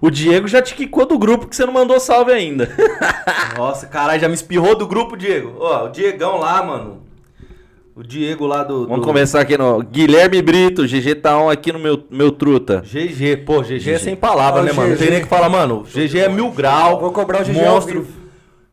O 0.00 0.10
Diego 0.10 0.48
já 0.48 0.60
te 0.62 0.74
quicou 0.74 1.06
do 1.06 1.18
grupo 1.18 1.46
que 1.46 1.54
você 1.54 1.64
não 1.66 1.72
mandou 1.72 2.00
salve 2.00 2.32
ainda. 2.32 2.68
Nossa, 3.56 3.86
caralho, 3.86 4.20
já 4.20 4.28
me 4.28 4.34
espirrou 4.34 4.74
do 4.74 4.86
grupo, 4.86 5.16
Diego. 5.16 5.54
Ó, 5.60 5.84
o 5.84 5.88
Diegão 5.90 6.38
lá, 6.38 6.62
mano. 6.62 7.02
O 7.94 8.02
Diego 8.02 8.46
lá 8.46 8.62
do. 8.64 8.86
Vamos 8.86 9.00
do- 9.00 9.06
começar 9.06 9.40
aqui 9.40 9.58
no 9.58 9.82
Guilherme 9.82 10.40
Brito, 10.40 10.86
GG 10.86 11.16
tá 11.16 11.36
on 11.36 11.50
aqui 11.50 11.70
no 11.72 11.78
meu, 11.78 12.02
meu 12.10 12.30
truta. 12.32 12.82
GG, 12.84 13.38
pô, 13.44 13.60
GG, 13.62 13.90
é 13.92 13.98
sem 13.98 14.16
palavras, 14.16 14.62
Ó, 14.62 14.66
né, 14.66 14.72
mano? 14.72 14.90
Não 14.90 14.96
tem 14.96 15.10
nem 15.10 15.18
o 15.18 15.22
que 15.22 15.28
falar, 15.28 15.48
mano. 15.50 15.84
GG 15.84 16.18
é 16.20 16.28
mil 16.28 16.50
grau. 16.50 16.98
Vou 16.98 17.12
cobrar 17.12 17.42
o 17.42 17.44
GG 17.44 17.60
ao 17.64 17.74
monstro. 17.74 18.06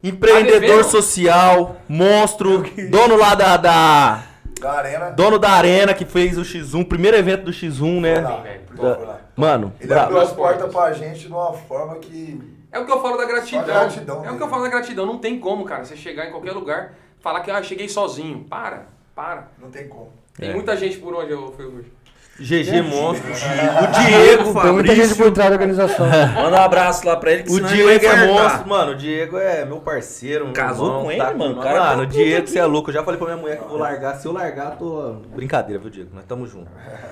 Empreendedor 0.03 0.83
Tá 0.83 0.89
social, 0.89 1.77
monstro, 1.89 2.63
dono 2.89 3.17
lá 3.17 3.33
da, 3.35 3.57
da- 3.57 4.23
Da 4.61 4.71
arena. 4.73 5.09
Dono 5.11 5.39
da 5.39 5.49
Arena 5.51 5.93
que 5.93 6.05
fez 6.05 6.37
o 6.37 6.41
X1, 6.41 6.87
primeiro 6.87 7.17
evento 7.17 7.45
do 7.45 7.51
X1, 7.51 7.99
né? 8.01 8.19
Lá, 8.19 8.37
velho. 8.41 8.61
foi 8.75 8.85
lá, 8.89 8.95
foi 8.95 9.05
lá. 9.05 9.19
Mano, 9.35 9.73
Ele 9.79 9.87
brabo. 9.89 10.05
abriu 10.05 10.21
as 10.21 10.31
portas 10.33 10.71
pra 10.71 10.91
gente 10.93 11.19
de 11.21 11.27
uma 11.27 11.53
forma 11.53 11.95
que. 11.95 12.41
É 12.71 12.79
o 12.79 12.85
que 12.85 12.91
eu 12.91 13.01
falo 13.01 13.17
da 13.17 13.25
gratidão. 13.25 13.63
Gratidão, 13.65 14.25
é 14.25 14.31
o 14.31 14.37
que 14.37 14.43
eu 14.43 14.49
falo 14.49 14.63
da 14.63 14.69
gratidão. 14.69 15.05
Não 15.05 15.17
tem 15.17 15.39
como, 15.39 15.63
cara, 15.65 15.83
você 15.85 15.95
chegar 15.95 16.27
em 16.27 16.31
qualquer 16.31 16.51
lugar 16.51 16.93
falar 17.19 17.39
que 17.41 17.49
ah, 17.51 17.61
cheguei 17.63 17.87
sozinho. 17.89 18.45
Para, 18.49 18.85
para. 19.15 19.47
Não 19.59 19.69
tem 19.69 19.87
como. 19.87 20.11
Tem 20.37 20.49
É. 20.49 20.53
muita 20.53 20.75
gente 20.77 20.97
por 20.97 21.13
onde 21.15 21.31
eu 21.31 21.51
fui 21.53 21.65
hoje. 21.65 21.91
GG 22.39 22.81
monstro. 22.83 23.31
O 23.31 24.05
Diego, 24.05 24.53
Tem 24.61 24.71
muita 24.71 24.95
gente 24.95 25.15
por 25.15 25.31
trás 25.31 25.49
da 25.49 25.55
organização. 25.55 26.05
Manda 26.35 26.57
um 26.57 26.61
abraço 26.61 27.05
lá 27.07 27.15
pra 27.15 27.31
ele 27.31 27.43
que 27.43 27.51
O 27.51 27.55
senão 27.55 27.69
Diego 27.69 28.05
é 28.05 28.27
monstro, 28.27 28.67
mano. 28.69 28.91
O 28.91 28.95
Diego 28.95 29.37
é 29.37 29.65
meu 29.65 29.77
parceiro. 29.77 30.45
meu 30.45 30.53
Casou 30.53 30.85
irmão, 30.87 31.03
com 31.03 31.11
ele, 31.11 31.21
tá 31.21 31.33
mano? 31.33 31.55
cara 31.61 31.79
Mano, 31.79 31.95
tá 31.97 32.03
o 32.03 32.05
Diego, 32.05 32.47
você 32.47 32.59
é 32.59 32.65
louco. 32.65 32.89
Eu 32.89 32.93
já 32.93 33.03
falei 33.03 33.17
pra 33.17 33.27
minha 33.27 33.37
mulher 33.37 33.57
que 33.57 33.63
eu 33.63 33.67
vou 33.69 33.77
largar. 33.77 34.15
Se 34.17 34.27
eu 34.27 34.31
largar, 34.33 34.77
tô. 34.77 35.15
Brincadeira, 35.35 35.81
viu, 35.81 35.89
Diego? 35.89 36.09
Nós 36.13 36.23
tamo 36.25 36.45
junto. 36.47 36.67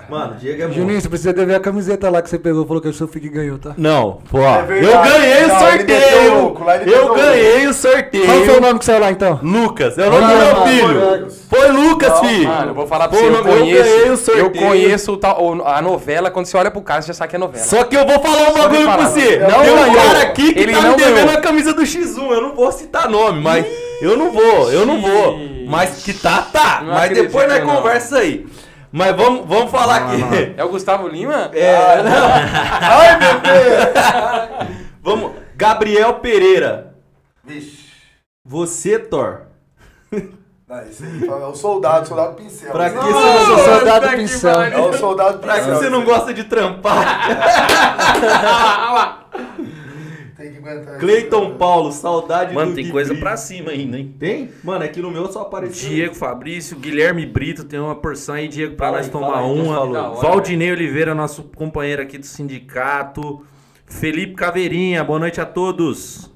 Mano, 0.09 0.33
o 0.33 0.35
Diego 0.37 0.61
é 0.61 0.65
Juninho, 0.65 0.83
monstro. 0.83 1.01
você 1.01 1.09
precisa 1.09 1.33
dever 1.33 1.55
a 1.55 1.59
camiseta 1.59 2.09
lá 2.09 2.21
que 2.21 2.29
você 2.29 2.37
pegou, 2.37 2.65
falou 2.65 2.81
que 2.81 2.87
o 2.87 2.93
seu 2.93 3.07
fique 3.07 3.27
ganhou, 3.29 3.57
tá? 3.57 3.73
Não, 3.77 4.19
pô. 4.29 4.39
É 4.39 4.59
eu 4.59 5.01
ganhei 5.01 5.45
o 5.45 5.59
sorteio. 5.59 6.33
louco, 6.41 6.63
Eu 6.85 7.13
ganhei 7.15 7.67
o 7.67 7.73
Qual 7.73 7.73
foi 7.73 7.73
o 7.73 7.73
sorteio. 7.73 8.61
nome 8.61 8.79
que 8.79 8.85
saiu 8.85 8.99
lá 8.99 9.11
então? 9.11 9.39
Lucas, 9.41 9.97
é 9.97 10.07
o 10.07 10.11
nome 10.11 10.21
do 10.27 10.37
meu 10.37 10.55
mano, 10.55 10.67
filho. 10.67 11.31
Foi 11.49 11.71
Lucas, 11.71 12.19
filho. 12.19 12.47
Mano, 12.47 12.71
eu 12.71 12.75
vou 12.75 12.87
falar 12.87 13.07
pra 13.07 13.17
você, 13.17 13.27
eu 13.27 13.43
conheço, 13.43 14.31
eu 14.31 14.45
sorteio. 14.45 14.67
conheço 14.67 15.14
o 15.15 15.17
tal- 15.17 15.43
o- 15.43 15.63
a 15.67 15.81
novela, 15.81 16.29
quando 16.29 16.45
você 16.45 16.55
olha 16.57 16.69
pro 16.71 16.81
cara, 16.81 17.01
você 17.01 17.07
já 17.07 17.13
sabe 17.13 17.29
que 17.31 17.35
é 17.35 17.39
novela. 17.39 17.63
Só 17.65 17.83
que 17.83 17.95
eu 17.95 18.05
vou 18.05 18.19
falar 18.19 18.49
um 18.49 18.53
bagulho 18.53 18.83
pra 18.83 18.97
você. 19.07 19.39
Não 19.39 19.61
Tem 19.61 19.71
um 19.73 19.75
ganhou. 19.75 19.95
cara 19.95 20.21
aqui 20.23 20.53
que 20.53 20.59
Ele 20.59 20.73
tá 20.73 20.81
me 20.81 20.95
devendo 20.95 21.15
ganhou. 21.25 21.37
a 21.37 21.41
camisa 21.41 21.73
do 21.73 21.81
X1. 21.81 22.31
Eu 22.31 22.41
não 22.41 22.55
vou 22.55 22.71
citar 22.71 23.09
nome, 23.09 23.41
mas 23.41 23.65
eu 24.01 24.15
não 24.17 24.31
vou, 24.31 24.71
eu 24.71 24.85
não 24.85 25.01
vou. 25.01 25.37
Mas 25.67 26.03
que 26.03 26.13
tá, 26.13 26.41
tá. 26.43 26.81
Não 26.81 26.93
mas 26.93 27.03
acredito, 27.05 27.25
depois 27.27 27.47
nós 27.47 27.63
não. 27.63 27.75
conversa 27.75 28.17
aí. 28.19 28.45
Mas 28.91 29.15
vamos, 29.15 29.45
vamos 29.47 29.71
falar 29.71 29.95
aqui. 29.97 30.53
É 30.55 30.63
o 30.63 30.69
Gustavo 30.69 31.07
Lima? 31.07 31.49
É, 31.55 32.01
não. 32.03 32.27
Ai, 32.81 33.19
meu 33.19 33.39
Deus! 33.41 34.69
Vamos. 35.01 35.31
Gabriel 35.55 36.13
Pereira. 36.15 36.93
Vixe. 37.43 37.85
Você, 38.45 38.99
Thor. 38.99 39.41
Não, 40.67 40.81
esse 40.81 41.03
aí 41.05 41.27
é 41.27 41.31
o 41.45 41.53
soldado, 41.55 42.07
soldado 42.07 42.33
pincel. 42.35 42.71
Pra 42.71 42.89
que 42.89 42.95
Não, 42.95 43.03
você 43.03 43.11
não 43.13 43.55
gosta? 43.55 43.79
soldado 43.79 44.17
pincel. 44.17 44.61
É 44.61 44.79
o 44.81 44.93
soldado 44.93 45.39
Pra 45.39 45.53
que 45.53 45.59
pincel. 45.59 45.75
você 45.77 45.89
não 45.89 46.03
gosta 46.03 46.33
de 46.33 46.43
trampar? 46.45 47.05
Ah. 48.33 49.19
Tem 50.37 50.51
que 50.51 50.57
aguentar. 50.57 50.97
Cleiton 50.99 51.55
Paulo, 51.55 51.91
saudade 51.93 52.53
Mano, 52.53 52.71
do 52.71 52.75
tem 52.75 52.83
Gui 52.85 52.91
coisa 52.91 53.09
Brito. 53.11 53.23
pra 53.23 53.37
cima 53.37 53.71
ainda, 53.71 53.97
hein? 53.97 54.13
Tem? 54.19 54.51
Mano, 54.63 54.83
aqui 54.83 55.01
no 55.01 55.09
meu 55.09 55.31
só 55.31 55.43
apareceu. 55.43 55.89
Diego 55.89 56.13
Fabrício, 56.13 56.77
Guilherme 56.77 57.25
Brito, 57.25 57.63
tem 57.63 57.79
uma 57.79 57.95
porção 57.95 58.35
aí, 58.35 58.47
Diego, 58.49 58.75
pra 58.75 58.87
Fala 58.87 58.97
nós 58.97 59.05
aí, 59.07 59.11
tomar 59.13 59.41
uma. 59.43 59.75
falou? 59.75 60.15
Valdinei 60.21 60.71
Oliveira, 60.73 61.15
nosso 61.15 61.43
companheiro 61.55 62.01
aqui 62.01 62.17
do 62.17 62.25
sindicato. 62.25 63.45
Felipe 63.85 64.33
Caveirinha, 64.33 65.03
boa 65.05 65.19
noite 65.19 65.39
a 65.39 65.45
todos. 65.45 66.29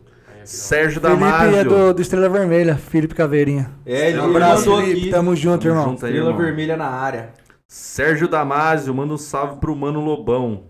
Sérgio 0.46 1.02
Felipe 1.02 1.20
Damasio. 1.20 1.56
é 1.58 1.64
do, 1.64 1.94
do 1.94 2.02
Estrela 2.02 2.30
Vermelha, 2.30 2.76
Felipe 2.78 3.16
Caveirinha. 3.16 3.72
É, 3.86 4.10
ele 4.10 4.20
Um 4.20 4.30
abraço, 4.30 4.76
Felipe. 4.78 5.00
aqui. 5.02 5.10
Tamo 5.12 5.36
junto, 5.36 5.62
Tamo 5.64 5.74
irmão. 5.76 5.90
junto 5.92 6.06
aí, 6.06 6.12
Estrela 6.12 6.30
irmão. 6.32 6.46
vermelha 6.46 6.78
na 6.78 6.88
área. 6.90 7.34
Sérgio 7.68 8.28
Damasio, 8.28 8.94
manda 8.94 9.14
um 9.14 9.18
salve 9.18 9.60
pro 9.60 9.76
Mano 9.76 10.00
Lobão. 10.00 10.64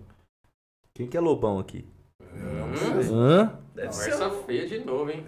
Quem 0.93 1.07
que 1.07 1.15
é 1.15 1.19
Lobão 1.19 1.59
aqui? 1.59 1.85
Hum, 2.21 3.13
Hã? 3.13 3.53
Deve 3.79 3.93
ser. 3.95 4.11
Conversa 4.11 4.35
feia 4.45 4.67
de 4.67 4.79
novo, 4.85 5.09
hein? 5.09 5.23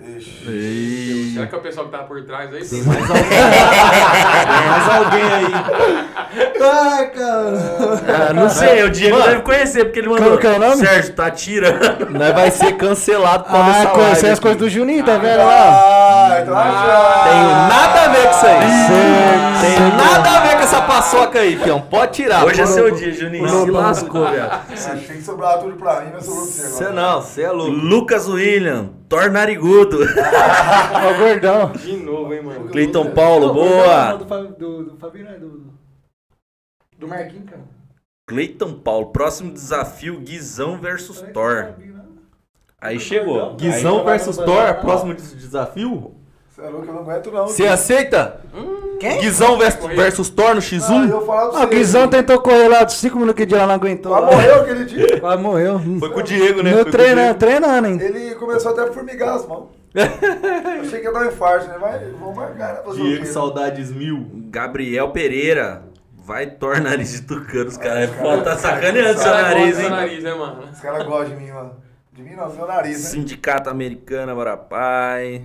Ei. 0.45 1.32
Será 1.34 1.47
que 1.47 1.56
é 1.56 1.58
o 1.58 1.62
pessoal 1.62 1.86
que 1.86 1.91
tá 1.93 1.99
por 1.99 2.22
trás 2.26 2.54
aí? 2.54 2.66
Tem 2.68 2.84
mais 2.84 3.10
alguém. 3.10 3.24
Tem 3.30 4.68
mais 4.68 4.89
alguém 4.89 5.24
aí. 5.24 5.54
Ai, 6.62 7.10
cara. 7.12 8.30
Ah, 8.30 8.34
não 8.34 8.49
sei, 8.49 8.84
o 8.84 8.89
Diego 8.89 9.22
deve 9.22 9.41
conhecer, 9.41 9.86
porque 9.86 9.99
ele 9.99 10.10
mandou. 10.10 10.38
Que 10.38 10.47
é 10.47 10.52
o 10.52 10.60
nome? 10.60 10.76
Sérgio, 10.86 11.14
tá 11.14 11.32
tirando. 11.32 12.10
Nós 12.10 12.34
vai 12.34 12.52
ser 12.52 12.74
cancelado 12.74 13.45
por 13.45 13.56
Ah, 13.56 13.88
conhecer 13.93 14.28
as 14.28 14.39
coisas 14.39 14.60
do 14.60 14.70
Juninho, 14.70 15.04
tá 15.06 15.18
vendo 15.18 15.38
lá? 15.38 16.34
Ah, 16.34 16.39
então 16.41 16.54
já. 16.54 17.24
Tenho 17.30 17.47
nada 17.70 18.02
a 18.02 18.08
ver 18.10 18.24
com 18.28 18.32
isso 18.36 18.45
aí. 18.47 18.60
Tenho 19.62 19.95
nada 19.95 20.30
a 20.30 20.39
ver 20.41 20.58
com 20.58 20.61
essa 20.72 20.82
paçoca 20.88 21.39
aí, 21.39 21.57
fião. 21.57 21.82
Pode 21.82 22.13
tirar. 22.13 22.45
Hoje 22.45 22.61
é 22.61 22.65
seu 22.65 22.91
dia, 22.91 23.11
Juninho. 23.11 23.47
Se 23.47 23.69
lascou, 23.72 24.30
viado. 24.30 24.72
Achei 24.72 25.17
que 25.17 25.22
sobrava 25.22 25.61
tudo 25.63 25.76
pra 25.76 26.01
mim, 26.01 26.11
mas 26.13 26.26
sobrou 26.26 26.45
pra 26.45 26.53
você 26.53 26.67
Você 26.69 26.89
não, 26.89 27.22
você 27.22 27.41
é 27.43 27.51
louco. 27.51 27.72
Lucas 27.72 28.28
William, 28.28 28.89
Thor 29.09 29.30
Narigudo. 29.32 29.99
Ó, 29.99 31.11
o 31.13 31.17
gordão. 31.17 31.72
De 31.74 31.97
novo, 31.97 32.34
hein, 32.34 32.41
mano? 32.43 32.69
Cleiton 32.69 33.11
Paulo, 33.11 33.53
boa. 33.53 34.13
Do, 34.13 34.47
do, 34.55 34.84
do 34.91 34.97
Fabinho, 34.97 35.26
né? 35.26 35.38
Do, 35.38 35.63
do 36.97 37.07
Marquinhos, 37.07 37.49
cara. 37.49 37.61
Cleiton 38.28 38.74
Paulo, 38.74 39.07
próximo 39.07 39.51
desafio 39.51 40.19
Guizão 40.19 40.78
versus 40.78 41.22
Thor. 41.34 41.74
Aí 42.80 42.99
chegou. 42.99 43.55
Guizão 43.55 43.99
Aí- 43.99 44.05
versus 44.05 44.38
Thor, 44.38 44.76
próximo 44.82 45.13
des- 45.13 45.36
desafio. 45.36 46.15
Você 46.62 46.68
é 46.68 46.70
louco, 46.70 46.88
eu 46.88 46.93
não 46.93 47.01
aguento 47.01 47.32
não. 47.32 47.47
Você 47.47 47.66
aceita? 47.66 48.39
Quem? 48.99 49.20
Guizão 49.20 49.57
versus, 49.57 49.86
versus 49.95 50.30
Thor 50.30 50.51
no 50.53 50.57
Ah, 50.57 50.62
X1? 50.62 51.09
eu 51.09 51.26
falava 51.26 51.49
pra 51.49 51.59
Ah, 51.62 51.64
o 51.64 51.68
você. 51.68 51.76
Guizão 51.76 52.07
tentou 52.07 52.39
correr 52.39 52.68
lá 52.68 52.84
de 52.84 52.93
5 52.93 53.16
minutos 53.18 53.36
que 53.38 53.45
dia 53.47 53.57
lá 53.57 53.66
não 53.66 53.74
aguentou. 53.74 54.12
Lá. 54.12 54.22
morreu 54.22 54.55
aquele 54.62 54.86
dia. 54.86 55.18
Quase 55.20 55.41
morreu. 55.41 55.82
Foi 55.99 56.09
com 56.12 56.20
o 56.20 56.24
Diego, 56.24 56.62
né? 56.62 56.70
Meu 56.70 56.74
Foi 56.76 56.84
com 56.84 56.89
o 56.89 56.91
treino, 56.91 57.22
Diego. 57.22 57.39
treinando 57.39 57.88
ainda. 57.88 58.03
Ele 58.03 58.36
começou 58.36 58.72
até 58.74 58.82
a 58.84 58.93
formigar 58.93 59.36
as 59.36 59.47
mãos. 59.47 59.70
Achei 59.95 60.99
que 60.99 61.05
ia 61.07 61.12
dar 61.12 61.22
um 61.24 61.26
infarto, 61.28 61.68
né? 61.68 61.78
Mas 61.82 62.01
vamos 62.20 62.36
marcar, 62.36 62.74
né? 62.76 62.82
Fazer 62.86 63.01
o 63.01 63.03
Diego, 63.05 63.26
saudades 63.26 63.91
mil. 63.91 64.28
Gabriel 64.51 65.09
Pereira. 65.09 65.84
Vai 66.24 66.45
Thor 66.45 66.80
nariz 66.80 67.12
de 67.14 67.22
tucano. 67.24 67.66
Os 67.70 67.78
caras 67.78 68.03
é 68.03 68.07
caras- 68.16 68.43
tá 68.43 68.55
sacaneando 68.57 69.16
os 69.16 69.22
seu 69.22 69.32
nariz, 69.32 69.76
Seu 69.76 69.84
hein? 69.86 69.89
nariz, 69.89 70.24
né, 70.24 70.34
mano? 70.36 70.64
Os 70.72 70.80
caras 70.80 71.03
gostam 71.07 71.36
de 71.36 71.43
mim, 71.43 71.51
mano. 71.51 71.72
De 72.14 72.22
mim 72.22 72.36
não, 72.36 72.49
seu 72.51 72.68
nariz, 72.68 73.03
né? 73.03 73.09
Sindicato 73.09 73.68
Americana, 73.70 74.36
Barapai. 74.36 75.41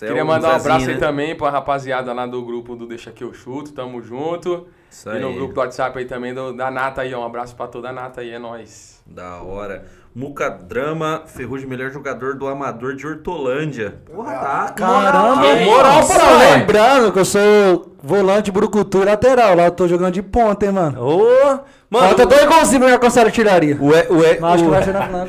É 0.00 0.06
Queria 0.06 0.24
mandar 0.24 0.52
um 0.52 0.56
abraço 0.56 0.88
aí 0.88 0.94
né? 0.94 1.00
também 1.00 1.36
pra 1.36 1.50
rapaziada 1.50 2.12
lá 2.12 2.26
do 2.26 2.42
grupo 2.44 2.74
do 2.74 2.86
Deixa 2.86 3.10
Que 3.10 3.22
Eu 3.24 3.34
Chuto, 3.34 3.72
tamo 3.72 4.00
junto. 4.02 4.66
Isso 4.90 5.08
E 5.10 5.18
no 5.18 5.28
aí. 5.28 5.34
grupo 5.34 5.54
do 5.54 5.60
WhatsApp 5.60 5.98
aí 5.98 6.04
também 6.04 6.32
do- 6.34 6.52
da 6.54 6.70
Nata 6.70 7.02
aí, 7.02 7.14
ó. 7.14 7.20
Um 7.20 7.24
abraço 7.26 7.54
pra 7.56 7.66
toda 7.66 7.88
a 7.90 7.92
Nata 7.92 8.20
aí, 8.20 8.30
é 8.30 8.38
nóis. 8.38 9.02
Da 9.06 9.42
hora. 9.42 9.84
Muca 10.14 10.50
Drama, 10.50 11.22
Ferrugem, 11.26 11.66
melhor 11.66 11.90
jogador 11.90 12.34
do 12.34 12.46
Amador 12.46 12.94
de 12.94 13.06
Hortolândia. 13.06 13.94
Porra, 14.04 14.34
tá. 14.34 14.72
Caramba, 14.76 15.54
moral 15.64 16.06
pra 16.06 16.38
lembrando 16.38 17.12
que 17.12 17.18
eu 17.18 17.24
sou 17.24 17.96
volante 18.02 18.50
brucutu 18.50 18.98
e 19.02 19.04
lateral. 19.06 19.54
Lá 19.56 19.64
eu 19.66 19.70
tô 19.70 19.88
jogando 19.88 20.12
de 20.12 20.22
ponta, 20.22 20.66
hein, 20.66 20.72
mano. 20.72 21.02
Ô, 21.02 21.58
mano, 21.92 22.06
Falta 22.06 22.26
dois 22.26 22.44
golzinhos 22.46 22.84
pra 22.84 22.92
alcançar 22.94 23.26
a 23.26 23.30
tiraria. 23.30 23.76
o, 23.78 23.94
Ed- 23.94 24.06
o, 24.10 24.24
Ed- 24.24 24.38
Mas 24.40 24.54
acho 24.54 24.62
que 24.62 24.68
o- 24.68 24.72
vai 24.72 24.82
ser 24.82 24.92
na 24.92 25.02
final. 25.02 25.26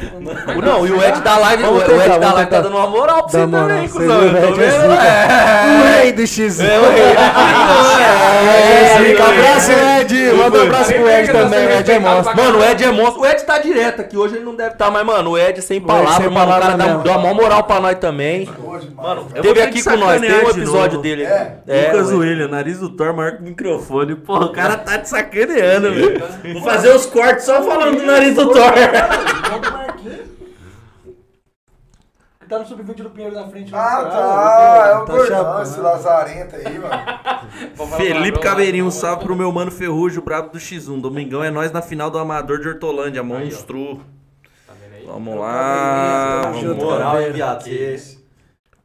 o- 0.58 0.62
não, 0.62 0.88
e 0.88 0.92
o 0.92 1.04
Ed 1.04 1.22
da 1.22 1.38
live, 1.38 1.64
o, 1.64 1.66
Vamos 1.68 1.84
o 1.84 1.86
tentar, 1.86 2.06
Ed 2.06 2.20
da 2.20 2.34
live 2.34 2.36
tá 2.36 2.46
tentar. 2.46 2.62
dando 2.62 2.78
uma 2.78 2.88
moral 2.88 3.24
pra 3.24 3.28
você 3.30 3.46
Dá 3.46 3.58
também, 3.60 3.88
cuzão. 3.90 4.20
viu, 4.20 4.28
Eu 4.30 4.32
tô 4.32 4.38
Ed 4.38 4.64
é 4.64 4.70
vendo, 4.70 4.92
zica. 4.92 5.04
é. 5.04 5.66
O 5.80 6.02
rei 6.02 6.12
do 6.14 6.28
X. 6.28 6.60
É 6.60 6.80
o 6.80 6.84
rei. 6.90 7.02
É, 7.04 7.14
É. 9.12 9.22
Abraço, 9.24 9.72
Ed. 9.72 10.34
Manda 10.34 10.60
um 10.60 10.62
abraço 10.64 10.94
pro 10.94 11.10
Ed 11.10 11.32
também. 11.32 11.66
O 11.68 11.72
Ed 11.72 11.92
é 11.92 12.00
monstro. 12.00 12.36
Mano, 12.38 12.60
o 12.60 12.64
Ed 12.64 12.84
é 12.84 12.92
monstro. 12.92 13.22
O 13.22 13.26
Ed 13.26 13.44
tá 13.44 13.58
direto 13.60 14.02
aqui. 14.02 14.18
Hoje 14.18 14.36
ele 14.36 14.46
não 14.46 14.56
deve 14.56 14.72
estar, 14.74 14.90
mas, 14.92 15.06
mano, 15.06 15.32
o 15.32 15.38
Ed 15.38 15.62
sem 15.62 15.78
Ed 15.78 15.86
palavras, 15.86 16.16
sem 16.16 16.30
mano. 16.30 16.46
O 16.46 16.50
cara 16.60 16.62
palavra 16.78 17.04
dá, 17.04 17.18
uma 17.18 17.34
moral 17.34 17.64
pra 17.64 17.80
nós 17.80 17.98
também. 18.00 18.48
Mano, 18.96 19.28
teve 19.42 19.62
aqui 19.62 19.82
que 19.82 19.90
com 19.90 19.96
nós, 19.98 20.20
tem 20.22 20.32
um 20.32 20.50
episódio 20.50 21.00
dele. 21.00 21.24
É? 21.24 21.92
Lucas. 21.94 22.12
William, 22.12 22.48
nariz 22.48 22.80
do 22.80 22.90
Thor 22.90 23.14
maior 23.16 23.34
que 23.38 23.42
o 23.42 23.46
microfone. 23.46 24.16
Porra, 24.16 24.46
o 24.46 24.52
cara 24.52 24.78
tá 24.78 24.98
te 24.98 25.10
sacaneando, 25.10 25.92
velho. 25.94 26.24
Vou 26.54 26.62
fazer 26.64 26.96
os 26.96 27.06
cortes 27.06 27.46
só 27.46 27.62
falando 27.64 27.98
do 28.00 28.06
nariz 28.06 28.36
do 28.36 28.52
Thor. 28.52 28.72
Tá 32.48 32.60
no 32.60 32.66
sub-20 32.68 32.96
do 33.04 33.10
Pinheiro 33.10 33.34
na 33.36 33.48
frente. 33.48 33.74
Ah, 33.74 34.04
tá. 34.06 34.88
É 34.92 34.96
o 34.98 35.06
Tá 35.06 35.14
gordão, 35.14 35.62
esse 35.64 35.80
lazarento 35.80 36.56
aí, 36.56 36.78
mano. 36.78 36.94
Felipe 37.98 38.40
Caveirinho, 38.40 38.86
um 38.86 38.92
salve 38.92 39.24
pro 39.24 39.36
meu 39.36 39.52
mano 39.52 39.72
Ferrugem, 39.72 40.20
o 40.20 40.22
brabo 40.22 40.50
do 40.50 40.60
X1. 40.60 41.02
Domingão 41.02 41.44
é 41.44 41.50
nós 41.50 41.72
na 41.72 41.82
final 41.82 42.12
do 42.12 42.18
Amador 42.20 42.60
de 42.60 42.68
Hortolândia, 42.68 43.24
monstro. 43.24 44.02
Vamos 45.08 45.40
lá. 45.40 46.42
Tamo 46.44 46.54
Vamos 46.56 46.62
junto, 46.68 46.86
lá. 46.86 47.14
Moral, 47.14 47.32
viado. 47.34 47.64
Cê- 47.64 48.18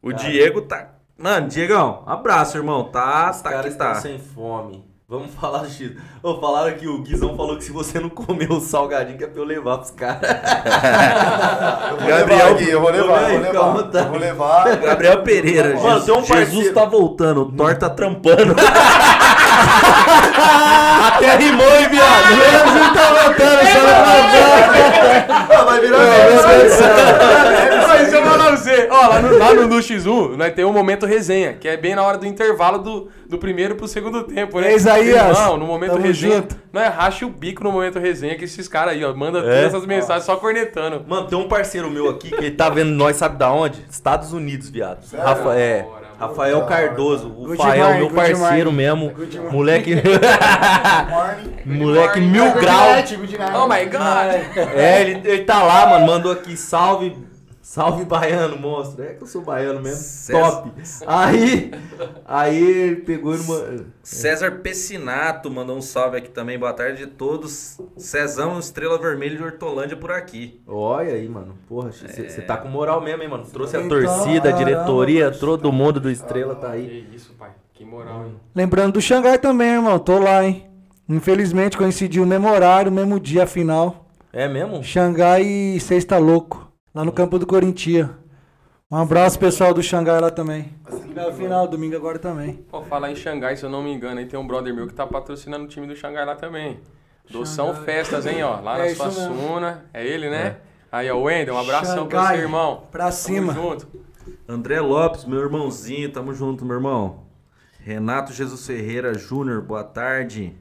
O 0.01 0.13
Diego 0.13 0.61
tá. 0.61 0.93
Mano, 1.17 1.47
Diegão, 1.49 2.03
abraço, 2.07 2.57
irmão. 2.57 2.85
Tá, 2.85 3.29
Os 3.29 3.41
tá 3.41 3.49
caras 3.49 3.65
que 3.65 3.71
estão 3.71 3.87
tá. 3.93 3.95
sem 3.95 4.17
fome. 4.17 4.88
Vamos 5.09 5.33
falar 5.33 5.63
do 5.63 5.69
X. 5.71 5.91
Ô, 6.21 6.39
falaram 6.39 6.71
que 6.77 6.87
o 6.87 6.99
Guizão 7.01 7.35
falou 7.35 7.57
que 7.57 7.63
se 7.63 7.71
você 7.71 7.99
não 7.99 8.09
comer 8.09 8.51
o 8.51 8.59
salgadinho 8.61 9.17
que 9.17 9.23
é 9.23 9.27
pra 9.27 9.41
eu 9.41 9.45
levar 9.45 9.79
pros 9.79 9.89
caras. 9.89 10.21
Eu 11.89 11.97
vou 11.97 12.07
Gabriel- 12.07 12.37
levar 12.45 12.51
aqui, 12.51 12.69
eu 12.69 12.79
vou 12.81 12.91
levar, 12.91 13.25
aí, 13.25 13.33
eu 13.35 13.41
vou 13.41 13.51
levar. 13.51 13.71
vontade. 13.71 14.05
Eu 14.05 14.11
vou 14.11 14.19
levar. 14.19 14.77
Gabriel 14.77 15.23
Pereira, 15.23 15.69
Mano, 15.75 15.81
Jesus, 15.99 16.05
tem 16.05 16.13
um 16.15 16.23
Jesus 16.23 16.71
tá 16.73 16.85
voltando, 16.85 17.41
o 17.41 17.51
Thor 17.51 17.75
tá 17.75 17.89
trampando. 17.89 18.53
Até 21.07 21.35
rimou, 21.37 21.65
hein, 21.75 21.89
viado? 21.89 22.27
Jesus 22.29 22.93
tá 22.93 23.13
voltando, 23.23 23.61
só 23.65 23.79
Ah, 25.59 25.63
vai 25.65 25.79
virar 25.81 25.99
Mas 27.87 27.98
você. 28.75 28.87
Ó, 28.89 29.07
lá 29.07 29.21
no, 29.21 29.37
lá 29.37 29.53
no, 29.53 29.67
no 29.67 29.75
X1, 29.77 30.35
nós 30.35 30.53
tem 30.53 30.65
um 30.65 30.73
momento 30.73 31.05
resenha, 31.05 31.53
que 31.53 31.67
é 31.67 31.75
bem 31.77 31.95
na 31.95 32.03
hora 32.03 32.17
do 32.17 32.25
intervalo 32.25 32.79
do, 32.79 33.09
do 33.27 33.37
primeiro 33.37 33.75
pro 33.75 33.87
segundo 33.87 34.23
tempo, 34.23 34.59
né? 34.59 34.71
É, 34.71 34.75
Isaías, 34.75 35.37
Irmão, 35.37 35.57
no 35.57 35.65
momento 35.65 35.93
tamo 35.93 36.03
resenha. 36.05 36.35
junto. 36.35 36.55
Não 36.71 36.81
é 36.81 36.87
racha 36.87 37.25
o 37.25 37.29
bico 37.29 37.63
no 37.63 37.71
momento 37.71 37.99
resenha, 37.99 38.35
que 38.35 38.45
esses 38.45 38.67
caras 38.67 38.93
aí, 38.93 39.03
ó, 39.03 39.13
mandam 39.13 39.41
É? 39.41 39.43
todas 39.45 39.65
essas 39.73 39.85
mensagens 39.85 40.25
só 40.25 40.35
cornetando. 40.35 41.03
Mano, 41.07 41.27
tem 41.27 41.37
um 41.37 41.47
parceiro 41.47 41.89
meu 41.89 42.09
aqui 42.09 42.29
que 42.29 42.35
ele 42.35 42.51
tá 42.51 42.69
vendo 42.69 42.91
nós, 42.91 43.15
sabe 43.15 43.37
da 43.37 43.51
onde? 43.51 43.83
Estados 43.89 44.33
Unidos, 44.33 44.69
viado. 44.69 44.99
Rafa, 45.15 45.55
é. 45.55 45.85
Rafael 46.19 46.61
Cardoso, 46.65 47.27
o 47.29 47.45
Good 47.45 47.57
Fael, 47.57 47.85
morning, 47.85 47.99
meu 47.99 48.09
parceiro 48.11 48.71
mesmo. 48.73 49.13
Moleque. 49.51 49.95
Moleque 51.65 52.19
mil 52.19 52.51
grau. 52.53 52.89
Oh 53.55 53.67
my 53.67 53.85
god! 53.85 54.57
É, 54.75 55.01
ele, 55.01 55.21
ele 55.23 55.43
tá 55.43 55.63
lá, 55.63 55.87
mano. 55.87 56.05
Mandou 56.05 56.31
aqui, 56.33 56.57
salve. 56.57 57.15
Salve 57.69 58.03
baiano, 58.03 58.57
monstro. 58.57 59.03
É 59.03 59.13
que 59.13 59.21
eu 59.21 59.27
sou 59.27 59.43
baiano 59.43 59.79
mesmo. 59.79 60.01
César- 60.01 60.41
Top. 60.63 60.71
Aí. 61.05 61.69
Aí 62.25 62.95
pegou 63.05 63.37
numa. 63.37 63.85
César 64.01 64.49
Pessinato 64.63 65.51
mandou 65.51 65.77
um 65.77 65.81
salve 65.81 66.17
aqui 66.17 66.31
também. 66.31 66.57
Boa 66.57 66.73
tarde 66.73 67.03
a 67.03 67.07
todos. 67.07 67.79
Cezão, 67.95 68.57
Estrela 68.57 68.97
Vermelha 68.97 69.37
de 69.37 69.43
Hortolândia 69.43 69.95
por 69.95 70.09
aqui. 70.11 70.59
Olha 70.67 71.13
aí, 71.13 71.29
mano. 71.29 71.53
Porra, 71.67 71.91
você 71.91 72.41
tá 72.41 72.57
com 72.57 72.67
moral 72.69 73.01
mesmo, 73.01 73.21
hein, 73.21 73.29
mano. 73.29 73.45
Trouxe 73.45 73.77
a 73.77 73.81
Então, 73.81 74.01
torcida, 74.01 74.49
a 74.49 74.51
diretoria, 74.51 75.29
todo 75.29 75.71
mundo 75.71 75.99
do 75.99 76.09
Estrela 76.09 76.55
tá 76.55 76.71
aí. 76.71 77.05
Que 77.11 77.15
isso, 77.17 77.35
pai. 77.37 77.51
Que 77.75 77.85
moral, 77.85 78.25
hein? 78.25 78.33
Lembrando 78.55 78.93
do 78.93 79.01
Xangai 79.01 79.37
também, 79.37 79.73
irmão. 79.75 79.99
Tô 79.99 80.17
lá, 80.17 80.43
hein. 80.43 80.65
Infelizmente 81.07 81.77
coincidiu 81.77 82.23
o 82.23 82.25
mesmo 82.25 82.49
horário, 82.51 82.91
mesmo 82.91 83.19
dia 83.19 83.45
final. 83.45 84.07
É 84.33 84.47
mesmo? 84.47 84.83
Xangai 84.83 85.43
e 85.43 85.79
Sexta 85.79 86.17
Louco. 86.17 86.67
Lá 86.99 87.05
no 87.05 87.13
campo 87.13 87.39
do 87.39 87.47
Corintia. 87.47 88.09
Um 88.91 88.97
abraço 88.97 89.39
pessoal 89.39 89.73
do 89.73 89.81
Xangai 89.81 90.19
lá 90.19 90.29
também. 90.29 90.73
Final, 91.03 91.31
final, 91.31 91.65
domingo 91.65 91.95
agora 91.95 92.19
também. 92.19 92.55
Pô, 92.69 92.81
falar 92.81 93.09
em 93.09 93.15
Xangai, 93.15 93.55
se 93.55 93.63
eu 93.63 93.69
não 93.69 93.81
me 93.81 93.89
engano, 93.89 94.19
aí 94.19 94.25
tem 94.25 94.37
um 94.37 94.45
brother 94.45 94.73
meu 94.75 94.85
que 94.85 94.93
tá 94.93 95.07
patrocinando 95.07 95.63
o 95.63 95.67
time 95.69 95.87
do 95.87 95.95
Xangai 95.95 96.25
lá 96.25 96.35
também. 96.35 96.81
Doção 97.31 97.67
Xangai. 97.67 97.85
Festas, 97.85 98.25
hein, 98.25 98.43
ó. 98.43 98.59
Lá 98.59 98.79
É 98.85 98.89
na. 98.89 98.95
Suassuna. 98.95 99.85
É 99.93 100.05
ele, 100.05 100.29
né? 100.29 100.57
Aí, 100.91 101.09
ó, 101.09 101.17
Wendel, 101.21 101.55
um 101.55 101.57
abração 101.57 102.05
pra 102.05 102.19
Xangai. 102.19 102.35
você, 102.35 102.43
irmão. 102.43 102.83
Pra 102.91 103.11
cima. 103.13 103.53
Tamo 103.53 103.69
junto. 103.69 103.87
André 104.45 104.81
Lopes, 104.81 105.23
meu 105.23 105.39
irmãozinho, 105.39 106.11
tamo 106.11 106.33
junto, 106.33 106.65
meu 106.65 106.75
irmão. 106.75 107.23
Renato 107.79 108.33
Jesus 108.33 108.67
Ferreira 108.67 109.13
Júnior, 109.13 109.61
boa 109.61 109.85
tarde. 109.85 110.53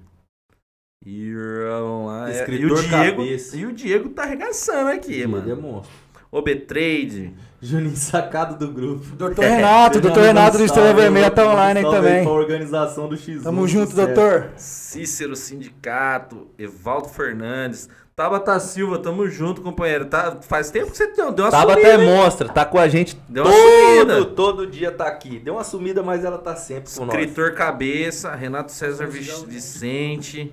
E, 1.04 1.32
vamos 1.68 2.06
lá, 2.06 2.28
é, 2.30 2.32
e, 2.32 2.36
o 2.36 2.40
Escritor 2.40 2.82
Diego, 2.82 3.16
cabeça. 3.22 3.56
e 3.56 3.66
o 3.66 3.72
Diego 3.72 4.08
tá 4.10 4.22
arregaçando 4.22 4.90
aqui, 4.90 5.14
Ele 5.14 5.22
é 5.22 5.26
mano. 5.26 5.56
monstro. 5.56 6.07
O 6.30 6.42
B-Trade, 6.42 7.32
Juninho 7.60 7.96
sacado 7.96 8.58
do 8.58 8.70
grupo. 8.72 9.04
Doutor 9.16 9.42
Renato, 9.46 10.00
doutor 10.00 10.22
Renato 10.24 10.58
do 10.58 10.64
Estrela 10.64 10.92
Vermelha 10.92 11.30
tá 11.30 11.46
online 11.50 11.80
aí 11.80 11.90
também. 11.90 12.22
Pra 12.22 12.32
organização 12.32 13.08
do 13.08 13.16
X1. 13.16 13.42
Tamo 13.42 13.66
junto, 13.66 13.94
doutor. 13.96 14.50
Cícero 14.56 15.34
Sindicato, 15.34 16.48
Evaldo 16.58 17.08
Fernandes, 17.08 17.88
Tabata 18.14 18.58
Silva, 18.60 18.98
tamo 18.98 19.26
junto, 19.28 19.62
companheiro. 19.62 20.04
Tá, 20.04 20.36
faz 20.42 20.70
tempo 20.70 20.90
que 20.90 20.96
você 20.98 21.06
deu, 21.12 21.32
deu 21.32 21.46
uma 21.46 21.50
Tabata 21.50 21.80
sumida, 21.80 21.88
é 21.88 22.04
hein? 22.04 22.06
monstra, 22.16 22.48
tá 22.48 22.64
com 22.64 22.78
a 22.78 22.88
gente 22.88 23.18
Deu 23.28 23.44
uma 23.44 23.52
todo, 23.52 23.90
sumida. 24.12 24.24
todo 24.34 24.66
dia 24.66 24.90
tá 24.92 25.06
aqui. 25.06 25.38
Deu 25.38 25.54
uma 25.54 25.64
sumida, 25.64 26.02
mas 26.02 26.24
ela 26.24 26.36
tá 26.38 26.54
sempre 26.56 26.92
com 26.92 27.06
nós. 27.06 27.14
Escritor 27.16 27.54
Cabeça, 27.54 28.34
Renato 28.34 28.70
César 28.72 29.06
Vic- 29.06 29.46
Vicente. 29.46 30.52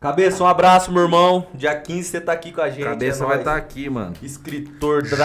Cabeça, 0.00 0.44
um 0.44 0.46
abraço, 0.46 0.92
meu 0.92 1.04
irmão. 1.04 1.46
Dia 1.54 1.74
15 1.74 2.04
você 2.10 2.20
tá 2.20 2.32
aqui 2.32 2.52
com 2.52 2.60
a 2.60 2.68
gente. 2.68 2.84
Cabeça 2.84 3.24
é 3.24 3.26
vai 3.26 3.38
estar 3.38 3.56
aqui, 3.56 3.88
mano. 3.88 4.12
Escritor, 4.22 5.02
Jonathan 5.04 5.16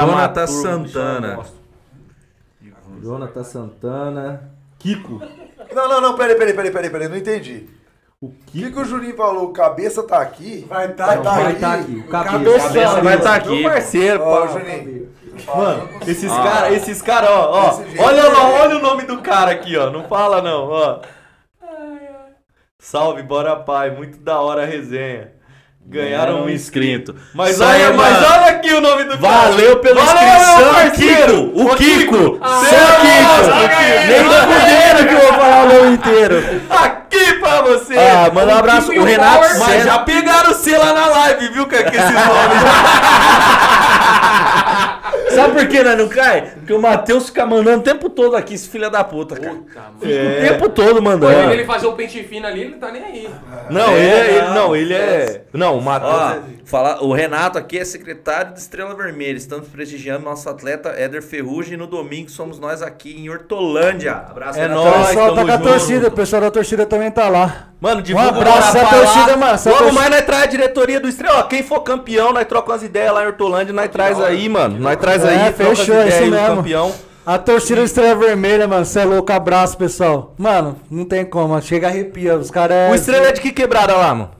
dramaturgo, 0.46 0.48
Santana. 0.62 1.28
bicho, 1.28 1.38
monstro. 1.38 3.02
Jonathan 3.04 3.44
Santana. 3.44 4.52
Kiko. 4.80 5.22
Não, 5.76 5.90
não, 5.90 6.02
não, 6.02 6.16
peraí, 6.16 6.36
peraí, 6.36 6.54
peraí, 6.54 6.72
peraí, 6.72 6.90
peraí, 6.90 7.08
não 7.10 7.18
entendi. 7.18 7.68
O 8.22 8.30
que, 8.48 8.72
que 8.72 8.80
o 8.80 8.86
Juninho 8.86 9.16
falou? 9.18 9.46
O 9.46 9.54
cabeça 9.54 10.04
tá 10.04 10.22
aqui? 10.22 10.66
Vai 10.70 10.94
tá 10.94 11.06
Vai 11.08 11.16
aqui. 11.16 11.24
tá 11.24 11.32
vai 11.34 11.46
aí. 11.46 11.54
estar 11.54 11.74
aqui. 11.74 11.96
O 11.96 12.08
cabeça, 12.08 12.32
Cabeça 12.32 12.68
Cabeça 12.68 13.02
vai 13.02 13.16
estar 13.18 13.46
Meu 13.46 13.54
aqui. 13.54 13.64
parceiro, 13.64 14.24
Ó, 14.24 14.42
pá. 14.42 14.48
Juninho. 14.54 15.10
Mano, 15.56 15.90
esses 16.08 16.32
caras, 16.32 16.74
esses 16.74 17.02
caras, 17.02 17.30
ó, 17.30 17.52
ó. 17.52 17.82
Olha, 18.06 18.24
lá, 18.30 18.50
olha 18.62 18.78
o 18.78 18.82
nome 18.82 19.04
do 19.04 19.22
cara 19.22 19.52
aqui, 19.52 19.76
ó. 19.76 19.90
Não 19.90 20.04
fala 20.08 20.42
não, 20.42 20.70
ó. 20.70 21.00
Salve, 22.84 23.22
bora 23.22 23.56
pai, 23.58 23.92
muito 23.92 24.18
da 24.18 24.40
hora 24.42 24.64
a 24.64 24.66
resenha. 24.66 25.30
Ganharam 25.86 26.46
um 26.46 26.50
inscrito. 26.50 27.16
Mas 27.32 27.62
olha, 27.62 27.94
mas 27.94 28.18
olha 28.18 28.46
aqui 28.48 28.74
o 28.74 28.82
nome 28.82 29.04
do 29.04 29.20
cara. 29.20 29.52
Valeu 29.52 29.78
pela 29.80 30.04
Valeu, 30.04 30.24
inscrição, 30.24 30.74
parceiro. 30.74 31.52
Kiko! 31.52 31.62
O 31.62 31.76
Kiko! 31.76 32.40
Ah, 32.42 32.62
Seu 32.66 32.80
Kiko! 33.02 33.42
Nem 34.08 34.24
fudendo 34.26 35.08
que 35.08 35.14
eu 35.14 35.20
vou 35.20 35.34
falar 35.40 35.64
o 35.64 35.68
nome 35.68 35.92
inteiro. 35.94 36.62
Aqui 36.70 37.34
pra 37.34 37.62
você. 37.62 37.96
Ah, 37.96 38.32
manda 38.34 38.56
um 38.56 38.58
abraço. 38.58 38.92
O 38.92 39.04
Renato 39.04 39.60
Mas 39.60 39.84
já 39.84 40.00
pegaram 40.00 40.52
você 40.52 40.76
lá 40.76 40.92
na 40.92 41.06
live, 41.06 41.50
viu? 41.50 41.68
Que 41.68 41.76
é 41.76 41.84
que 41.84 41.96
esses 41.96 42.12
nomes. 42.12 42.62
Sabe 45.36 45.54
por 45.60 45.68
que 45.68 45.84
nós 45.84 45.98
não 45.98 46.08
cai? 46.10 46.42
Porque 46.56 46.74
o 46.74 46.82
Matheus 46.82 47.28
fica 47.28 47.46
mandando 47.46 47.80
o 47.80 47.84
tempo 47.84 48.10
todo 48.10 48.36
aqui, 48.36 48.54
esse 48.54 48.68
filho 48.70 48.90
da 48.90 49.04
puta, 49.04 49.36
cara. 49.36 49.56
Puta, 49.56 49.80
mano. 49.80 49.98
O 50.02 50.42
tempo 50.42 50.70
todo 50.70 50.96
Pô, 50.96 51.02
mandando. 51.02 51.52
ele 51.54 51.66
fazer 51.66 51.88
o 51.88 51.94
pente 51.94 52.22
fino 52.24 52.46
ali, 52.48 52.62
ele 52.62 52.72
não 52.72 52.80
tá 52.80 52.92
nem 52.92 53.04
aí. 53.04 53.30
Não, 53.70 53.92
É, 53.92 54.00
ele 54.00 54.10
é. 54.10 54.38
Ele, 54.38 54.48
não. 54.54 54.76
ele 54.76 54.94
é. 54.94 55.42
Não, 55.54 55.78
o 55.78 55.82
Matheus. 55.82 56.14
É- 56.14 56.62
fala, 56.66 57.04
o 57.04 57.12
Renato 57.14 57.58
aqui 57.58 57.78
é 57.80 57.84
secretário 57.86 58.54
de 58.54 58.60
Estrela 58.60 58.96
Vermelha. 58.96 59.36
Estamos 59.38 59.68
prestigiando 59.68 60.24
nosso 60.24 60.48
atleta 60.50 60.90
Éder 60.90 61.22
Ferrugem. 61.22 61.78
No 61.78 61.88
domingo 61.88 62.30
somos 62.30 62.60
nós 62.60 62.82
aqui 62.82 63.14
em 63.20 63.30
Hortolândia. 63.30 64.14
Abraço, 64.14 64.58
É 64.60 64.64
Renato. 64.64 64.84
nóis. 64.84 65.02
O 65.04 65.08
pessoal 65.08 65.36
tá 65.36 65.42
com 65.46 65.52
a 65.52 65.58
junto. 65.58 65.68
torcida, 65.68 66.08
o 66.08 66.12
pessoal 66.12 66.42
da 66.42 66.52
torcida 66.52 66.86
também 66.86 67.12
tá 67.12 67.28
lá. 67.30 67.68
Mano, 67.82 68.00
divulga 68.02 68.28
Um 68.28 68.42
abraço, 68.42 68.74
Guarapá 68.78 68.96
torcida, 68.96 69.38
mano, 69.38 69.54
essa 69.56 69.70
Logo 69.72 69.82
torcida- 69.84 70.00
mais 70.02 70.16
nós 70.16 70.26
traz 70.26 70.44
a 70.44 70.46
diretoria 70.46 71.00
do 71.00 71.08
Estrela. 71.08 71.40
Ó, 71.40 71.44
quem 71.44 71.64
for 71.64 71.80
campeão, 71.82 72.32
nós 72.32 72.46
troca 72.46 72.72
umas 72.72 72.84
ideias 72.84 73.12
lá 73.12 73.24
em 73.24 73.28
Hortolândia, 73.28 73.74
nós 73.74 73.90
traz 73.90 74.22
aí, 74.22 74.48
mano. 74.48 74.80
Nós 74.80 74.98
traz 74.98 75.21
É, 75.24 75.30
aí, 75.30 75.48
as 75.50 75.56
fechou, 75.56 75.96
é 75.96 76.08
isso 76.08 76.32
mesmo. 76.32 76.56
campeão. 76.58 76.92
A 77.26 77.38
torcida 77.38 77.84
Estrela 77.84 78.16
Vermelha, 78.16 78.68
mano, 78.68 78.84
cê 78.84 79.02
é 79.02 79.06
louco, 79.06 79.32
abraço, 79.32 79.78
pessoal. 79.78 80.34
Mano, 80.38 80.76
não 80.90 81.06
tem 81.06 81.24
como, 81.24 81.60
chega 81.62 81.88
arrepia. 81.88 82.36
Os 82.36 82.50
caras 82.50 82.76
é. 82.76 82.92
O 82.92 82.96
Estrela 82.96 83.28
é 83.28 83.32
de 83.32 83.42
que 83.42 83.52
quebrada 83.52 83.96
lá, 83.96 84.16
mano? 84.16 84.32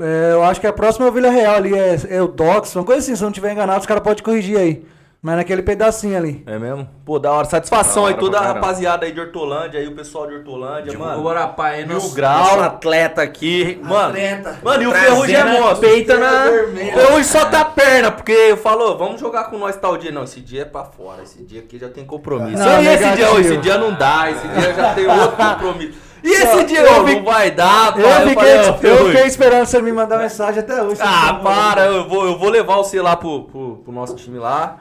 É, 0.00 0.32
eu 0.32 0.42
acho 0.42 0.60
que 0.60 0.66
a 0.66 0.72
próxima 0.72 1.06
é 1.06 1.10
o 1.10 1.12
Vila 1.12 1.30
Real 1.30 1.54
ali, 1.54 1.74
é, 1.74 1.96
é 2.08 2.22
o 2.22 2.26
Dox, 2.26 2.74
uma 2.74 2.84
coisa 2.84 3.00
assim, 3.00 3.14
se 3.14 3.22
eu 3.22 3.26
não 3.26 3.32
tiver 3.32 3.52
enganado, 3.52 3.80
os 3.80 3.86
caras 3.86 4.02
podem 4.02 4.24
corrigir 4.24 4.56
aí. 4.58 4.84
Mas 5.24 5.36
naquele 5.36 5.62
pedacinho 5.62 6.16
ali. 6.16 6.42
É 6.48 6.58
mesmo? 6.58 6.88
Pô, 7.04 7.16
da 7.16 7.30
hora. 7.30 7.44
Satisfação 7.44 8.02
Da 8.02 8.08
aí, 8.08 8.14
hora 8.14 8.20
toda 8.20 8.38
a 8.40 8.42
rapaziada 8.42 9.06
aí 9.06 9.12
de 9.12 9.20
Hortolândia, 9.20 9.78
aí 9.78 9.86
o 9.86 9.94
pessoal 9.94 10.26
de 10.26 10.34
Hortolândia, 10.34 10.92
o 10.96 10.98
mano. 10.98 11.22
Guarapá 11.22 11.66
aí, 11.68 11.86
Mil 11.86 11.94
nosso, 11.94 12.12
grau. 12.12 12.38
nosso 12.38 12.60
atleta 12.60 13.22
aqui. 13.22 13.80
Mano, 13.84 14.08
Atleta. 14.08 14.58
mano, 14.64 14.82
e 14.82 14.86
o 14.88 14.90
Ferrugem 14.92 15.36
é 15.36 15.40
a 15.40 15.46
monstro. 15.46 15.76
peita 15.78 16.18
na- 16.18 16.46
O 16.46 16.74
Ferrugem 16.74 17.22
só 17.22 17.44
tá 17.44 17.64
perna, 17.64 18.10
porque 18.10 18.56
falou, 18.56 18.98
vamos 18.98 19.20
jogar 19.20 19.44
com 19.44 19.58
nós 19.58 19.76
tal 19.76 19.96
dia. 19.96 20.10
Não, 20.10 20.24
esse 20.24 20.40
dia 20.40 20.62
é 20.62 20.64
pra 20.64 20.82
fora, 20.82 21.22
esse 21.22 21.40
dia 21.44 21.60
aqui 21.60 21.78
já 21.78 21.88
tem 21.88 22.04
compromisso. 22.04 22.58
Não, 22.60 22.82
e 22.82 22.86
esse 22.88 23.10
dia, 23.12 23.40
esse 23.40 23.56
dia 23.58 23.78
não 23.78 23.92
dá, 23.94 24.28
esse 24.28 24.48
dia 24.48 24.74
já 24.74 24.92
tem 24.92 25.06
outro 25.06 25.36
compromisso. 25.38 25.98
E 26.24 26.30
esse 26.32 26.64
dia, 26.64 26.80
eu 26.80 27.04
vi- 27.04 27.14
não 27.14 27.24
vai 27.24 27.48
dar, 27.52 27.92
pai. 27.94 28.02
Eu 28.02 28.28
fiquei, 28.28 28.34
falei, 28.34 28.58
ó, 28.58 28.86
eu 28.86 29.06
fiquei 29.06 29.26
esperando 29.26 29.66
você 29.66 29.80
me 29.80 29.92
mandar 29.92 30.18
mensagem 30.18 30.58
até 30.58 30.82
hoje. 30.82 31.00
Ah, 31.00 31.38
para, 31.40 31.86
eu 31.86 32.08
vou, 32.08 32.26
eu 32.26 32.36
vou 32.36 32.48
levar 32.50 32.74
você 32.78 33.00
lá 33.00 33.14
pro, 33.16 33.44
pro, 33.44 33.76
pro 33.84 33.92
nosso 33.92 34.16
time 34.16 34.40
lá. 34.40 34.78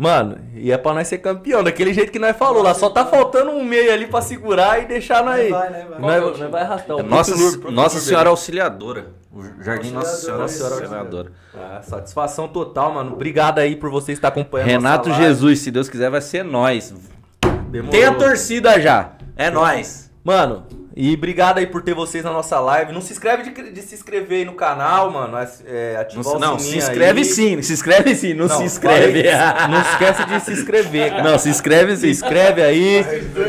Mano, 0.00 0.38
e 0.54 0.72
é 0.72 0.78
pra 0.78 0.94
nós 0.94 1.06
ser 1.08 1.18
campeão, 1.18 1.62
daquele 1.62 1.92
jeito 1.92 2.10
que 2.10 2.18
nós 2.18 2.34
falou 2.34 2.62
lá. 2.62 2.72
Só 2.72 2.88
tá 2.88 3.04
faltando 3.04 3.50
um 3.50 3.62
meio 3.62 3.92
ali 3.92 4.06
pra 4.06 4.22
segurar 4.22 4.82
e 4.82 4.86
deixar 4.86 5.22
nós 5.22 5.38
aí. 5.38 5.50
Vai, 5.50 5.68
né, 5.68 5.86
vai. 5.90 6.00
Nós, 6.00 6.38
nós 6.38 6.50
vai 6.50 6.62
arrastar 6.62 6.96
o 6.96 7.02
Nossa. 7.02 7.70
Nossa 7.70 8.00
Senhora 8.00 8.30
Auxiliadora. 8.30 9.08
O 9.30 9.62
Jardim 9.62 9.90
Nossa 9.90 10.16
Senhora 10.16 10.40
Nossa 10.40 10.54
Senhora 10.54 10.74
Auxiliadora. 10.76 11.32
Ah, 11.54 11.82
satisfação 11.82 12.48
total, 12.48 12.94
mano. 12.94 13.12
Obrigado 13.12 13.58
aí 13.58 13.76
por 13.76 13.90
você 13.90 14.12
estar 14.12 14.28
acompanhando. 14.28 14.68
Renato. 14.68 15.12
Jesus, 15.12 15.58
se 15.58 15.70
Deus 15.70 15.86
quiser, 15.86 16.08
vai 16.08 16.22
ser 16.22 16.46
nós. 16.46 16.94
Demorou. 17.68 17.90
Tem 17.90 18.04
a 18.04 18.14
torcida 18.14 18.80
já. 18.80 19.12
É 19.36 19.50
nós. 19.50 20.09
Mano, 20.22 20.66
e 20.94 21.14
obrigado 21.14 21.58
aí 21.58 21.66
por 21.66 21.80
ter 21.82 21.94
vocês 21.94 22.22
na 22.22 22.30
nossa 22.30 22.60
live. 22.60 22.92
Não 22.92 23.00
se 23.00 23.10
inscreve 23.12 23.42
de, 23.50 23.70
de 23.72 23.80
se 23.80 23.94
inscrever 23.94 24.40
aí 24.40 24.44
no 24.44 24.52
canal, 24.52 25.10
mano. 25.10 25.38
É, 25.64 25.96
ativar 25.96 26.38
Não, 26.38 26.56
o 26.56 26.58
se 26.58 26.66
sininho 26.66 26.78
inscreve 26.82 27.18
aí. 27.20 27.24
sim. 27.24 27.62
Se 27.62 27.72
inscreve 27.72 28.14
sim. 28.14 28.34
Não, 28.34 28.46
se 28.48 28.62
inscreve. 28.62 29.22
falei- 29.24 29.68
não 29.68 29.80
esquece 29.80 30.24
de 30.26 30.40
se 30.40 30.52
inscrever, 30.52 31.10
cara. 31.10 31.22
Não, 31.22 31.38
se 31.38 31.48
inscreve 31.48 31.96
Se 31.96 32.10
inscreve 32.10 32.62
aí. 32.62 33.02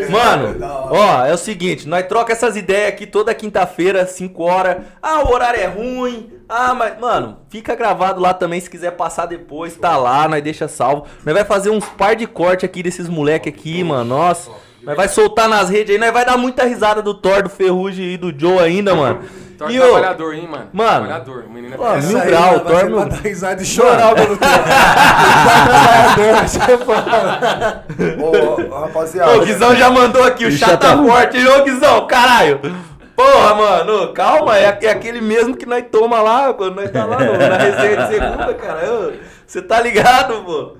Mano, 0.09 0.57
ó, 0.91 1.25
é 1.25 1.33
o 1.33 1.37
seguinte, 1.37 1.87
nós 1.89 2.05
troca 2.07 2.31
essas 2.31 2.55
ideias 2.55 2.89
aqui 2.89 3.05
toda 3.05 3.33
quinta-feira, 3.33 4.05
5 4.07 4.41
horas. 4.43 4.77
Ah, 5.01 5.23
o 5.25 5.33
horário 5.33 5.59
é 5.59 5.65
ruim. 5.67 6.31
Ah, 6.47 6.73
mas, 6.73 6.97
mano, 6.99 7.39
fica 7.49 7.75
gravado 7.75 8.21
lá 8.21 8.33
também 8.33 8.59
se 8.61 8.69
quiser 8.69 8.91
passar 8.91 9.25
depois, 9.25 9.75
tá 9.75 9.97
lá, 9.97 10.27
nós 10.27 10.41
deixa 10.43 10.67
salvo. 10.67 11.05
Nós 11.25 11.33
vai 11.35 11.43
fazer 11.45 11.69
uns 11.69 11.85
par 11.85 12.15
de 12.15 12.27
corte 12.27 12.65
aqui 12.65 12.81
desses 12.83 13.09
moleque 13.09 13.49
aqui, 13.49 13.83
mano. 13.83 14.05
Nossa. 14.15 14.51
Nós 14.83 14.95
vai 14.95 15.07
soltar 15.07 15.47
nas 15.47 15.69
redes 15.69 15.91
aí, 15.95 15.99
nós 15.99 16.11
vai 16.11 16.25
dar 16.25 16.37
muita 16.37 16.63
risada 16.65 17.01
do 17.01 17.13
Thor, 17.13 17.43
do 17.43 17.49
Ferrugem 17.49 18.13
e 18.13 18.17
do 18.17 18.33
Joe 18.37 18.59
ainda, 18.59 18.95
mano. 18.95 19.19
Torce 19.57 19.75
E 19.75 19.79
o 19.79 19.83
trabalhador, 19.83 20.33
hein, 20.33 20.47
mano? 20.49 20.67
Mano. 20.73 21.05
Trabalhador. 21.05 21.43
O 21.47 21.53
menino 21.53 21.75
é 21.75 21.77
Pô, 21.77 21.83
pesado. 21.85 22.07
mil 22.07 22.19
grau, 22.25 22.59
Thor, 22.61 22.89
Pra 22.89 23.05
dar 23.05 23.21
risada 23.21 23.61
e 23.61 23.65
chorar 23.65 24.13
o 24.13 24.15
meu 24.15 24.37
Ô, 28.19 28.79
rapaziada. 28.81 29.31
Ô, 29.33 29.41
o 29.41 29.45
Guizão 29.45 29.75
já 29.75 29.89
mandou 29.91 30.23
aqui, 30.23 30.45
o 30.45 30.51
chata 30.51 30.87
chata- 30.87 30.97
forte. 31.03 31.37
Ô, 31.47 31.63
Guizão, 31.63 32.07
caralho. 32.07 32.59
Porra, 33.15 33.53
mano, 33.55 34.13
calma, 34.13 34.57
é, 34.57 34.79
é 34.81 34.89
aquele 34.89 35.21
mesmo 35.21 35.55
que 35.55 35.65
nós 35.67 35.83
toma 35.91 36.21
lá, 36.23 36.51
quando 36.55 36.75
nós 36.77 36.89
tá 36.89 37.05
lá 37.05 37.19
no- 37.19 37.37
na 37.37 37.57
resenha 37.57 37.97
de 37.97 38.07
segunda, 38.07 38.53
cara. 38.55 39.13
Você 39.45 39.61
tá 39.61 39.79
ligado, 39.79 40.43
pô? 40.43 40.71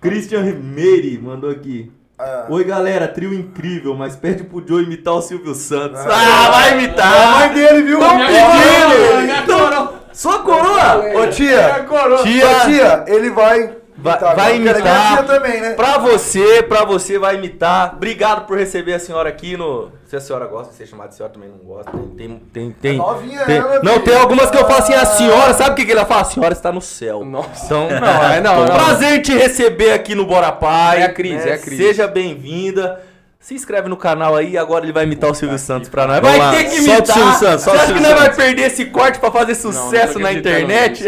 Christian 0.00 0.42
Meire 0.62 1.18
mandou 1.18 1.48
aqui. 1.50 1.90
É. 2.22 2.44
Oi, 2.50 2.64
galera, 2.64 3.08
trio 3.08 3.32
incrível, 3.32 3.94
mas 3.94 4.14
pede 4.14 4.44
pro 4.44 4.62
Joe 4.66 4.82
imitar 4.84 5.14
o 5.14 5.22
Silvio 5.22 5.54
Santos. 5.54 6.00
Ah, 6.00 6.50
vai 6.50 6.72
imitar! 6.74 7.16
A 7.16 7.38
mãe 7.38 7.48
dele, 7.54 7.82
viu? 7.82 7.98
Tão 7.98 8.18
pedindo! 8.18 9.42
Então, 9.42 9.94
Sua 10.12 10.40
coroa! 10.40 10.96
Ô 11.22 11.26
tia, 11.28 11.86
Tia, 12.22 12.60
tia, 12.66 13.04
ele 13.08 13.30
vai 13.30 13.79
Vai- 14.02 14.12
imitar, 14.14 14.34
vai 14.36 14.44
ela 14.46 14.52
é 14.54 14.56
imitar. 14.56 15.26
também, 15.26 15.60
né? 15.60 15.70
Pra 15.74 15.98
você, 15.98 16.62
pra 16.62 16.84
você 16.84 17.18
vai 17.18 17.36
imitar. 17.36 17.92
Obrigado 17.94 18.46
por 18.46 18.58
receber 18.58 18.94
a 18.94 18.98
senhora 18.98 19.28
aqui 19.28 19.56
no. 19.56 19.90
Se 20.06 20.16
a 20.16 20.20
senhora 20.20 20.46
gosta 20.46 20.72
de 20.72 20.76
ser 20.78 20.86
chamada 20.86 21.10
de 21.10 21.14
senhora, 21.16 21.32
também 21.32 21.48
não 21.48 21.58
gosta. 21.58 21.90
Tem. 21.92 22.08
tem, 22.16 22.38
tem, 22.52 22.70
tem, 22.72 22.96
novinha 22.98 23.44
tem- 23.44 23.58
ela, 23.58 23.80
Não, 23.82 24.00
tem 24.00 24.16
algumas 24.16 24.50
que 24.50 24.56
eu 24.56 24.66
falo 24.66 24.78
assim, 24.78 24.92
a 24.94 25.04
senhora, 25.04 25.54
sabe 25.54 25.70
o 25.70 25.74
que, 25.76 25.84
que 25.84 25.92
ele 25.92 26.04
fala? 26.04 26.22
A 26.22 26.24
senhora 26.24 26.52
está 26.52 26.72
no 26.72 26.80
céu. 26.80 27.24
Nossa. 27.24 27.66
Então, 27.66 27.88
Não, 27.88 28.30
é 28.32 28.40
não, 28.40 28.56
não. 28.66 28.74
prazer 28.74 29.14
em 29.18 29.22
te 29.22 29.32
receber 29.36 29.92
aqui 29.92 30.14
no 30.16 30.26
Bora 30.26 30.50
Pai. 30.50 31.02
É 31.02 31.04
a 31.04 31.12
crise, 31.12 31.48
é 31.48 31.52
a 31.54 31.58
crise. 31.58 31.82
Seja 31.84 32.08
bem-vinda. 32.08 33.00
Se 33.42 33.54
inscreve 33.54 33.88
no 33.88 33.96
canal 33.96 34.36
aí, 34.36 34.56
agora 34.58 34.84
ele 34.84 34.92
vai 34.92 35.04
imitar 35.04 35.30
o 35.30 35.34
Silvio 35.34 35.58
Santos 35.58 35.88
pra 35.88 36.06
nós. 36.06 36.20
Vamos 36.20 36.36
Vai 36.36 36.46
lá, 36.46 36.52
ter 36.52 36.64
que 36.64 36.82
solta 36.82 36.90
imitar. 36.92 37.16
o 37.16 37.20
Silvio 37.20 37.32
Santos, 37.38 37.62
Você 37.62 37.64
solta 37.64 37.70
o 37.70 37.72
acha 37.72 37.80
que 37.80 37.86
Silvio 37.98 38.02
nós 38.02 38.12
vai 38.12 38.22
Santos. 38.30 38.36
perder 38.44 38.62
esse 38.66 38.84
corte 38.84 39.18
pra 39.18 39.30
fazer 39.30 39.56
Não, 39.64 39.72
não 39.72 39.82
sucesso 39.82 40.18
na 40.18 40.32
internet? 40.32 41.04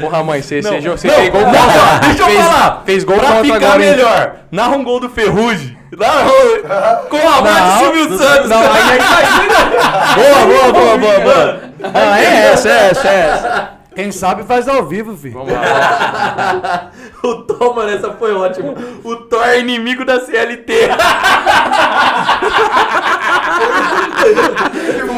Porra, 0.00 0.22
mãe, 0.22 0.42
você, 0.42 0.60
você, 0.62 0.80
você 0.80 1.08
Não, 1.08 1.14
fez 1.14 1.30
gol 1.30 1.40
não, 1.40 1.50
contra. 1.50 1.98
deixa 2.06 2.22
eu 2.22 2.26
fez, 2.26 2.40
falar. 2.40 2.82
Fez 2.84 3.04
gol 3.04 3.16
pra 3.18 3.26
contra 3.28 3.44
ficar 3.44 3.56
agora. 3.56 3.82
hein? 3.84 3.90
melhor, 3.90 4.32
narra 4.52 4.76
um 4.76 4.84
gol 4.84 5.00
do 5.00 5.08
Ferrugem. 5.08 5.78
Narra- 5.96 7.02
Com 7.08 7.16
a 7.16 7.40
voz 7.40 7.64
de 7.64 7.78
Silvio 7.78 8.18
Santos. 8.18 8.48
Não, 8.50 8.60
aí, 8.60 8.82
aí 8.82 8.98
imagina. 8.98 10.14
Boa, 10.14 10.46
boa, 10.46 10.72
boa, 10.72 10.98
boa, 10.98 11.20
boa. 11.20 11.60
Ah, 11.94 12.20
é 12.20 12.52
essa, 12.52 12.68
é 12.68 12.90
essa, 12.90 13.08
é 13.08 13.20
essa. 13.30 13.79
Quem 13.94 14.12
sabe 14.12 14.44
faz 14.44 14.68
ao 14.68 14.84
vivo, 14.86 15.16
filho. 15.16 15.34
Vamos 15.34 15.52
lá. 15.52 16.90
O 17.22 17.34
Tom, 17.42 17.74
mano, 17.74 17.90
essa 17.90 18.12
foi 18.12 18.32
ótima. 18.34 18.72
O 19.04 19.14
Thor 19.14 19.46
é 19.46 19.58
inimigo 19.60 20.06
da 20.06 20.20
CLT. 20.20 20.72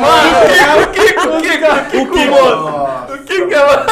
Mano, 0.03 0.83
o 0.83 0.87
que, 0.89 1.01
o 1.01 1.07
que, 1.13 1.19
o 1.29 1.41
que, 1.91 1.97
o 1.99 2.11
que, 2.11 2.27
moço? 2.29 2.69
O 3.15 3.19
que 3.25 3.47
que 3.47 3.55
é, 3.55 3.59
mano? 3.67 3.85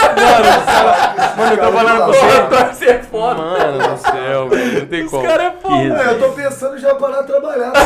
Mano, 1.36 1.52
eu 1.52 1.58
tô 1.58 1.72
falando 1.72 2.12
Porra, 2.12 2.40
Thor, 2.48 2.74
você 2.74 2.84
é 2.86 3.02
foda. 3.02 3.42
Mano 3.42 3.78
do 3.88 3.96
céu, 3.98 4.48
velho. 4.48 4.80
Não 4.80 4.86
tem 4.86 5.04
Os 5.04 5.10
como. 5.10 5.22
caras 5.28 5.46
é 5.46 5.52
foda. 5.62 6.02
Eu 6.02 6.18
tô 6.18 6.28
pensando 6.30 6.78
já 6.78 6.94
parar 6.96 7.20
de 7.22 7.26
trabalhar. 7.28 7.72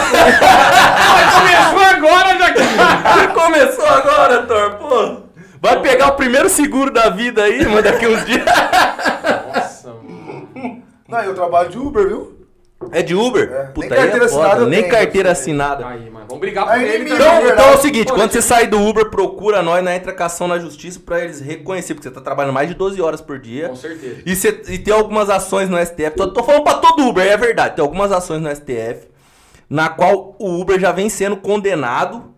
Começou 1.34 1.84
agora, 1.90 2.38
já 2.38 2.52
que. 2.52 3.28
Começou 3.34 3.86
agora, 3.86 4.42
Thor, 4.42 4.70
pô. 4.76 5.23
Vai 5.64 5.80
pegar 5.80 6.08
o 6.08 6.12
primeiro 6.12 6.50
seguro 6.50 6.90
da 6.90 7.08
vida 7.08 7.42
aí, 7.42 7.64
mano, 7.66 7.82
daqui 7.82 8.06
uns 8.06 8.22
dias. 8.26 8.44
Nossa, 8.44 9.94
mano. 9.94 10.82
Não, 11.08 11.18
eu 11.20 11.34
trabalho 11.34 11.70
de 11.70 11.78
Uber, 11.78 12.06
viu? 12.06 12.46
É 12.92 13.00
de 13.00 13.14
Uber? 13.14 13.50
É, 13.50 13.62
Puta, 13.68 13.88
nem 13.88 13.98
aí 13.98 14.02
carteira 14.02 14.24
é 14.24 14.26
assinada 14.26 14.66
Nem 14.66 14.80
tenho, 14.82 14.92
carteira 14.92 15.32
assinada. 15.32 15.86
Aí, 15.86 16.10
mano. 16.10 16.26
Vamos 16.28 16.40
brigar 16.40 16.66
por 16.66 16.82
ele. 16.82 17.04
Então, 17.04 17.16
verdade. 17.16 17.52
então 17.52 17.64
é 17.64 17.74
o 17.76 17.78
seguinte, 17.78 18.08
Pô, 18.08 18.14
quando 18.14 18.32
você 18.32 18.42
sair 18.42 18.66
do 18.66 18.78
Uber, 18.78 19.08
procura 19.08 19.62
nós 19.62 19.82
na 19.82 19.96
Entracação 19.96 20.46
na 20.46 20.58
Justiça 20.58 21.00
pra 21.00 21.24
eles 21.24 21.40
reconhecer, 21.40 21.94
porque 21.94 22.10
você 22.10 22.14
tá 22.14 22.20
trabalhando 22.20 22.52
mais 22.52 22.68
de 22.68 22.74
12 22.74 23.00
horas 23.00 23.22
por 23.22 23.38
dia. 23.38 23.70
Com 23.70 23.76
certeza. 23.76 24.16
E, 24.26 24.36
você, 24.36 24.48
e 24.68 24.78
tem 24.78 24.92
algumas 24.92 25.30
ações 25.30 25.70
no 25.70 25.78
STF, 25.78 26.10
tô, 26.14 26.30
tô 26.30 26.44
falando 26.44 26.64
pra 26.64 26.74
todo 26.74 27.08
Uber, 27.08 27.26
é 27.26 27.38
verdade, 27.38 27.76
tem 27.76 27.82
algumas 27.82 28.12
ações 28.12 28.42
no 28.42 28.54
STF, 28.54 29.08
na 29.70 29.88
qual 29.88 30.36
o 30.38 30.60
Uber 30.60 30.78
já 30.78 30.92
vem 30.92 31.08
sendo 31.08 31.38
condenado 31.38 32.33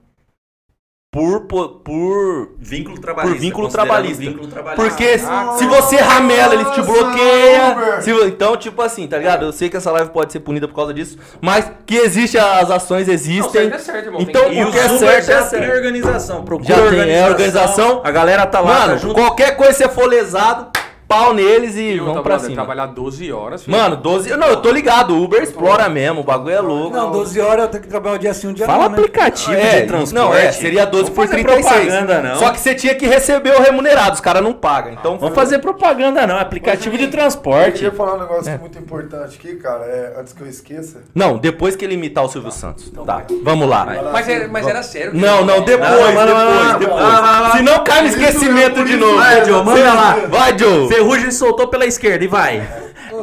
por, 1.17 1.41
por, 1.47 1.69
por 1.83 2.49
Vínculo 2.59 3.01
trabalhista. 3.01 3.35
por 3.35 3.41
vínculo 3.41 3.69
trabalhista. 3.69 4.23
Vínculo 4.23 4.47
trabalhista. 4.49 4.83
Porque 4.87 5.19
Ah, 5.27 5.55
se 5.57 5.67
você 5.67 5.97
ramela, 5.97 6.53
eles 6.55 6.69
te. 6.73 6.81
Uber. 6.81 8.03
Se 8.03 8.11
então, 8.27 8.55
tipo 8.57 8.83
assim, 8.83 9.07
tá 9.07 9.17
ligado? 9.17 9.47
Eu 9.47 9.53
sei 9.53 9.71
que 9.71 9.79
essa 9.79 9.91
live 9.93 10.11
pode 10.11 10.31
ser 10.31 10.41
punida 10.41 10.69
por 10.69 10.75
causa 10.75 10.93
disso, 10.93 11.17
mas 11.41 11.71
que 11.87 11.97
existe, 11.97 12.37
as 12.37 12.71
ações 12.71 13.07
Não, 13.07 13.15
existem. 13.15 13.51
certo 13.71 13.75
é 13.75 13.79
certo, 13.79 14.05
irmão. 14.07 14.21
Então, 14.21 14.45
que- 14.51 14.57
E 14.57 14.65
o 14.65 14.71
que 14.71 14.79
é 14.79 14.89
certo 14.91 15.05
é 15.05 15.23
já 15.23 15.41
tem 15.47 15.61
certo. 15.61 15.75
organização. 15.75 16.45
Procura 16.45 16.69
Já 16.77 16.91
tem, 16.91 17.11
é 17.15 17.27
organização. 17.27 18.03
A 18.05 18.11
galera 18.11 18.45
tá 18.47 18.61
lá, 18.61 18.75
tá 18.81 18.87
Mano, 18.89 18.99
junto. 18.99 19.15
qualquer 19.15 19.57
coisa 19.57 19.73
você 19.73 19.89
for 19.89 20.07
lesado, 20.07 20.71
pau 21.09 21.33
neles 21.33 21.77
e, 21.77 21.81
E 21.95 21.99
vamos 22.01 22.23
pra 22.23 22.39
cima. 22.39 22.55
trabalhar 22.55 22.87
12 22.87 23.33
horas, 23.33 23.65
filho. 23.65 23.77
Mano, 23.77 23.97
12. 23.97 24.37
Não, 24.37 24.49
eu 24.49 24.57
tô 24.57 24.71
ligado, 24.71 25.15
o 25.15 25.23
Uber 25.23 25.43
explora 25.43 25.89
mesmo, 25.89 26.21
o 26.21 26.25
bagulho 26.25 26.55
é 26.55 26.61
louco. 26.61 26.97
Não, 26.97 27.11
12 27.11 27.41
horas 27.41 27.65
eu 27.65 27.69
tenho 27.71 27.83
que 27.85 27.89
trabalhar 27.89 28.17
um 28.17 28.19
dia 28.19 28.35
sim, 28.35 28.49
um 28.49 28.53
dia 28.53 28.67
Fala 28.67 28.85
não, 28.85 28.91
né? 28.91 28.97
aplicativo 28.99 29.53
É, 29.53 29.81
de 29.83 29.87
transporte. 29.87 30.15
Não, 30.15 30.35
é, 30.35 30.53
seria 30.53 30.85
12 30.85 31.05
Vamos 31.05 31.17
por 31.17 31.27
fazer 31.29 31.43
36. 31.45 31.85
propaganda, 31.87 32.23
não. 32.23 32.37
Só 32.37 32.51
que 32.51 32.61
você 32.61 32.75
tinha 32.75 32.95
que 32.95 33.07
receber 33.07 33.55
o 33.55 33.63
remunerado, 33.63 34.15
os 34.15 34.21
caras 34.21 34.43
não 34.43 34.53
pagam. 34.53 34.93
Então, 34.93 35.17
Vamos 35.19 35.35
fazer 35.35 35.59
propaganda, 35.61 36.27
não. 36.27 36.39
Aplicativo 36.39 36.97
de 36.99 37.05
Eu 37.05 37.11
transporte. 37.11 37.73
queria 37.75 37.93
falar 37.93 38.15
um 38.15 38.21
negócio 38.21 38.59
muito 38.59 38.79
importante 38.79 39.37
aqui, 39.39 39.55
cara, 39.57 39.85
é, 39.85 40.17
antes 40.19 40.33
que 40.33 40.43
eu 40.43 40.47
esqueça. 40.49 41.03
Não, 41.15 41.39
depois 41.39 41.77
que 41.77 41.85
ele 41.85 41.95
imitar 41.95 42.25
o 42.25 42.29
Silvio 42.29 42.51
Santos. 42.51 42.91
Tá, 43.05 43.23
vamos 43.45 43.69
lá. 43.69 43.87
Mas, 44.13 44.29
era, 44.29 44.49
mas 44.49 44.67
era 44.67 44.83
sério. 44.83 45.13
Não, 45.15 45.45
não, 45.45 45.61
depois, 45.63 45.91
depois, 45.91 46.77
depois. 46.79 47.53
Se 47.57 47.63
não 47.63 47.85
cai 47.85 48.03
no 48.03 48.09
esquecimento 48.09 48.85
de 48.85 48.97
novo. 48.97 49.17
Vai, 49.17 49.45
Joe, 49.45 49.65
manda 49.65 49.95
lá. 49.95 50.17
Vai, 50.29 50.59
Joe. 50.59 50.89
Ferrugem 50.97 51.31
soltou 51.31 51.69
pela 51.69 51.85
esquerda 51.85 52.25
e 52.25 52.29
vai. 52.29 52.67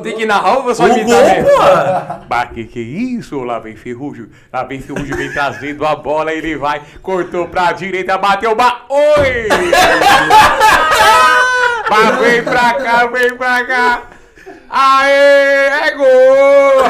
Tem 0.04 0.16
que 0.16 0.28
narrar 0.28 0.60
ou 0.60 0.76
só 0.76 0.84
O 0.84 0.88
imitar 0.90 1.06
gol, 1.06 1.26
mesmo? 1.26 1.50
pô. 1.50 1.58
Bah, 2.28 2.46
que 2.46 2.66
que 2.66 2.78
é 2.80 2.84
isso? 2.84 3.44
Lá 3.44 3.58
vem 3.58 3.76
Ferrugem. 3.76 4.28
Lá 4.52 4.64
vem 4.64 4.80
Ferrugem, 4.80 5.16
vem 5.16 5.34
trazendo 5.34 5.84
a 5.86 5.96
bola, 5.96 6.32
ele 6.32 6.56
vai, 6.56 6.84
cortou 7.02 7.48
pra 7.48 7.72
direita, 7.72 8.16
bateu, 8.18 8.54
ba... 8.56 8.82
Oi! 8.90 9.48
bah, 11.90 12.12
vem 12.22 12.44
pra 12.44 12.74
cá, 12.76 13.08
vem 13.08 13.36
pra 13.36 13.66
cá. 13.66 14.02
Aê, 14.70 15.88
é 15.88 15.92
gol! 15.96 16.84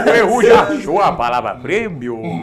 O 0.00 0.04
Ferrugem 0.10 0.52
achou 0.52 1.02
a 1.02 1.12
palavra 1.12 1.56
prêmio. 1.56 2.18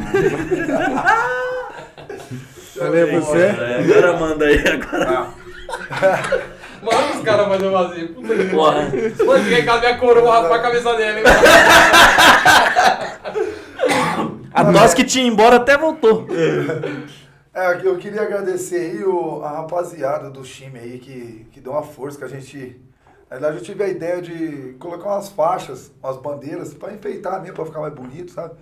Valeu 2.79 3.21
você. 3.21 3.37
É, 3.37 3.79
agora 3.79 4.17
manda 4.17 4.45
aí, 4.45 4.63
agora. 4.67 5.27
Manda 6.81 7.17
os 7.17 7.23
caras 7.23 7.47
fazer 7.47 7.69
vazio. 7.69 8.09
Puta 8.09 8.35
que 8.35 8.45
Porra. 8.45 8.81
Mano, 9.25 9.43
ninguém 9.43 9.65
cabe 9.65 9.87
a 9.87 9.97
coroa 9.97 10.31
raspar 10.31 10.55
a 10.55 10.61
cabeça 10.61 10.95
dele. 10.95 11.19
hein? 11.19 11.25
A 14.53 14.63
nós 14.71 14.93
que 14.93 15.03
tinha 15.03 15.25
embora 15.25 15.57
até 15.57 15.77
voltou. 15.77 16.27
É, 17.53 17.81
eu 17.83 17.97
queria 17.97 18.21
agradecer 18.21 18.91
aí 18.91 19.03
o, 19.03 19.41
a 19.43 19.49
rapaziada 19.49 20.29
do 20.29 20.43
time 20.43 20.79
aí 20.79 20.99
que, 20.99 21.47
que 21.51 21.59
deu 21.59 21.71
uma 21.73 21.83
força, 21.83 22.17
que 22.17 22.23
a 22.23 22.27
gente. 22.27 22.79
Na 23.29 23.37
verdade, 23.37 23.57
eu 23.57 23.63
tive 23.63 23.83
a 23.83 23.87
ideia 23.87 24.21
de 24.21 24.75
colocar 24.79 25.09
umas 25.09 25.29
faixas, 25.29 25.91
umas 26.01 26.17
bandeiras, 26.17 26.73
pra 26.73 26.93
enfeitar 26.93 27.41
mesmo, 27.41 27.55
pra 27.55 27.65
ficar 27.65 27.81
mais 27.81 27.93
bonito, 27.93 28.31
sabe? 28.31 28.53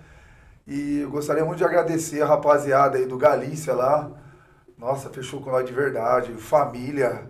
E 0.66 1.00
eu 1.00 1.10
gostaria 1.10 1.44
muito 1.44 1.58
de 1.58 1.64
agradecer 1.64 2.20
a 2.20 2.26
rapaziada 2.26 2.98
aí 2.98 3.06
do 3.06 3.16
Galícia 3.16 3.72
lá. 3.72 4.10
Nossa, 4.76 5.08
fechou 5.08 5.40
com 5.40 5.50
nós 5.50 5.64
de 5.64 5.72
verdade. 5.72 6.32
Família, 6.32 7.22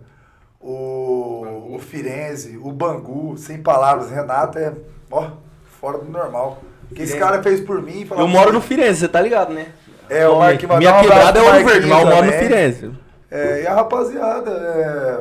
o, 0.59 1.75
o 1.75 1.79
Firenze, 1.79 2.57
o 2.57 2.71
Bangu, 2.71 3.37
sem 3.37 3.61
palavras. 3.61 4.09
Renato 4.09 4.57
é, 4.57 4.73
ó, 5.11 5.31
fora 5.79 5.99
do 5.99 6.09
normal. 6.09 6.63
O 6.91 6.95
que 6.95 7.03
esse 7.03 7.17
cara 7.17 7.43
fez 7.43 7.61
por 7.61 7.81
mim. 7.81 8.07
Eu 8.09 8.27
moro 8.27 8.51
no 8.51 8.61
Firenze, 8.61 9.01
você 9.01 9.07
tá 9.07 9.21
ligado, 9.21 9.53
né? 9.53 9.67
É, 10.09 10.27
o. 10.27 10.39
Marquinhos 10.39 10.77
Minha 10.77 10.97
um 10.97 11.01
quebrada 11.01 11.39
é 11.39 11.41
abraço 11.41 11.45
Ouro 11.45 11.65
Verde, 11.65 11.87
mas 11.87 11.99
eu 11.99 12.07
moro 12.07 12.25
no. 12.25 12.31
Firenze. 12.31 12.91
É, 13.29 13.61
e 13.61 13.67
a 13.67 13.73
rapaziada, 13.75 14.51
é, 14.51 15.19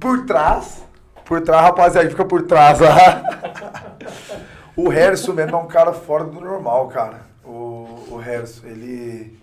por 0.00 0.24
trás, 0.24 0.82
por 1.24 1.40
trás, 1.42 1.62
rapaziada 1.62 2.08
fica 2.08 2.24
por 2.24 2.42
trás 2.42 2.80
lá. 2.80 3.22
o 4.74 4.88
Harrison 4.88 5.34
mesmo 5.34 5.56
é 5.56 5.60
um 5.60 5.68
cara 5.68 5.92
fora 5.92 6.24
do 6.24 6.40
normal, 6.40 6.88
cara. 6.88 7.33
O, 7.44 8.06
o 8.10 8.16
Harrison, 8.16 8.66
ele 8.66 9.38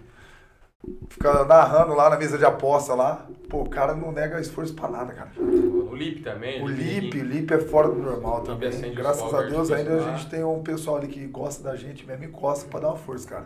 fica 1.09 1.45
narrando 1.45 1.93
lá 1.93 2.09
na 2.09 2.17
mesa 2.17 2.37
de 2.37 2.45
aposta 2.45 2.93
lá. 2.93 3.27
Pô, 3.49 3.61
o 3.61 3.69
cara 3.69 3.93
não 3.93 4.11
nega 4.11 4.39
esforço 4.39 4.73
pra 4.73 4.87
nada, 4.87 5.13
cara. 5.13 5.29
O 5.37 5.95
Lip 5.95 6.21
também. 6.23 6.63
O 6.63 6.67
Lipe, 6.67 7.19
o 7.19 7.23
Lipe 7.23 7.53
é 7.53 7.59
fora 7.59 7.89
do 7.89 8.01
normal 8.01 8.41
também. 8.41 8.71
Graças 8.93 9.33
a 9.33 9.41
Deus 9.43 9.71
ainda 9.71 9.95
a 9.95 10.11
gente 10.11 10.29
tem 10.29 10.43
um 10.43 10.63
pessoal 10.63 10.97
ali 10.97 11.07
que 11.07 11.25
gosta 11.27 11.63
da 11.63 11.75
gente 11.75 12.05
mesmo 12.05 12.23
e 12.23 12.27
gosta 12.27 12.67
pra 12.67 12.79
dar 12.79 12.87
uma 12.89 12.97
força, 12.97 13.27
cara. 13.27 13.45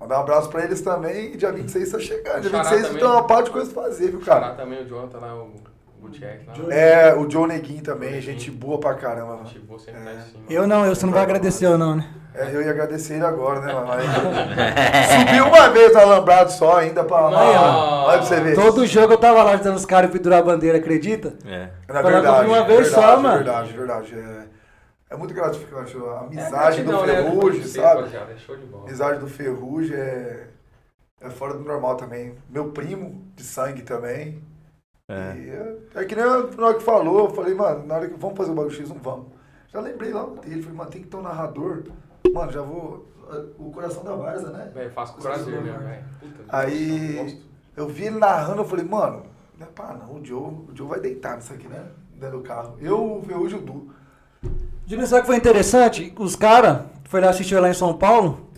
Mandar 0.00 0.18
um 0.18 0.22
abraço 0.22 0.48
pra 0.48 0.64
eles 0.64 0.80
também 0.80 1.32
e 1.32 1.36
dia 1.36 1.52
26 1.52 1.90
tá 1.90 1.98
chegando. 1.98 2.40
Dia 2.40 2.50
Xará 2.50 2.62
26 2.64 2.86
também. 2.86 3.02
tem 3.02 3.08
uma 3.08 3.26
parte 3.26 3.46
de 3.46 3.50
coisa 3.52 3.72
pra 3.72 3.82
fazer, 3.84 4.10
viu, 4.10 4.20
cara? 4.20 4.48
Lá 4.48 4.54
também 4.54 4.82
o 4.82 4.88
Jonathan 4.88 5.18
lá, 5.18 5.34
o 5.34 5.52
Gutierrez 6.00 6.46
lá. 6.46 6.74
É, 6.74 7.14
o 7.14 7.28
Joe 7.30 7.46
Neguinho 7.48 7.82
também, 7.82 8.20
gente 8.20 8.50
boa 8.50 8.78
pra 8.78 8.94
caramba. 8.94 9.44
Gente 9.44 9.58
boa, 9.60 9.78
sempre 9.78 10.00
tá 10.02 10.12
em 10.12 10.20
cima. 10.22 10.44
Eu 10.48 10.66
não, 10.66 10.84
eu, 10.86 10.94
você 10.94 11.06
não 11.06 11.12
vai 11.12 11.22
agradecer 11.22 11.66
eu 11.66 11.76
não, 11.78 11.96
né? 11.96 12.08
É, 12.34 12.54
eu 12.54 12.62
ia 12.62 12.70
agradecer 12.70 13.14
ele 13.14 13.24
agora, 13.24 13.60
né, 13.60 13.72
Subiu 15.26 15.46
uma 15.46 15.70
vez 15.70 15.92
no 15.92 15.98
alambrado 16.00 16.52
só 16.52 16.76
ainda 16.78 17.02
pra. 17.02 17.22
Não. 17.22 17.32
Olha 17.34 18.18
pra 18.18 18.26
você 18.26 18.40
ver. 18.40 18.54
Todo 18.54 18.86
jogo 18.86 19.14
eu 19.14 19.18
tava 19.18 19.42
lá 19.42 19.52
ajudando 19.54 19.76
os 19.76 19.84
caras 19.84 20.08
a 20.08 20.12
pendurar 20.12 20.38
a 20.38 20.42
bandeira, 20.42 20.78
acredita? 20.78 21.34
É. 21.44 21.70
Na 21.88 22.00
verdade, 22.00 22.44
de 22.44 22.50
uma 22.52 22.64
vez 22.64 22.82
verdade, 22.82 22.94
só, 22.94 23.20
mano. 23.20 23.34
Verdade, 23.36 23.72
verdade. 23.72 24.14
É, 24.14 25.14
é 25.14 25.16
muito 25.16 25.34
gratificante 25.34 25.96
a 25.96 26.00
É 26.00 26.18
amizade 26.26 26.82
do 26.82 26.90
gratidão, 26.92 27.06
né? 27.06 27.14
Ferrugem, 27.16 27.62
Você, 27.62 27.80
sabe? 27.80 27.96
rapaziada, 27.96 28.32
é 28.32 28.36
show 28.36 28.56
de 28.56 28.66
bola. 28.66 28.84
Amizade 28.84 29.18
do 29.18 29.26
Ferrugem 29.26 29.96
é, 29.96 30.46
é 31.22 31.30
fora 31.30 31.54
do 31.54 31.64
normal 31.64 31.96
também. 31.96 32.36
Meu 32.48 32.70
primo 32.70 33.24
de 33.34 33.42
sangue 33.42 33.82
também. 33.82 34.40
É. 35.08 35.34
E 35.36 35.50
é, 35.50 35.76
é 36.02 36.04
que 36.04 36.14
nem 36.14 36.24
na 36.24 36.66
hora 36.66 36.74
que 36.74 36.82
falou, 36.84 37.20
eu 37.20 37.30
falei, 37.30 37.54
mano, 37.54 37.86
na 37.86 37.94
hora 37.94 38.08
que 38.08 38.18
vamos 38.18 38.36
fazer 38.36 38.50
o 38.50 38.54
bagulho 38.54 38.74
X, 38.74 38.88
não 38.90 38.98
vamos. 38.98 39.26
Já 39.72 39.80
lembrei 39.80 40.12
logo 40.12 40.40
dele, 40.40 40.62
falei, 40.62 40.76
mano, 40.76 40.90
tem 40.90 41.02
que 41.02 41.08
ter 41.08 41.16
um 41.16 41.22
narrador. 41.22 41.84
Mano, 42.32 42.52
já 42.52 42.62
vou. 42.62 43.06
O 43.58 43.70
coração 43.70 44.02
da 44.04 44.14
Varza, 44.14 44.50
né? 44.50 44.70
Velho, 44.72 44.90
faço 44.92 45.14
com 45.14 45.20
prazer 45.20 45.60
mesmo, 45.62 45.78
velho. 45.80 46.04
Puta, 46.18 46.44
Aí 46.48 47.42
eu 47.76 47.86
vi 47.86 48.04
ele 48.04 48.18
narrando, 48.18 48.62
eu 48.62 48.64
falei, 48.64 48.84
mano, 48.84 49.24
não 49.58 49.66
é 49.66 49.70
pá, 49.70 49.94
não, 49.98 50.14
o 50.14 50.24
Joe, 50.24 50.38
o 50.40 50.68
Joe 50.74 50.88
vai 50.88 51.00
deitar 51.00 51.36
nisso 51.36 51.52
aqui, 51.52 51.68
né? 51.68 51.84
Dentro 52.14 52.38
do 52.38 52.42
carro. 52.42 52.76
Eu, 52.80 53.18
o 53.18 53.22
Ferrugem 53.22 53.58
e 53.58 53.62
o 53.62 53.64
Du. 53.64 53.90
Júnior, 54.86 55.06
sabe 55.06 55.20
o 55.20 55.22
que 55.22 55.26
foi 55.26 55.36
interessante? 55.36 56.14
Os 56.18 56.34
caras 56.34 56.86
foi 57.04 57.20
lá 57.20 57.28
assistir 57.28 57.58
lá 57.58 57.68
em 57.68 57.74
São 57.74 57.92
Paulo. 57.92 58.48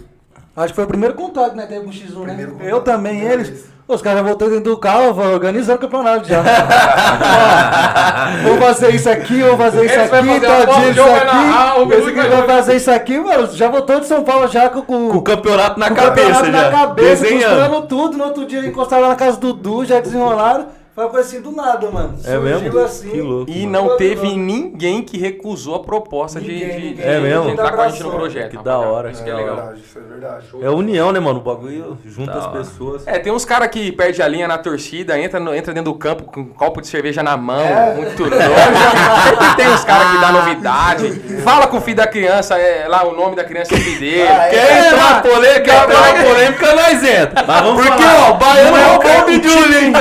Acho 0.55 0.69
que 0.69 0.77
foi 0.77 0.85
o 0.85 0.89
primeiro 0.89 1.15
contato, 1.15 1.57
né? 1.57 1.67
Teve 1.67 1.85
com 1.85 1.91
o 1.91 1.93
X1, 1.93 2.19
né? 2.21 2.27
Primeiro 2.27 2.53
contato, 2.53 2.69
Eu 2.69 2.83
também, 2.83 3.21
eles. 3.23 3.49
vez. 3.49 3.71
Os 3.95 4.03
caras 4.03 4.21
já 4.21 4.25
voltou 4.25 4.49
dentro 4.49 4.71
do 4.71 4.77
carro, 4.79 5.19
organizando 5.33 5.79
o 5.79 5.81
campeonato 5.81 6.29
já. 6.29 6.43
Ó, 8.45 8.49
vou 8.49 8.59
fazer 8.59 8.95
isso 8.95 9.11
aqui, 9.11 9.43
vou 9.43 9.57
fazer 9.57 9.85
isso 9.85 9.99
aqui, 10.01 10.09
fazer 10.09 10.41
tal 10.41 10.67
dia 10.67 10.77
o 10.77 10.83
isso 10.83 10.93
João 10.95 11.11
vai 11.11 11.25
narrar, 11.25 11.73
aqui. 11.73 11.93
Esse 11.95 12.09
aqui 12.09 12.15
vai 12.15 12.29
vai 12.31 12.47
fazer 12.47 12.77
isso 12.77 12.91
aqui, 12.91 13.19
mano. 13.19 13.49
Já 13.53 13.69
voltou 13.69 14.01
de 14.01 14.07
São 14.07 14.23
Paulo 14.23 14.49
já 14.49 14.69
com, 14.69 14.83
com, 14.83 15.09
Com 15.09 15.19
o 15.19 15.23
campeonato 15.23 15.81
na 15.81 15.89
com 15.89 15.95
o 15.95 15.97
cabeça 15.97 16.29
campeonato 16.29 16.53
já. 16.53 16.63
na 16.63 16.71
cabeça, 16.71 17.23
desenhando. 17.25 17.87
tudo. 17.89 18.17
No 18.17 18.25
outro 18.25 18.47
dia 18.47 18.65
encostaram 18.65 19.03
lá 19.03 19.09
na 19.11 19.17
casa 19.17 19.39
do 19.39 19.53
Du, 19.53 19.85
já 19.85 20.01
desenrolaram. 20.01 20.67
Foi 20.95 21.05
uma 21.05 21.11
coisa 21.11 21.29
assim 21.29 21.41
do 21.41 21.53
nada, 21.53 21.89
mano. 21.91 22.19
É 22.25 22.37
mesmo? 22.37 22.61
Surgiu 22.65 22.85
assim. 22.85 23.11
Que 23.11 23.21
louco. 23.23 23.51
E 23.51 23.65
mano. 23.67 23.89
não 23.91 23.97
teve 23.97 24.35
ninguém 24.37 25.03
que 25.03 25.17
recusou 25.17 25.77
a 25.77 25.81
proposta 25.85 26.41
de, 26.41 26.49
Ninguém, 26.53 26.69
de- 26.69 26.75
ninguém. 26.75 26.95
de- 26.95 27.03
É 27.03 27.21
mesmo? 27.21 27.45
de 27.45 27.51
entrar 27.53 27.73
com 27.73 27.81
a 27.81 27.89
gente 27.89 28.03
no 28.03 28.11
projeto. 28.11 28.51
Que 28.59 28.63
da 28.65 28.79
hora. 28.79 29.11
Isso 29.13 29.23
que 29.23 29.31
é 29.31 29.33
é 29.33 29.37
legal. 29.37 29.55
verdade, 29.57 29.81
isso 29.81 29.99
é 29.99 30.03
verdade. 30.03 30.47
É 30.63 30.69
união, 30.71 31.13
né, 31.13 31.21
mano? 31.21 31.39
O 31.39 31.43
bagulho 31.43 31.97
junta 32.05 32.33
Da 32.33 32.39
as 32.39 32.47
hora. 32.47 32.59
pessoas. 32.59 33.07
É, 33.07 33.19
tem 33.21 33.33
uns 33.33 33.45
caras 33.45 33.69
que 33.69 33.93
perde 33.93 34.21
a 34.21 34.27
linha 34.29 34.49
na 34.49 34.59
torcida, 34.59 35.19
entra, 35.19 35.39
no- 35.39 35.55
entra 35.55 35.73
dentro 35.73 35.93
do 35.93 35.99
campo 35.99 36.25
com 36.25 36.41
um 36.41 36.47
copo 36.49 36.81
de 36.81 36.89
cerveja 36.89 37.23
na 37.23 37.37
mão, 37.37 37.61
É. 37.61 37.95
muito 37.95 38.17
doido. 38.17 38.35
Sempre 38.37 39.55
tem 39.57 39.69
uns 39.73 39.85
caras 39.85 40.11
que 40.11 40.19
dá 40.21 40.33
novidade. 40.33 41.11
Fala 41.45 41.67
com 41.69 41.77
o 41.77 41.81
filho 41.81 41.97
da 41.99 42.07
criança, 42.09 42.59
é, 42.59 42.87
lá 42.89 43.07
o 43.07 43.15
nome 43.17 43.37
da 43.37 43.45
criança 43.45 43.75
é 43.75 43.79
o 43.79 43.81
filho 43.81 44.01
dele. 44.01 44.23
Ah, 44.29 44.47
é. 44.47 44.51
Quer 44.51 44.87
entrar 44.89 45.15
na 45.15 45.21
polêmica? 45.21 45.61
Quer 45.63 45.85
entrar 45.85 46.15
na 46.15 46.25
polêmica, 46.25 46.75
nós 46.75 47.05
entra. 47.05 47.45
Porque, 47.45 48.05
ó, 48.29 48.33
Baiano 48.35 48.77
é 48.77 48.87
o 48.97 48.99
Bob 48.99 49.33
Júlio, 49.43 49.93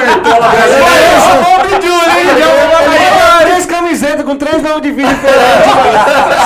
o 0.80 1.44
Bob 1.44 1.68
hein? 1.74 2.28
Já 2.40 3.40
Três 3.40 3.66
camisetas 3.66 4.26
com 4.26 4.36
três 4.36 4.62
nomes 4.62 4.82
de 4.82 4.92
vídeo 4.92 5.14
diferentes. 5.14 5.72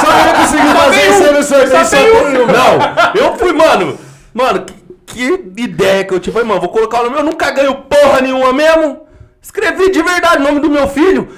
Só 0.01 0.19
ele 0.19 0.37
conseguiu 0.37 0.75
fazer 0.75 1.09
isso 1.09 1.33
no 1.33 1.43
sorteio. 1.43 1.85
Só 1.85 1.95
tem 1.95 2.11
um. 2.11 2.47
Não, 2.47 3.21
eu 3.21 3.35
fui, 3.37 3.53
mano. 3.53 3.97
Mano, 4.33 4.65
que, 5.05 5.37
que 5.37 5.61
ideia 5.61 6.03
que 6.03 6.13
eu 6.13 6.19
tive. 6.19 6.43
Mano, 6.43 6.59
vou 6.59 6.69
colocar 6.69 7.01
o 7.01 7.03
nome. 7.05 7.17
Eu 7.17 7.23
nunca 7.23 7.51
ganho 7.51 7.75
porra 7.75 8.21
nenhuma 8.21 8.53
mesmo. 8.53 9.01
Escrevi 9.41 9.91
de 9.91 10.01
verdade 10.01 10.37
o 10.37 10.45
nome 10.45 10.59
do 10.59 10.69
meu 10.69 10.87
filho. 10.87 11.29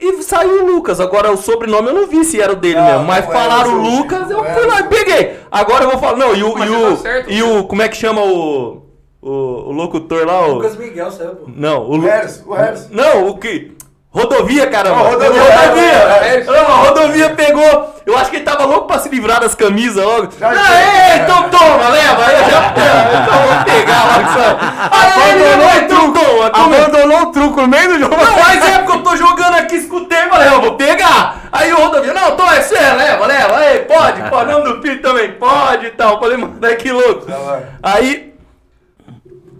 E 0.00 0.22
saiu 0.22 0.64
o 0.64 0.66
Lucas. 0.66 0.98
Agora 0.98 1.30
o 1.30 1.36
sobrenome 1.36 1.88
eu 1.88 1.94
não 1.94 2.06
vi 2.06 2.24
se 2.24 2.40
era 2.40 2.52
o 2.52 2.56
dele 2.56 2.76
Não, 2.76 2.86
mesmo. 2.86 3.04
Mas 3.04 3.26
falaram 3.26 3.70
seu 3.70 3.80
Lucas, 3.80 4.30
eu 4.30 4.42
fui 4.42 4.66
lá 4.66 4.80
e 4.80 4.84
peguei. 4.84 5.36
Agora 5.50 5.84
eu 5.84 5.90
vou 5.90 5.98
falar. 5.98 6.16
Não, 6.16 6.34
e 6.34 6.42
o. 6.42 6.54
Mas 6.56 6.70
E 6.70 6.72
você 6.72 6.86
o, 6.86 6.90
tá 6.90 6.96
certo, 6.96 7.30
e 7.30 7.42
o 7.42 7.64
como 7.64 7.82
é 7.82 7.88
que 7.88 7.96
chama 7.96 8.22
o. 8.22 8.89
O, 9.22 9.30
o 9.68 9.72
locutor 9.72 10.24
lá? 10.26 10.46
O, 10.46 10.54
Lucas 10.54 10.76
Miguel 10.76 11.10
saiu, 11.10 11.30
pô. 11.36 11.44
não, 11.54 11.82
o 11.82 11.90
O 11.90 11.96
Lu- 11.96 12.06
Harrison, 12.08 12.42
o 12.46 12.54
Harrison. 12.54 12.88
Não, 12.90 13.28
o 13.28 13.38
que? 13.38 13.72
Rodovia, 14.12 14.66
caramba. 14.66 14.96
Ah, 15.02 15.10
rodovia. 15.10 15.40
rodovia. 15.40 16.44
Não, 16.46 16.66
a 16.66 16.76
rodovia 16.88 17.30
pegou. 17.30 17.94
Eu 18.04 18.18
acho 18.18 18.28
que 18.30 18.36
ele 18.38 18.44
tava 18.44 18.64
louco 18.64 18.88
pra 18.88 18.98
se 18.98 19.08
livrar 19.08 19.40
das 19.40 19.54
camisas 19.54 20.02
logo. 20.04 20.32
Já 20.36 20.48
ah, 20.50 20.80
é, 20.80 21.16
então 21.18 21.48
toma, 21.48 21.88
leva. 21.90 22.24
Aí 22.26 22.34
eu 22.34 22.50
já 22.50 22.74
então 23.22 23.42
vou 23.46 23.64
pegar 23.64 24.04
logo 24.06 24.20
isso. 24.22 24.38
Aí 24.90 25.30
ele 25.30 25.44
levou, 25.44 25.82
então 25.82 26.12
toma. 26.12 26.46
Abandonou 26.52 27.20
o 27.22 27.26
truco 27.32 27.60
no 27.60 27.68
meio 27.68 27.88
do 27.92 27.98
jogo. 28.00 28.16
Não, 28.16 28.36
mas 28.36 28.68
é 28.68 28.78
porque 28.78 28.92
eu 28.98 29.02
tô 29.04 29.16
jogando 29.16 29.54
aqui, 29.54 29.76
escutei, 29.76 30.18
falei, 30.28 30.48
eu 30.48 30.60
vou 30.60 30.74
pegar. 30.74 31.48
Aí 31.52 31.72
o 31.72 31.76
rodovia, 31.76 32.12
não, 32.12 32.36
toma, 32.36 32.56
é 32.56 32.62
sério, 32.62 32.98
leva, 32.98 33.26
leva. 33.26 33.56
Aí, 33.58 33.78
pode, 33.80 34.22
pode, 34.28 34.50
não 34.50 34.60
do 34.64 34.82
filho 34.82 35.00
também, 35.02 35.32
pode 35.34 35.86
e 35.86 35.90
tal. 35.90 36.18
Falei, 36.18 36.36
mano, 36.36 36.58
é 36.62 36.74
que 36.74 36.90
louco. 36.90 37.26
Aí, 37.80 38.29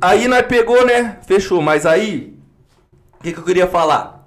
aí 0.00 0.28
nós 0.28 0.42
pegou, 0.46 0.84
né? 0.86 1.16
Fechou. 1.26 1.60
Mas 1.62 1.84
aí, 1.86 2.34
o 3.18 3.22
que, 3.22 3.32
que 3.32 3.38
eu 3.38 3.44
queria 3.44 3.66
falar? 3.66 4.18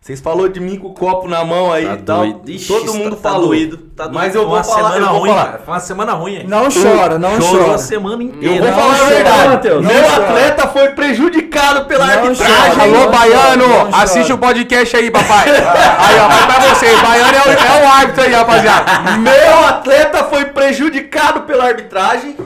Vocês 0.00 0.20
falou 0.20 0.46
de 0.48 0.60
mim 0.60 0.76
com 0.78 0.86
o 0.86 0.94
copo 0.94 1.26
na 1.26 1.44
mão 1.44 1.72
aí 1.72 1.84
Tá 1.84 1.94
e 1.94 1.96
tal. 2.02 2.18
doido. 2.18 2.48
Ixi, 2.48 2.68
Todo 2.68 2.92
tá- 2.92 2.98
mundo 2.98 3.16
tá 3.16 3.28
falou. 3.30 3.48
doído, 3.48 3.76
tá 3.78 4.04
doído. 4.04 4.14
Mas 4.14 4.34
eu 4.36 4.46
vou 4.48 4.62
falar, 4.62 4.76
semana 4.92 4.96
eu 5.06 5.10
vou 5.10 5.18
ruim, 5.18 5.30
falar. 5.30 5.44
cara. 5.46 5.58
Foi 5.64 5.74
uma 5.74 5.80
semana 5.80 6.12
ruim. 6.12 6.34
hein? 6.36 6.44
Não 6.46 6.68
chora, 6.70 7.18
não 7.18 7.40
Chorou 7.40 7.62
chora. 7.64 7.74
a 7.74 7.78
semana 7.78 8.14
Eu 8.22 8.28
inteira. 8.28 8.62
vou 8.62 8.70
Não 8.70 8.78
falar 8.78 8.94
a 8.94 9.08
verdade. 9.08 9.48
Matheus, 9.48 9.84
não 9.84 9.92
Meu 9.92 10.04
chora. 10.04 10.24
atleta 10.28 10.68
foi 10.68 10.88
prejudicado 10.90 11.84
pela 11.86 12.06
Não 12.06 12.12
arbitragem. 12.22 12.54
chora, 12.76 12.82
Alô, 12.84 13.10
Baiano, 13.10 13.66
não 13.68 13.98
assiste 13.98 14.28
chora. 14.28 14.34
o 14.36 14.38
podcast 14.38 14.96
aí, 14.96 15.10
papai. 15.10 15.48
Aí, 15.50 16.20
ó, 16.20 16.28
vai 16.28 16.46
pra 16.46 16.74
você. 16.74 16.96
Baiano 16.98 17.36
é 17.38 17.42
o, 17.42 17.50
é 17.50 17.84
o 17.84 17.88
árbitro 17.90 18.22
aí, 18.22 18.32
rapaziada. 18.32 19.16
Meu 19.18 19.64
atleta 19.66 20.22
foi 20.22 20.44
prejudicado 20.44 21.40
pela 21.40 21.64
arbitragem. 21.64 22.36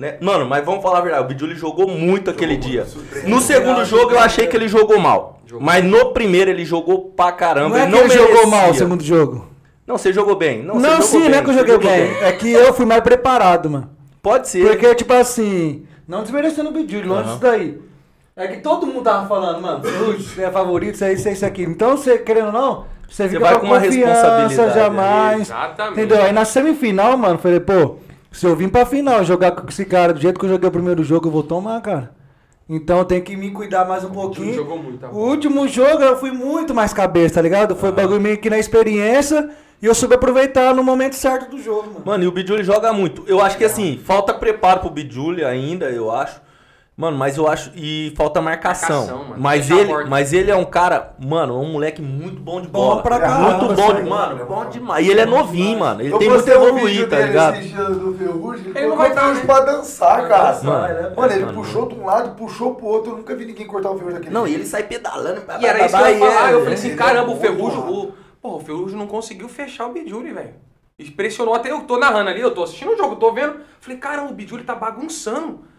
Né? 0.00 0.16
Mano, 0.18 0.46
mas 0.48 0.64
vamos 0.64 0.82
falar 0.82 1.00
a 1.00 1.02
verdade. 1.02 1.24
O 1.24 1.28
Biduli 1.28 1.54
jogou 1.54 1.86
muito 1.86 2.30
aquele 2.30 2.56
dia. 2.56 2.86
No 3.26 3.38
segundo 3.38 3.84
jogo 3.84 4.12
eu 4.12 4.18
achei 4.18 4.46
que 4.46 4.56
ele 4.56 4.66
jogou 4.66 4.98
mal. 4.98 5.42
Mas 5.60 5.84
no 5.84 6.14
primeiro 6.14 6.50
ele 6.50 6.64
jogou 6.64 7.10
pra 7.14 7.32
caramba. 7.32 7.84
Não 7.86 7.98
é 7.98 8.02
ele 8.02 8.14
ele 8.14 8.14
jogou 8.14 8.46
mal 8.46 8.70
o 8.70 8.74
segundo 8.74 9.04
jogo. 9.04 9.46
Não, 9.86 9.98
você 9.98 10.10
jogou 10.10 10.36
bem. 10.36 10.62
Não, 10.62 10.76
Não, 10.76 10.80
você 10.80 10.88
jogou 10.90 11.02
sim, 11.02 11.20
bem, 11.20 11.28
não 11.28 11.38
é 11.38 11.42
que 11.42 11.50
eu 11.50 11.52
você 11.52 11.58
joguei 11.58 11.74
jogou 11.74 11.90
bem. 11.90 12.22
É 12.22 12.32
que 12.32 12.50
eu 12.50 12.72
fui 12.72 12.86
mais 12.86 13.02
preparado, 13.02 13.68
mano. 13.68 13.90
Pode 14.22 14.48
ser. 14.48 14.66
Porque, 14.66 14.94
tipo 14.94 15.12
assim, 15.12 15.84
não 16.08 16.22
desmerecendo 16.22 16.70
o 16.70 16.72
Bidilho, 16.72 17.06
longe 17.06 17.24
disso 17.24 17.40
daí. 17.40 17.78
É 18.34 18.48
que 18.48 18.60
todo 18.62 18.86
mundo 18.86 19.02
tava 19.02 19.28
falando, 19.28 19.60
mano, 19.60 19.82
você 20.16 20.44
é 20.44 20.50
favorito, 20.50 20.94
isso 20.94 21.04
aí, 21.04 21.14
isso 21.14 21.28
aí, 21.28 21.34
isso 21.34 21.44
aqui. 21.44 21.62
Então, 21.64 21.98
você, 21.98 22.16
querendo 22.16 22.46
ou 22.46 22.52
não, 22.52 22.84
você 23.06 23.28
fica 23.28 23.40
vai 23.40 23.54
com 23.54 23.60
com 23.60 23.66
uma 23.66 23.80
confiança, 23.80 24.38
responsabilidade, 24.46 24.74
jamais. 24.74 25.40
Exatamente. 25.42 25.92
Entendeu? 25.92 26.22
Aí 26.22 26.32
na 26.32 26.46
semifinal, 26.46 27.18
mano, 27.18 27.38
falei, 27.38 27.60
pô, 27.60 27.96
se 28.30 28.46
eu 28.46 28.54
vim 28.54 28.68
pra 28.68 28.86
final 28.86 29.24
jogar 29.24 29.52
com 29.52 29.68
esse 29.68 29.84
cara 29.84 30.12
do 30.12 30.20
jeito 30.20 30.38
que 30.38 30.46
eu 30.46 30.50
joguei 30.50 30.68
o 30.68 30.72
primeiro 30.72 31.02
jogo, 31.02 31.28
eu 31.28 31.32
vou 31.32 31.42
tomar, 31.42 31.80
cara. 31.80 32.14
Então 32.68 32.98
eu 32.98 33.04
tenho 33.04 33.22
que 33.22 33.36
me 33.36 33.50
cuidar 33.50 33.84
mais 33.84 34.04
um 34.04 34.10
pouquinho. 34.10 34.54
jogou 34.54 34.80
muito, 34.80 34.98
tá? 34.98 35.10
O 35.10 35.28
último 35.28 35.66
jogo 35.66 36.02
eu 36.04 36.16
fui 36.16 36.30
muito 36.30 36.72
mais 36.72 36.92
cabeça, 36.92 37.34
tá 37.34 37.42
ligado? 37.42 37.74
Foi 37.74 37.90
bagulho 37.90 38.20
meio 38.20 38.38
que 38.38 38.48
na 38.48 38.58
experiência 38.58 39.50
e 39.82 39.86
eu 39.86 39.94
soube 39.94 40.14
aproveitar 40.14 40.72
no 40.72 40.84
momento 40.84 41.14
certo 41.14 41.50
do 41.50 41.60
jogo, 41.60 41.88
mano. 41.88 42.02
Mano, 42.04 42.24
e 42.24 42.26
o 42.28 42.32
Bidjuli 42.32 42.62
joga 42.62 42.92
muito. 42.92 43.24
Eu 43.26 43.40
acho 43.40 43.58
que 43.58 43.64
assim, 43.64 43.98
falta 44.04 44.32
preparo 44.32 44.80
pro 44.80 44.90
Bidjuli 44.90 45.44
ainda, 45.44 45.86
eu 45.86 46.12
acho. 46.12 46.40
Mano, 46.96 47.16
mas 47.16 47.38
eu 47.38 47.48
acho. 47.48 47.72
E 47.74 48.12
falta 48.14 48.42
marcação. 48.42 49.06
Marcação, 49.06 49.24
mano. 49.24 49.40
Mas, 49.42 49.70
ele, 49.70 50.04
mas 50.04 50.32
ele 50.34 50.50
é 50.50 50.56
um 50.56 50.66
cara, 50.66 51.14
mano, 51.18 51.58
um 51.58 51.72
moleque 51.72 52.02
muito 52.02 52.38
bom 52.38 52.60
de 52.60 52.68
Bom 52.68 52.78
bola. 52.78 53.02
pra 53.02 53.18
caramba, 53.18 53.64
Muito 53.64 53.74
bom, 53.74 53.94
de, 53.94 54.02
mano, 54.02 54.44
bom 54.44 54.64
demais. 54.68 55.06
E 55.06 55.10
ele 55.10 55.20
é 55.20 55.24
novinho, 55.24 55.78
mano. 55.78 56.02
Ele 56.02 56.12
Eu 56.12 56.18
tem 56.18 56.28
muito 56.28 56.46
evoluir, 56.46 57.08
tá 57.08 57.18
ligado? 57.20 57.54
do 57.58 58.18
Ferrugem, 58.18 58.66
ele 58.66 58.78
Ele 58.78 58.86
não 58.88 58.96
vai 58.96 59.14
pra 59.46 59.60
dançar, 59.60 60.28
cara. 60.28 60.62
Mano, 60.62 61.16
Mano, 61.16 61.32
ele 61.32 61.44
mano. 61.46 61.58
puxou 61.58 61.88
de 61.88 61.94
um 61.94 62.04
lado, 62.04 62.34
puxou 62.36 62.74
pro 62.74 62.86
outro, 62.86 63.12
eu 63.12 63.16
nunca 63.16 63.34
vi 63.34 63.46
ninguém 63.46 63.66
cortar 63.66 63.90
o 63.90 63.94
Ferrugem 63.94 64.14
daquele 64.18 64.34
Não, 64.34 64.46
e 64.46 64.52
ele 64.52 64.66
sai 64.66 64.82
pedalando. 64.82 65.42
E 65.58 65.64
era 65.66 65.86
isso 65.86 65.96
que 65.96 66.02
eu 66.02 66.08
ia 66.10 66.18
falar. 66.18 66.52
Eu 66.52 66.58
falei 66.60 66.74
assim, 66.74 66.92
é 66.92 66.96
caramba, 66.96 67.30
o 67.30 67.34
bom, 67.34 67.40
Ferrugem, 67.40 67.80
porra. 67.80 68.08
o, 68.42 68.60
Ferrugem 68.60 68.98
não 68.98 69.06
conseguiu 69.06 69.48
fechar 69.48 69.86
o 69.86 69.92
Bidjuli, 69.94 70.32
velho. 70.34 70.54
Impressionou 70.98 71.54
até 71.54 71.70
eu 71.70 71.80
tô 71.84 71.96
narrando 71.98 72.28
ali, 72.28 72.42
eu 72.42 72.50
tô 72.50 72.62
assistindo 72.62 72.92
o 72.92 72.96
jogo, 72.96 73.16
tô 73.16 73.32
vendo. 73.32 73.56
Falei, 73.80 73.96
caramba, 73.96 74.32
o 74.32 74.34
Bidjuli 74.34 74.64
tá 74.64 74.74
bagunçando. 74.74 75.69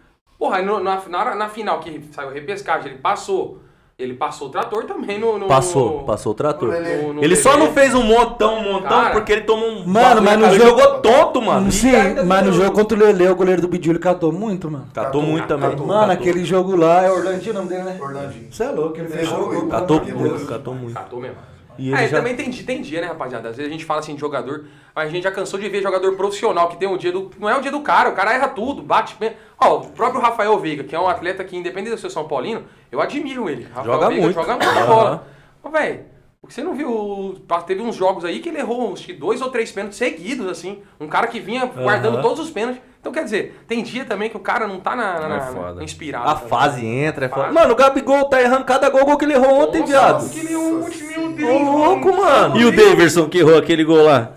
Porra, 0.42 0.56
aí 0.56 0.64
no- 0.66 0.80
na, 0.82 1.00
na, 1.08 1.34
na 1.36 1.48
final 1.48 1.78
que 1.78 2.02
saiu 2.10 2.30
a 2.30 2.32
repescagem, 2.32 2.90
ele 2.90 2.98
passou. 3.00 3.60
Ele 3.96 4.14
passou 4.14 4.48
o 4.48 4.50
trator 4.50 4.84
também 4.86 5.16
no. 5.16 5.38
no 5.38 5.46
Passou, 5.46 5.98
no- 6.00 6.04
passou 6.04 6.32
o 6.32 6.34
trator. 6.34 6.68
no- 6.72 7.12
no 7.12 7.22
Ele 7.22 7.36
só 7.36 7.56
não 7.56 7.70
fez 7.72 7.94
um 7.94 8.02
montão, 8.02 8.56
um 8.58 8.72
montão, 8.72 8.88
Cara. 8.88 9.10
porque 9.10 9.30
ele 9.30 9.42
tomou 9.42 9.68
um. 9.68 9.86
Mano, 9.86 10.20
mas 10.20 10.36
no 10.36 10.42
cara. 10.44 10.54
Ele 10.56 10.64
jogo- 10.64 10.80
jogou 10.80 11.00
tonto, 11.00 11.40
mano. 11.40 11.70
Sim, 11.70 11.92
mas 12.26 12.44
no 12.44 12.52
jogo 12.52 12.72
contra 12.72 12.98
o 12.98 13.00
Lele, 13.00 13.28
o 13.28 13.36
goleiro 13.36 13.62
do 13.62 13.68
Bidjuli 13.68 14.00
catou 14.00 14.32
muito, 14.32 14.68
mano. 14.68 14.88
Catou 14.92 15.22
muito 15.22 15.46
também. 15.46 15.70
catou. 15.70 15.86
Mano, 15.86 16.00
Catou. 16.00 16.14
aquele 16.14 16.44
jogo 16.44 16.74
lá, 16.74 17.02
é 17.04 17.12
Orlandinho 17.12 17.52
o 17.52 17.58
nome 17.58 17.68
dele, 17.68 17.82
né? 17.84 17.98
Orlandinho. 18.00 18.46
Você 18.50 18.64
é 18.64 18.70
louco, 18.70 18.98
ele 18.98 19.06
o 19.22 19.24
jogo. 19.24 19.68
Catou 19.68 20.00
muito, 20.04 20.46
catou 20.46 20.74
muito. 20.74 20.94
Catou 20.94 21.20
mesmo. 21.20 21.36
E 21.78 21.88
ele 21.88 21.96
é, 22.02 22.08
já- 22.08 22.16
também 22.18 22.34
tem, 22.36 22.50
tem 22.50 22.80
dia, 22.82 23.00
né, 23.00 23.06
rapaziada? 23.08 23.48
Às 23.48 23.56
vezes 23.56 23.70
a 23.70 23.72
gente 23.72 23.84
fala 23.84 24.00
assim 24.00 24.14
de 24.14 24.20
jogador, 24.20 24.66
mas 24.94 25.08
a 25.08 25.10
gente 25.10 25.24
já 25.24 25.30
cansou 25.32 25.58
de 25.58 25.68
ver 25.68 25.82
jogador 25.82 26.14
profissional 26.16 26.68
que 26.68 26.76
tem 26.76 26.88
um 26.88 26.96
dia 26.96 27.12
do. 27.12 27.30
Não 27.38 27.48
é 27.48 27.56
o 27.56 27.60
dia 27.60 27.70
do 27.70 27.80
cara, 27.80 28.10
o 28.10 28.14
cara 28.14 28.34
erra 28.34 28.48
tudo, 28.48 28.82
bate. 28.82 29.16
Ó, 29.58 29.78
o 29.78 29.86
próprio 29.90 30.20
Rafael 30.20 30.58
Veiga, 30.58 30.84
que 30.84 30.94
é 30.94 31.00
um 31.00 31.08
atleta 31.08 31.42
que, 31.44 31.56
independente 31.56 31.94
do 31.94 32.00
seu 32.00 32.10
São 32.10 32.26
Paulino, 32.28 32.64
eu 32.90 33.00
admiro 33.00 33.48
ele. 33.48 33.64
Rafael 33.64 33.84
Joga 33.94 34.08
Veiga 34.08 34.22
muito. 34.22 34.34
joga 34.34 34.52
muito 34.56 34.68
Aham. 34.68 34.86
bola. 34.86 35.26
Ô, 35.62 35.70
velho, 35.70 36.00
você 36.42 36.62
não 36.62 36.74
viu. 36.74 37.40
Teve 37.66 37.82
uns 37.82 37.94
jogos 37.94 38.24
aí 38.24 38.40
que 38.40 38.48
ele 38.48 38.58
errou 38.58 38.94
que 38.94 39.12
dois 39.12 39.40
ou 39.40 39.50
três 39.50 39.70
pênaltis 39.70 39.98
seguidos, 39.98 40.46
assim. 40.48 40.82
Um 41.00 41.06
cara 41.06 41.26
que 41.28 41.38
vinha 41.40 41.64
guardando 41.66 42.20
todos 42.20 42.40
os 42.40 42.50
pênaltis. 42.50 42.82
Então, 43.00 43.10
quer 43.12 43.24
dizer, 43.24 43.64
tem 43.66 43.82
dia 43.82 44.04
também 44.04 44.30
que 44.30 44.36
o 44.36 44.40
cara 44.40 44.68
não 44.68 44.78
tá 44.78 44.94
na, 44.94 45.18
na- 45.28 45.36
É 45.48 45.74
na- 45.74 45.82
inspirado. 45.82 46.28
A 46.28 46.34
tá 46.34 46.46
fase 46.46 46.86
entra, 46.86 47.26
é 47.26 47.28
foda. 47.28 47.50
Mano, 47.50 47.72
o 47.72 47.76
Gabigol 47.76 48.26
tá 48.28 48.40
errando 48.40 48.64
cada 48.64 48.88
gol, 48.90 49.04
gol 49.04 49.18
que 49.18 49.24
ele 49.24 49.32
errou 49.34 49.62
ontem, 49.62 49.80
Nossa, 49.80 49.92
viado. 49.92 50.26
aquele 50.26 50.54
último, 50.54 51.08
meu 51.10 51.21
Ô, 51.21 51.21
Deus. 51.32 51.62
louco, 51.62 52.16
mano. 52.16 52.56
E 52.58 52.64
o 52.64 52.72
Daverson 52.72 53.28
que 53.28 53.38
errou 53.38 53.56
aquele 53.58 53.84
gol 53.84 54.02
lá? 54.04 54.30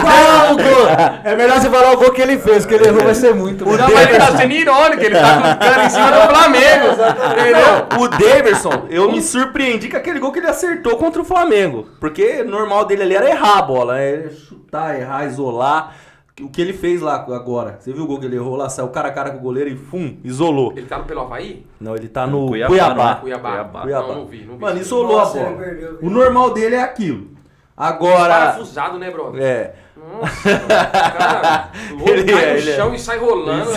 Qual 0.00 0.52
o 0.52 0.56
gol? 0.56 0.64
É 1.24 1.34
melhor 1.34 1.58
você 1.60 1.70
falar 1.70 1.92
o 1.92 1.96
gol 1.96 2.10
que 2.12 2.20
ele 2.20 2.38
fez, 2.38 2.66
que 2.66 2.74
ele 2.74 2.86
errou 2.86 3.02
vai 3.02 3.14
ser 3.14 3.34
muito. 3.34 3.64
mano. 3.64 3.78
Não, 3.78 3.88
mas 3.92 4.08
ele 4.08 4.18
tá 4.18 4.36
sendo 4.36 4.52
irônico, 4.52 5.02
ele 5.02 5.18
tá 5.18 5.40
com 5.40 5.50
o 5.50 5.58
cara 5.58 5.84
em 5.86 5.90
cima 5.90 6.10
do 6.12 6.20
Flamengo. 6.28 6.86
Entendeu? 7.32 7.86
O 7.98 8.08
Daverson, 8.08 8.82
eu 8.90 9.10
me 9.10 9.22
surpreendi 9.22 9.88
com 9.88 9.96
aquele 9.96 10.18
gol 10.20 10.30
que 10.32 10.38
ele 10.38 10.46
acertou 10.48 10.96
contra 10.96 11.22
o 11.22 11.24
Flamengo. 11.24 11.88
Porque 11.98 12.42
o 12.42 12.48
normal 12.50 12.84
dele 12.84 13.02
ali 13.02 13.14
era 13.16 13.28
errar 13.28 13.58
a 13.58 13.62
bola. 13.62 13.98
É 13.98 14.28
chutar, 14.48 14.98
errar, 15.00 15.24
isolar. 15.26 15.94
O 16.42 16.48
que 16.48 16.60
ele 16.60 16.72
fez 16.72 17.00
lá 17.00 17.14
agora? 17.14 17.76
Você 17.78 17.92
viu 17.92 18.02
o 18.02 18.06
gol 18.08 18.18
que 18.18 18.26
ele 18.26 18.34
errou 18.34 18.56
lá? 18.56 18.68
Saiu 18.68 18.88
cara 18.88 19.08
a 19.08 19.12
cara 19.12 19.30
com 19.30 19.36
o 19.38 19.40
goleiro 19.40 19.70
e 19.70 19.76
fum, 19.76 20.16
isolou. 20.24 20.72
Ele 20.76 20.86
tá 20.86 20.98
no 20.98 21.04
pelo 21.04 21.20
Havaí? 21.20 21.64
Não, 21.80 21.94
ele 21.94 22.08
tá 22.08 22.26
no 22.26 22.48
Cuiabá, 22.48 22.68
Cuiabá. 22.68 22.94
né? 23.14 23.18
Cuiabá. 23.20 23.50
Cuiabá. 23.52 23.82
Cuiabá. 23.82 24.06
Não, 24.08 24.14
não 24.16 24.26
vi, 24.26 24.44
não 24.44 24.54
vi. 24.56 24.60
Mano, 24.60 24.80
isolou 24.80 25.18
Nossa, 25.18 25.40
a 25.40 25.44
bola. 25.44 25.56
perdeu, 25.58 25.98
O 26.02 26.10
normal 26.10 26.50
dele 26.52 26.74
é 26.74 26.82
aquilo. 26.82 27.28
Agora. 27.76 28.28
Parafusado, 28.34 28.98
né, 28.98 29.10
brother? 29.12 29.40
É. 29.42 29.74
Nossa, 29.96 30.58
cara, 30.58 31.70
louco, 31.92 32.10
Ele 32.10 32.24
cai 32.24 32.44
é, 32.44 32.52
no 32.52 32.58
ele 32.58 32.70
é. 32.70 32.76
chão 32.76 32.94
e 32.94 32.98
sai 32.98 33.18
rolando. 33.18 33.70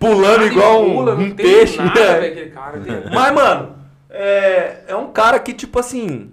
Pulando 0.00 0.46
igual 0.46 0.82
um, 0.82 0.94
Pula, 0.96 1.14
não 1.14 1.22
um 1.22 1.26
tem 1.30 1.46
peixe. 1.46 1.78
Nada, 1.78 2.20
né? 2.20 2.26
aquele 2.26 2.50
cara. 2.50 2.80
Tem- 2.80 3.02
Mas, 3.14 3.34
mano, 3.34 3.76
é, 4.10 4.78
é 4.88 4.96
um 4.96 5.12
cara 5.12 5.38
que, 5.38 5.52
tipo 5.52 5.78
assim, 5.78 6.30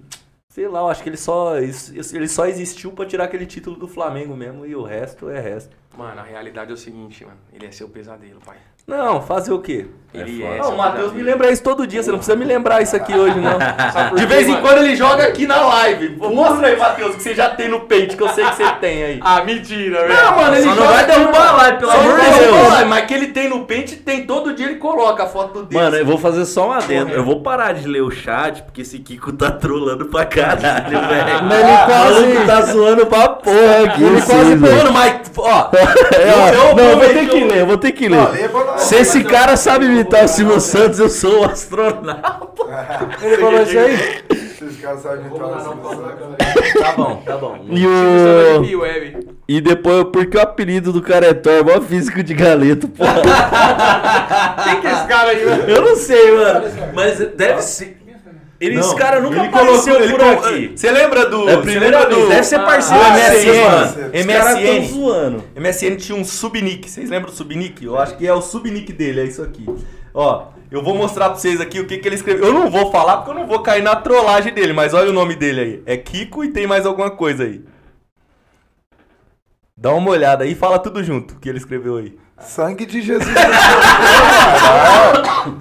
sei 0.56 0.70
lá, 0.70 0.80
eu 0.80 0.88
acho 0.88 1.04
que 1.04 1.10
ele 1.10 1.18
só, 1.18 1.58
ele 1.58 2.30
só 2.30 2.46
existiu 2.46 2.94
pra 2.94 3.06
tirar 3.06 3.26
aquele 3.26 3.46
título 3.46 3.76
do 3.76 3.90
Flamengo 3.90 4.38
mesmo 4.38 4.66
e 4.66 4.74
o 4.74 4.84
resto 4.84 5.30
é 5.30 5.38
resto. 5.38 5.76
Mano, 5.98 6.20
a 6.22 6.24
realidade 6.24 6.72
é 6.72 6.74
o 6.74 6.78
seguinte, 6.78 7.24
mano. 7.26 7.38
Ele 7.54 7.66
é 7.66 7.72
seu 7.72 7.88
pesadelo, 7.88 8.40
pai. 8.46 8.58
Não, 8.88 9.20
fazer 9.20 9.52
o 9.52 9.58
quê? 9.58 9.88
Ele 10.14 10.42
foda. 10.44 10.54
é. 10.54 10.60
Não, 10.60 10.70
o 10.76 10.78
Matheus 10.78 11.12
me 11.12 11.24
lembra 11.24 11.50
isso 11.52 11.64
todo 11.64 11.88
dia, 11.88 12.04
você 12.04 12.12
não 12.12 12.20
precisa 12.20 12.38
me 12.38 12.46
lembrar 12.46 12.84
isso 12.84 12.96
aqui 12.96 13.18
hoje, 13.18 13.40
não. 13.40 13.58
Sabe 13.92 14.10
por 14.12 14.20
De 14.20 14.26
vez 14.28 14.46
em 14.48 14.52
mano? 14.52 14.62
quando 14.62 14.78
ele 14.78 14.96
joga 14.96 15.24
aqui 15.26 15.48
na 15.48 15.60
live. 15.60 16.16
Mostra 16.18 16.68
aí, 16.68 16.78
Matheus, 16.78 17.16
o 17.16 17.18
que 17.18 17.24
você 17.24 17.34
já 17.34 17.50
tem 17.50 17.68
no 17.68 17.82
peito, 17.82 18.16
que 18.16 18.22
eu 18.22 18.30
sei 18.30 18.46
que 18.46 18.56
você 18.58 18.72
tem 18.74 19.04
aí. 19.04 19.20
Ah, 19.24 19.44
mentira, 19.44 20.02
velho. 20.08 20.14
Não, 20.14 20.36
mano, 20.38 20.54
ele 20.56 20.62
Só 20.64 20.70
não 20.70 20.76
joga 20.76 20.88
vai 20.90 21.04
aqui 21.04 21.12
derrubar 21.20 21.48
a 21.50 21.52
live, 21.58 21.78
pelo 21.80 21.92
amor 21.92 22.04
não 22.04 22.16
de 22.16 22.22
vai 22.30 22.40
Deus. 22.40 22.56
a 22.56 22.74
live, 22.74 22.90
Mas 22.92 23.06
que 23.06 23.14
ele 23.16 23.28
tem 23.30 23.50
no 23.50 23.66
pente, 23.66 23.96
tem 23.96 24.26
todo 24.28 24.54
dia 24.54 24.66
ele 24.68 24.76
coloca 24.76 25.24
a 25.24 25.28
foto 25.28 25.64
dele. 25.64 25.84
Mano, 25.84 25.98
eu 25.98 26.06
vou 26.06 26.20
fazer 26.20 26.46
só 26.46 26.68
um 26.68 26.72
adendo. 26.72 27.10
Eu 27.12 27.26
vou 27.26 27.42
parar 27.42 27.74
de 27.74 27.88
ler 27.88 28.02
o 28.04 28.12
chat, 28.12 28.62
porque 28.62 28.82
esse 28.82 29.00
Kiko 29.00 29.34
tá 29.34 29.50
trolando 29.50 30.06
pra 30.06 30.26
caralho, 30.28 30.92
velho. 31.10 31.44
Mas 31.44 31.60
ele 31.60 31.86
quase- 31.88 32.24
O 32.24 32.28
maluco 32.36 32.46
tá 32.46 32.62
zoando 32.62 33.06
pra 33.08 33.30
porra 33.30 33.84
aqui. 33.88 34.04
Ele 34.04 34.22
quase. 34.22 34.56
Mano, 34.58 34.92
mas, 34.94 35.32
ó, 35.40 35.72
É, 36.14 36.34
ó, 36.34 36.48
Eu- 36.50 36.70
eu 36.70 36.76
não, 36.76 36.84
eu 36.84 36.98
vou 36.98 37.08
ter 37.10 37.28
que 37.30 37.44
ler, 37.44 37.58
eu 37.60 37.66
vou 37.66 37.78
ter 37.78 37.92
que 37.92 38.08
ler. 38.10 38.18
Não. 38.18 38.78
Se 38.78 38.96
esse 38.96 39.24
cara 39.24 39.56
sabe 39.58 39.86
imitar 39.86 40.26
o 40.26 40.28
Silvio 40.28 40.60
Santos, 40.60 41.00
eu 41.00 41.10
sou 41.10 41.42
o 41.42 41.46
astronauta. 41.46 42.64
Ele 43.22 43.38
falou 43.38 43.62
isso 43.62 43.78
aí? 43.78 44.24
Esses 44.32 44.82
caras 44.82 45.02
sabem 45.02 45.26
imitar 45.26 45.48
assim, 45.54 45.70
tá 46.82 46.92
bom, 46.94 47.22
tá 47.26 47.38
bom. 47.38 47.66
E 47.70 47.78
Silvio 47.80 47.90
o. 47.90 48.56
Santos 48.56 48.76
Web. 48.76 49.28
E 49.48 49.62
depois, 49.62 50.06
porque 50.12 50.38
o 50.38 50.42
apelido 50.42 50.92
do 50.92 51.02
cara 51.04 51.28
é 51.28 51.34
Thor, 51.34 51.64
mó 51.64 51.80
físico 51.80 52.24
de 52.24 52.34
galeto, 52.34 52.88
porra. 52.88 53.22
Quem 54.64 54.82
que 54.82 54.88
é 54.88 54.92
esse 54.92 55.06
cara 55.08 55.30
aí, 55.30 55.46
mano? 55.46 55.64
Eu 55.68 55.82
não 55.84 55.96
sei, 55.96 56.32
mano. 56.32 56.64
Mas 56.96 57.20
deve 57.20 57.62
ser. 57.62 57.98
Ele, 58.60 58.80
esse 58.80 58.96
cara 58.96 59.20
nunca 59.20 59.38
ele 59.40 59.48
apareceu 59.48 59.96
colocou- 59.96 60.02
ele 60.04 60.12
por 60.14 60.20
colocou- 60.20 60.50
aqui. 60.50 60.72
Você 60.76 60.92
lembra 60.92 61.26
do. 61.30 61.50
É 61.50 61.54
a 61.56 61.58
primeira 61.62 62.06
do- 62.06 62.30
Deve 62.30 62.44
ser 62.44 62.60
parceiro 62.60 63.04
do 63.04 63.12
de 63.12 63.20
vocês, 63.20 63.46
MSN. 63.46 64.12
tão 64.12 64.20
MSN. 64.80 64.88
zoando. 64.88 65.44
MSN 65.56 65.96
tinha 65.98 66.18
um 66.18 66.24
subnick. 66.24 66.90
Vocês 66.90 67.10
lembram 67.10 67.32
do 67.32 67.36
subnick? 67.36 67.84
Eu 67.86 67.98
acho 68.00 68.16
que 68.18 68.26
é 68.26 68.34
o 68.34 68.42
subnick 68.42 68.94
dele, 68.94 69.22
é 69.22 69.24
isso 69.26 69.42
aqui. 69.44 69.66
Ó, 70.14 70.46
eu 70.72 70.82
vou 70.82 70.96
mostrar 70.96 71.30
pra 71.32 71.38
vocês 71.38 71.60
aqui 71.60 71.82
o 71.82 71.86
que, 71.86 71.98
que 71.98 72.08
ele 72.08 72.16
escreveu. 72.16 72.46
Eu 72.46 72.54
não 72.54 72.70
vou 72.72 72.90
falar 72.92 73.18
porque 73.18 73.32
eu 73.32 73.36
não 73.36 73.46
vou 73.46 73.60
cair 73.60 73.84
na 73.84 73.96
trollagem 73.98 74.54
dele, 74.54 74.72
mas 74.72 74.94
olha 74.94 75.10
o 75.10 75.14
nome 75.14 75.36
dele 75.36 75.60
aí. 75.62 75.84
É 75.86 75.98
Kiko 75.98 76.44
e 76.44 76.50
tem 76.54 76.66
mais 76.66 76.86
alguma 76.86 77.12
coisa 77.12 77.44
aí. 77.44 77.62
Dá 79.78 79.94
uma 79.94 80.10
olhada 80.12 80.46
aí 80.46 80.54
e 80.54 80.56
fala 80.56 80.80
tudo 80.80 81.04
junto 81.04 81.36
que 81.40 81.50
ele 81.50 81.58
escreveu 81.58 81.98
aí. 81.98 82.16
Sangue 82.46 82.86
de 82.86 83.02
Jesus. 83.02 83.26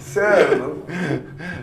Sério. 0.01 0.83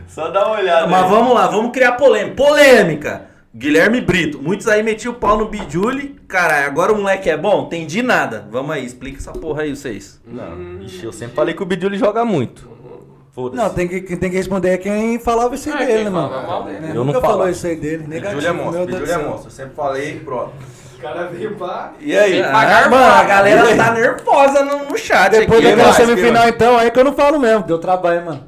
Só 0.07 0.29
dá 0.29 0.45
uma 0.47 0.57
olhada. 0.59 0.87
Mas 0.87 1.09
vamos 1.09 1.33
lá, 1.33 1.47
vamos 1.47 1.71
criar 1.71 1.93
polêmica. 1.93 2.35
Polêmica! 2.35 3.21
Guilherme 3.53 3.99
Brito. 3.99 4.41
Muitos 4.41 4.67
aí 4.67 4.81
metiam 4.81 5.13
o 5.13 5.15
pau 5.17 5.37
no 5.37 5.47
Bijuli. 5.49 6.15
Caralho, 6.27 6.67
agora 6.67 6.93
o 6.93 6.97
moleque 6.97 7.29
é 7.29 7.35
bom? 7.37 7.63
Entendi 7.65 8.01
nada. 8.01 8.47
Vamos 8.49 8.71
aí, 8.71 8.85
explica 8.85 9.17
essa 9.17 9.31
porra 9.33 9.63
aí, 9.63 9.75
vocês. 9.75 10.21
Não, 10.25 10.81
ixi, 10.81 11.03
eu 11.03 11.11
sempre 11.11 11.35
falei 11.35 11.53
que 11.53 11.61
o 11.61 11.65
Biduli 11.65 11.97
joga 11.97 12.23
muito. 12.23 12.69
Foda-se. 13.33 13.61
Não, 13.61 13.69
tem 13.69 13.87
que, 13.87 14.01
quem 14.01 14.17
tem 14.17 14.29
que 14.29 14.35
responder 14.37 14.69
é 14.69 14.77
quem 14.77 15.17
falava 15.19 15.55
isso 15.55 15.69
aí 15.69 15.83
É, 15.83 15.85
dele, 15.85 16.03
né, 16.05 16.09
mano? 16.09 16.33
Eu 16.93 17.03
Nunca 17.05 17.13
não 17.13 17.21
falou 17.21 17.37
falo. 17.39 17.49
isso 17.49 17.65
aí 17.67 17.75
dele. 17.75 18.05
Negativo, 18.07 18.41
Biduli 18.41 18.47
é 18.47 18.51
monstro, 18.63 18.85
do 18.85 19.11
é 19.11 19.17
monstro. 19.17 19.47
Eu 19.47 19.51
sempre 19.51 19.75
falei, 19.75 20.19
pronto. 20.19 20.53
O 21.01 21.03
cara 21.03 21.23
veio 21.31 21.55
pá. 21.55 21.93
E 21.99 22.15
aí? 22.15 22.43
Ah, 22.43 22.87
mano, 22.87 23.13
a 23.13 23.23
galera 23.23 23.75
tá 23.75 23.91
nervosa 23.91 24.63
no, 24.63 24.85
no 24.85 24.95
chat 24.95 25.31
Depois 25.31 25.65
aqui. 25.65 25.75
daquela 25.75 25.93
semifinal, 25.93 26.47
então, 26.47 26.77
aí 26.77 26.91
que 26.91 26.99
eu 26.99 27.03
não 27.03 27.13
falo 27.13 27.39
mesmo. 27.39 27.63
Deu 27.63 27.79
trabalho, 27.79 28.23
mano. 28.23 28.43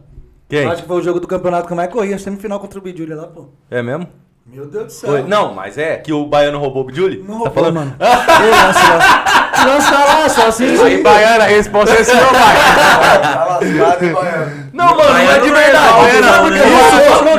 Quem? 0.47 0.67
Acho 0.67 0.83
que 0.83 0.87
foi 0.87 0.97
o 0.97 1.01
jogo 1.01 1.19
do 1.19 1.27
campeonato 1.27 1.65
que 1.65 1.73
eu 1.73 1.77
mais 1.77 1.89
corri. 1.91 2.13
A 2.13 2.19
semifinal 2.19 2.59
contra 2.59 2.77
o 2.77 2.81
Bidjuli 2.81 3.15
lá, 3.15 3.25
pô. 3.25 3.47
É 3.71 3.81
mesmo? 3.81 4.07
Meu 4.45 4.67
Deus 4.67 4.85
do 4.85 4.91
céu. 4.91 5.09
Foi. 5.09 5.23
Não, 5.23 5.51
mas 5.51 5.79
é 5.79 5.97
que 5.97 6.13
o 6.13 6.27
baiano 6.27 6.59
roubou 6.59 6.83
o 6.83 6.85
Biduli? 6.85 7.17
Não 7.19 7.25
tá 7.25 7.33
roubou, 7.33 7.53
falando? 7.53 7.75
mano. 7.75 7.95
Lança 7.99 8.93
lá. 8.93 9.65
Lança 9.65 9.91
lá, 9.91 10.29
só 10.29 10.47
assim. 10.47 10.83
Aí, 10.83 11.01
Baiana, 11.01 11.45
a 11.45 11.47
resposta 11.47 11.95
é 11.95 12.03
sua, 12.03 12.17
pai. 12.17 13.21
Tá 13.23 13.45
lascado, 13.45 14.13
Baiano? 14.13 14.62
Não, 14.85 14.97
mano, 14.97 15.09
não 15.09 15.17
é 15.19 15.39
de 15.39 15.49
não 15.49 15.57
é 15.57 15.63
verdade. 15.63 15.93
Não, 15.93 16.49
né? 16.49 16.61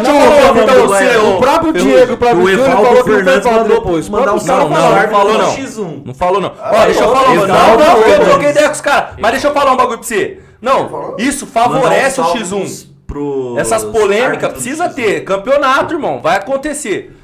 Não, 0.03 0.89
pra. 0.89 1.29
O 1.29 1.39
próprio. 1.41 1.73
Diego, 1.73 2.13
o 2.15 2.17
próprio 2.17 2.43
O 2.43 2.49
Júnior 2.51 2.69
Evaldo 2.69 2.87
falou 2.87 2.89
que 2.91 2.95
não 2.95 3.05
foi 3.05 3.15
Fernandes 3.17 3.45
falar 3.45 3.59
mandou- 3.63 3.77
depois. 3.81 4.09
mandar 4.09 4.23
um 4.23 4.25
Próprio 4.39 4.47
salve 4.47 4.75
Não, 4.75 4.91
não, 5.03 5.09
falou 5.09 5.39
não. 5.39 5.57
X1. 5.57 6.03
Não 6.07 6.15
falou 6.15 6.41
não. 6.41 6.53
Ó, 6.59 6.85
deixa 6.85 7.03
eu 7.05 7.13
falar, 7.15 7.29
mano. 7.35 7.47
Não, 7.47 7.77
não, 7.77 7.99
o 7.99 8.03
eu 8.03 8.21
troquei 8.25 8.51
ideia 8.51 8.67
com 8.67 8.73
os 8.75 8.81
caras. 8.81 9.09
Mas 9.19 9.31
deixa 9.33 9.47
eu 9.49 9.53
falar 9.53 9.73
um 9.73 9.77
bagulho 9.77 9.99
pra 9.99 10.07
você. 10.07 10.39
Não, 10.61 11.15
isso 11.19 11.47
favorece 11.47 12.21
o 12.21 12.25
Mandar 12.25 12.37
um 12.37 12.41
X1. 12.43 12.49
salve 12.67 12.95
pros 13.07 13.59
Essas 13.59 13.85
polêmicas 13.85 14.53
precisa 14.53 14.89
do 14.89 14.93
X1. 14.93 14.95
ter. 14.95 15.21
Campeonato, 15.25 15.95
irmão. 15.95 16.21
Vai 16.21 16.37
acontecer. 16.37 17.15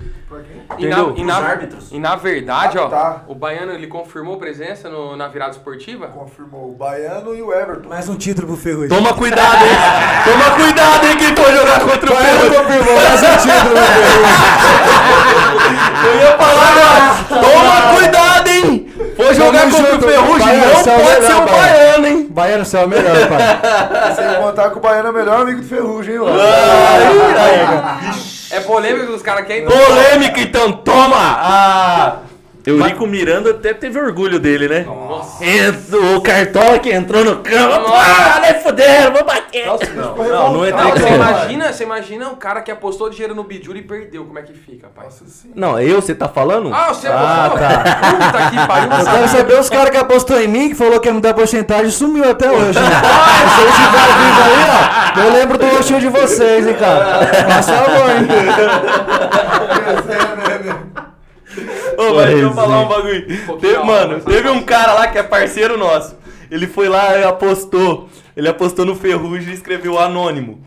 E 0.79 0.87
na, 0.87 0.99
e, 1.17 1.25
na, 1.25 1.41
Os 1.41 1.45
árbitros. 1.45 1.89
e 1.91 1.99
na 1.99 2.15
verdade, 2.15 2.79
Ah, 2.79 2.85
ó, 2.85 2.89
tá. 2.89 3.23
o 3.27 3.35
Baiano 3.35 3.73
ele 3.73 3.89
confirmou 3.89 4.37
presença 4.37 4.89
no- 4.89 5.17
na 5.17 5.27
virada 5.27 5.51
esportiva? 5.51 6.07
Confirmou 6.07 6.71
o 6.71 6.73
Baiano 6.73 7.35
e 7.35 7.43
o 7.43 7.53
Everton. 7.53 7.89
Mais 7.89 8.09
um 8.09 8.15
título 8.17 8.47
pro 8.47 8.57
Ferrugem. 8.57 8.89
Toma 8.89 9.13
cuidado, 9.13 9.65
hein? 9.65 9.71
Toma 10.25 10.51
cuidado, 10.57 11.05
hein, 11.07 11.17
quem 11.17 11.35
for 11.35 11.51
jogar 11.53 11.81
contra 11.81 12.13
o 12.13 12.17
Ferrugem. 12.17 12.63
confirmou, 12.63 12.95
mais 12.95 13.21
um 13.23 13.37
título 13.39 13.71
pro 13.71 13.81
Eu 16.11 16.15
ia 16.21 16.33
falar 16.39 16.69
agora. 16.71 17.01
Toma 17.29 17.77
cuidado, 17.97 18.49
hein? 18.49 18.87
For 19.17 19.35
jogar 19.35 19.61
Tamo 19.63 19.73
contra 19.77 19.93
junto. 19.93 20.07
o 20.07 20.09
Ferrugem, 20.09 20.47
Baiano, 20.47 20.65
não 20.65 20.71
é 20.71 20.75
pode 20.75 20.89
melhor, 20.97 21.23
ser 21.23 21.35
o 21.35 21.41
Baiano. 21.41 21.51
baiano, 21.51 22.07
hein? 22.07 22.27
Baiano, 22.31 22.65
você 22.65 22.77
é 22.79 22.85
o 22.85 22.89
melhor, 22.89 23.29
pai. 23.29 23.41
Sem 24.15 24.35
contar 24.43 24.71
que 24.71 24.79
o 24.79 24.81
Baiano 24.81 25.09
é 25.09 25.11
o 25.11 25.15
melhor 25.15 25.41
amigo 25.43 25.61
do 25.61 25.67
Ferrugem, 25.67 26.15
hein, 26.15 26.21
mano? 26.21 26.39
É 28.51 28.61
polêmica 28.61 29.07
que 29.07 29.13
os 29.13 29.23
caras 29.23 29.47
querem. 29.47 29.65
Polêmica, 29.65 30.41
então, 30.41 30.73
toma! 30.73 31.17
Ah, 31.17 32.17
Eurico 32.67 33.07
Miranda 33.07 33.51
até 33.51 33.73
teve 33.73 33.99
orgulho 33.99 34.39
dele, 34.39 34.69
né? 34.69 34.87
Entrou- 35.41 36.17
O 36.17 36.21
Cartola 36.21 36.79
que 36.79 36.91
entrou 36.93 37.25
no 37.25 37.37
campo. 37.37 37.93
Ah, 37.95 38.41
nem 38.41 38.55
fuderam, 38.63 39.13
vou 39.13 39.25
bater. 39.25 39.67
não, 39.67 40.53
não 40.53 40.65
é 40.65 40.71
Não, 40.71 40.91
você 40.91 41.03
tem 41.05 41.15
imagina, 41.15 41.73
você 41.73 41.83
imagina 41.85 42.29
o 42.29 42.37
cara 42.37 42.61
que 42.61 42.71
apostou 42.71 43.09
dinheiro 43.11 43.35
no 43.35 43.45
Bijuri 43.45 43.81
e 43.81 43.83
perdeu. 43.83 44.25
Como 44.25 44.39
é 44.39 44.43
que 44.43 44.53
fica, 44.53 44.89
pai? 44.95 45.07
Não, 45.55 45.79
eu, 45.81 46.01
você 46.03 46.15
tá 46.15 46.29
falando? 46.29 46.73
Ah, 46.75 46.89
você 46.89 47.07
Ah, 47.09 47.47
apostou? 47.47 47.69
tá. 47.69 48.01
Puta 48.11 48.51
que 48.51 48.67
pariu, 48.67 48.89
não 48.91 48.99
Eu 48.99 49.05
quero 49.05 49.19
sabe. 49.19 49.29
saber 49.39 49.59
os 49.61 49.69
caras 49.71 49.91
que 49.91 49.97
apostou 49.97 50.41
em 50.41 50.49
mim, 50.49 50.69
que 50.69 50.75
falou 50.75 51.01
que 51.01 51.09
ia 51.09 51.15
me 51.15 51.21
dar 51.21 51.35
porcentagem, 51.35 51.91
sumiu 51.91 52.31
até 52.31 52.51
hoje. 52.51 52.79
Né? 52.79 52.87
Se 52.91 53.57
vocês 53.57 53.71
estiverem 53.71 54.15
vindo 54.17 54.41
aí, 54.45 54.65
ó, 55.17 55.21
eu 55.21 55.33
lembro 55.33 55.59
do 55.59 55.67
rostinho 55.67 56.01
de 56.01 56.09
vocês, 56.09 56.67
hein, 56.67 56.75
cara. 56.79 57.27
Faz 57.49 57.67
favor, 57.67 58.11
hein. 58.11 58.27
Ô, 62.01 62.15
mas 62.15 62.27
deixa 62.27 62.45
eu 62.45 62.53
falar 62.55 62.81
um 62.81 62.89
bagulho. 62.89 63.27
Teve, 63.61 63.79
mano, 63.85 64.21
teve 64.21 64.49
um 64.49 64.63
cara 64.63 64.95
lá 64.95 65.09
que 65.09 65.19
é 65.19 65.23
parceiro 65.23 65.77
nosso. 65.77 66.17
Ele 66.51 66.67
foi 66.67 66.89
lá 66.89 67.19
e 67.19 67.25
apostou. 67.25 68.09
Ele 68.35 68.49
apostou 68.49 68.87
no 68.87 68.97
Ferrugem 68.97 69.51
e 69.51 69.55
escreveu 69.55 69.99
anônimo. 69.99 70.65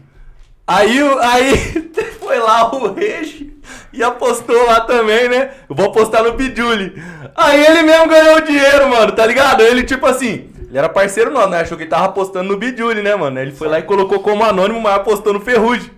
Aí, 0.68 1.00
aí 1.22 1.92
foi 2.22 2.38
lá 2.38 2.74
o 2.74 2.94
Regi 2.94 3.52
e 3.92 4.04
apostou 4.04 4.66
lá 4.68 4.82
também, 4.82 5.28
né? 5.28 5.52
Eu 5.68 5.76
vou 5.76 5.88
apostar 5.88 6.24
no 6.24 6.34
Piduli. 6.34 7.02
Aí 7.36 7.66
ele 7.66 7.82
mesmo 7.82 8.08
ganhou 8.08 8.38
o 8.38 8.42
dinheiro, 8.42 8.88
mano, 8.88 9.12
tá 9.12 9.26
ligado? 9.26 9.62
Ele, 9.62 9.84
tipo 9.84 10.06
assim, 10.06 10.50
ele 10.70 10.78
era 10.78 10.88
parceiro 10.88 11.32
nosso, 11.32 11.50
né? 11.50 11.62
Achou 11.62 11.76
que 11.76 11.84
ele 11.84 11.90
tava 11.90 12.06
apostando 12.06 12.50
no 12.50 12.58
Biduli, 12.58 13.02
né, 13.02 13.16
mano? 13.16 13.40
Ele 13.40 13.52
foi 13.52 13.68
lá 13.68 13.80
e 13.80 13.84
colocou 13.84 14.20
como 14.20 14.44
anônimo, 14.44 14.80
mas 14.80 14.96
apostou 14.96 15.34
no 15.34 15.42
Ferrugem. 15.42 15.90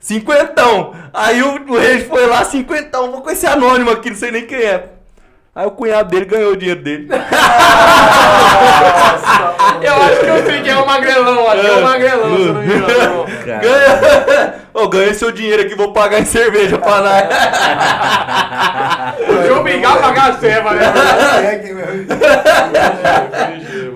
Cinquentão. 0.00 0.94
Aí 1.12 1.42
o, 1.42 1.72
o 1.72 1.78
Regi 1.78 2.04
foi 2.06 2.26
lá, 2.26 2.44
cinquentão. 2.44 3.10
Vou 3.10 3.22
com 3.22 3.30
esse 3.30 3.46
anônimo 3.46 3.90
aqui, 3.90 4.10
não 4.10 4.16
sei 4.16 4.30
nem 4.30 4.46
quem 4.46 4.58
é. 4.58 4.84
Aí 5.54 5.66
o 5.66 5.72
cunhado 5.72 6.08
dele 6.08 6.24
ganhou 6.24 6.52
o 6.52 6.56
dinheiro 6.56 6.80
dele. 6.80 7.08
Eu 9.82 9.94
acho 9.94 10.20
que 10.20 10.26
eu 10.26 10.46
sei 10.46 10.62
que 10.62 10.70
é 10.70 10.76
o 10.76 10.86
Magrelão, 10.86 11.50
acho 11.50 11.60
que 11.60 11.66
é 11.66 11.72
o 11.72 11.82
Magrelão, 11.82 12.36
se 12.36 12.42
eu 12.42 12.54
não 12.54 12.62
me 12.62 12.74
engano. 12.74 13.26
Ganha... 13.44 14.54
Ô, 14.72 14.88
ganhei 14.88 15.14
seu 15.14 15.32
dinheiro 15.32 15.62
aqui, 15.62 15.74
vou 15.74 15.92
pagar 15.92 16.20
em 16.20 16.24
cerveja 16.24 16.78
pra 16.78 17.00
nós. 17.00 17.24
Deixa 19.26 19.48
eu 19.48 19.58
obrigar 19.58 19.96
a 19.96 19.96
pagar 19.96 20.30
a 20.30 20.38
ceva, 20.38 20.74
né? 20.74 20.92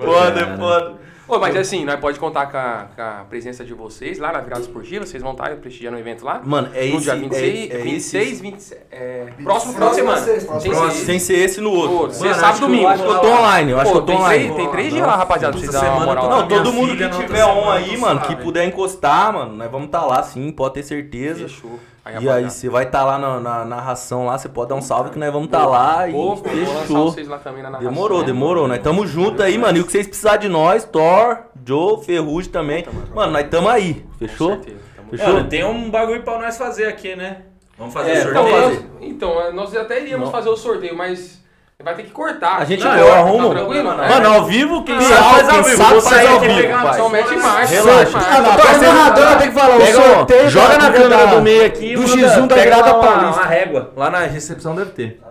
Foda, 0.03 0.57
foda. 0.57 1.02
Ô, 1.33 1.39
mas 1.39 1.55
assim, 1.55 1.83
nós 1.85 1.99
pode 1.99 2.19
contar 2.19 2.45
com 2.47 2.57
a, 2.57 2.87
com 2.95 3.01
a 3.01 3.25
presença 3.29 3.63
de 3.65 3.73
vocês 3.73 4.19
lá 4.19 4.31
na 4.31 4.39
virada 4.39 4.61
esportiva, 4.61 5.05
vocês 5.05 5.21
vão 5.23 5.31
estar 5.31 5.49
prestigiando 5.57 5.97
o 5.97 5.99
evento 5.99 6.23
lá? 6.23 6.41
Mano, 6.43 6.69
é 6.75 6.85
no 6.87 6.95
esse- 6.97 7.03
dia 7.03 7.15
26, 7.15 7.71
é- 7.71 7.73
é 7.73 7.77
26 7.79 8.41
27, 8.41 8.81
é, 8.91 9.27
próximo 9.43 9.73
final 9.73 9.89
de 9.89 9.95
semana. 9.95 10.21
Próximo, 10.21 10.59
Sem 10.61 10.71
próximo. 10.71 10.91
ser- 10.91 11.05
Sem 11.05 11.19
ser 11.19 11.33
esse 11.39 11.61
no 11.61 11.71
outro. 11.71 11.95
Outro. 11.95 12.17
Você 12.17 12.29
Mano, 12.29 12.47
eu- 12.53 12.59
domingo. 12.59 12.87
acho 12.87 13.03
que 13.03 13.09
eu 13.09 13.19
tô 13.19 13.27
online, 13.27 13.71
eu 13.71 13.79
acho 13.79 13.91
Pô, 13.91 13.91
que 13.91 13.97
eu 13.97 14.01
tô 14.01 14.11
tem 14.11 14.15
online. 14.21 14.43
três- 14.43 14.55
Tem 14.57 14.69
três 14.71 14.93
dias 14.93 15.07
lá, 15.07 15.15
rapaziada, 15.15 15.51
pra 15.53 15.59
vocês 15.61 15.73
darem 15.73 15.89
uma 15.89 16.05
moral. 16.05 16.29
Não, 16.29 16.37
lá. 16.39 16.47
todo 16.47 16.73
mundo 16.73 16.95
que 16.97 17.09
tiver 17.09 17.45
on 17.45 17.69
aí, 17.71 17.97
mano, 17.97 18.21
que 18.21 18.35
puder 18.35 18.65
encostar, 18.65 19.33
mano, 19.33 19.55
nós 19.55 19.71
vamos 19.71 19.89
tá 19.89 20.05
lá 20.05 20.21
sim, 20.23 20.51
pode 20.51 20.75
ter 20.75 20.83
certeza. 20.83 21.47
Fechou. 21.47 21.79
E 22.21 22.29
aí, 22.29 22.43
você 22.49 22.69
vai 22.69 22.83
estar 22.83 23.05
lá 23.05 23.17
na, 23.17 23.39
na 23.39 23.63
narração 23.65 24.25
lá, 24.25 24.37
você 24.37 24.49
pode 24.49 24.69
dar 24.69 24.75
um 24.75 24.81
salve 24.81 25.09
que 25.11 25.17
nós 25.17 25.31
vamos 25.31 25.47
tá 25.49 25.65
lá 25.65 26.07
e 26.07 26.11
vou 26.11 26.31
lançar 26.35 26.49
fechou. 26.49 27.11
vocês 27.11 27.27
lá 27.29 27.37
também 27.39 27.63
na 27.63 27.69
narração. 27.69 27.91
Demorou, 27.93 28.19
né? 28.19 28.25
demorou. 28.25 28.67
Nós 28.67 28.79
tamo 28.79 29.07
junto 29.07 29.41
aí, 29.41 29.57
mano. 29.57 29.77
E 29.77 29.81
o 29.81 29.85
que 29.85 29.91
vocês 29.93 30.05
precisarem 30.07 30.41
de 30.41 30.49
nós, 30.49 30.83
Thor, 30.83 31.37
Joe, 31.65 32.03
Ferrugem 32.03 32.51
também. 32.51 32.85
Mano, 33.15 33.31
nós 33.31 33.47
tamo 33.49 33.69
aí. 33.69 34.05
Fechou? 34.19 34.49
Com 34.57 34.63
certeza, 34.63 34.79
tamo 34.97 35.09
Fechou? 35.11 35.33
Mano, 35.33 35.47
tem 35.49 35.63
um 35.63 35.89
bagulho 35.89 36.23
pra 36.23 36.39
nós 36.39 36.57
fazer 36.57 36.87
aqui, 36.87 37.15
né? 37.15 37.43
Vamos 37.77 37.93
fazer 37.93 38.11
É, 38.11 38.25
o 38.25 38.29
Então, 38.29 38.43
sorteio. 38.43 38.61
nós, 38.61 38.85
então, 39.01 39.53
nós 39.53 39.75
até 39.75 40.01
iríamos 40.01 40.29
fazer 40.29 40.49
o 40.49 40.57
sorteio, 40.57 40.97
mas 40.97 41.42
vai 41.81 41.95
ter 41.95 42.03
que 42.03 42.11
cortar. 42.11 42.57
A 42.61 42.65
gente 42.65 42.83
Não, 42.83 42.95
eu 42.95 43.07
tá 43.07 43.17
arrumo. 43.19 43.49
tranquilo? 43.49 43.91
É. 43.91 44.09
Mano, 44.09 44.29
ao 44.33 44.45
vivo, 44.45 44.83
quem 44.83 44.97
Quem 44.97 45.07
sabe 45.07 45.23
faz 45.23 45.49
ao 45.49 45.55
quem 45.55 45.63
vivo. 45.63 45.77
sabe 45.83 46.01
faz 46.01 46.29
ao 46.29 46.39
vivo. 46.39 46.93
Só 46.95 47.09
mete 47.09 47.35
marcha. 47.37 47.73
Relaxa. 47.73 48.17
mete 48.17 48.27
Ah, 48.29 49.35
tem 49.37 49.47
que 49.51 49.59
falar 49.59 49.75
o 49.77 49.85
sorteio. 49.85 50.49
joga 50.49 50.77
na 50.77 50.91
câmera 50.91 51.27
do 51.27 51.41
meio 51.41 51.65
aqui. 51.65 51.95
do 51.95 52.01
manda- 52.01 52.27
X1 52.27 52.47
da 52.47 52.55
Grada 52.65 52.93
Paulista. 52.93 53.41
uma 53.41 53.45
régua. 53.45 53.91
Lá 53.95 54.09
na 54.09 54.19
recepção 54.19 54.75
deve 54.75 54.91
ter. 54.91 55.21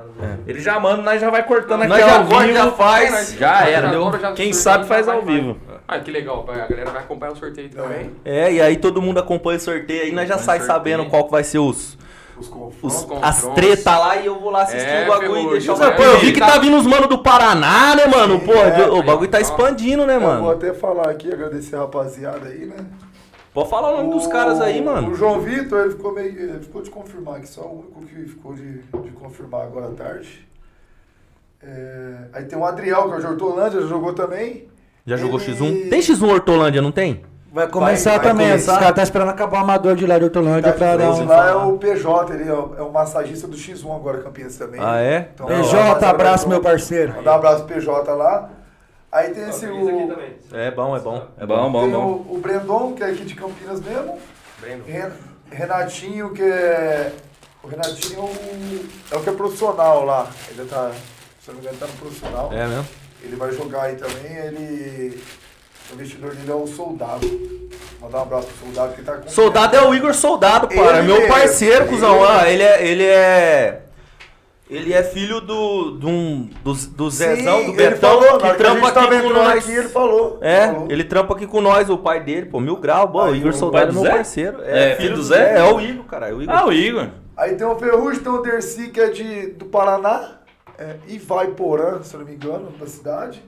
Ele 0.47 0.61
já 0.61 0.79
manda, 0.79 1.03
nós 1.03 1.21
já 1.21 1.31
vai 1.31 1.43
cortando 1.43 1.83
aqui 1.83 1.99
já 1.99 2.17
ao 2.19 2.25
vivo. 2.25 2.53
já 2.53 2.71
faz. 2.73 3.35
Já 3.39 3.67
era, 3.69 3.91
já 4.21 4.33
Quem 4.33 4.53
sabe 4.53 4.87
faz 4.87 5.09
ao 5.09 5.23
vivo. 5.23 5.57
Ah, 5.89 5.99
que 5.99 6.11
legal, 6.11 6.47
a 6.49 6.67
galera 6.69 6.91
vai 6.91 7.03
acompanhar 7.03 7.33
o 7.33 7.37
sorteio 7.37 7.69
também. 7.71 8.13
É, 8.25 8.53
e 8.53 8.61
aí 8.63 8.77
todo 8.77 9.03
mundo 9.03 9.19
acompanha 9.19 9.59
o 9.59 9.61
sorteio 9.61 10.03
aí, 10.05 10.13
nós 10.13 10.29
já 10.29 10.39
sai 10.39 10.61
sabendo 10.61 11.07
qual 11.07 11.25
que 11.25 11.31
vai 11.33 11.43
ser 11.45 11.59
os, 11.59 11.99
Os 12.43 12.49
os 12.49 13.05
confrontos. 13.05 13.29
as 13.29 13.35
confrontos. 13.37 13.55
treta 13.65 13.99
lá 13.99 14.17
e 14.17 14.27
eu 14.27 14.39
vou 14.41 14.51
lá 14.51 14.63
assistir 14.63 14.87
É, 14.89 15.05
o 15.05 15.09
bagulho 15.09 15.47
e 15.49 15.51
deixar 15.53 15.75
o? 15.75 15.77
Pô, 15.97 16.03
eu 16.03 16.19
vi 16.21 16.33
que 16.33 16.41
Tá- 16.41 16.53
tá 16.53 16.59
vindo 16.59 16.77
os 16.77 16.87
mano 16.87 17.07
do 17.07 17.19
Paraná, 17.19 17.95
né, 17.95 18.07
mano? 18.07 18.41
Pô, 18.41 18.53
é, 18.53 18.91
o 18.91 19.03
bagulho 19.03 19.31
tá 19.31 19.41
expandindo, 19.41 20.05
né, 20.07 20.17
Eu 20.17 20.21
vou 20.21 20.29
mano? 20.31 20.51
até 20.51 20.73
falar 20.73 21.09
aqui, 21.11 21.33
agradecer 21.33 21.77
a 21.77 21.81
rapaziada 21.81 22.49
aí, 22.49 22.67
né? 22.67 22.77
Pode 23.55 23.69
falar 23.69 23.93
o 23.93 23.97
nome 23.99 24.15
dos 24.15 24.27
caras 24.27 24.61
aí, 24.63 24.81
O 24.81 24.85
mano. 24.87 25.15
João 25.15 25.39
Vitor, 25.41 25.81
ele 25.81 25.91
ficou 25.91 26.13
meio. 26.15 26.29
Ele 26.29 26.59
ficou 26.61 26.81
de 26.83 26.91
confirmar 26.91 27.37
aqui, 27.37 27.49
só 27.49 27.61
o 27.63 27.85
único 27.99 28.07
que 28.07 28.29
ficou 28.31 28.55
de, 28.55 28.79
de 28.79 29.11
confirmar 29.11 29.63
agora 29.67 29.89
à 29.89 29.91
tarde. 29.91 30.49
É, 31.63 32.15
aí 32.33 32.45
tem 32.45 32.59
o 32.59 32.65
Adriel, 32.65 33.09
que 33.09 33.13
é 33.15 33.17
o 33.17 33.21
de 33.21 33.27
Hortolândia, 33.27 33.81
já 33.83 33.87
jogou 33.87 34.13
também. 34.15 34.69
Já 35.07 35.17
jogou 35.17 35.39
Ele- 35.41 35.53
X1? 35.55 35.91
Tem 35.91 36.01
X1 36.01 36.29
Hortolândia, 36.31 36.81
não 36.83 36.91
tem? 36.93 37.23
Vai 37.53 37.69
começar 37.69 38.11
Vai- 38.11 38.19
vai 38.21 38.29
também. 38.29 38.47
começar. 38.49 38.73
Os 38.73 38.79
caras 38.79 38.95
tá 38.97 39.03
esperando 39.03 39.29
acabar 39.29 39.59
o 39.59 39.65
amador 39.65 39.95
de 39.95 40.07
lá 40.07 40.19
de 40.19 40.25
Hortolândia 40.25 40.73
Tá 40.73 40.79
pra 40.79 40.97
dar 40.97 41.11
um. 41.11 41.25
lá 41.27 41.49
é 41.51 41.55
o 41.55 41.77
PJ, 41.77 42.33
ele 42.33 42.49
é 42.49 42.53
o, 42.55 42.75
é 42.79 42.83
o 42.83 42.91
massagista 42.91 43.47
do 43.47 43.57
X1 43.57 43.95
agora, 43.95 44.23
Campinas 44.23 44.57
também. 44.57 44.81
Ah, 44.83 44.99
é? 45.01 45.29
Então, 45.35 45.47
PJ, 45.47 46.07
abraço, 46.07 46.49
meu 46.49 46.63
parceiro. 46.63 47.13
Mandar 47.15 47.33
um 47.33 47.35
abraço 47.35 47.65
pro 47.65 47.75
PJ 47.75 48.15
lá. 48.15 48.49
Aí 49.13 49.31
tem 49.35 49.47
esse. 49.51 49.67
O, 49.67 50.13
É 50.53 50.71
bom, 50.71 50.97
é 50.97 51.01
bom. 51.01 51.27
É 51.39 51.45
bom, 51.47 51.71
bom, 51.71 51.83
tem 51.83 51.91
bom. 51.91 52.25
O, 52.31 52.37
o 52.37 52.39
Brendon, 52.39 52.95
que 52.95 53.03
é 53.05 53.09
aqui 53.09 53.25
de 53.27 53.35
Campinas 53.35 53.81
mesmo. 53.83 54.19
Breno. 54.59 54.85
Ren- 54.87 55.13
Renatinho, 55.51 56.31
que 56.33 56.43
é. 56.43 57.13
O 57.63 57.69
Renatinho 57.69 58.19
é 58.19 58.23
o, 58.23 59.15
é 59.15 59.17
o 59.19 59.23
que 59.23 59.29
é 59.29 59.33
profissional 59.33 60.07
lá. 60.07 60.27
Ele 60.51 60.65
tá. 60.67 60.91
Se 61.43 61.51
eu 61.51 61.55
não 61.55 61.61
me 61.61 61.67
engano, 61.67 61.79
tá 61.79 61.87
no 61.87 61.93
profissional. 61.93 62.51
É 62.51 62.67
mesmo? 62.67 62.87
Ele 63.23 63.37
vai 63.37 63.53
jogar 63.53 63.83
aí 63.83 63.97
também. 63.97 64.35
Ele. 64.35 65.23
O 65.93 65.95
investidor 65.95 66.35
dele 66.35 66.51
é 66.51 66.55
o 66.55 66.67
Soldado. 66.67 67.27
Mandar 68.01 68.19
um 68.19 68.23
abraço 68.23 68.47
pro 68.49 68.67
Soldado 68.67 68.95
que 68.95 69.03
tá 69.03 69.17
com. 69.19 69.29
Soldado 69.29 69.77
é 69.77 69.87
o 69.87 69.95
Igor 69.95 70.15
Soldado, 70.15 70.67
para. 70.69 70.99
Ele 70.99 71.07
Meu 71.07 71.17
mesmo. 71.19 71.33
parceiro, 71.33 71.87
cuzão. 71.87 72.17
Ele 72.17 72.27
Ah, 72.27 72.51
ele 72.51 72.63
é. 72.63 72.87
Ele 72.87 73.05
é. 73.05 73.83
Ele 74.71 74.93
é 74.95 75.03
filho 75.03 75.39
do. 75.43 75.91
do, 75.93 76.09
do, 76.65 76.73
do 76.73 77.11
Zezão, 77.11 77.59
Sim, 77.59 77.67
do 77.67 77.71
ele 77.73 77.91
Betão, 77.91 78.23
falou, 78.23 78.39
que 78.39 78.55
trampa 78.55 78.87
a 78.87 78.89
gente 78.89 78.99
aqui 78.99 79.23
com 79.23 79.29
nós. 79.35 79.65
Aqui, 79.65 79.73
ele 79.73 79.89
falou. 79.91 80.39
É, 80.41 80.67
falou. 80.69 80.87
ele 80.91 81.05
trampa 81.05 81.35
aqui 81.35 81.47
com 81.47 81.61
nós, 81.61 81.91
o 81.91 81.99
pai 81.99 82.25
dele, 82.25 82.47
pô, 82.47 82.59
mil 82.59 82.77
grau, 82.77 83.07
bom, 83.07 83.29
o 83.29 83.37
Igor 83.37 83.53
Soldado 83.53 83.91
é 83.91 83.93
meu 83.93 84.03
Zé? 84.03 84.11
parceiro. 84.11 84.59
É, 84.65 84.97
filho 84.97 85.15
do 85.15 85.23
Zé? 85.23 85.59
É, 85.59 85.65
o 85.65 85.79
Igor, 85.79 86.05
cara, 86.07 86.31
é 86.31 86.33
o 86.33 86.41
Igor. 86.41 86.55
Ah, 86.57 86.67
o 86.67 86.73
Igor. 86.73 87.09
Aí 87.37 87.55
tem 87.55 87.67
o 87.67 87.75
Ferrugem, 87.77 88.23
tem 88.23 88.33
o 88.33 88.41
Dercy, 88.41 88.89
que 88.89 89.01
é 89.01 89.11
de, 89.11 89.49
do 89.49 89.67
Paraná. 89.67 90.39
É, 90.79 90.97
Ivaiporã, 91.07 92.03
se 92.03 92.15
eu 92.15 92.21
não 92.21 92.27
me 92.27 92.35
engano, 92.35 92.73
da 92.81 92.87
cidade. 92.87 93.43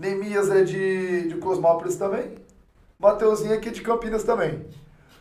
Nemias 0.00 0.50
é 0.50 0.62
de, 0.64 1.28
de 1.28 1.34
Cosmópolis 1.36 1.94
também. 1.94 2.32
Mateuzinho 2.98 3.52
aqui 3.52 3.70
de 3.70 3.82
Campinas 3.82 4.24
também. 4.24 4.64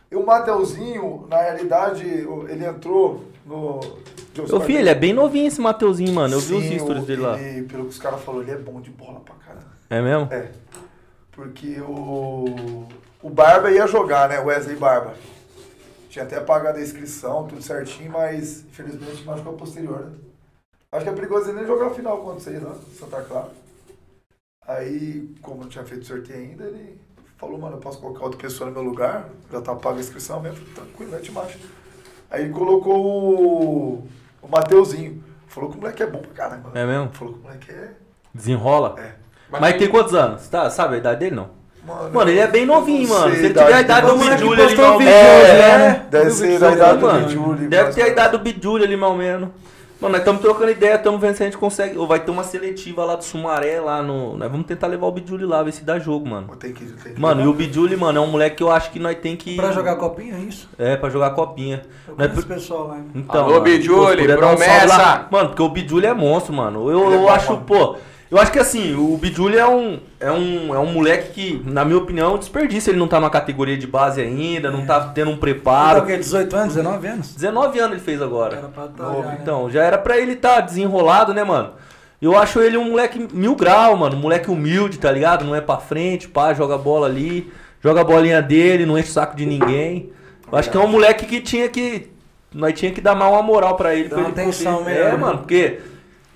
E 0.09 0.15
o 0.15 0.25
Mateuzinho, 0.25 1.27
na 1.29 1.41
realidade, 1.41 2.05
ele 2.05 2.65
entrou 2.65 3.25
no. 3.45 3.81
Meu 4.37 4.61
filho, 4.61 4.79
ele 4.79 4.89
é 4.89 4.95
bem 4.95 5.11
novinho 5.11 5.47
esse 5.47 5.59
Mateuzinho, 5.59 6.13
mano. 6.13 6.35
Eu 6.35 6.39
vi 6.39 6.53
os 6.53 6.63
Sim, 6.63 6.79
stories 6.79 7.03
dele 7.03 7.21
lá. 7.21 7.37
pelo 7.67 7.83
que 7.83 7.89
os 7.89 7.99
caras 7.99 8.21
falaram, 8.21 8.43
ele 8.43 8.51
é 8.51 8.57
bom 8.57 8.79
de 8.79 8.89
bola 8.89 9.19
pra 9.19 9.35
caramba. 9.35 9.67
É 9.89 10.01
mesmo? 10.01 10.31
É. 10.31 10.49
Porque 11.33 11.81
o, 11.81 12.87
o 13.21 13.29
Barba 13.29 13.69
ia 13.69 13.85
jogar, 13.85 14.29
né? 14.29 14.39
O 14.39 14.45
Wesley 14.45 14.77
Barba. 14.77 15.13
Tinha 16.09 16.23
até 16.23 16.39
pagado 16.39 16.79
a 16.79 16.81
inscrição, 16.81 17.45
tudo 17.47 17.61
certinho, 17.61 18.11
mas 18.11 18.61
infelizmente 18.61 19.23
machucou 19.25 19.53
posterior, 19.53 20.05
né? 20.05 20.11
Acho 20.91 21.03
que 21.03 21.09
é 21.09 21.13
perigoso 21.13 21.49
ele 21.49 21.57
nem 21.57 21.67
jogar 21.67 21.87
a 21.87 21.89
final 21.91 22.17
contra 22.19 22.39
vocês 22.39 22.63
lá, 22.63 22.75
Santa 22.97 23.21
Clara. 23.21 23.58
Aí, 24.69 25.27
como 25.41 25.61
não 25.61 25.67
tinha 25.67 25.83
feito 25.83 26.05
sorteio 26.05 26.37
ainda, 26.37 26.65
ele 26.65 26.95
falou, 27.37 27.57
mano, 27.57 27.77
eu 27.77 27.79
posso 27.79 27.99
colocar 27.99 28.23
outra 28.25 28.39
pessoa 28.39 28.69
no 28.69 28.75
meu 28.75 28.83
lugar, 28.83 29.27
já 29.51 29.59
tá 29.61 29.73
paga 29.73 29.97
a 29.97 29.99
inscrição 29.99 30.39
mesmo, 30.39 30.63
tranquilo, 30.75 31.11
mete 31.11 31.31
marcha. 31.31 31.57
Aí 32.29 32.43
ele 32.43 32.53
colocou 32.53 32.95
o, 33.03 34.07
o 34.43 34.47
Mateuzinho. 34.47 35.23
Falou 35.47 35.71
que 35.71 35.77
o 35.77 35.81
moleque 35.81 36.03
é 36.03 36.05
bom 36.05 36.19
pra 36.19 36.31
caramba. 36.33 36.69
É 36.75 36.85
mesmo? 36.85 37.09
Falou 37.13 37.33
que 37.33 37.39
o 37.39 37.43
moleque 37.43 37.71
é. 37.71 37.93
Desenrola? 38.31 38.95
É. 38.99 39.13
Mas, 39.49 39.77
tem 39.77 39.89
quantos 39.89 40.13
anos? 40.13 40.47
Tá, 40.47 40.69
sabe 40.69 40.93
a 40.93 40.97
idade 40.99 41.19
dele, 41.21 41.35
não? 41.35 41.49
Mano, 41.83 42.13
Mano, 42.13 42.29
ele 42.29 42.39
é 42.39 42.45
bem 42.45 42.67
novinho, 42.67 43.07
sei 43.07 43.17
mano. 43.17 43.33
Se 43.33 43.39
ele 43.39 43.59
a 43.59 43.63
tiver 43.63 43.73
a 43.73 43.81
idade 43.81 44.05
do 44.05 44.17
mas- 44.17 44.29
ali, 44.29 44.75
mal 44.77 44.99
menos. 44.99 45.13
né? 45.15 46.07
Deve 46.11 46.29
ser 46.29 46.59
da 46.59 46.71
idade 46.73 46.99
do. 46.99 47.11
Bidjuli. 47.11 47.67
Deve 47.67 47.93
ter 47.93 48.01
a 48.03 48.07
idade 48.07 48.31
do 48.37 48.39
Bidjuli 48.43 48.83
ali, 48.83 48.95
mal 48.95 49.15
menos. 49.15 49.49
Mano, 50.01 50.13
nós 50.13 50.21
estamos 50.21 50.41
trocando 50.41 50.71
ideia, 50.71 50.95
estamos 50.95 51.19
vendo 51.19 51.35
se 51.35 51.43
a 51.43 51.45
gente 51.45 51.57
consegue. 51.57 51.97
Ou 51.97 52.07
vai 52.07 52.21
ter 52.21 52.31
uma 52.31 52.43
seletiva 52.43 53.03
lá 53.03 53.15
do 53.17 53.23
Sumaré, 53.23 53.81
lá 53.81 54.01
no. 54.01 54.37
Nós 54.37 54.49
vamos 54.49 54.65
tentar 54.65 54.87
levar 54.87 55.07
o 55.07 55.11
Bidjuli 55.11 55.45
lá, 55.45 55.61
ver 55.61 55.73
se 55.73 55.83
dá 55.83 55.99
jogo, 55.99 56.25
mano. 56.29 56.55
Tem 56.55 56.71
que, 56.71 56.85
tem 56.85 57.13
que 57.13 57.19
Mano, 57.19 57.41
e 57.41 57.47
o 57.47 57.53
Bidjuli, 57.53 57.97
mano, 57.97 58.17
é 58.19 58.21
um 58.21 58.27
moleque 58.27 58.55
que 58.57 58.63
eu 58.63 58.71
acho 58.71 58.91
que 58.91 58.99
nós 58.99 59.17
tem 59.17 59.35
que. 59.35 59.57
Pra 59.57 59.71
jogar 59.71 59.97
copinha, 59.97 60.35
é 60.35 60.39
isso? 60.39 60.69
É, 60.79 60.95
pra 60.95 61.09
jogar 61.09 61.31
copinha. 61.31 61.81
Eu 62.07 62.15
Nós 62.17 62.27
conheço 62.27 62.45
o 62.45 62.49
pessoal 62.49 62.87
lá. 62.87 62.97
hein? 62.97 63.05
Então, 63.13 63.43
Alô, 63.45 63.59
um 64.35 64.57
salve 64.57 64.57
promessa! 64.57 64.85
lá- 64.97 65.27
Mano, 65.29 65.49
porque 65.49 65.61
o 65.63 65.69
Bidjuli 65.69 66.05
é 66.05 66.13
monstro, 66.13 66.53
mano. 66.53 66.89
Eu, 66.89 67.11
é 67.11 67.15
eu 67.15 67.19
bom, 67.19 67.29
acho, 67.29 67.51
mano. 67.53 67.65
pô. 67.65 67.95
Eu 68.31 68.37
acho 68.37 68.51
que 68.51 68.59
assim, 68.59 68.93
o 68.95 69.17
Bidjuli 69.17 69.57
é 69.57 69.65
um, 69.67 69.99
é, 70.19 70.31
um, 70.31 70.73
é 70.75 70.77
um 70.77 70.85
moleque 70.93 71.31
que, 71.31 71.61
na 71.65 71.83
minha 71.83 71.97
opinião, 71.97 72.35
é 72.35 72.37
desperdício. 72.37 72.91
Ele 72.91 72.99
não 72.99 73.07
tá 73.07 73.19
na 73.19 73.29
categoria 73.29 73.75
de 73.75 73.87
base 73.87 74.21
ainda, 74.21 74.69
não 74.69 74.85
tá 74.85 74.99
tendo 75.15 75.31
um 75.31 75.35
Tá 75.35 75.39
preparo. 75.39 76.03
o 76.03 76.05
quê? 76.05 76.15
18 76.17 76.55
anos, 76.55 76.75
19 76.75 77.07
anos? 77.07 77.33
19 77.35 77.79
anos 77.79 77.91
ele 77.93 78.01
fez 78.01 78.21
agora. 78.21 78.57
Era 78.57 78.67
pra 78.67 78.83
tá 78.87 79.03
Novo, 79.03 79.23
né? 79.23 79.39
Então, 79.41 79.71
já 79.71 79.83
era 79.83 79.97
pra 79.97 80.17
ele 80.19 80.33
estar 80.33 80.61
desenrolado, 80.61 81.33
né, 81.33 81.43
mano? 81.43 81.71
Eu 82.21 82.37
acho 82.37 82.59
ele 82.59 82.77
um 82.77 82.91
moleque 82.91 83.27
mil 83.33 83.55
grau, 83.55 83.97
mano. 83.97 84.15
Um 84.15 84.19
moleque 84.19 84.51
humilde, 84.51 84.99
tá 84.99 85.11
ligado? 85.11 85.43
Não 85.43 85.55
é 85.55 85.61
pra 85.61 85.77
frente, 85.77 86.27
pá, 86.27 86.53
joga 86.53 86.77
bola 86.77 87.07
ali, 87.07 87.51
joga 87.83 88.01
a 88.01 88.03
bolinha 88.03 88.41
dele, 88.43 88.85
não 88.85 88.97
enche 88.99 89.09
o 89.09 89.13
saco 89.13 89.35
de 89.35 89.45
ninguém. 89.45 90.11
Eu 90.51 90.57
acho 90.57 90.69
que 90.69 90.77
é 90.77 90.79
um 90.79 90.87
moleque 90.87 91.25
que 91.25 91.41
tinha 91.41 91.67
que. 91.69 92.11
Nós 92.53 92.77
tinha 92.77 92.91
que 92.91 92.99
dar 93.01 93.15
mais 93.15 93.31
uma 93.31 93.41
moral 93.41 93.75
pra 93.75 93.95
ele. 93.95 94.09
Dá 94.09 94.15
pra 94.17 94.23
ele 94.25 94.31
atenção 94.33 94.77
poder- 94.79 94.91
melhor, 94.93 95.13
É, 95.13 95.17
mano, 95.17 95.37
porque. 95.39 95.79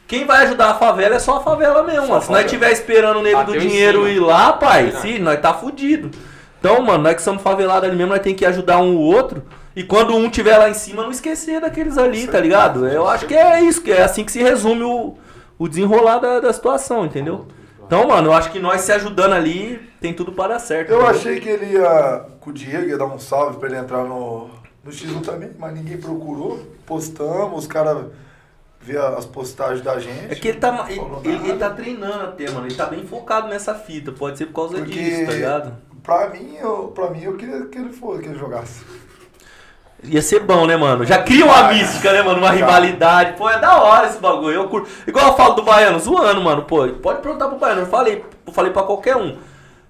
Quem 0.07 0.25
vai 0.25 0.43
ajudar 0.43 0.71
a 0.71 0.73
favela 0.75 1.15
é 1.15 1.19
só 1.19 1.37
a 1.37 1.41
favela 1.41 1.83
mesmo, 1.83 2.07
mano. 2.07 2.21
Se 2.21 2.31
nós 2.31 2.45
estiver 2.45 2.71
esperando 2.71 3.19
o 3.19 3.21
nego 3.21 3.39
do 3.39 3.45
Bateu 3.47 3.61
em 3.61 3.67
dinheiro 3.67 3.99
cima. 3.99 4.09
ir 4.09 4.19
lá, 4.19 4.53
pai, 4.53 4.91
sim, 5.01 5.19
nós 5.19 5.39
tá 5.39 5.53
fudido. 5.53 6.11
Então, 6.59 6.81
mano, 6.81 7.03
nós 7.03 7.15
que 7.15 7.21
somos 7.21 7.41
favelados 7.41 7.87
ali 7.87 7.97
mesmo, 7.97 8.11
nós 8.11 8.21
tem 8.21 8.35
que 8.35 8.45
ajudar 8.45 8.77
um 8.77 8.95
o 8.95 8.99
outro. 8.99 9.43
E 9.75 9.83
quando 9.83 10.15
um 10.15 10.29
tiver 10.29 10.57
lá 10.57 10.69
em 10.69 10.73
cima, 10.73 11.03
não 11.03 11.11
esquecer 11.11 11.59
daqueles 11.59 11.97
ali, 11.97 12.27
tá 12.27 12.39
ligado? 12.39 12.87
Eu 12.87 13.07
acho 13.07 13.25
que 13.25 13.33
é 13.33 13.61
isso, 13.61 13.81
que 13.81 13.91
é 13.91 14.03
assim 14.03 14.23
que 14.23 14.31
se 14.31 14.41
resume 14.41 14.83
o, 14.83 15.17
o 15.57 15.67
desenrolar 15.67 16.19
da, 16.19 16.39
da 16.39 16.53
situação, 16.53 17.05
entendeu? 17.05 17.47
Então, 17.85 18.07
mano, 18.07 18.29
eu 18.29 18.33
acho 18.33 18.51
que 18.51 18.59
nós 18.59 18.81
se 18.81 18.91
ajudando 18.91 19.33
ali, 19.33 19.79
tem 19.99 20.13
tudo 20.13 20.31
para 20.31 20.53
dar 20.53 20.59
certo. 20.59 20.91
Eu 20.91 21.01
entendeu? 21.01 21.15
achei 21.15 21.39
que 21.39 21.49
ele 21.49 21.73
ia. 21.73 22.25
Com 22.39 22.49
o 22.49 22.53
Diego 22.53 22.87
ia 22.87 22.97
dar 22.97 23.05
um 23.05 23.19
salve 23.19 23.57
pra 23.57 23.67
ele 23.67 23.77
entrar 23.77 24.03
no, 24.03 24.49
no 24.83 24.91
X1 24.91 25.21
também, 25.21 25.51
mas 25.57 25.73
ninguém 25.73 25.97
procurou. 25.97 26.59
Postamos, 26.85 27.59
os 27.59 27.67
caras 27.67 28.05
vê 28.83 28.97
as 28.97 29.25
postagens 29.25 29.81
da 29.81 29.97
gente. 29.99 30.31
É 30.31 30.35
que 30.35 30.47
ele 30.49 30.59
tá, 30.59 30.85
ele, 30.89 31.01
ele- 31.49 31.57
tá 31.57 31.69
treinando 31.69 32.23
até, 32.25 32.49
mano. 32.51 32.67
Ele 32.67 32.75
tá 32.75 32.85
bem 32.85 33.05
focado 33.05 33.47
nessa 33.47 33.73
fita. 33.73 34.11
Pode 34.11 34.37
ser 34.37 34.47
por 34.47 34.53
causa 34.55 34.77
Porque 34.77 34.91
disso, 34.91 35.25
tá 35.25 35.31
ligado? 35.31 35.73
pra 36.03 36.29
mim, 36.29 36.55
eu, 36.61 36.91
pra 36.93 37.09
mim, 37.09 37.23
eu 37.23 37.35
queria 37.37 37.65
que 37.67 37.77
ele 37.77 37.93
fosse, 37.93 38.21
que 38.21 38.27
ele 38.29 38.37
jogasse. 38.37 38.83
Ia 40.03 40.21
ser 40.21 40.41
bom, 40.41 40.65
né, 40.65 40.75
mano? 40.75 41.05
Já 41.05 41.23
cria 41.23 41.45
uma 41.45 41.69
mística, 41.71 42.11
né, 42.11 42.21
mano? 42.21 42.39
Uma 42.39 42.51
rivalidade. 42.51 43.37
Pô, 43.37 43.49
é 43.49 43.57
da 43.57 43.81
hora 43.81 44.07
esse 44.07 44.19
bagulho. 44.19 44.53
Eu 44.53 44.67
curto. 44.67 44.89
Igual 45.07 45.27
eu 45.27 45.33
falo 45.37 45.53
do 45.53 45.63
Baiano, 45.63 45.97
zoando, 45.97 46.41
mano. 46.41 46.63
Pô, 46.63 46.85
pode 46.89 47.21
perguntar 47.21 47.47
pro 47.47 47.57
Baiano. 47.57 47.81
Eu 47.83 47.85
falei, 47.85 48.25
eu 48.45 48.51
falei 48.51 48.71
pra 48.73 48.83
qualquer 48.83 49.15
um. 49.15 49.37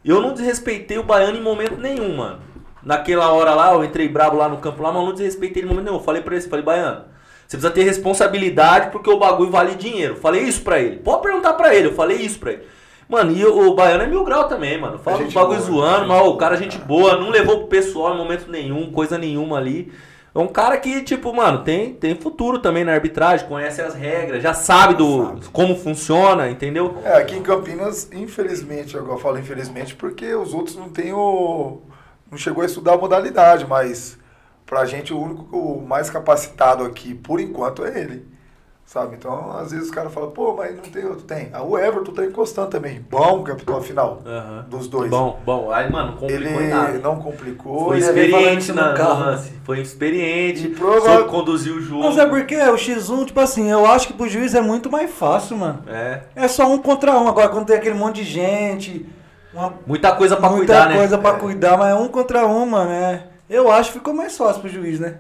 Eu 0.06 0.22
não 0.22 0.34
desrespeitei 0.34 1.00
o 1.00 1.04
Baiano 1.04 1.36
em 1.38 1.42
momento 1.42 1.78
nenhum, 1.78 2.16
mano. 2.18 2.40
Naquela 2.84 3.32
hora 3.32 3.56
lá, 3.56 3.74
eu 3.74 3.84
entrei 3.84 4.08
brabo 4.08 4.38
lá 4.38 4.48
no 4.48 4.58
campo 4.58 4.84
lá, 4.84 4.92
mas 4.92 5.02
eu 5.02 5.08
não 5.08 5.14
desrespeitei 5.16 5.64
ele 5.64 5.68
em 5.68 5.72
momento 5.72 5.86
nenhum. 5.86 5.98
Eu 5.98 6.04
falei 6.04 6.22
pra 6.22 6.36
ele, 6.36 6.44
falei, 6.48 6.64
Baiano, 6.64 7.06
você 7.54 7.58
precisa 7.58 7.72
ter 7.72 7.84
responsabilidade 7.84 8.90
porque 8.92 9.10
o 9.10 9.20
bagulho 9.20 9.52
vale 9.52 9.76
dinheiro. 9.76 10.16
Falei 10.16 10.44
isso 10.44 10.62
pra 10.62 10.80
ele. 10.80 10.98
Pode 10.98 11.22
perguntar 11.22 11.54
pra 11.54 11.74
ele, 11.74 11.88
eu 11.88 11.94
falei 11.94 12.18
isso 12.18 12.40
pra 12.40 12.54
ele. 12.54 12.64
Mano, 13.08 13.32
e 13.32 13.46
o, 13.46 13.70
o 13.70 13.76
Baiano 13.76 14.04
é 14.04 14.08
mil 14.08 14.24
grau 14.24 14.48
também, 14.48 14.80
mano. 14.80 14.98
Fala 14.98 15.24
do 15.24 15.32
bagulho 15.32 15.60
boa, 15.60 15.72
zoando, 15.72 16.00
gente 16.00 16.08
mas 16.08 16.28
o 16.28 16.38
cara 16.38 16.56
é 16.56 16.58
gente 16.58 16.78
boa, 16.80 17.18
não 17.18 17.30
levou 17.30 17.60
pro 17.60 17.68
pessoal 17.68 18.14
em 18.14 18.18
momento 18.18 18.50
nenhum, 18.50 18.92
coisa 18.92 19.18
nenhuma 19.18 19.58
ali. 19.58 19.92
É 20.34 20.40
um 20.40 20.48
cara 20.48 20.78
que, 20.78 21.04
tipo, 21.04 21.32
mano, 21.32 21.60
tem, 21.60 21.94
tem 21.94 22.16
futuro 22.16 22.58
também 22.58 22.84
na 22.84 22.92
arbitragem, 22.92 23.48
conhece 23.48 23.84
as 23.84 23.94
regras, 23.94 24.42
já 24.42 24.52
sabe 24.52 24.96
do 24.96 25.40
como 25.52 25.76
funciona, 25.76 26.50
entendeu? 26.50 26.98
É, 27.04 27.18
aqui 27.18 27.36
em 27.36 27.44
Campinas, 27.44 28.10
infelizmente, 28.12 28.96
eu 28.96 29.18
falo 29.20 29.38
infelizmente 29.38 29.94
porque 29.96 30.34
os 30.34 30.56
outros 30.56 30.76
não 30.76 30.90
tem 30.90 31.14
o. 31.14 31.82
não 32.32 32.38
chegou 32.38 32.64
a 32.64 32.66
estudar 32.66 32.94
a 32.94 32.98
modalidade, 32.98 33.68
mas 33.68 34.18
pra 34.74 34.86
gente 34.86 35.14
o 35.14 35.22
único, 35.22 35.56
o 35.58 35.82
mais 35.86 36.10
capacitado 36.10 36.84
aqui, 36.84 37.14
por 37.14 37.40
enquanto, 37.40 37.86
é 37.86 38.00
ele. 38.00 38.34
Sabe? 38.86 39.16
Então, 39.16 39.56
às 39.58 39.72
vezes 39.72 39.86
os 39.88 39.92
caras 39.92 40.14
falam, 40.14 40.32
pô, 40.32 40.54
mas 40.56 40.76
não 40.76 40.84
tem 40.84 41.06
outro. 41.06 41.24
Tem. 41.24 41.50
Ah, 41.54 41.64
o 41.64 41.80
Everton 41.80 42.12
tá 42.12 42.26
encostando 42.26 42.68
também. 42.70 43.04
Bom 43.10 43.42
capitão 43.42 43.82
final 43.82 44.20
dos 44.68 44.88
dois. 44.90 45.10
Bom, 45.10 45.40
bom, 45.46 45.72
aí, 45.72 45.90
mano, 45.90 46.12
não 46.12 46.18
complicou 46.18 46.62
Ele 46.62 46.68
nada. 46.68 46.98
não 47.00 47.16
complicou. 47.16 47.86
Foi 47.86 48.02
falando 48.02 48.18
experiente 48.18 48.74
na, 48.74 48.92
no 48.92 48.98
carro. 48.98 49.20
lance. 49.22 49.54
Foi 49.64 49.80
experiente, 49.80 50.68
prova- 50.68 51.00
soube 51.02 51.30
conduzir 51.30 51.74
o 51.74 51.82
jogo. 51.82 52.04
Mas 52.04 52.18
é 52.18 52.26
porque 52.28 52.56
o 52.58 52.76
X1, 52.76 53.26
tipo 53.26 53.40
assim, 53.40 53.72
eu 53.72 53.86
acho 53.86 54.08
que 54.08 54.14
pro 54.14 54.28
juiz 54.28 54.54
é 54.54 54.62
muito 54.62 54.92
mais 54.92 55.10
fácil, 55.10 55.58
mano. 55.58 55.82
É. 55.88 56.24
É 56.36 56.48
só 56.50 56.68
um 56.70 56.78
contra 56.78 57.14
um. 57.18 57.28
Agora, 57.30 57.48
quando 57.50 57.66
tem 57.68 57.78
aquele 57.78 57.96
monte 57.96 58.18
de 58.18 58.26
gente, 58.26 59.06
uma, 59.54 59.74
Muita 59.88 60.12
coisa 60.12 60.36
pra 60.36 60.50
muita 60.50 60.74
cuidar, 60.84 60.94
coisa 60.98 61.16
né? 61.16 61.22
pra 61.24 61.34
cuidar, 61.36 61.78
mas 61.78 61.90
é 61.90 61.96
um 61.96 62.10
contra 62.10 62.46
um, 62.46 62.66
mano. 62.66 62.92
É. 62.92 63.28
Eu 63.54 63.72
acho 63.72 63.92
que 63.92 64.00
ficou 64.00 64.16
mais 64.16 64.36
fácil 64.36 64.62
pro 64.62 64.70
juiz, 64.70 65.00
né? 65.00 65.20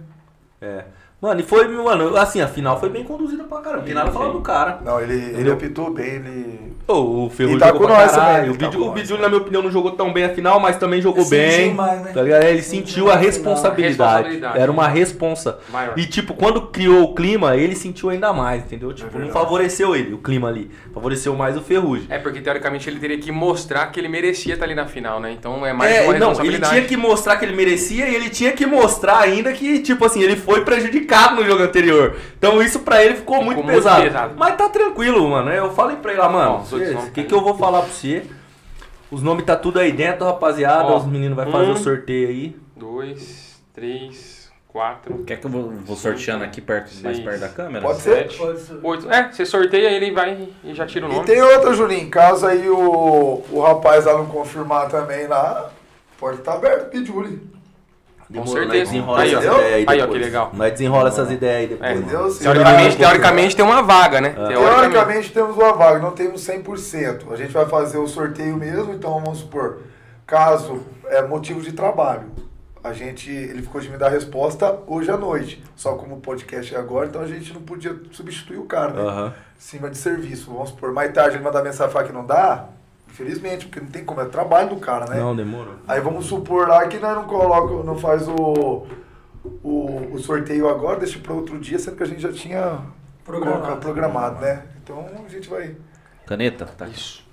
É. 0.59 0.85
Mano, 1.21 1.39
e 1.39 1.43
foi, 1.43 1.67
mano, 1.67 2.17
assim, 2.17 2.41
a 2.41 2.47
final 2.47 2.79
foi 2.79 2.89
bem 2.89 3.03
conduzida 3.03 3.43
pra 3.43 3.59
caramba. 3.59 3.77
Não 3.77 3.85
tem 3.85 3.93
nada 3.93 4.09
pra 4.09 4.19
falar 4.19 4.33
do 4.33 4.41
cara. 4.41 4.79
Não, 4.83 4.99
ele, 4.99 5.13
ele 5.39 5.51
apitou 5.51 5.93
bem, 5.93 6.15
ele. 6.15 6.72
O 6.85 7.29
Ferrugem 7.29 7.57
E 7.57 7.59
tá 7.59 7.67
jogou 7.67 7.81
com 7.81 7.87
pra 7.87 7.97
nós 7.97 8.11
caralho. 8.11 8.53
também, 8.53 8.67
O 8.67 8.71
tá 8.71 8.77
o 8.77 8.91
Bidjuli, 8.91 9.21
na 9.21 9.29
minha 9.29 9.39
opinião, 9.41 9.63
não 9.63 9.71
jogou 9.71 9.91
tão 9.91 10.11
bem 10.11 10.25
a 10.25 10.29
final, 10.29 10.59
mas 10.59 10.75
também 10.77 11.01
jogou 11.01 11.23
sentiu 11.23 11.37
bem. 11.65 11.73
mais, 11.73 12.01
né? 12.01 12.11
Tá 12.13 12.21
ligado? 12.21 12.43
Ele 12.43 12.61
sentiu 12.61 12.83
sentiu 12.93 13.11
a 13.11 13.15
responsabilidade. 13.15 14.13
Responsabilidade. 14.23 14.59
Era 14.59 14.71
uma 14.71 14.87
responsa. 14.87 15.59
Maior. 15.71 15.93
E, 15.97 16.05
tipo, 16.05 16.33
quando 16.33 16.61
criou 16.63 17.03
o 17.03 17.13
clima, 17.15 17.55
ele 17.55 17.75
sentiu 17.75 18.09
ainda 18.09 18.33
mais, 18.33 18.63
entendeu? 18.63 18.91
Tipo, 18.93 19.11
não 19.13 19.25
verdade. 19.25 19.33
favoreceu 19.33 19.95
ele, 19.95 20.13
o 20.13 20.17
clima 20.17 20.49
ali. 20.49 20.69
Favoreceu 20.93 21.33
mais 21.35 21.55
o 21.57 21.61
Ferrugem. 21.61 22.05
É, 22.09 22.17
porque 22.19 22.41
teoricamente 22.41 22.89
ele 22.89 22.99
teria 22.99 23.17
que 23.17 23.31
mostrar 23.31 23.87
que 23.87 23.99
ele 23.99 24.07
merecia 24.09 24.53
estar 24.53 24.65
ali 24.65 24.75
na 24.75 24.85
final, 24.85 25.19
né? 25.19 25.31
Então 25.31 25.65
é 25.65 25.71
mais 25.73 25.95
É, 25.95 26.01
uma 26.03 26.19
não, 26.19 26.43
ele 26.43 26.59
tinha 26.59 26.81
que 26.83 26.97
mostrar 26.97 27.37
que 27.37 27.45
ele 27.45 27.55
merecia 27.55 28.09
e 28.09 28.15
ele 28.15 28.29
tinha 28.29 28.51
que 28.51 28.65
mostrar 28.65 29.19
ainda 29.19 29.51
que, 29.53 29.79
tipo 29.79 30.03
assim, 30.05 30.21
ele 30.21 30.35
foi 30.35 30.65
prejudicado 30.65 31.35
no 31.35 31.45
jogo 31.45 31.63
anterior. 31.63 32.15
Então 32.37 32.61
isso 32.61 32.79
pra 32.81 33.03
ele 33.03 33.15
ficou, 33.15 33.37
muito, 33.43 33.63
muito 33.63 33.75
pesado. 33.75 34.01
pesado. 34.03 34.33
Mas 34.37 34.55
tá 34.57 34.67
tranquilo, 34.69 35.29
mano. 35.29 35.49
Eu 35.49 35.71
falei 35.71 35.95
pra 35.97 36.11
ele 36.11 36.19
lá, 36.19 36.29
mano, 36.29 36.65
o 36.75 37.11
que, 37.11 37.21
tá 37.23 37.27
que 37.27 37.33
eu 37.33 37.41
vou 37.41 37.55
falar 37.57 37.81
pra 37.81 37.89
você? 37.91 38.25
Os 39.11 39.21
nomes 39.21 39.45
tá 39.45 39.55
tudo 39.55 39.79
aí 39.79 39.91
dentro, 39.91 40.25
rapaziada. 40.25 40.85
Ó, 40.89 40.97
Os 40.97 41.05
meninos 41.05 41.35
vão 41.35 41.51
fazer 41.51 41.69
um. 41.71 41.73
o 41.73 41.77
sorteio 41.77 42.29
aí. 42.29 42.55
Dois, 42.75 43.61
três, 43.73 44.51
quatro, 44.67 45.23
Quer 45.23 45.37
que 45.39 45.45
eu 45.45 45.51
vou, 45.51 45.69
vou 45.85 45.95
sorteando 45.95 46.43
aqui 46.43 46.59
perto, 46.61 46.91
mais 47.03 47.17
Seis. 47.17 47.19
perto 47.19 47.39
da 47.41 47.49
câmera? 47.49 47.85
Pode 47.85 47.99
ser? 47.99 48.15
sete, 48.23 48.37
Pode 48.37 48.59
ser. 48.59 48.79
oito. 48.81 49.11
É, 49.11 49.31
você 49.31 49.45
sorteia 49.45 49.89
ele 49.91 50.11
vai 50.11 50.49
e 50.63 50.73
já 50.73 50.85
tira 50.87 51.05
o 51.05 51.09
E 51.09 51.13
nome. 51.13 51.25
tem 51.25 51.41
outra, 51.41 51.73
Julinho. 51.73 52.09
Caso 52.09 52.47
aí 52.47 52.67
o, 52.67 53.43
o 53.51 53.61
rapaz 53.61 54.05
lá 54.05 54.13
não 54.17 54.25
confirmar 54.25 54.89
também 54.89 55.27
lá, 55.27 55.69
pode 56.19 56.39
estar 56.39 56.53
aberto, 56.53 56.89
Pidjuli. 56.89 57.39
Com 58.33 58.43
Demorou, 58.43 58.63
certeza. 58.63 58.77
Nós 58.77 58.89
desenrola 58.89 59.21
Aí, 59.21 59.35
ó. 59.35 59.39
essas 59.39 59.53
ideias 59.53 59.73
aí 59.73 59.85
Aí, 59.87 60.01
ó, 60.01 60.07
que 60.07 60.17
legal. 60.17 60.51
Nós 60.53 60.71
desenrola 60.71 61.09
essas 61.09 61.31
ideias 61.31 61.57
aí 61.57 61.67
depois. 61.67 61.89
É. 61.89 61.93
Entendeu? 61.93 62.35
Teoricamente, 62.35 62.97
teoricamente 62.97 63.55
tem 63.55 63.65
uma 63.65 63.81
vaga, 63.83 64.21
né? 64.21 64.29
Teoricamente 64.29 65.31
temos 65.31 65.55
uma 65.55 65.73
vaga, 65.73 65.99
não 65.99 66.11
temos 66.11 66.41
100%. 66.41 67.31
A 67.31 67.35
gente 67.35 67.51
vai 67.51 67.65
fazer 67.67 67.99
o 67.99 68.07
sorteio 68.07 68.57
mesmo, 68.57 68.93
então 68.93 69.13
vamos 69.19 69.39
supor, 69.39 69.81
caso 70.25 70.81
é 71.07 71.21
motivo 71.21 71.61
de 71.61 71.73
trabalho, 71.73 72.31
a 72.83 72.91
gente, 72.91 73.31
ele 73.31 73.61
ficou 73.61 73.79
de 73.79 73.89
me 73.89 73.97
dar 73.97 74.07
a 74.07 74.09
resposta 74.09 74.77
hoje 74.87 75.09
à 75.09 75.15
noite. 75.15 75.63
Só 75.75 75.93
como 75.93 76.15
o 76.15 76.19
podcast 76.19 76.75
é 76.75 76.77
agora, 76.77 77.07
então 77.07 77.21
a 77.21 77.27
gente 77.27 77.53
não 77.53 77.61
podia 77.61 77.95
substituir 78.11 78.57
o 78.57 78.65
cara, 78.65 78.91
né? 78.91 79.01
Aham. 79.01 79.33
Cima 79.57 79.89
de 79.89 79.97
serviço. 79.97 80.51
Vamos 80.51 80.69
supor, 80.69 80.91
mais 80.91 81.13
tarde 81.13 81.37
ele 81.37 81.43
mandar 81.43 81.63
mensagem 81.63 81.89
e 81.89 81.93
falar 81.93 82.05
que 82.05 82.11
não 82.11 82.25
dá, 82.25 82.65
infelizmente, 83.13 83.67
porque 83.67 83.79
não 83.79 83.87
tem 83.87 84.03
como, 84.03 84.19
é 84.21 84.25
trabalho 84.25 84.69
do 84.69 84.77
cara, 84.77 85.05
né? 85.05 85.19
Não, 85.19 85.35
demorou. 85.35 85.75
Aí 85.87 86.01
vamos 86.01 86.25
supor 86.25 86.67
lá 86.67 86.87
que 86.87 86.97
nós 86.97 87.15
não 87.15 87.25
coloca, 87.25 87.83
não 87.83 87.95
faz 87.95 88.27
o, 88.27 88.87
o, 89.63 90.09
o 90.13 90.17
sorteio 90.19 90.67
agora, 90.67 90.99
deixa 90.99 91.19
para 91.19 91.31
outro 91.33 91.59
dia, 91.59 91.77
sendo 91.77 91.95
que 91.95 92.03
a 92.03 92.07
gente 92.07 92.21
já 92.21 92.33
tinha 92.33 92.79
Programado. 93.23 93.59
colocado- 93.61 93.79
programado, 93.81 94.41
né? 94.41 94.63
Então 94.83 95.07
a 95.25 95.29
gente 95.29 95.47
vai. 95.47 95.77
Caneta? 96.25 96.65
Tá. 96.65 96.87
Isso. 96.87 97.23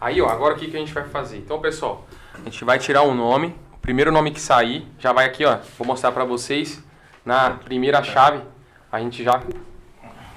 Aí, 0.00 0.20
ó, 0.20 0.28
agora 0.28 0.54
o 0.54 0.56
que, 0.58 0.68
que 0.68 0.76
a 0.76 0.80
gente 0.80 0.92
vai 0.92 1.04
fazer? 1.04 1.38
Então, 1.38 1.60
pessoal, 1.60 2.04
a 2.34 2.38
gente 2.44 2.64
vai 2.64 2.78
tirar 2.78 3.02
um 3.02 3.14
nome. 3.14 3.54
O 3.74 3.78
primeiro 3.78 4.10
nome 4.12 4.30
que 4.32 4.40
sair, 4.40 4.86
já 4.98 5.12
vai 5.12 5.24
aqui, 5.24 5.44
ó. 5.44 5.58
Vou 5.78 5.86
mostrar 5.86 6.10
pra 6.12 6.24
vocês. 6.24 6.82
Na 7.24 7.50
primeira 7.50 8.02
chave, 8.02 8.42
a 8.90 8.98
gente 9.00 9.22
já 9.22 9.40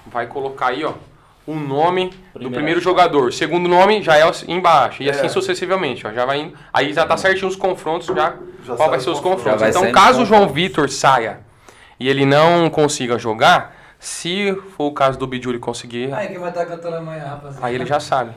vai 0.08 0.28
colocar 0.28 0.68
aí, 0.68 0.84
ó, 0.84 0.94
o 1.52 1.60
nome 1.60 2.06
do 2.10 2.14
Primeira 2.34 2.56
primeiro 2.56 2.80
jogador. 2.82 3.28
O 3.30 3.32
segundo 3.32 3.68
nome 3.68 4.02
já 4.02 4.18
é 4.18 4.26
o- 4.26 4.32
embaixo. 4.48 5.04
E 5.04 5.10
assim 5.10 5.26
É. 5.26 5.30
sucessivamente, 5.30 6.06
ó. 6.08 6.12
Já 6.12 6.26
vai 6.26 6.40
indo. 6.42 6.54
Aí 6.74 6.94
já 6.94 7.06
tá 7.06 7.18
certinho 7.18 7.48
os 7.48 7.56
confrontos, 7.56 8.08
já. 8.08 8.36
Já 8.66 8.76
qual 8.76 8.90
vai 8.90 9.00
ser 9.00 9.10
os 9.10 9.18
os 9.18 9.24
confrontos. 9.24 9.62
Então, 9.64 9.92
caso 9.92 10.24
o 10.24 10.26
João. 10.26 10.48
Vitor 10.48 10.90
saia 10.90 11.40
e 12.00 12.08
ele 12.10 12.26
não 12.26 12.70
consiga 12.70 13.18
jogar, 13.20 13.76
se 14.00 14.56
for 14.76 14.86
o 14.86 14.92
caso 14.94 15.18
do 15.20 15.28
Bijuli 15.28 15.60
conseguir, 15.60 16.12
Aí 16.14 16.28
quem 16.28 16.40
vai 16.40 16.50
estar 16.50 16.66
cantando 16.66 16.96
amanhã, 16.98 17.26
rapaziada? 17.26 17.66
aí 17.66 17.76
ele 17.76 17.86
já 17.86 18.00
sabe. 18.00 18.32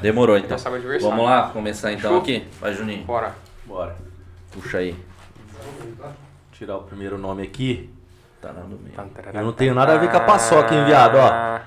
Demorou 0.00 0.36
então. 0.38 0.50
Já 0.50 0.58
sabe. 0.58 0.78
Vamos 1.00 1.24
lá, 1.24 1.50
começar 1.52 1.92
então 1.92 2.12
Show. 2.12 2.20
aqui. 2.20 2.46
Vai, 2.60 2.72
Juninho. 2.72 3.04
Bora. 3.04 3.34
Bora. 3.66 3.94
Puxa 4.50 4.78
aí. 4.78 4.96
Tirar 6.52 6.76
o 6.76 6.82
primeiro 6.82 7.16
nome 7.18 7.42
aqui. 7.42 7.90
Tá 8.40 8.48
lá 8.48 8.62
no 8.62 8.78
meio. 8.78 8.94
Eu 9.34 9.42
não 9.44 9.52
tenho 9.52 9.74
nada 9.74 9.94
a 9.94 9.98
ver 9.98 10.10
com 10.10 10.16
a 10.16 10.20
paçoca, 10.20 10.74
hein, 10.74 10.84
viado, 10.86 11.16
ó. 11.16 11.60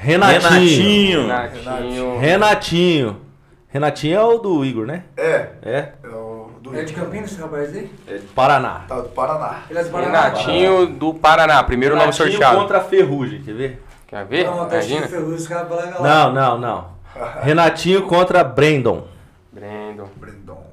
Renatinho. 0.00 1.22
Renatinho. 1.22 2.18
Renatinho. 2.18 3.20
Renatinho 3.68 4.16
é 4.18 4.22
o 4.22 4.38
do 4.38 4.64
Igor, 4.64 4.86
né? 4.86 5.04
É, 5.16 5.48
É. 5.62 5.88
é 6.02 6.08
o 6.08 6.50
do 6.62 6.74
É 6.76 6.82
de 6.84 6.92
Campinas 6.94 7.30
esse 7.32 7.40
rapaz 7.40 7.74
aí? 7.74 7.90
É 8.06 8.14
de 8.14 8.26
Paraná. 8.28 8.84
Tá 8.88 9.00
do 9.00 9.08
Paraná. 9.10 9.62
Ele 9.68 9.78
é 9.78 9.82
de 9.82 9.90
Paraná. 9.90 10.22
Renatinho 10.22 10.86
do 10.86 11.14
Paraná, 11.14 11.62
primeiro 11.64 11.94
nome 11.94 12.06
Renatinho 12.06 12.30
sorteado. 12.30 12.56
contra 12.58 12.78
a 12.78 12.80
Ferrugem, 12.80 13.42
quer 13.42 13.54
ver? 13.54 13.82
Quer 14.06 14.24
ver? 14.24 14.46
Não, 14.46 14.56
tá 14.66 14.76
Imagina. 14.76 15.06
Ferrugem. 15.06 15.56
Não, 16.00 16.32
não, 16.32 16.58
não. 16.58 16.88
Renatinho 17.42 18.02
contra 18.06 18.42
Brandon. 18.44 19.06
Brandon. 19.52 20.08
Brendon. 20.16 20.64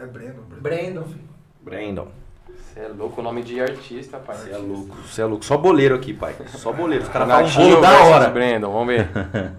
É 0.00 0.06
Brendon. 0.06 0.42
Brendon. 0.60 0.60
Brandon, 0.60 1.02
filho. 1.04 1.28
Brandon. 1.62 2.08
Você 2.78 2.84
é 2.84 2.88
louco, 2.96 3.20
o 3.20 3.24
nome 3.24 3.42
de 3.42 3.60
artista, 3.60 4.18
pai. 4.18 4.36
Você 4.36 4.50
é 4.52 4.56
louco, 4.56 4.96
você 5.04 5.20
é 5.20 5.24
louco. 5.24 5.44
Só 5.44 5.56
boleiro 5.56 5.96
aqui, 5.96 6.14
pai. 6.14 6.36
Só 6.54 6.70
boleiro. 6.72 7.02
Os 7.02 7.10
caras 7.10 7.26
um 7.28 7.32
Renatinho 7.32 7.70
bolo 7.70 7.80
da 7.82 8.04
hora. 8.04 8.30
Brandon, 8.30 8.70
vamos 8.72 8.86
ver. 8.86 9.08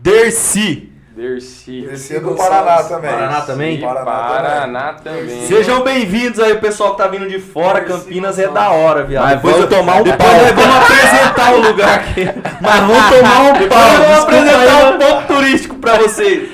Dercy. 0.00 0.90
Dercy. 1.14 1.84
Esse 1.92 2.16
é 2.16 2.20
do 2.20 2.34
Paraná 2.34 2.82
também. 2.84 3.10
Paraná 3.10 3.40
também? 3.42 3.80
Paraná 3.82 4.04
Paraná 4.06 4.92
também. 4.94 5.46
Sejam 5.46 5.82
bem-vindos 5.82 6.40
aí, 6.40 6.52
o 6.52 6.60
pessoal 6.60 6.92
que 6.92 7.02
tá 7.02 7.08
vindo 7.08 7.28
de 7.28 7.38
fora. 7.38 7.82
Campinas 7.84 8.38
é 8.38 8.48
da 8.48 8.70
hora, 8.70 9.04
viado. 9.04 9.24
Mas 9.24 9.34
Depois 9.36 9.56
vamos 9.56 9.70
eu- 9.70 9.78
tomar 9.78 9.96
um 10.00 10.02
Depois 10.02 10.30
pau. 10.30 10.40
nós 10.40 10.54
vamos 10.54 10.76
apresentar 10.76 11.52
o 11.52 11.60
lugar 11.60 11.98
aqui. 11.98 12.24
Mas 12.62 12.80
vamos 12.80 13.18
tomar 13.18 13.40
um 13.40 13.52
Depois 13.52 13.68
pau. 13.68 13.98
nós 13.98 13.98
vamos 14.08 14.22
apresentar 14.22 14.94
um 14.94 14.98
ponto 14.98 15.26
turístico 15.26 15.74
pra 15.76 15.98
vocês. 15.98 16.48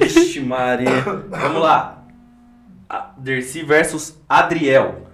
Vixe, 0.00 0.40
Maria. 0.40 1.02
Vamos 1.28 1.60
lá. 1.60 1.95
Dercy 3.18 3.62
versus 3.62 4.16
Adriel. 4.28 5.06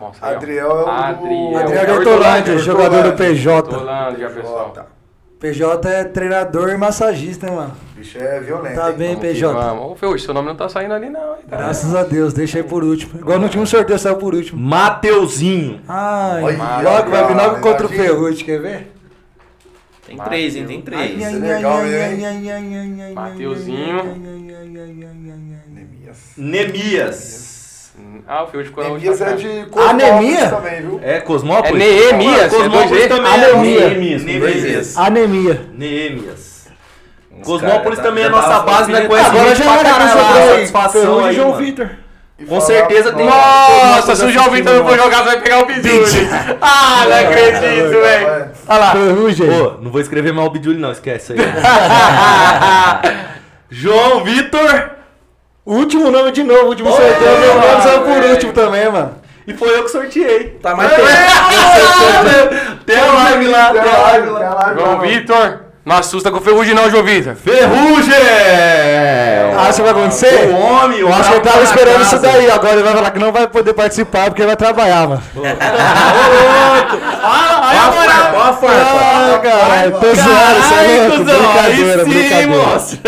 Nossa. 0.00 0.26
Adriel 0.26 0.70
é 0.70 0.84
o 0.84 0.88
Adriel. 0.88 1.58
Adriel 1.58 1.84
É 1.84 1.92
Hortolândia, 1.92 2.58
jogador 2.58 3.02
do 3.02 3.12
PJ. 3.14 3.68
Hortolândia, 3.74 4.30
pessoal. 4.30 4.70
Tá. 4.70 4.86
PJ 5.40 5.88
é 5.88 6.04
treinador 6.04 6.68
e 6.70 6.76
massagista, 6.76 7.46
hein, 7.46 7.54
mano? 7.54 7.72
Bicho 7.94 8.18
é 8.18 8.40
violento. 8.40 8.74
Tá 8.74 8.90
hein? 8.90 8.96
bem, 8.96 9.08
Vamos 9.14 9.20
PJ. 9.20 9.54
Vamos. 9.54 9.92
Ô, 9.92 9.94
Feu, 9.94 10.18
seu 10.18 10.34
nome 10.34 10.48
não 10.48 10.56
tá 10.56 10.68
saindo 10.68 10.94
ali, 10.94 11.08
não. 11.08 11.36
hein, 11.36 11.42
cara. 11.48 11.62
Graças 11.62 11.94
a 11.94 12.02
Deus, 12.02 12.32
deixa 12.34 12.58
aí 12.58 12.64
por 12.64 12.82
último. 12.82 13.20
Igual 13.20 13.38
no 13.38 13.44
último 13.44 13.64
sorteio 13.66 13.98
saiu 14.00 14.16
por 14.16 14.34
último. 14.34 14.60
Mateuzinho. 14.60 15.80
Ai, 15.88 16.42
Olha, 16.42 16.80
logo 16.82 17.10
vai 17.10 17.26
vir 17.28 17.36
logo 17.36 17.60
contra 17.60 17.86
o. 17.86 17.88
Ferrugem, 17.88 18.44
quer 18.44 18.60
ver? 18.60 18.92
Tem 20.06 20.16
três, 20.16 20.56
hein? 20.56 20.66
Tem 20.66 20.82
três. 20.82 21.22
ai? 21.22 23.12
Mateuzinho. 23.14 23.98
Nemias. 26.36 26.36
Nemias. 26.36 27.48
Ah, 28.28 28.44
o 28.44 28.46
Feu 28.46 28.64
ficou 28.64 28.84
na 28.84 28.90
Nemias 28.90 29.20
é 29.20 29.32
de 29.34 29.66
Cosmópolis 29.70 30.04
Anemia? 30.10 30.48
também, 30.48 30.80
viu? 30.82 31.00
É 31.02 31.20
Cosmópolis? 31.20 31.82
É 31.82 32.12
Neemias, 32.12 32.42
é 32.42 32.48
Cosmópolis 32.48 32.90
dois 32.90 33.04
E? 33.04 33.08
também 33.08 33.32
Anemia. 33.32 33.80
é 33.84 33.88
Neemias. 33.90 34.96
Anemia. 34.96 35.66
Neemias. 35.74 36.68
Os 37.40 37.46
Cosmópolis 37.46 37.98
também 37.98 38.24
tá- 38.24 38.30
é 38.30 38.32
já 38.32 38.36
nossa 38.36 38.60
base, 38.60 38.92
né? 38.92 39.00
Conhece 39.06 39.30
Agora 39.30 39.54
já 39.54 39.64
pra 39.64 39.74
era 40.04 40.14
lá, 40.14 40.34
aí. 40.34 40.48
satisfação 40.50 41.24
aí, 41.24 41.34
João. 41.34 41.54
Vitor. 41.56 41.90
E 42.38 42.44
Com 42.44 42.60
falar- 42.60 42.66
certeza 42.66 43.12
tem... 43.12 43.26
Nossa, 43.26 44.14
se 44.14 44.24
o 44.24 44.30
João 44.30 44.50
Vitor 44.50 44.74
não 44.74 44.86
for 44.86 44.96
jogar, 44.96 45.18
você 45.18 45.24
vai 45.24 45.40
pegar 45.40 45.58
o 45.60 45.66
Bijuli. 45.66 46.28
Ah, 46.60 47.04
não 47.08 47.16
acredito, 47.16 47.90
velho. 48.00 48.26
Vai. 48.26 48.48
Olha 48.68 48.78
lá. 48.78 48.92
Pô, 48.92 49.82
não 49.82 49.90
vou 49.90 50.00
escrever 50.00 50.32
mal 50.32 50.46
o 50.46 50.50
Biduli 50.50 50.78
não, 50.78 50.92
esquece 50.92 51.32
aí. 51.32 51.38
João 53.70 54.24
Vitor. 54.24 54.90
Último 55.68 56.10
nome 56.10 56.32
de 56.32 56.42
novo, 56.42 56.68
último 56.68 56.90
sorteio. 56.90 57.40
Meu 57.40 57.54
nome 57.56 57.82
saiu 57.82 58.00
por 58.00 58.24
último 58.24 58.52
também, 58.54 58.90
mano. 58.90 59.10
E 59.46 59.52
foi 59.52 59.68
eu 59.76 59.84
que 59.84 59.90
sorteei. 59.90 60.58
Tá 60.62 60.74
mais 60.74 60.90
É, 60.90 60.96
tempo. 60.96 61.08
Tem 62.86 62.98
a 62.98 63.12
live 63.12 63.48
lá, 63.48 63.70
tem 63.72 63.80
a 63.82 63.98
live 63.98 64.28
lá. 64.30 64.58
A 64.66 64.74
João. 64.74 65.00
Vitor. 65.00 65.60
Não 65.84 65.96
assusta 65.96 66.30
com 66.30 66.38
o 66.38 66.40
Ferrugem 66.40 66.74
não, 66.74 66.90
João 66.90 67.02
Vitor. 67.04 67.34
Ferrugem! 67.34 68.14
Acha 69.58 69.72
que 69.74 69.82
vai 69.82 69.90
acontecer? 69.90 70.48
O 70.50 70.56
homem, 70.58 71.00
Eu 71.00 71.12
acho 71.12 71.24
que 71.30 71.34
ele 71.36 71.40
tava 71.40 71.62
esperando 71.62 72.02
isso 72.02 72.18
daí. 72.18 72.50
Agora 72.50 72.72
ele 72.74 72.82
vai 72.82 72.92
falar 72.94 73.10
que 73.10 73.18
não 73.18 73.32
vai 73.32 73.46
poder 73.46 73.72
participar 73.74 74.24
porque 74.26 74.40
ele 74.42 74.46
vai 74.48 74.56
trabalhar, 74.56 75.06
mano. 75.08 75.22
Ah, 77.22 77.60
aí, 77.62 77.78
moral. 77.98 78.32
Ó 78.36 78.40
a 78.42 78.52
farpa. 78.54 78.98
Ah, 79.00 79.38
caralho, 79.42 79.92
tô 79.92 80.06
zoando, 80.14 80.60
isso 80.60 80.74
é 80.74 81.08
louco. 81.08 81.24
Brincadeira, 81.24 82.02
Aí 82.02 82.04
sim, 82.04 82.10
brincadeira. 82.10 82.52
moço. 82.52 82.98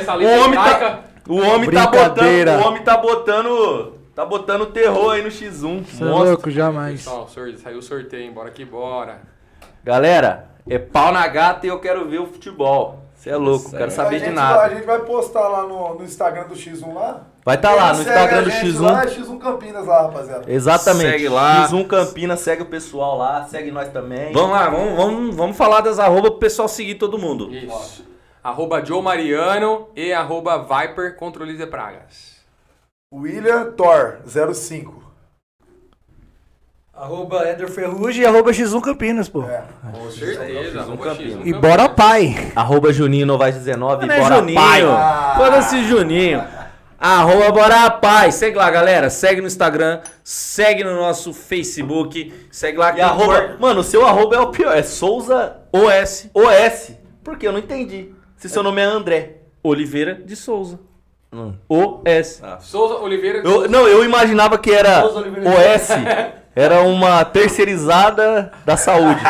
Essa 0.00 0.12
O 0.16 0.40
homem 0.44 0.58
tá, 0.60 0.98
o 1.34 1.46
homem 1.54 1.70
tá 1.70 1.86
botando, 1.86 2.48
o 2.48 2.66
homem 2.68 2.82
tá 2.82 2.96
botando, 2.96 3.92
tá 4.14 4.24
botando 4.26 4.66
terror 4.66 5.12
aí 5.12 5.22
no 5.22 5.28
X1. 5.28 5.84
Você 5.84 6.02
é 6.02 6.06
louco, 6.06 6.50
jamais. 6.50 7.04
Pessoal, 7.04 7.28
saiu 7.28 7.78
o 7.78 7.82
sorteio, 7.82 8.22
hein? 8.24 8.32
Bora 8.32 8.50
que 8.50 8.64
bora. 8.64 9.20
Galera, 9.84 10.50
é 10.68 10.78
pau 10.78 11.12
na 11.12 11.26
gata 11.26 11.66
e 11.66 11.68
eu 11.70 11.78
quero 11.80 12.08
ver 12.08 12.20
o 12.20 12.26
futebol. 12.26 13.02
Você 13.14 13.30
é 13.30 13.36
louco, 13.36 13.70
quero 13.70 13.84
A 13.84 13.90
saber 13.90 14.20
de 14.20 14.30
nada. 14.30 14.56
vai- 14.58 14.72
A 14.72 14.74
gente 14.74 14.84
vai 14.84 14.98
postar 14.98 15.46
lá 15.46 15.62
no, 15.62 15.94
no 15.94 16.04
Instagram 16.04 16.44
do 16.48 16.56
X1 16.56 16.92
lá. 16.92 17.20
Vai 17.44 17.56
tá 17.56 17.72
lá 17.72 17.92
no 17.92 18.00
Instagram 18.00 18.42
do 18.42 18.50
gente 18.50 18.72
X1. 18.76 18.80
Lá 18.80 19.02
é 19.04 19.06
X1 19.06 19.38
Campinas 19.38 19.86
lá, 19.86 20.02
rapaziada. 20.02 20.52
Exatamente. 20.52 21.10
Segue 21.10 21.28
lá. 21.28 21.68
X1 21.68 21.86
Campinas, 21.86 22.40
segue 22.40 22.62
o 22.62 22.66
pessoal 22.66 23.16
lá, 23.16 23.44
segue 23.48 23.70
nós 23.70 23.88
também. 23.90 24.32
Vamos 24.32 24.50
lá, 24.50 24.68
vamos, 24.68 24.96
vamos, 24.96 25.36
vamos 25.36 25.56
falar 25.56 25.82
das 25.82 26.00
arroba 26.00 26.30
pro 26.30 26.40
pessoal 26.40 26.66
seguir 26.66 26.96
todo 26.96 27.16
mundo. 27.16 27.52
Isso. 27.52 28.04
Arroba 28.42 28.84
Joe 28.84 29.00
Mariano 29.02 29.88
e 29.94 30.12
arroba 30.12 30.58
Viper 30.58 31.16
Controle 31.16 31.56
de 31.56 31.66
Pragas. 31.66 32.36
William 33.12 33.72
Thor, 33.72 34.18
05. 34.26 35.02
Arroba 36.94 37.48
Eder 37.48 37.70
Ferrugem 37.70 38.22
e 38.22 38.26
arroba 38.26 38.50
X1 38.50 38.80
Campinas, 38.80 39.28
pô. 39.28 39.44
É. 39.44 39.64
Com 39.92 40.10
certeza. 40.10 40.80
arroba 40.80 41.04
Campinas. 41.04 41.38
X1 41.38 41.46
E 41.46 41.52
bora 41.54 41.88
pai. 41.88 42.52
Arroba 42.54 42.92
Juninho 42.92 43.26
Novaes 43.26 43.54
19, 43.56 44.06
Não 44.06 44.14
é 44.14 44.20
bora 44.20 44.36
Juninho. 44.36 44.60
pai. 44.60 44.80
Foda-se 45.36 45.84
Juninho. 45.84 46.44
Arroba 46.98 47.50
Bora 47.50 47.90
Paz. 47.90 48.36
Segue 48.36 48.56
lá, 48.56 48.70
galera. 48.70 49.10
Segue 49.10 49.40
no 49.40 49.46
Instagram. 49.48 50.00
Segue 50.22 50.84
no 50.84 50.94
nosso 50.94 51.32
Facebook. 51.34 52.32
Segue 52.50 52.78
lá 52.78 52.90
E 52.90 52.94
que 52.94 53.00
arroba, 53.00 53.56
mano, 53.58 53.80
o 53.80 53.84
seu 53.84 54.06
arroba 54.06 54.36
é 54.36 54.40
o 54.40 54.52
pior, 54.52 54.76
é 54.76 54.84
Souza 54.84 55.56
OS 55.72 56.30
OS. 56.32 56.92
Por 57.24 57.36
quê? 57.36 57.48
Eu 57.48 57.52
não 57.52 57.58
entendi. 57.58 58.14
Se 58.42 58.48
seu 58.48 58.60
nome 58.60 58.80
é 58.80 58.84
André. 58.84 59.36
Oliveira 59.62 60.16
de 60.16 60.34
Souza. 60.34 60.80
Hum. 61.32 61.54
OS. 61.68 62.42
Souza 62.58 62.96
Oliveira. 62.96 63.38
Eu, 63.38 63.68
não, 63.68 63.86
eu 63.86 64.04
imaginava 64.04 64.58
que 64.58 64.72
era 64.72 65.02
Souza. 65.02 65.20
OS. 65.20 65.90
Era 66.54 66.82
uma 66.82 67.24
terceirizada 67.24 68.52
da 68.66 68.76
saúde. 68.76 69.22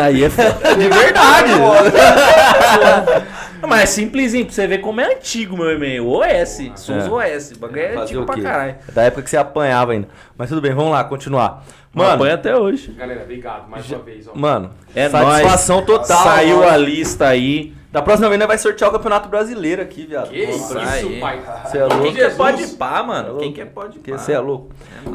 Aí 0.00 0.24
é 0.24 0.30
foda. 0.30 0.74
De 0.74 0.88
verdade. 0.88 1.50
Mas 3.66 3.80
é 3.82 3.86
simplesinho 3.86 4.44
pra 4.44 4.54
você 4.54 4.66
ver 4.66 4.78
como 4.78 5.00
é 5.00 5.12
antigo 5.14 5.56
meu 5.56 5.70
e-mail. 5.72 6.08
OS. 6.08 6.70
Souza 6.76 7.10
OS. 7.10 7.52
O 7.52 7.58
bagulho 7.58 7.80
é 7.80 7.88
Fazer 7.88 8.00
antigo 8.02 8.26
pra 8.26 8.40
caralho. 8.40 8.76
É 8.88 8.92
Da 8.92 9.02
época 9.04 9.22
que 9.22 9.30
você 9.30 9.36
apanhava 9.36 9.92
ainda. 9.92 10.08
Mas 10.36 10.48
tudo 10.48 10.60
bem, 10.60 10.72
vamos 10.74 10.92
lá, 10.92 11.04
continuar. 11.04 11.64
Mano, 11.92 12.10
apanha 12.12 12.34
até 12.34 12.54
hoje. 12.54 12.92
Galera, 12.92 13.22
obrigado 13.22 13.68
mais 13.70 13.90
uma 13.90 14.00
vez. 14.00 14.28
Ó. 14.28 14.32
mano, 14.34 14.70
É 14.94 15.08
satisfação 15.08 15.76
nóis. 15.76 15.86
total. 15.86 16.24
Saiu 16.24 16.58
mano. 16.58 16.68
a 16.70 16.76
lista 16.76 17.26
aí. 17.26 17.74
Da 17.90 18.02
próxima 18.02 18.28
vez 18.28 18.38
nós 18.38 18.46
vai 18.48 18.58
sortear 18.58 18.90
o 18.90 18.92
Campeonato 18.92 19.26
Brasileiro 19.30 19.80
aqui, 19.80 20.04
viado. 20.04 20.28
Que 20.28 20.36
isso, 20.36 20.76
aí. 20.76 21.18
pai. 21.18 21.40
Você 21.64 21.78
é 21.78 21.84
louco. 21.86 22.02
Quem 22.02 22.12
quer 22.12 22.36
pode 22.36 22.66
pá, 22.76 23.02
mano. 23.02 23.38
Quem 23.38 23.52
quer 23.54 23.64
pode 23.66 23.98
pá. 24.00 24.18
você 24.18 24.32
é 24.32 24.38
louco. 24.38 24.68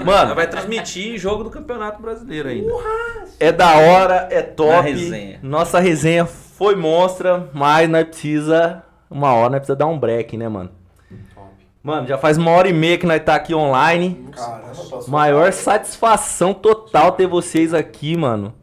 Mano, 0.03 0.33
vai 0.33 0.47
transmitir 0.47 1.19
jogo 1.19 1.43
do 1.43 1.51
Campeonato 1.51 2.01
Brasileiro 2.01 2.49
ainda. 2.49 2.73
é 3.39 3.51
da 3.51 3.77
hora, 3.77 4.27
é 4.31 4.41
top. 4.41 4.89
Resenha. 4.89 5.39
Nossa 5.43 5.79
resenha 5.79 6.27
foi 6.61 6.75
monstra, 6.75 7.49
mas 7.53 7.89
nós 7.89 8.03
precisa. 8.03 8.83
Uma 9.09 9.33
hora 9.33 9.49
nós 9.49 9.59
precisa 9.61 9.75
dar 9.75 9.87
um 9.87 9.97
break, 9.97 10.37
né, 10.37 10.47
mano? 10.47 10.69
Mano, 11.83 12.05
já 12.07 12.19
faz 12.19 12.37
uma 12.37 12.51
hora 12.51 12.67
e 12.69 12.73
meia 12.73 12.99
que 12.99 13.07
nós 13.07 13.19
tá 13.23 13.33
aqui 13.33 13.55
online. 13.55 14.27
Caramba. 14.31 14.71
Maior 15.07 15.51
satisfação 15.51 16.53
total 16.53 17.13
ter 17.13 17.25
vocês 17.25 17.73
aqui, 17.73 18.15
mano. 18.15 18.53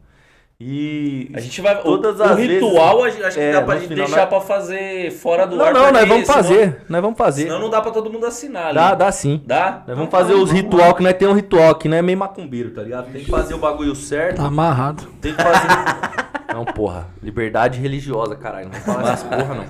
E 0.61 1.29
A 1.33 1.41
gente 1.41 1.59
vai. 1.61 1.81
Todas 1.81 2.19
o, 2.19 2.23
as 2.23 2.31
o 2.31 2.35
vezes- 2.35 2.51
ritual, 2.63 3.03
a 3.03 3.09
gente- 3.09 3.23
acho 3.23 3.35
que 3.37 3.43
É, 3.43 3.51
dá 3.51 3.61
pra 3.63 3.75
gente 3.75 3.89
final 3.89 4.05
deixar 4.05 4.21
nós- 4.21 4.29
pra 4.29 4.39
fazer 4.41 5.11
fora 5.11 5.45
do 5.45 5.57
Não, 5.57 5.65
ar. 5.65 5.73
não, 5.73 5.81
porque 5.81 5.99
nós 5.99 6.07
vamos 6.07 6.25
senão- 6.25 6.35
fazer. 6.41 6.81
Nós 6.87 7.01
vamos 7.01 7.17
fazer. 7.17 7.43
Senão 7.43 7.59
não 7.59 7.69
dá 7.69 7.81
pra 7.81 7.91
todo 7.91 8.09
mundo 8.09 8.25
assinar 8.25 8.65
ali. 8.67 8.75
Dá, 8.75 8.95
dá 8.95 9.11
sim. 9.11 9.41
Dá? 9.45 9.83
Nós 9.85 9.97
vamos 9.97 10.11
fazer 10.11 10.33
os 10.35 10.51
ritual 10.51 10.93
que 10.95 11.03
nós 11.03 11.13
temos 11.15 11.33
um 11.33 11.37
ritual 11.37 11.75
que 11.75 11.89
não 11.89 11.97
é 11.97 12.01
meio 12.01 12.17
macumbeiro, 12.17 12.71
tá 12.71 12.81
ligado? 12.81 13.11
Tem 13.11 13.23
que 13.25 13.29
fazer 13.29 13.53
o 13.55 13.57
bagulho 13.57 13.93
certo. 13.93 14.37
Tá 14.37 14.47
amarrado. 14.47 15.05
Tem 15.21 15.33
que 15.35 15.43
fazer. 15.43 15.67
Não, 16.53 16.65
porra. 16.65 17.07
Liberdade 17.21 17.79
religiosa, 17.79 18.35
caralho. 18.35 18.69
Não 18.69 18.79
vou 18.79 18.81
falar 18.95 19.13
essas 19.13 19.23
porra, 19.23 19.55
não. 19.55 19.65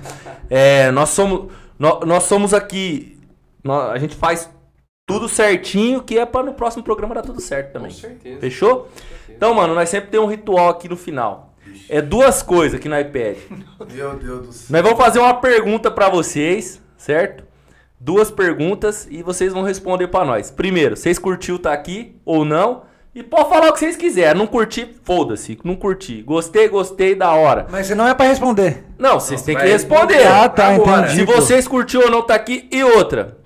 É, 0.48 0.90
nós 0.90 1.10
somos. 1.10 1.52
Nós, 1.78 2.00
nós 2.06 2.22
somos 2.24 2.52
aqui. 2.54 3.18
nó- 3.62 3.90
a 3.90 3.98
gente 3.98 4.14
faz 4.16 4.50
tudo 5.06 5.28
certinho, 5.28 6.02
que 6.02 6.18
é 6.18 6.24
pra 6.26 6.42
no 6.42 6.54
próximo 6.54 6.82
programa 6.84 7.14
dar 7.14 7.22
tudo 7.22 7.40
certo 7.40 7.72
também. 7.72 7.90
Com 7.90 7.96
certeza. 7.98 8.40
Fechou? 8.40 8.88
Então, 9.28 9.52
mano, 9.54 9.74
nós 9.74 9.88
sempre 9.88 10.10
temos 10.10 10.26
um 10.26 10.30
ritual 10.30 10.68
aqui 10.68 10.88
no 10.88 10.96
final. 10.96 11.54
É 11.88 12.00
duas 12.00 12.42
coisas 12.42 12.78
que 12.80 12.88
nós 12.88 13.06
pede. 13.08 13.40
Meu 13.92 14.14
Deus 14.16 14.46
do 14.46 14.52
céu. 14.52 14.66
Nós 14.72 14.82
vamos 14.82 14.98
fazer 15.04 15.18
uma 15.18 15.34
pergunta 15.34 15.90
pra 15.90 16.08
vocês, 16.08 16.80
certo? 16.96 17.44
Duas 17.98 18.30
perguntas 18.30 19.06
e 19.10 19.22
vocês 19.22 19.52
vão 19.52 19.62
responder 19.62 20.08
pra 20.08 20.24
nós. 20.24 20.50
Primeiro, 20.50 20.96
vocês 20.96 21.18
curtiu 21.18 21.58
tá 21.58 21.72
aqui 21.72 22.16
ou 22.24 22.44
não? 22.44 22.82
E 23.12 23.22
pode 23.24 23.48
falar 23.48 23.68
o 23.68 23.72
que 23.72 23.80
vocês 23.80 23.96
quiserem. 23.96 24.38
Não 24.38 24.46
curti, 24.46 24.88
foda-se. 25.02 25.58
Não 25.64 25.74
curti. 25.74 26.22
Gostei, 26.22 26.68
gostei, 26.68 27.14
da 27.14 27.32
hora. 27.32 27.66
Mas 27.68 27.88
você 27.88 27.94
não 27.94 28.06
é 28.06 28.14
pra 28.14 28.26
responder. 28.26 28.84
Não, 28.96 29.18
vocês 29.18 29.42
têm 29.42 29.56
que 29.56 29.64
responder. 29.64 30.24
Ah, 30.26 30.48
tá, 30.48 30.68
Agora, 30.68 31.06
entendi, 31.06 31.16
Se 31.16 31.24
vocês 31.24 31.66
curtiu 31.66 32.02
ou 32.02 32.10
não 32.10 32.22
tá 32.22 32.34
aqui. 32.34 32.68
E 32.70 32.84
outra. 32.84 33.38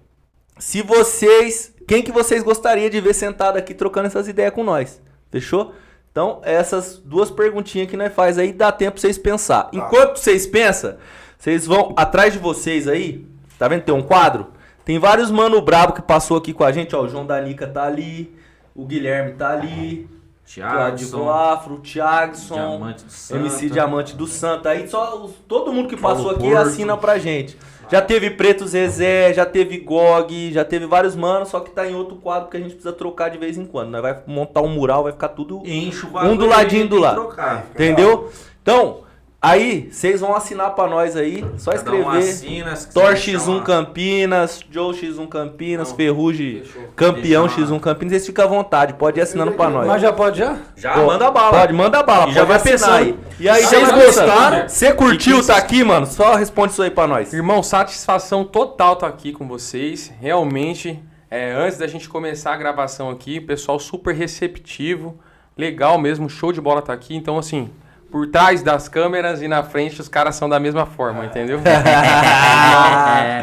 Se 0.58 0.82
vocês. 0.82 1.72
Quem 1.88 2.02
que 2.02 2.12
vocês 2.12 2.42
gostariam 2.42 2.90
de 2.90 3.00
ver 3.00 3.14
sentado 3.14 3.56
aqui 3.56 3.74
trocando 3.74 4.06
essas 4.06 4.28
ideias 4.28 4.52
com 4.52 4.64
nós? 4.64 5.00
Fechou? 5.30 5.74
Então, 6.10 6.40
essas 6.44 6.98
duas 6.98 7.30
perguntinhas 7.30 7.88
que 7.88 7.96
nós 7.96 8.12
faz 8.14 8.38
aí, 8.38 8.52
dá 8.52 8.70
tempo 8.70 8.92
pra 8.92 9.00
vocês 9.00 9.18
pensar. 9.18 9.68
Enquanto 9.72 10.18
vocês 10.18 10.46
pensam, 10.46 10.96
vocês 11.38 11.66
vão 11.66 11.92
atrás 11.96 12.32
de 12.32 12.38
vocês 12.38 12.86
aí. 12.86 13.26
Tá 13.58 13.66
vendo? 13.66 13.82
Tem 13.82 13.94
um 13.94 14.02
quadro? 14.02 14.48
Tem 14.84 14.98
vários 14.98 15.30
mano 15.30 15.60
brabo 15.60 15.94
que 15.94 16.02
passou 16.02 16.36
aqui 16.36 16.52
com 16.52 16.64
a 16.64 16.70
gente, 16.70 16.94
ó. 16.94 17.02
O 17.02 17.08
João 17.08 17.26
Danica 17.26 17.66
tá 17.66 17.84
ali. 17.84 18.34
O 18.74 18.84
Guilherme 18.84 19.32
tá 19.34 19.50
ali. 19.50 20.08
Thiago 20.46 21.30
Afro, 21.30 21.78
Thiagson. 21.78 22.54
Diamante 22.54 23.04
do 23.04 23.10
Santa. 23.10 23.40
MC 23.40 23.70
Diamante 23.70 24.14
do 24.14 24.26
Santa. 24.26 24.68
Aí 24.70 24.86
só 24.86 25.28
todo 25.48 25.72
mundo 25.72 25.88
que 25.88 25.96
Paulo 25.96 26.16
passou 26.16 26.32
aqui 26.32 26.40
Porto. 26.50 26.56
assina 26.68 26.96
pra 26.96 27.18
gente. 27.18 27.56
Já 27.90 28.00
teve 28.02 28.30
Preto 28.30 28.66
Zezé, 28.66 29.32
já 29.32 29.44
teve 29.46 29.78
Gog, 29.78 30.52
já 30.52 30.64
teve 30.64 30.86
vários 30.86 31.14
manos, 31.14 31.48
só 31.50 31.60
que 31.60 31.70
tá 31.70 31.86
em 31.86 31.94
outro 31.94 32.16
quadro 32.16 32.48
que 32.48 32.56
a 32.56 32.60
gente 32.60 32.70
precisa 32.72 32.92
trocar 32.92 33.30
de 33.30 33.38
vez 33.38 33.56
em 33.58 33.64
quando. 33.64 33.90
Nós 33.90 34.02
vai 34.02 34.18
montar 34.26 34.62
um 34.62 34.68
mural, 34.68 35.02
vai 35.02 35.12
ficar 35.12 35.28
tudo. 35.28 35.62
Enche 35.64 36.06
o 36.06 36.18
Um 36.18 36.36
do 36.36 36.46
ladinho 36.46 36.88
do 36.88 36.98
lado. 36.98 37.20
trocar. 37.22 37.66
Entendeu? 37.74 38.30
Então, 38.62 39.03
aí, 39.50 39.88
vocês 39.90 40.20
vão 40.20 40.34
assinar 40.34 40.74
pra 40.74 40.86
nós 40.86 41.16
aí. 41.16 41.44
Só 41.56 41.72
Cada 41.72 41.90
um 41.92 41.98
escrever. 42.00 42.18
assina, 42.30 42.74
Thor 42.92 43.14
quiser 43.14 43.14
deixar 43.14 43.38
X1 43.38 43.48
uma- 43.56 43.62
Campinas, 43.62 44.60
Joe 44.70 44.94
X1 44.94 45.26
Campinas, 45.28 45.88
Não, 45.90 45.96
Ferrugem. 45.96 46.62
Campeão 46.96 47.46
Deixa 47.46 47.60
uma- 47.60 47.66
X1 47.68 47.80
Campinas. 47.80 48.12
Vocês 48.12 48.26
ficam 48.26 48.44
à 48.44 48.48
vontade, 48.48 48.94
pode 48.94 49.18
ir 49.18 49.22
assinando 49.22 49.52
pra 49.52 49.68
nós. 49.68 49.86
Mas 49.86 50.00
já 50.02 50.12
pode 50.12 50.38
já? 50.38 50.56
Já, 50.76 50.94
Pô, 50.94 51.06
manda 51.06 51.30
bala. 51.30 51.58
Pode, 51.60 51.72
manda 51.72 52.02
bala. 52.02 52.30
E 52.30 52.34
já 52.34 52.44
vai 52.44 52.58
pensando. 52.60 52.94
aí. 52.94 53.18
E 53.38 53.48
aí, 53.48 53.62
vocês 53.64 53.90
gostaram? 53.92 54.68
Você 54.68 54.92
curtiu 54.92 55.44
tá 55.46 55.56
aqui, 55.56 55.82
mano? 55.84 56.06
Só 56.06 56.34
responde 56.34 56.72
isso 56.72 56.82
aí 56.82 56.90
pra 56.90 57.06
nós. 57.06 57.32
Irmão, 57.32 57.62
satisfação 57.62 58.44
total 58.44 58.94
estar 58.94 59.06
aqui 59.08 59.32
com 59.32 59.46
vocês. 59.48 60.12
Realmente, 60.20 61.02
é, 61.30 61.52
antes 61.52 61.78
da 61.78 61.86
gente 61.86 62.08
começar 62.08 62.52
a 62.52 62.56
gravação 62.56 63.10
aqui, 63.10 63.40
pessoal 63.40 63.78
super 63.78 64.14
receptivo, 64.14 65.18
legal 65.56 65.98
mesmo, 65.98 66.28
show 66.28 66.52
de 66.52 66.60
bola 66.60 66.80
tá 66.82 66.92
aqui. 66.92 67.14
Então, 67.16 67.38
assim, 67.38 67.70
por 68.14 68.28
trás 68.28 68.62
das 68.62 68.86
câmeras 68.86 69.42
e 69.42 69.48
na 69.48 69.64
frente 69.64 70.00
os 70.00 70.06
caras 70.06 70.36
são 70.36 70.48
da 70.48 70.60
mesma 70.60 70.86
forma, 70.86 71.24
entendeu? 71.26 71.58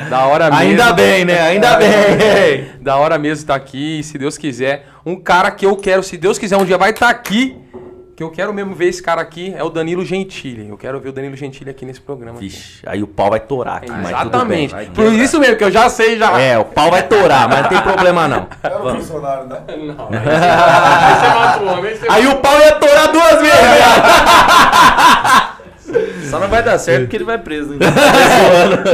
da 0.09 0.27
hora 0.27 0.45
mesmo. 0.45 0.61
Ainda 0.61 0.93
bem, 0.93 1.25
né? 1.25 1.41
Ainda 1.41 1.75
bem. 1.75 2.71
Da 2.79 2.95
hora 2.95 3.19
mesmo 3.19 3.47
tá 3.47 3.53
aqui, 3.53 3.99
e 3.99 4.03
se 4.03 4.17
Deus 4.17 4.37
quiser. 4.37 4.87
Um 5.05 5.17
cara 5.17 5.51
que 5.51 5.65
eu 5.65 5.75
quero, 5.75 6.01
se 6.01 6.15
Deus 6.15 6.39
quiser, 6.39 6.55
um 6.55 6.63
dia 6.63 6.77
vai 6.77 6.91
estar 6.91 7.09
aqui. 7.09 7.57
Que 8.15 8.23
eu 8.23 8.29
quero 8.29 8.53
mesmo 8.53 8.75
ver 8.75 8.87
esse 8.87 9.01
cara 9.01 9.21
aqui 9.21 9.53
é 9.55 9.63
o 9.63 9.69
Danilo 9.69 10.03
Gentili. 10.05 10.67
Eu 10.67 10.77
quero 10.77 10.99
ver 10.99 11.09
o 11.09 11.13
Danilo 11.13 11.35
Gentili 11.35 11.69
aqui 11.69 11.85
nesse 11.85 12.01
programa. 12.01 12.37
aqui. 12.37 12.49
Vixe, 12.49 12.81
aí 12.85 13.01
o 13.01 13.07
pau 13.07 13.29
vai 13.29 13.39
torar 13.39 13.77
aqui, 13.77 13.89
mas 13.89 14.01
tudo 14.01 14.45
bem. 14.45 14.65
Exatamente. 14.65 14.71
vai 14.71 14.85
Por 14.87 15.13
isso 15.13 15.39
mesmo, 15.39 15.55
que 15.55 15.63
eu 15.63 15.71
já 15.71 15.89
sei 15.89 16.17
já. 16.17 16.39
É, 16.39 16.57
o 16.57 16.65
pau 16.65 16.91
vai 16.91 17.07
torar, 17.07 17.47
mas 17.47 17.61
não 17.63 17.69
tem 17.69 17.81
problema 17.81 18.27
não. 18.27 18.47
É 18.63 18.77
um 18.77 18.95
funcionário, 18.95 19.47
né? 19.47 19.61
Aí 22.09 22.27
o 22.27 22.35
pau 22.37 22.59
ia 22.59 22.75
torar 22.75 23.11
duas 23.11 23.41
vezes, 23.41 23.59
viado. 23.59 24.01
Só 26.29 26.39
não 26.39 26.47
vai 26.47 26.63
dar 26.63 26.77
certo 26.77 27.01
porque 27.01 27.17
ele 27.17 27.25
vai 27.25 27.37
preso. 27.37 27.75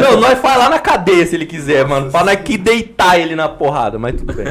Não, 0.01 0.19
nós 0.19 0.39
faz 0.39 0.57
lá 0.57 0.69
na 0.69 0.79
cadeia 0.79 1.23
se 1.23 1.35
ele 1.35 1.45
quiser, 1.45 1.85
mano. 1.85 2.09
Pra 2.09 2.23
nós 2.23 2.37
que 2.37 2.57
deitar 2.57 3.19
ele 3.19 3.35
na 3.35 3.47
porrada, 3.47 3.99
mas 3.99 4.15
tudo 4.15 4.33
bem. 4.33 4.47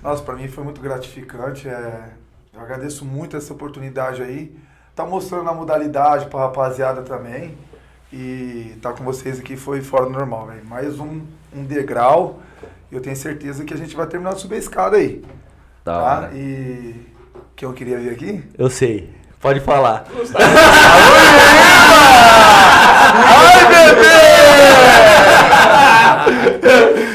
Nossa, 0.00 0.22
pra 0.22 0.36
mim 0.36 0.46
foi 0.46 0.62
muito 0.62 0.80
gratificante. 0.80 1.68
É... 1.68 1.90
Eu 2.58 2.64
agradeço 2.64 3.04
muito 3.04 3.36
essa 3.36 3.52
oportunidade 3.52 4.20
aí. 4.20 4.52
Tá 4.96 5.04
mostrando 5.06 5.48
a 5.48 5.54
modalidade 5.54 6.26
pra 6.26 6.40
rapaziada 6.40 7.02
também. 7.02 7.56
E 8.12 8.76
tá 8.82 8.92
com 8.92 9.04
vocês 9.04 9.38
aqui 9.38 9.56
foi 9.56 9.80
fora 9.80 10.06
do 10.06 10.10
normal, 10.10 10.46
velho. 10.48 10.64
Mais 10.66 10.98
um, 10.98 11.20
um 11.54 11.62
degrau. 11.62 12.40
E 12.90 12.96
eu 12.96 13.00
tenho 13.00 13.14
certeza 13.14 13.64
que 13.64 13.72
a 13.72 13.76
gente 13.76 13.94
vai 13.94 14.06
terminar 14.08 14.34
de 14.34 14.40
subir 14.40 14.56
a 14.56 14.58
escada 14.58 14.96
aí. 14.96 15.22
Da 15.84 15.92
Tá? 15.94 15.98
hora. 16.02 16.30
E 16.34 17.06
quem 17.54 17.68
eu 17.68 17.72
queria 17.74 17.98
ver 18.00 18.10
aqui? 18.10 18.42
Eu 18.58 18.68
sei. 18.68 19.08
Pode 19.40 19.60
falar. 19.60 20.04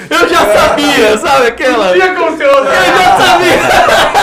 Eu 0.09 0.29
já 0.29 0.45
sabia, 0.53 1.17
sabe 1.17 1.47
aquela? 1.47 1.91
Eu 1.91 1.99
já 1.99 3.17
sabia. 3.17 4.13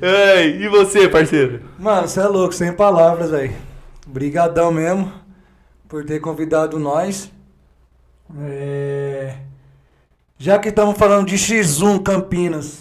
Ei, 0.00 0.62
e 0.62 0.68
você, 0.68 1.08
parceiro? 1.08 1.60
Mano, 1.78 2.06
você 2.06 2.20
é 2.20 2.26
louco, 2.26 2.54
sem 2.54 2.72
palavras, 2.72 3.30
velho. 3.30 3.52
Brigadão 4.06 4.70
mesmo 4.72 5.12
por 5.88 6.04
ter 6.04 6.20
convidado 6.20 6.78
nós. 6.78 7.30
É, 8.40 9.34
Já 10.38 10.58
que 10.58 10.68
estamos 10.68 10.96
falando 10.96 11.26
de 11.26 11.36
X1 11.36 12.02
Campinas, 12.02 12.80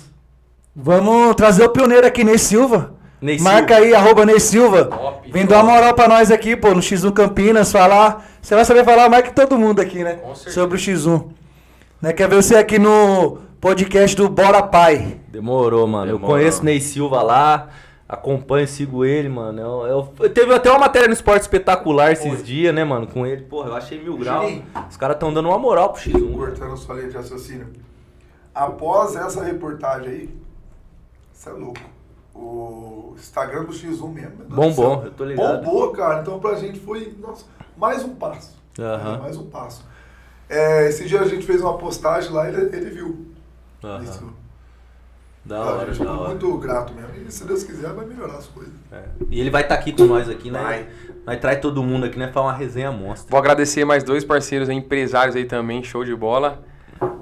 vamos 0.76 1.36
trazer 1.36 1.64
o 1.64 1.70
pioneiro 1.70 2.06
aqui, 2.06 2.24
Ney 2.24 2.38
Silva. 2.38 2.94
Ney 3.22 3.40
Marca 3.40 3.78
aí, 3.78 3.96
arroba 3.96 4.26
Ney 4.26 4.40
Silva. 4.40 4.86
Top, 4.86 5.32
Vem 5.32 5.46
dar 5.46 5.64
uma 5.64 5.74
moral 5.74 5.94
pra 5.96 6.08
nós 6.08 6.30
aqui, 6.30 6.56
pô, 6.56 6.74
no 6.74 6.82
X1 6.82 7.12
Campinas, 7.14 7.72
falar. 7.72 8.30
Você 8.42 8.54
vai 8.54 8.64
saber 8.64 8.86
falar 8.86 9.10
mais 9.10 9.24
que 9.24 9.34
todo 9.34 9.58
mundo 9.58 9.80
aqui, 9.80 10.04
né? 10.04 10.14
Com 10.16 10.36
certeza. 10.36 10.54
Sobre 10.54 10.78
o 10.78 10.80
X1. 10.80 11.26
Né? 12.02 12.14
Quer 12.14 12.30
ver 12.30 12.36
você 12.36 12.56
aqui 12.58 12.78
no 12.78 13.40
podcast 13.68 14.16
do 14.16 14.30
Bora 14.30 14.64
Pai. 14.64 15.20
Demorou, 15.28 15.86
mano. 15.86 16.10
Eu 16.12 16.16
Demorou. 16.16 16.38
conheço 16.38 16.62
o 16.62 16.64
Ney 16.66 16.80
Silva 16.80 17.22
lá, 17.22 17.68
acompanho, 18.08 18.66
sigo 18.66 19.04
ele, 19.04 19.28
mano. 19.28 19.60
Eu, 19.62 20.14
eu- 20.22 20.30
teve 20.30 20.54
até 20.54 20.70
uma 20.70 20.80
matéria 20.80 21.06
no 21.10 21.14
Esporte 21.14 21.42
Espetacular 21.42 22.14
esses 22.14 22.42
dias, 22.46 22.74
né, 22.74 22.86
mano, 22.86 23.08
com 23.08 23.26
ele. 23.26 23.42
Porra, 23.42 23.68
eu 23.72 23.76
achei 23.76 24.02
mil 24.02 24.18
graus. 24.18 24.62
Os 24.90 24.96
caras 24.96 25.18
estão 25.18 25.34
dando 25.34 25.50
uma 25.50 25.60
moral 25.60 25.92
pro 25.92 26.02
X1. 26.02 26.34
Cortando 26.38 26.72
a 26.74 26.78
sua 26.78 26.96
linha 26.96 27.10
de 27.10 27.18
raciocínio. 27.18 27.68
Após 28.56 29.18
essa 29.18 29.44
reportagem 29.44 30.08
aí, 30.10 30.30
você 31.34 31.50
é 31.50 31.52
louco. 31.54 31.82
O 32.34 33.16
Instagram 33.18 33.66
do 33.66 33.74
X1 33.74 34.14
mesmo. 34.14 34.32
Bombou, 34.48 34.74
céu, 34.74 35.02
eu 35.06 35.12
tô 35.12 35.26
ligado. 35.26 35.62
Bombou, 35.66 35.92
cara. 35.92 36.22
Então 36.22 36.40
pra 36.40 36.56
gente 36.56 36.80
foi, 36.80 37.14
nossa, 37.20 37.44
mais 37.76 38.02
um 38.02 38.16
passo. 38.16 38.56
É, 38.80 39.18
mais 39.18 39.36
um 39.36 39.48
passo. 39.50 39.84
É, 40.50 40.88
esse 40.88 41.06
dia 41.06 41.20
a 41.20 41.26
gente 41.28 41.46
fez 41.46 41.60
uma 41.62 41.78
postagem 41.78 42.32
lá 42.32 42.50
e 42.50 42.54
ele, 42.56 42.76
ele 42.78 42.90
viu. 42.92 43.28
Aham. 43.84 44.04
Isso. 44.04 44.34
Da 45.46 45.58
a 45.60 45.76
hora, 45.76 45.94
gente 45.94 46.06
da 46.06 46.12
hora. 46.14 46.30
muito 46.30 46.58
grato 46.58 46.94
mesmo. 46.94 47.10
E 47.26 47.32
se 47.32 47.46
Deus 47.46 47.64
quiser, 47.64 47.94
vai 47.94 48.06
melhorar 48.06 48.34
as 48.38 48.48
coisas. 48.48 48.74
E 49.30 49.40
ele 49.40 49.50
vai 49.50 49.62
estar 49.62 49.76
aqui 49.76 49.94
com 49.94 50.04
nós 50.06 50.28
aqui, 50.30 50.52
né? 50.52 50.62
Vai. 50.62 50.88
Nós 51.26 51.40
traz 51.40 51.60
todo 51.62 51.82
mundo 51.82 52.06
aqui, 52.06 52.20
né? 52.20 52.28
Faz 52.34 52.46
uma 52.46 52.54
resenha 52.54 52.92
monstra. 52.92 53.30
Vou 53.30 53.40
agradecer 53.40 53.86
mais 53.86 54.04
dois 54.04 54.26
parceiros 54.26 54.68
aí, 54.68 54.76
empresários 54.76 55.36
aí 55.38 55.46
também, 55.46 55.82
show 55.84 56.04
de 56.04 56.14
bola. 56.14 56.64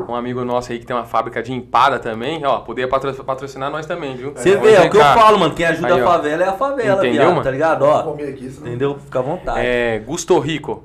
Um 0.10 0.16
amigo 0.16 0.44
nosso 0.46 0.72
aí 0.72 0.80
que 0.80 0.86
tem 0.86 0.96
uma 0.96 1.06
fábrica 1.06 1.44
de 1.44 1.52
empada 1.52 2.00
também, 2.00 2.44
ó, 2.46 2.60
poder 2.60 2.88
patro- 2.88 3.14
patrocinar 3.24 3.70
nós 3.70 3.86
também, 3.86 4.16
viu? 4.16 4.32
Você 4.32 4.56
vê, 4.56 4.74
é 4.74 4.82
o 4.86 4.90
que 4.90 4.98
eu 4.98 5.02
falo, 5.02 5.38
mano. 5.38 5.54
Quem 5.54 5.66
ajuda 5.66 5.94
Aí, 5.96 6.02
a 6.02 6.06
favela 6.06 6.44
é 6.44 6.48
a 6.48 6.54
favela, 6.54 6.98
Entendeu, 7.00 7.12
viado, 7.22 7.30
mano? 7.32 7.44
tá 7.44 7.52
ligado? 7.52 7.82
Ó, 7.84 8.04
comer 8.04 8.30
aqui, 8.30 8.50
senão... 8.50 8.68
entendeu? 8.68 8.98
Fica 9.00 9.20
à 9.20 9.22
vontade. 9.22 9.60
É, 9.62 10.00
Gusto 10.00 10.40
Rico, 10.40 10.84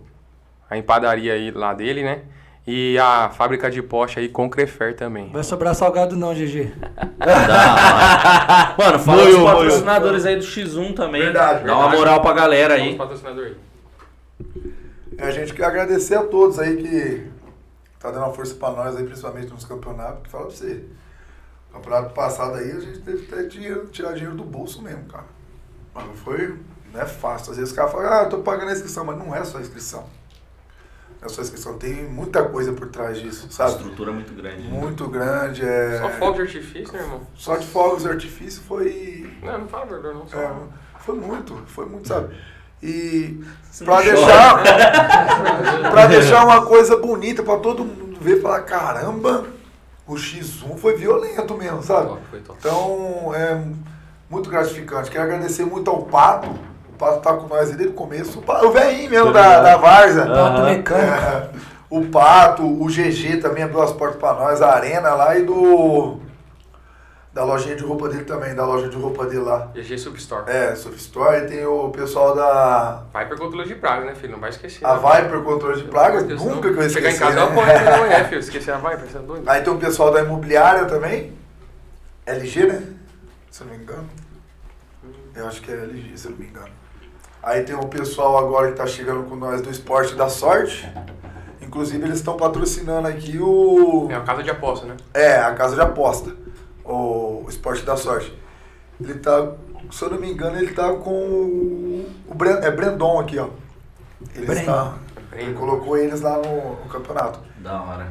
a 0.68 0.76
empadaria 0.76 1.34
aí 1.34 1.50
lá 1.52 1.72
dele, 1.72 2.02
né? 2.02 2.22
E 2.66 2.98
a 2.98 3.30
fábrica 3.30 3.70
de 3.70 3.82
Porsche 3.82 4.20
aí 4.20 4.28
com 4.28 4.48
Crefer 4.48 4.94
também. 4.94 5.30
Vai 5.32 5.42
sobrar 5.42 5.74
salgado 5.74 6.14
não, 6.14 6.34
GG. 6.34 6.72
Hora. 7.20 8.74
Mano, 8.78 8.98
fala 8.98 9.24
dos 9.24 9.42
patrocinadores 9.42 10.26
aí 10.26 10.36
do 10.36 10.44
X1 10.44 10.94
também. 10.94 11.22
Verdade, 11.22 11.64
Dá 11.64 11.72
uma 11.74 11.82
verdade. 11.88 11.96
moral 11.98 12.20
pra 12.22 12.32
galera 12.32 12.74
aí. 12.74 12.96
patrocinador. 12.96 13.52
É, 15.18 15.24
a 15.26 15.30
gente 15.30 15.52
quer 15.54 15.64
agradecer 15.64 16.14
a 16.14 16.22
todos 16.22 16.58
aí 16.58 16.76
que 16.76 17.26
tá 17.98 18.10
dando 18.10 18.24
uma 18.24 18.32
força 18.32 18.54
pra 18.54 18.70
nós 18.70 18.96
aí, 18.96 19.04
principalmente 19.04 19.50
nos 19.50 19.64
campeonatos, 19.64 20.22
que 20.22 20.28
fala 20.28 20.46
pra 20.46 20.54
você. 20.54 20.84
Campeonato 21.72 22.14
passado 22.14 22.56
aí, 22.56 22.70
a 22.72 22.80
gente 22.80 22.98
teve 23.00 23.26
que 23.26 23.46
dinheiro, 23.48 23.86
tirar 23.88 24.12
dinheiro 24.12 24.34
do 24.36 24.42
bolso 24.44 24.82
mesmo, 24.82 25.04
cara. 25.04 25.24
Mas 25.94 26.06
não 26.06 26.14
foi, 26.14 26.56
não 26.92 27.00
é 27.00 27.06
fácil. 27.06 27.52
Às 27.52 27.58
vezes 27.58 27.70
os 27.72 27.76
caras 27.76 27.92
falam, 27.92 28.12
ah, 28.12 28.22
eu 28.24 28.28
tô 28.28 28.38
pagando 28.38 28.70
a 28.70 28.72
inscrição, 28.72 29.04
mas 29.04 29.16
não 29.18 29.34
é 29.34 29.44
só 29.44 29.58
a 29.58 29.60
inscrição. 29.60 30.04
Não 31.20 31.26
é 31.26 31.28
só 31.28 31.40
a 31.40 31.44
inscrição, 31.44 31.74
tem 31.76 32.04
muita 32.04 32.42
coisa 32.44 32.72
por 32.72 32.88
trás 32.88 33.18
disso, 33.18 33.46
A 33.48 33.52
sabe? 33.52 33.70
estrutura 33.72 34.10
é 34.10 34.14
muito 34.14 34.32
grande. 34.34 34.62
né? 34.62 34.68
Muito 34.70 35.06
grande, 35.08 35.62
é... 35.64 35.98
Só 36.00 36.08
fogo 36.10 36.32
de 36.36 36.40
artifício, 36.42 36.92
né, 36.94 37.00
irmão? 37.00 37.20
Só 37.34 37.56
de 37.56 37.66
fogos 37.66 38.02
de 38.04 38.08
artifício 38.08 38.62
foi... 38.62 39.30
Não, 39.42 39.58
não 39.58 39.68
fala 39.68 39.84
verdade, 39.86 40.14
não. 40.14 40.26
Só... 40.26 40.38
é, 40.38 40.50
foi 41.00 41.14
muito, 41.16 41.56
foi 41.66 41.84
muito, 41.86 42.08
sabe? 42.08 42.34
E 42.82 43.44
não 43.82 44.02
deixar, 44.02 44.62
pra 45.90 46.06
deixar 46.06 46.44
uma 46.46 46.64
coisa 46.64 46.96
bonita 46.96 47.42
pra 47.42 47.58
todo 47.58 47.84
mundo 47.84 48.18
ver 48.18 48.38
e 48.38 48.40
falar, 48.40 48.62
caramba, 48.62 49.44
o 50.06 50.14
X1 50.14 50.78
foi 50.78 50.96
violento 50.96 51.54
mesmo, 51.54 51.82
sabe? 51.82 52.08
Top, 52.08 52.22
foi 52.30 52.40
top. 52.40 52.58
Então, 52.58 53.34
é 53.34 53.62
muito 54.30 54.48
gratificante. 54.48 55.10
Quero 55.10 55.24
agradecer 55.24 55.66
muito 55.66 55.90
ao 55.90 56.02
Pato. 56.06 56.48
O 57.00 57.02
Pato 57.02 57.20
tá 57.20 57.32
com 57.32 57.48
nós 57.48 57.70
desde 57.70 57.88
o 57.88 57.92
começo. 57.94 58.44
O, 58.46 58.70
velhinho 58.70 59.10
mesmo 59.10 59.32
da, 59.32 59.62
da 59.62 59.76
Varza. 59.78 60.26
Pato 60.26 60.62
mecânico. 60.64 60.92
É, 60.94 61.48
o 61.88 62.04
Pato, 62.08 62.62
o 62.62 62.86
GG 62.88 63.38
também 63.40 63.64
abriu 63.64 63.80
as 63.80 63.90
portas 63.90 64.18
pra 64.20 64.34
nós, 64.34 64.60
a 64.60 64.74
Arena 64.74 65.14
lá 65.14 65.34
e 65.38 65.42
do. 65.42 66.20
Da 67.32 67.42
lojinha 67.42 67.74
de 67.74 67.84
roupa 67.84 68.08
dele 68.08 68.24
também, 68.24 68.54
da 68.54 68.66
loja 68.66 68.90
de 68.90 68.96
roupa 68.96 69.24
dele 69.24 69.44
lá. 69.44 69.70
GG 69.72 69.96
Substore. 69.96 70.50
É, 70.50 70.74
Surf 70.74 70.98
Store, 70.98 71.38
e 71.38 71.46
tem 71.46 71.64
o 71.64 71.88
pessoal 71.88 72.34
da. 72.34 73.04
Vai 73.10 73.26
per 73.26 73.38
controle 73.38 73.66
de 73.66 73.76
praga, 73.76 74.04
né, 74.04 74.14
filho? 74.14 74.32
Não 74.32 74.40
vai 74.40 74.50
esquecer. 74.50 74.84
A 74.84 74.94
né? 74.96 75.22
Viper 75.22 75.42
Controle 75.42 75.80
de 75.80 75.88
Pragas, 75.88 76.24
Deus, 76.24 76.42
nunca 76.42 76.68
não. 76.68 76.74
que 76.74 76.80
eu 76.80 76.86
esqueci. 76.86 76.94
Chegar 76.94 77.12
em 77.12 77.18
casa 77.18 77.34
né? 77.34 77.40
eu 77.40 77.46
apoio, 77.46 77.98
não 77.98 78.06
é, 78.12 78.24
filho. 78.28 78.40
Esquecer 78.40 78.74
a 78.74 78.76
Viper, 78.76 79.06
você 79.06 79.16
é 79.16 79.20
doido? 79.20 79.48
Aí 79.48 79.62
tem 79.62 79.72
o 79.72 79.78
pessoal 79.78 80.12
da 80.12 80.20
imobiliária 80.20 80.84
também. 80.84 81.32
LG, 82.26 82.66
né? 82.66 82.82
Se 83.50 83.62
eu 83.62 83.68
não 83.68 83.74
me 83.74 83.82
engano. 83.82 84.10
Eu 85.34 85.46
acho 85.48 85.62
que 85.62 85.70
é 85.70 85.74
LG, 85.74 86.18
se 86.18 86.26
eu 86.26 86.32
não 86.32 86.38
me 86.38 86.46
engano. 86.46 86.79
Aí 87.42 87.62
tem 87.64 87.74
o 87.74 87.86
pessoal 87.88 88.36
agora 88.38 88.70
que 88.70 88.76
tá 88.76 88.86
chegando 88.86 89.24
com 89.28 89.34
nós 89.36 89.62
do 89.62 89.70
Esporte 89.70 90.14
da 90.14 90.28
Sorte. 90.28 90.88
Inclusive 91.62 92.04
eles 92.04 92.16
estão 92.18 92.36
patrocinando 92.36 93.08
aqui 93.08 93.38
o. 93.40 94.08
É 94.10 94.14
a 94.16 94.20
casa 94.20 94.42
de 94.42 94.50
aposta, 94.50 94.86
né? 94.86 94.96
É, 95.14 95.36
a 95.38 95.54
casa 95.54 95.74
de 95.74 95.80
aposta. 95.80 96.34
O 96.84 97.46
Esporte 97.48 97.84
da 97.84 97.96
Sorte. 97.96 98.36
Ele 99.00 99.14
tá, 99.14 99.52
se 99.90 100.02
eu 100.02 100.10
não 100.10 100.18
me 100.20 100.30
engano, 100.30 100.56
ele 100.58 100.72
tá 100.72 100.92
com 100.94 101.10
o. 101.10 102.10
o 102.28 102.34
Bren- 102.34 102.58
é 102.62 102.70
Brandon 102.70 103.20
aqui, 103.20 103.38
ó. 103.38 103.48
Ele, 104.34 104.44
Brandon. 104.46 104.60
está, 104.60 104.94
ele 105.32 105.54
colocou 105.54 105.96
eles 105.96 106.20
lá 106.20 106.36
no, 106.38 106.70
no 106.82 106.88
campeonato. 106.90 107.38
Da 107.58 107.80
hora. 107.82 108.08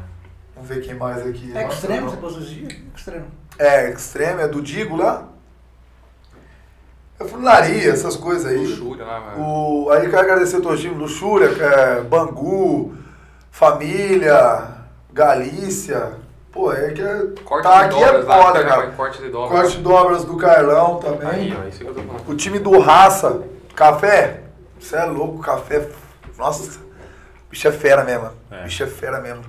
Vamos 0.56 0.70
ver 0.70 0.82
quem 0.82 0.96
mais 0.96 1.26
aqui. 1.26 1.56
É 1.56 1.68
extremo, 1.68 2.10
você 2.10 2.18
pôs 2.18 2.36
os 2.38 2.50
dias? 2.50 2.74
Extremo. 2.96 3.26
É, 3.60 3.92
Extreme, 3.92 4.42
é 4.42 4.48
do 4.48 4.62
Digo 4.62 4.96
lá. 4.96 5.28
É 7.20 7.26
funilaria, 7.26 7.92
essas 7.92 8.16
coisas 8.16 8.46
aí. 8.46 8.66
Luxúria 8.66 9.06
lá, 9.06 9.20
mano. 9.20 9.42
O, 9.42 9.90
aí 9.92 10.10
quero 10.10 10.20
agradecer 10.20 10.58
o 10.58 10.62
Tojinho, 10.62 10.96
Luxúria, 10.96 11.54
que 11.54 11.62
é 11.62 12.02
Bangu, 12.02 12.94
Família, 13.52 14.68
Galícia. 15.12 16.14
Pô, 16.52 16.72
é 16.72 16.92
que 16.92 17.02
é, 17.02 17.28
Corte 17.44 17.64
tá 17.64 17.88
de 17.88 17.96
aqui 17.96 18.04
é 18.04 18.06
dobras 18.08 18.26
lá, 18.26 18.44
foda, 18.44 18.60
né, 18.60 18.70
cara. 18.70 18.82
vai, 18.88 18.96
Corte 18.96 19.22
de 19.22 19.30
dobras. 19.30 19.60
Corte 19.60 19.78
de 19.78 19.84
dobras 19.84 20.24
do 20.24 20.38
Carlão 20.38 20.98
também. 20.98 21.28
Aí, 21.28 21.58
ó, 21.62 21.68
isso 21.68 21.80
que 21.80 21.86
eu 21.86 21.94
tô 21.94 22.02
falando. 22.02 22.30
O 22.30 22.36
time 22.36 22.58
do 22.58 22.80
Raça, 22.80 23.44
Café. 23.76 24.44
Você 24.80 24.96
é 24.96 25.04
louco, 25.04 25.40
Café. 25.40 25.88
Nossa, 26.38 26.80
bicho 27.52 27.68
é 27.68 27.72
fera 27.72 28.04
mesmo. 28.04 28.30
Bicho 28.64 28.82
é 28.82 28.88
fera 28.88 29.20
mesmo. 29.20 29.44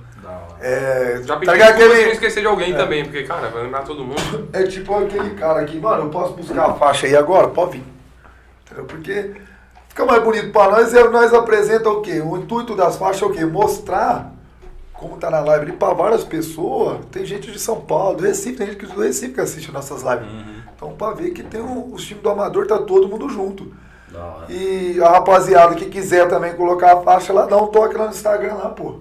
É, 0.61 1.21
Já 1.23 1.33
tá 1.33 1.39
pedi 1.39 1.57
não 1.57 1.67
aquele, 1.67 2.11
esquecer 2.11 2.41
de 2.41 2.47
alguém 2.47 2.73
também, 2.75 3.03
porque, 3.03 3.23
cara, 3.23 3.49
vai 3.49 3.63
lembrar 3.63 3.81
todo 3.81 4.03
mundo. 4.03 4.49
É 4.53 4.63
tipo 4.63 4.95
aquele 4.95 5.31
cara 5.31 5.61
aqui, 5.61 5.79
mano, 5.79 6.03
eu 6.03 6.09
posso 6.09 6.33
buscar 6.33 6.69
a 6.69 6.73
faixa 6.75 7.07
aí 7.07 7.15
agora? 7.15 7.47
Pode 7.47 7.71
vir. 7.71 7.83
Entendeu? 8.65 8.85
Porque 8.85 9.31
fica 9.89 10.05
mais 10.05 10.23
bonito 10.23 10.51
pra 10.51 10.69
nós 10.69 10.93
e 10.93 11.03
nós 11.05 11.33
apresenta 11.33 11.89
o 11.89 12.01
quê? 12.01 12.21
O 12.21 12.37
intuito 12.37 12.75
das 12.75 12.95
faixas 12.95 13.23
é 13.23 13.25
o 13.25 13.31
quê? 13.31 13.43
Mostrar 13.43 14.33
como 14.93 15.17
tá 15.17 15.31
na 15.31 15.39
live 15.39 15.65
ali 15.65 15.71
pra 15.71 15.93
várias 15.93 16.23
pessoas. 16.23 16.99
Tem 17.11 17.25
gente 17.25 17.51
de 17.51 17.59
São 17.59 17.81
Paulo, 17.81 18.17
do 18.17 18.23
Recife, 18.23 18.57
tem 18.57 18.67
gente 18.67 18.85
do 18.85 19.01
Recife 19.01 19.33
que 19.33 19.41
assiste 19.41 19.71
nossas 19.71 20.03
lives. 20.03 20.27
Então 20.75 20.93
pra 20.93 21.11
ver 21.11 21.31
que 21.31 21.41
tem 21.41 21.59
um, 21.59 21.91
os 21.91 22.05
times 22.05 22.21
do 22.21 22.29
Amador, 22.29 22.67
tá 22.67 22.77
todo 22.77 23.07
mundo 23.07 23.27
junto. 23.27 23.73
Da 24.11 24.23
hora. 24.23 24.45
E 24.49 25.01
a 25.01 25.09
rapaziada 25.09 25.73
que 25.73 25.85
quiser 25.85 26.27
também 26.27 26.53
colocar 26.53 26.93
a 26.93 27.01
faixa 27.01 27.33
lá, 27.33 27.47
dá 27.47 27.57
um 27.57 27.67
toque 27.67 27.97
lá 27.97 28.05
no 28.05 28.11
Instagram 28.11 28.53
lá, 28.53 28.69
pô. 28.69 28.99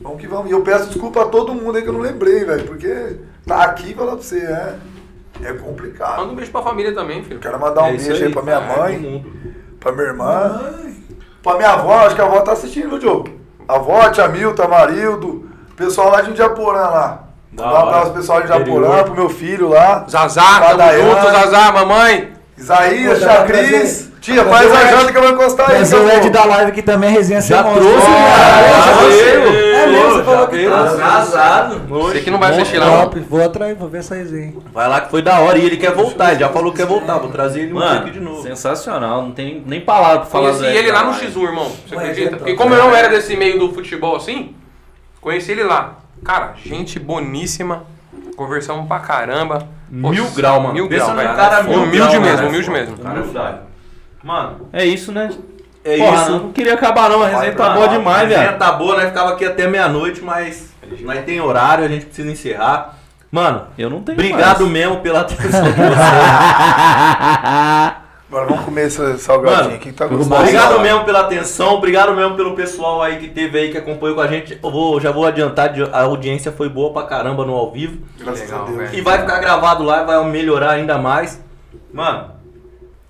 Vamos 0.00 0.20
que 0.20 0.26
vamos. 0.26 0.48
E 0.48 0.52
eu 0.52 0.62
peço 0.62 0.86
desculpa 0.86 1.22
a 1.22 1.26
todo 1.26 1.54
mundo 1.54 1.76
aí 1.76 1.82
que 1.82 1.88
eu 1.88 1.92
não 1.92 2.00
lembrei, 2.00 2.44
velho. 2.44 2.64
Porque 2.64 3.16
tá 3.46 3.64
aqui 3.64 3.92
e 3.92 3.94
falar 3.94 4.12
pra 4.12 4.22
você, 4.22 4.38
é, 4.38 4.74
é 5.44 5.52
complicado. 5.52 6.18
Manda 6.18 6.32
um 6.32 6.36
beijo 6.36 6.52
pra 6.52 6.62
família 6.62 6.94
também, 6.94 7.22
filho. 7.24 7.40
Quero 7.40 7.58
mandar 7.58 7.82
um 7.82 7.86
É 7.86 7.90
beijo 7.92 8.12
aí 8.12 8.24
aí, 8.24 8.32
pra 8.32 8.42
minha 8.42 8.60
cara, 8.60 8.78
mãe, 8.78 9.26
pra 9.80 9.92
minha 9.92 10.06
irmã, 10.06 10.74
pra 11.42 11.56
minha 11.56 11.70
avó, 11.70 12.06
acho 12.06 12.14
que 12.14 12.20
a 12.20 12.24
avó 12.24 12.40
tá 12.40 12.52
assistindo, 12.52 12.90
viu, 12.90 12.98
Diogo? 12.98 13.30
A 13.66 13.74
avó, 13.74 14.08
tia 14.10 14.28
Milton, 14.28 14.62
Amarildo, 14.62 15.48
pessoal 15.76 16.10
lá 16.10 16.20
de 16.20 16.30
Indiaporã 16.30 16.88
lá. 16.88 17.24
Da 17.50 17.64
Mandar 17.64 17.78
um 17.78 17.88
abraço 17.88 18.04
pro 18.06 18.20
pessoal 18.20 18.40
de 18.40 18.46
Indiaporã, 18.46 19.02
pro 19.04 19.14
meu 19.14 19.28
filho 19.28 19.68
lá. 19.68 20.06
Zazá, 20.08 20.60
tamo 20.60 20.92
junto, 20.92 21.32
Zazá, 21.32 21.72
mamãe. 21.72 22.32
Isaías, 22.56 23.20
Pô, 23.20 23.24
tia 24.20 24.44
faz 24.44 24.72
a 24.72 24.84
janta 24.86 25.12
que 25.12 25.18
eu 25.18 25.22
vou 25.22 25.30
encostar 25.30 25.70
aí. 25.70 25.76
Trazer 25.76 25.96
o. 25.96 26.08
Ed 26.10 26.30
da 26.30 26.44
live 26.44 26.70
aqui 26.72 26.82
também, 26.82 27.10
resenha 27.10 27.40
Já 27.40 27.62
sem 27.62 27.72
trouxe, 27.72 28.06
cara. 28.06 28.68
Já 28.68 28.92
Já 29.52 29.67
falou 30.28 30.48
que. 30.48 30.66
Atrasado. 30.66 31.78
Você 31.88 32.20
que 32.20 32.30
não 32.30 32.38
vai 32.38 32.50
assistir 32.52 32.78
lá. 32.78 32.86
Top, 33.04 33.20
vou 33.20 33.44
atrás, 33.44 33.76
vou 33.78 33.88
ver 33.88 33.98
essa 33.98 34.14
resenha. 34.14 34.54
Vai 34.72 34.88
lá 34.88 35.00
que 35.00 35.10
foi 35.10 35.22
da 35.22 35.38
hora 35.40 35.58
e 35.58 35.64
ele 35.64 35.76
quer 35.76 35.92
voltar, 35.92 36.30
ele 36.32 36.40
já 36.40 36.48
falou 36.48 36.70
que 36.72 36.78
quer 36.78 36.86
voltar, 36.86 37.18
vou 37.18 37.30
trazer 37.30 37.60
ele 37.62 37.72
um 37.72 37.76
Mano, 37.76 38.00
aqui 38.00 38.10
de 38.10 38.20
novo. 38.20 38.42
sensacional. 38.42 39.22
Não 39.22 39.32
tem 39.32 39.62
nem 39.66 39.80
palavra 39.80 40.18
pra 40.20 40.26
falar 40.26 40.52
Conheci 40.52 40.76
ele 40.76 40.90
lá 40.92 41.04
no 41.04 41.10
live. 41.10 41.26
X1, 41.26 41.42
irmão. 41.42 41.70
Você 41.86 41.94
acredita? 41.96 42.26
então, 42.26 42.38
Porque 42.38 42.54
como 42.54 42.74
eu 42.74 42.78
não 42.84 42.94
era 42.94 43.08
desse 43.08 43.36
meio 43.36 43.58
do 43.58 43.72
futebol 43.72 44.16
assim, 44.16 44.54
conheci 45.20 45.52
ele 45.52 45.64
lá. 45.64 45.96
Cara, 46.24 46.54
gente 46.64 46.98
boníssima. 46.98 47.84
Conversamos 48.36 48.86
pra 48.86 49.00
caramba. 49.00 49.66
Pô, 50.00 50.10
Mil 50.10 50.30
grau, 50.30 50.60
mano. 50.60 50.74
Mil 50.74 50.86
grau, 50.88 51.14
velho. 51.14 51.34
cara 51.34 51.62
mil 51.64 51.78
Humilde 51.82 51.98
grau, 51.98 52.20
mesmo, 52.20 52.36
cara. 52.36 52.48
humilde 52.48 52.70
mesmo. 52.70 52.98
Cara, 52.98 53.20
verdade. 53.22 53.58
Mano, 54.22 54.68
É 54.72 54.84
isso, 54.84 55.10
né? 55.12 55.30
É 55.94 55.98
Porra, 55.98 56.22
isso. 56.22 56.30
não 56.32 56.52
queria 56.52 56.74
acabar 56.74 57.08
não, 57.10 57.22
a 57.22 57.28
resenha 57.28 57.54
tá 57.54 57.68
Não, 57.68 57.74
boa 57.76 57.88
demais, 57.88 58.16
A 58.18 58.26
resenha 58.26 58.46
velho. 58.46 58.58
tá 58.58 58.72
boa, 58.72 58.96
nós 58.96 59.06
ficava 59.06 59.32
aqui 59.32 59.44
até 59.44 59.66
meia-noite, 59.66 60.20
mas 60.22 60.70
nós 61.02 61.24
tem 61.24 61.40
horário, 61.40 61.84
a 61.84 61.88
gente 61.88 62.06
precisa 62.06 62.30
encerrar. 62.30 62.94
Mano, 63.30 63.66
Eu 63.76 63.90
não 63.90 64.00
tenho 64.02 64.16
obrigado 64.16 64.60
mais. 64.60 64.72
mesmo 64.72 65.00
pela 65.00 65.20
atenção 65.20 65.62
de 65.64 65.70
vocês. 65.72 65.98
Agora 68.30 68.44
vamos 68.46 68.64
comer 68.66 68.86
esse 68.88 69.18
salgadinho 69.18 69.62
Mano, 69.64 69.74
aqui 69.76 69.88
que 69.90 69.92
tá 69.92 70.06
gostoso. 70.06 70.34
Obrigado 70.34 70.80
mesmo 70.80 71.04
pela 71.04 71.20
atenção, 71.20 71.74
obrigado 71.74 72.14
mesmo 72.14 72.36
pelo 72.36 72.54
pessoal 72.54 73.02
aí 73.02 73.16
que 73.16 73.28
teve 73.28 73.58
aí, 73.58 73.70
que 73.70 73.78
acompanhou 73.78 74.14
com 74.16 74.20
a 74.20 74.26
gente. 74.26 74.58
Eu 74.62 74.70
vou, 74.70 75.00
já 75.00 75.10
vou 75.10 75.24
adiantar, 75.26 75.72
a 75.92 76.02
audiência 76.02 76.52
foi 76.52 76.68
boa 76.68 76.92
pra 76.92 77.04
caramba 77.04 77.44
no 77.46 77.54
ao 77.54 77.70
vivo. 77.72 78.02
Graças 78.18 78.42
Legal, 78.42 78.62
a 78.62 78.64
Deus. 78.66 78.76
velho. 78.78 78.94
E 78.94 79.00
vai 79.00 79.18
ficar 79.20 79.38
gravado 79.40 79.82
lá 79.82 80.02
e 80.02 80.06
vai 80.06 80.22
melhorar 80.26 80.72
ainda 80.72 80.98
mais. 80.98 81.42
Mano, 81.92 82.32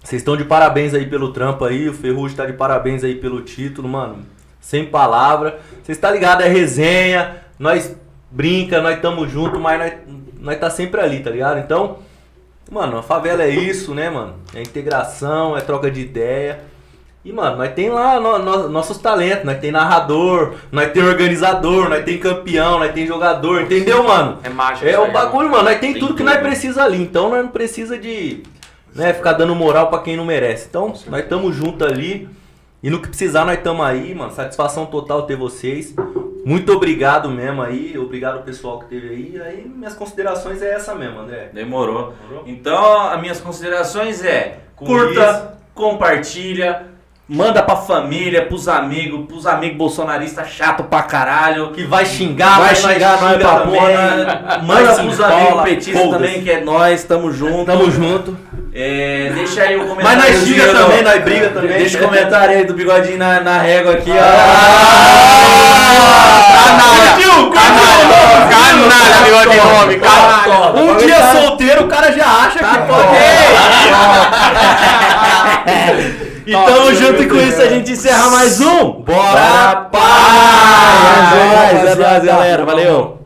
vocês 0.09 0.23
estão 0.23 0.37
de 0.39 0.45
parabéns 0.45 0.95
aí 0.95 1.05
pelo 1.07 1.33
trampo 1.35 1.65
aí. 1.67 1.87
O 1.89 1.93
Ferrugem 1.93 2.35
tá 2.37 2.47
de 2.47 2.55
parabéns 2.55 3.05
aí 3.05 3.15
pelo 3.15 3.43
título, 3.43 3.87
mano. 3.89 4.21
Sem 4.61 4.87
palavra. 4.87 5.59
Vocês 5.83 5.99
tá 5.99 6.11
ligado? 6.11 6.43
É 6.43 6.49
resenha. 6.49 7.37
Nós 7.59 7.95
brinca, 8.31 8.81
nós 8.81 8.99
tamo 9.01 9.29
junto, 9.29 9.61
mas 9.61 9.79
nós, 9.79 9.93
nós 10.41 10.59
tá 10.59 10.71
sempre 10.71 11.01
ali, 11.01 11.21
tá 11.21 11.29
ligado? 11.31 11.59
Então, 11.59 11.99
mano, 12.71 12.97
a 12.99 13.03
favela 13.03 13.43
é 13.43 13.51
isso, 13.51 13.95
né, 13.95 14.09
mano? 14.09 14.37
É 14.55 14.63
integração, 14.63 15.57
é 15.57 15.61
troca 15.61 15.91
de 15.91 16.01
ideia. 16.01 16.61
E, 17.23 17.31
mano, 17.31 17.59
nós 17.59 17.73
tem 17.75 17.91
lá 17.91 18.19
no- 18.19 18.39
no- 18.39 18.69
nossos 18.71 18.97
talentos, 18.97 19.45
nós 19.45 19.59
tem 19.59 19.71
narrador, 19.71 20.55
nós 20.73 20.91
tem 20.91 21.03
organizador, 21.03 21.89
nós 21.91 22.03
tem 22.05 22.17
campeão, 22.17 22.79
nós 22.79 22.93
tem 22.93 23.07
jogador, 23.07 23.61
entendeu, 23.61 24.03
mano? 24.05 24.39
É 24.43 24.49
mágico. 24.49 24.87
É 24.89 24.99
o 24.99 25.13
bagulho, 25.13 25.51
mano. 25.51 25.65
Nós 25.65 25.79
tem, 25.79 25.93
Tem 25.93 26.01
tudo 26.01 26.15
que 26.15 26.23
tudo. 26.23 26.33
nós 26.33 26.41
precisa 26.41 26.83
ali. 26.85 27.03
Então 27.03 27.29
nós 27.29 27.43
não 27.45 27.51
precisa 27.51 27.99
de 27.99 28.43
né, 28.99 29.15
ficar 29.15 29.33
dando 29.33 29.55
moral 29.55 29.89
pra 29.89 30.01
quem 30.01 30.17
não 30.17 30.25
merece. 30.25 30.67
Então, 30.69 30.93
nós 31.07 31.23
estamos 31.23 31.55
juntos 31.55 31.87
ali. 31.87 32.29
E 32.83 32.91
no 32.91 33.01
que 33.01 33.09
precisar, 33.09 33.45
nós 33.45 33.59
estamos 33.59 33.85
aí, 33.85 34.15
mano. 34.15 34.31
Satisfação 34.33 34.87
total 34.87 35.23
ter 35.23 35.37
vocês. 35.37 35.95
Muito 36.45 36.73
obrigado 36.73 37.29
mesmo 37.29 37.61
aí. 37.61 37.99
Obrigado 37.99 38.37
ao 38.37 38.43
pessoal 38.43 38.79
que 38.79 38.87
teve 38.87 39.09
aí. 39.09 39.33
E 39.35 39.41
aí, 39.43 39.73
minhas 39.75 39.95
considerações 39.95 40.63
é 40.63 40.75
essa 40.75 40.95
mesmo, 40.95 41.19
André. 41.21 41.51
Demorou. 41.53 42.15
Então, 42.47 43.09
as 43.11 43.21
minhas 43.21 43.41
considerações 43.41 44.25
é 44.25 44.59
Com 44.77 44.87
curta, 44.87 45.31
isso. 45.31 45.49
compartilha, 45.75 46.87
manda 47.29 47.63
pra 47.65 47.75
família, 47.77 48.47
pros 48.47 48.69
amigos, 48.69 49.27
pros 49.27 49.45
amigos 49.47 49.77
bolsonaristas 49.77 50.47
chato 50.49 50.85
pra 50.85 51.03
caralho. 51.03 51.73
Que 51.73 51.83
vai 51.83 52.07
xingar, 52.07 52.61
Vai 52.61 52.77
xingar 52.77 53.21
nós 53.21 53.33
xinga 53.33 53.45
pra 53.45 53.61
porra. 53.67 54.61
Mas 54.65 54.87
Manda 54.87 55.03
pros 55.03 55.21
amigos 55.21 55.63
petistas 55.63 56.11
também, 56.11 56.43
que 56.43 56.51
é 56.51 56.61
nós, 56.61 57.03
tamo 57.03 57.33
junto. 57.33 57.67
Tamo 57.67 57.91
junto. 57.91 58.37
É, 58.75 59.31
deixa 59.35 59.63
aí 59.63 59.77
o 59.77 59.79
Mas 59.81 59.89
comentário. 59.89 60.19
nós 60.35 60.45
xinga 60.47 60.67
do- 60.67 60.79
também, 60.79 61.03
nós 61.03 61.23
briga 61.25 61.49
também. 61.49 61.79
Deixa 61.79 61.99
o 61.99 62.03
comentário 62.03 62.57
aí 62.59 62.65
do 62.65 62.75
bigodinho 62.75 63.19
na, 63.19 63.41
na 63.41 63.59
régua 63.59 63.95
aqui, 63.95 64.11
ó. 64.13 64.23
Ah! 64.23 65.59
Curtiu, 66.89 67.51
Canalha, 67.51 69.21
negócio 69.25 69.51
de 69.51 69.57
nome, 69.57 69.97
caralho. 69.99 70.77
Um 70.79 70.97
dia 70.97 71.33
solteiro, 71.33 71.85
o 71.85 71.89
cara 71.89 72.13
já 72.13 72.25
acha 72.27 72.59
que 72.59 72.79
pode. 72.87 73.09
E 76.49 76.53
tamo 76.53 76.95
junto 76.95 77.29
com 77.29 77.37
isso 77.37 77.61
a 77.61 77.67
gente 77.69 77.93
encerra 77.93 78.31
mais 78.31 78.59
um. 78.59 79.03
Bora, 79.03 79.87
paz! 79.93 81.35
É 81.35 81.45
nóis, 81.85 81.93
é 81.93 81.95
nóis, 81.95 82.25
galera. 82.25 82.65
Valeu. 82.65 83.18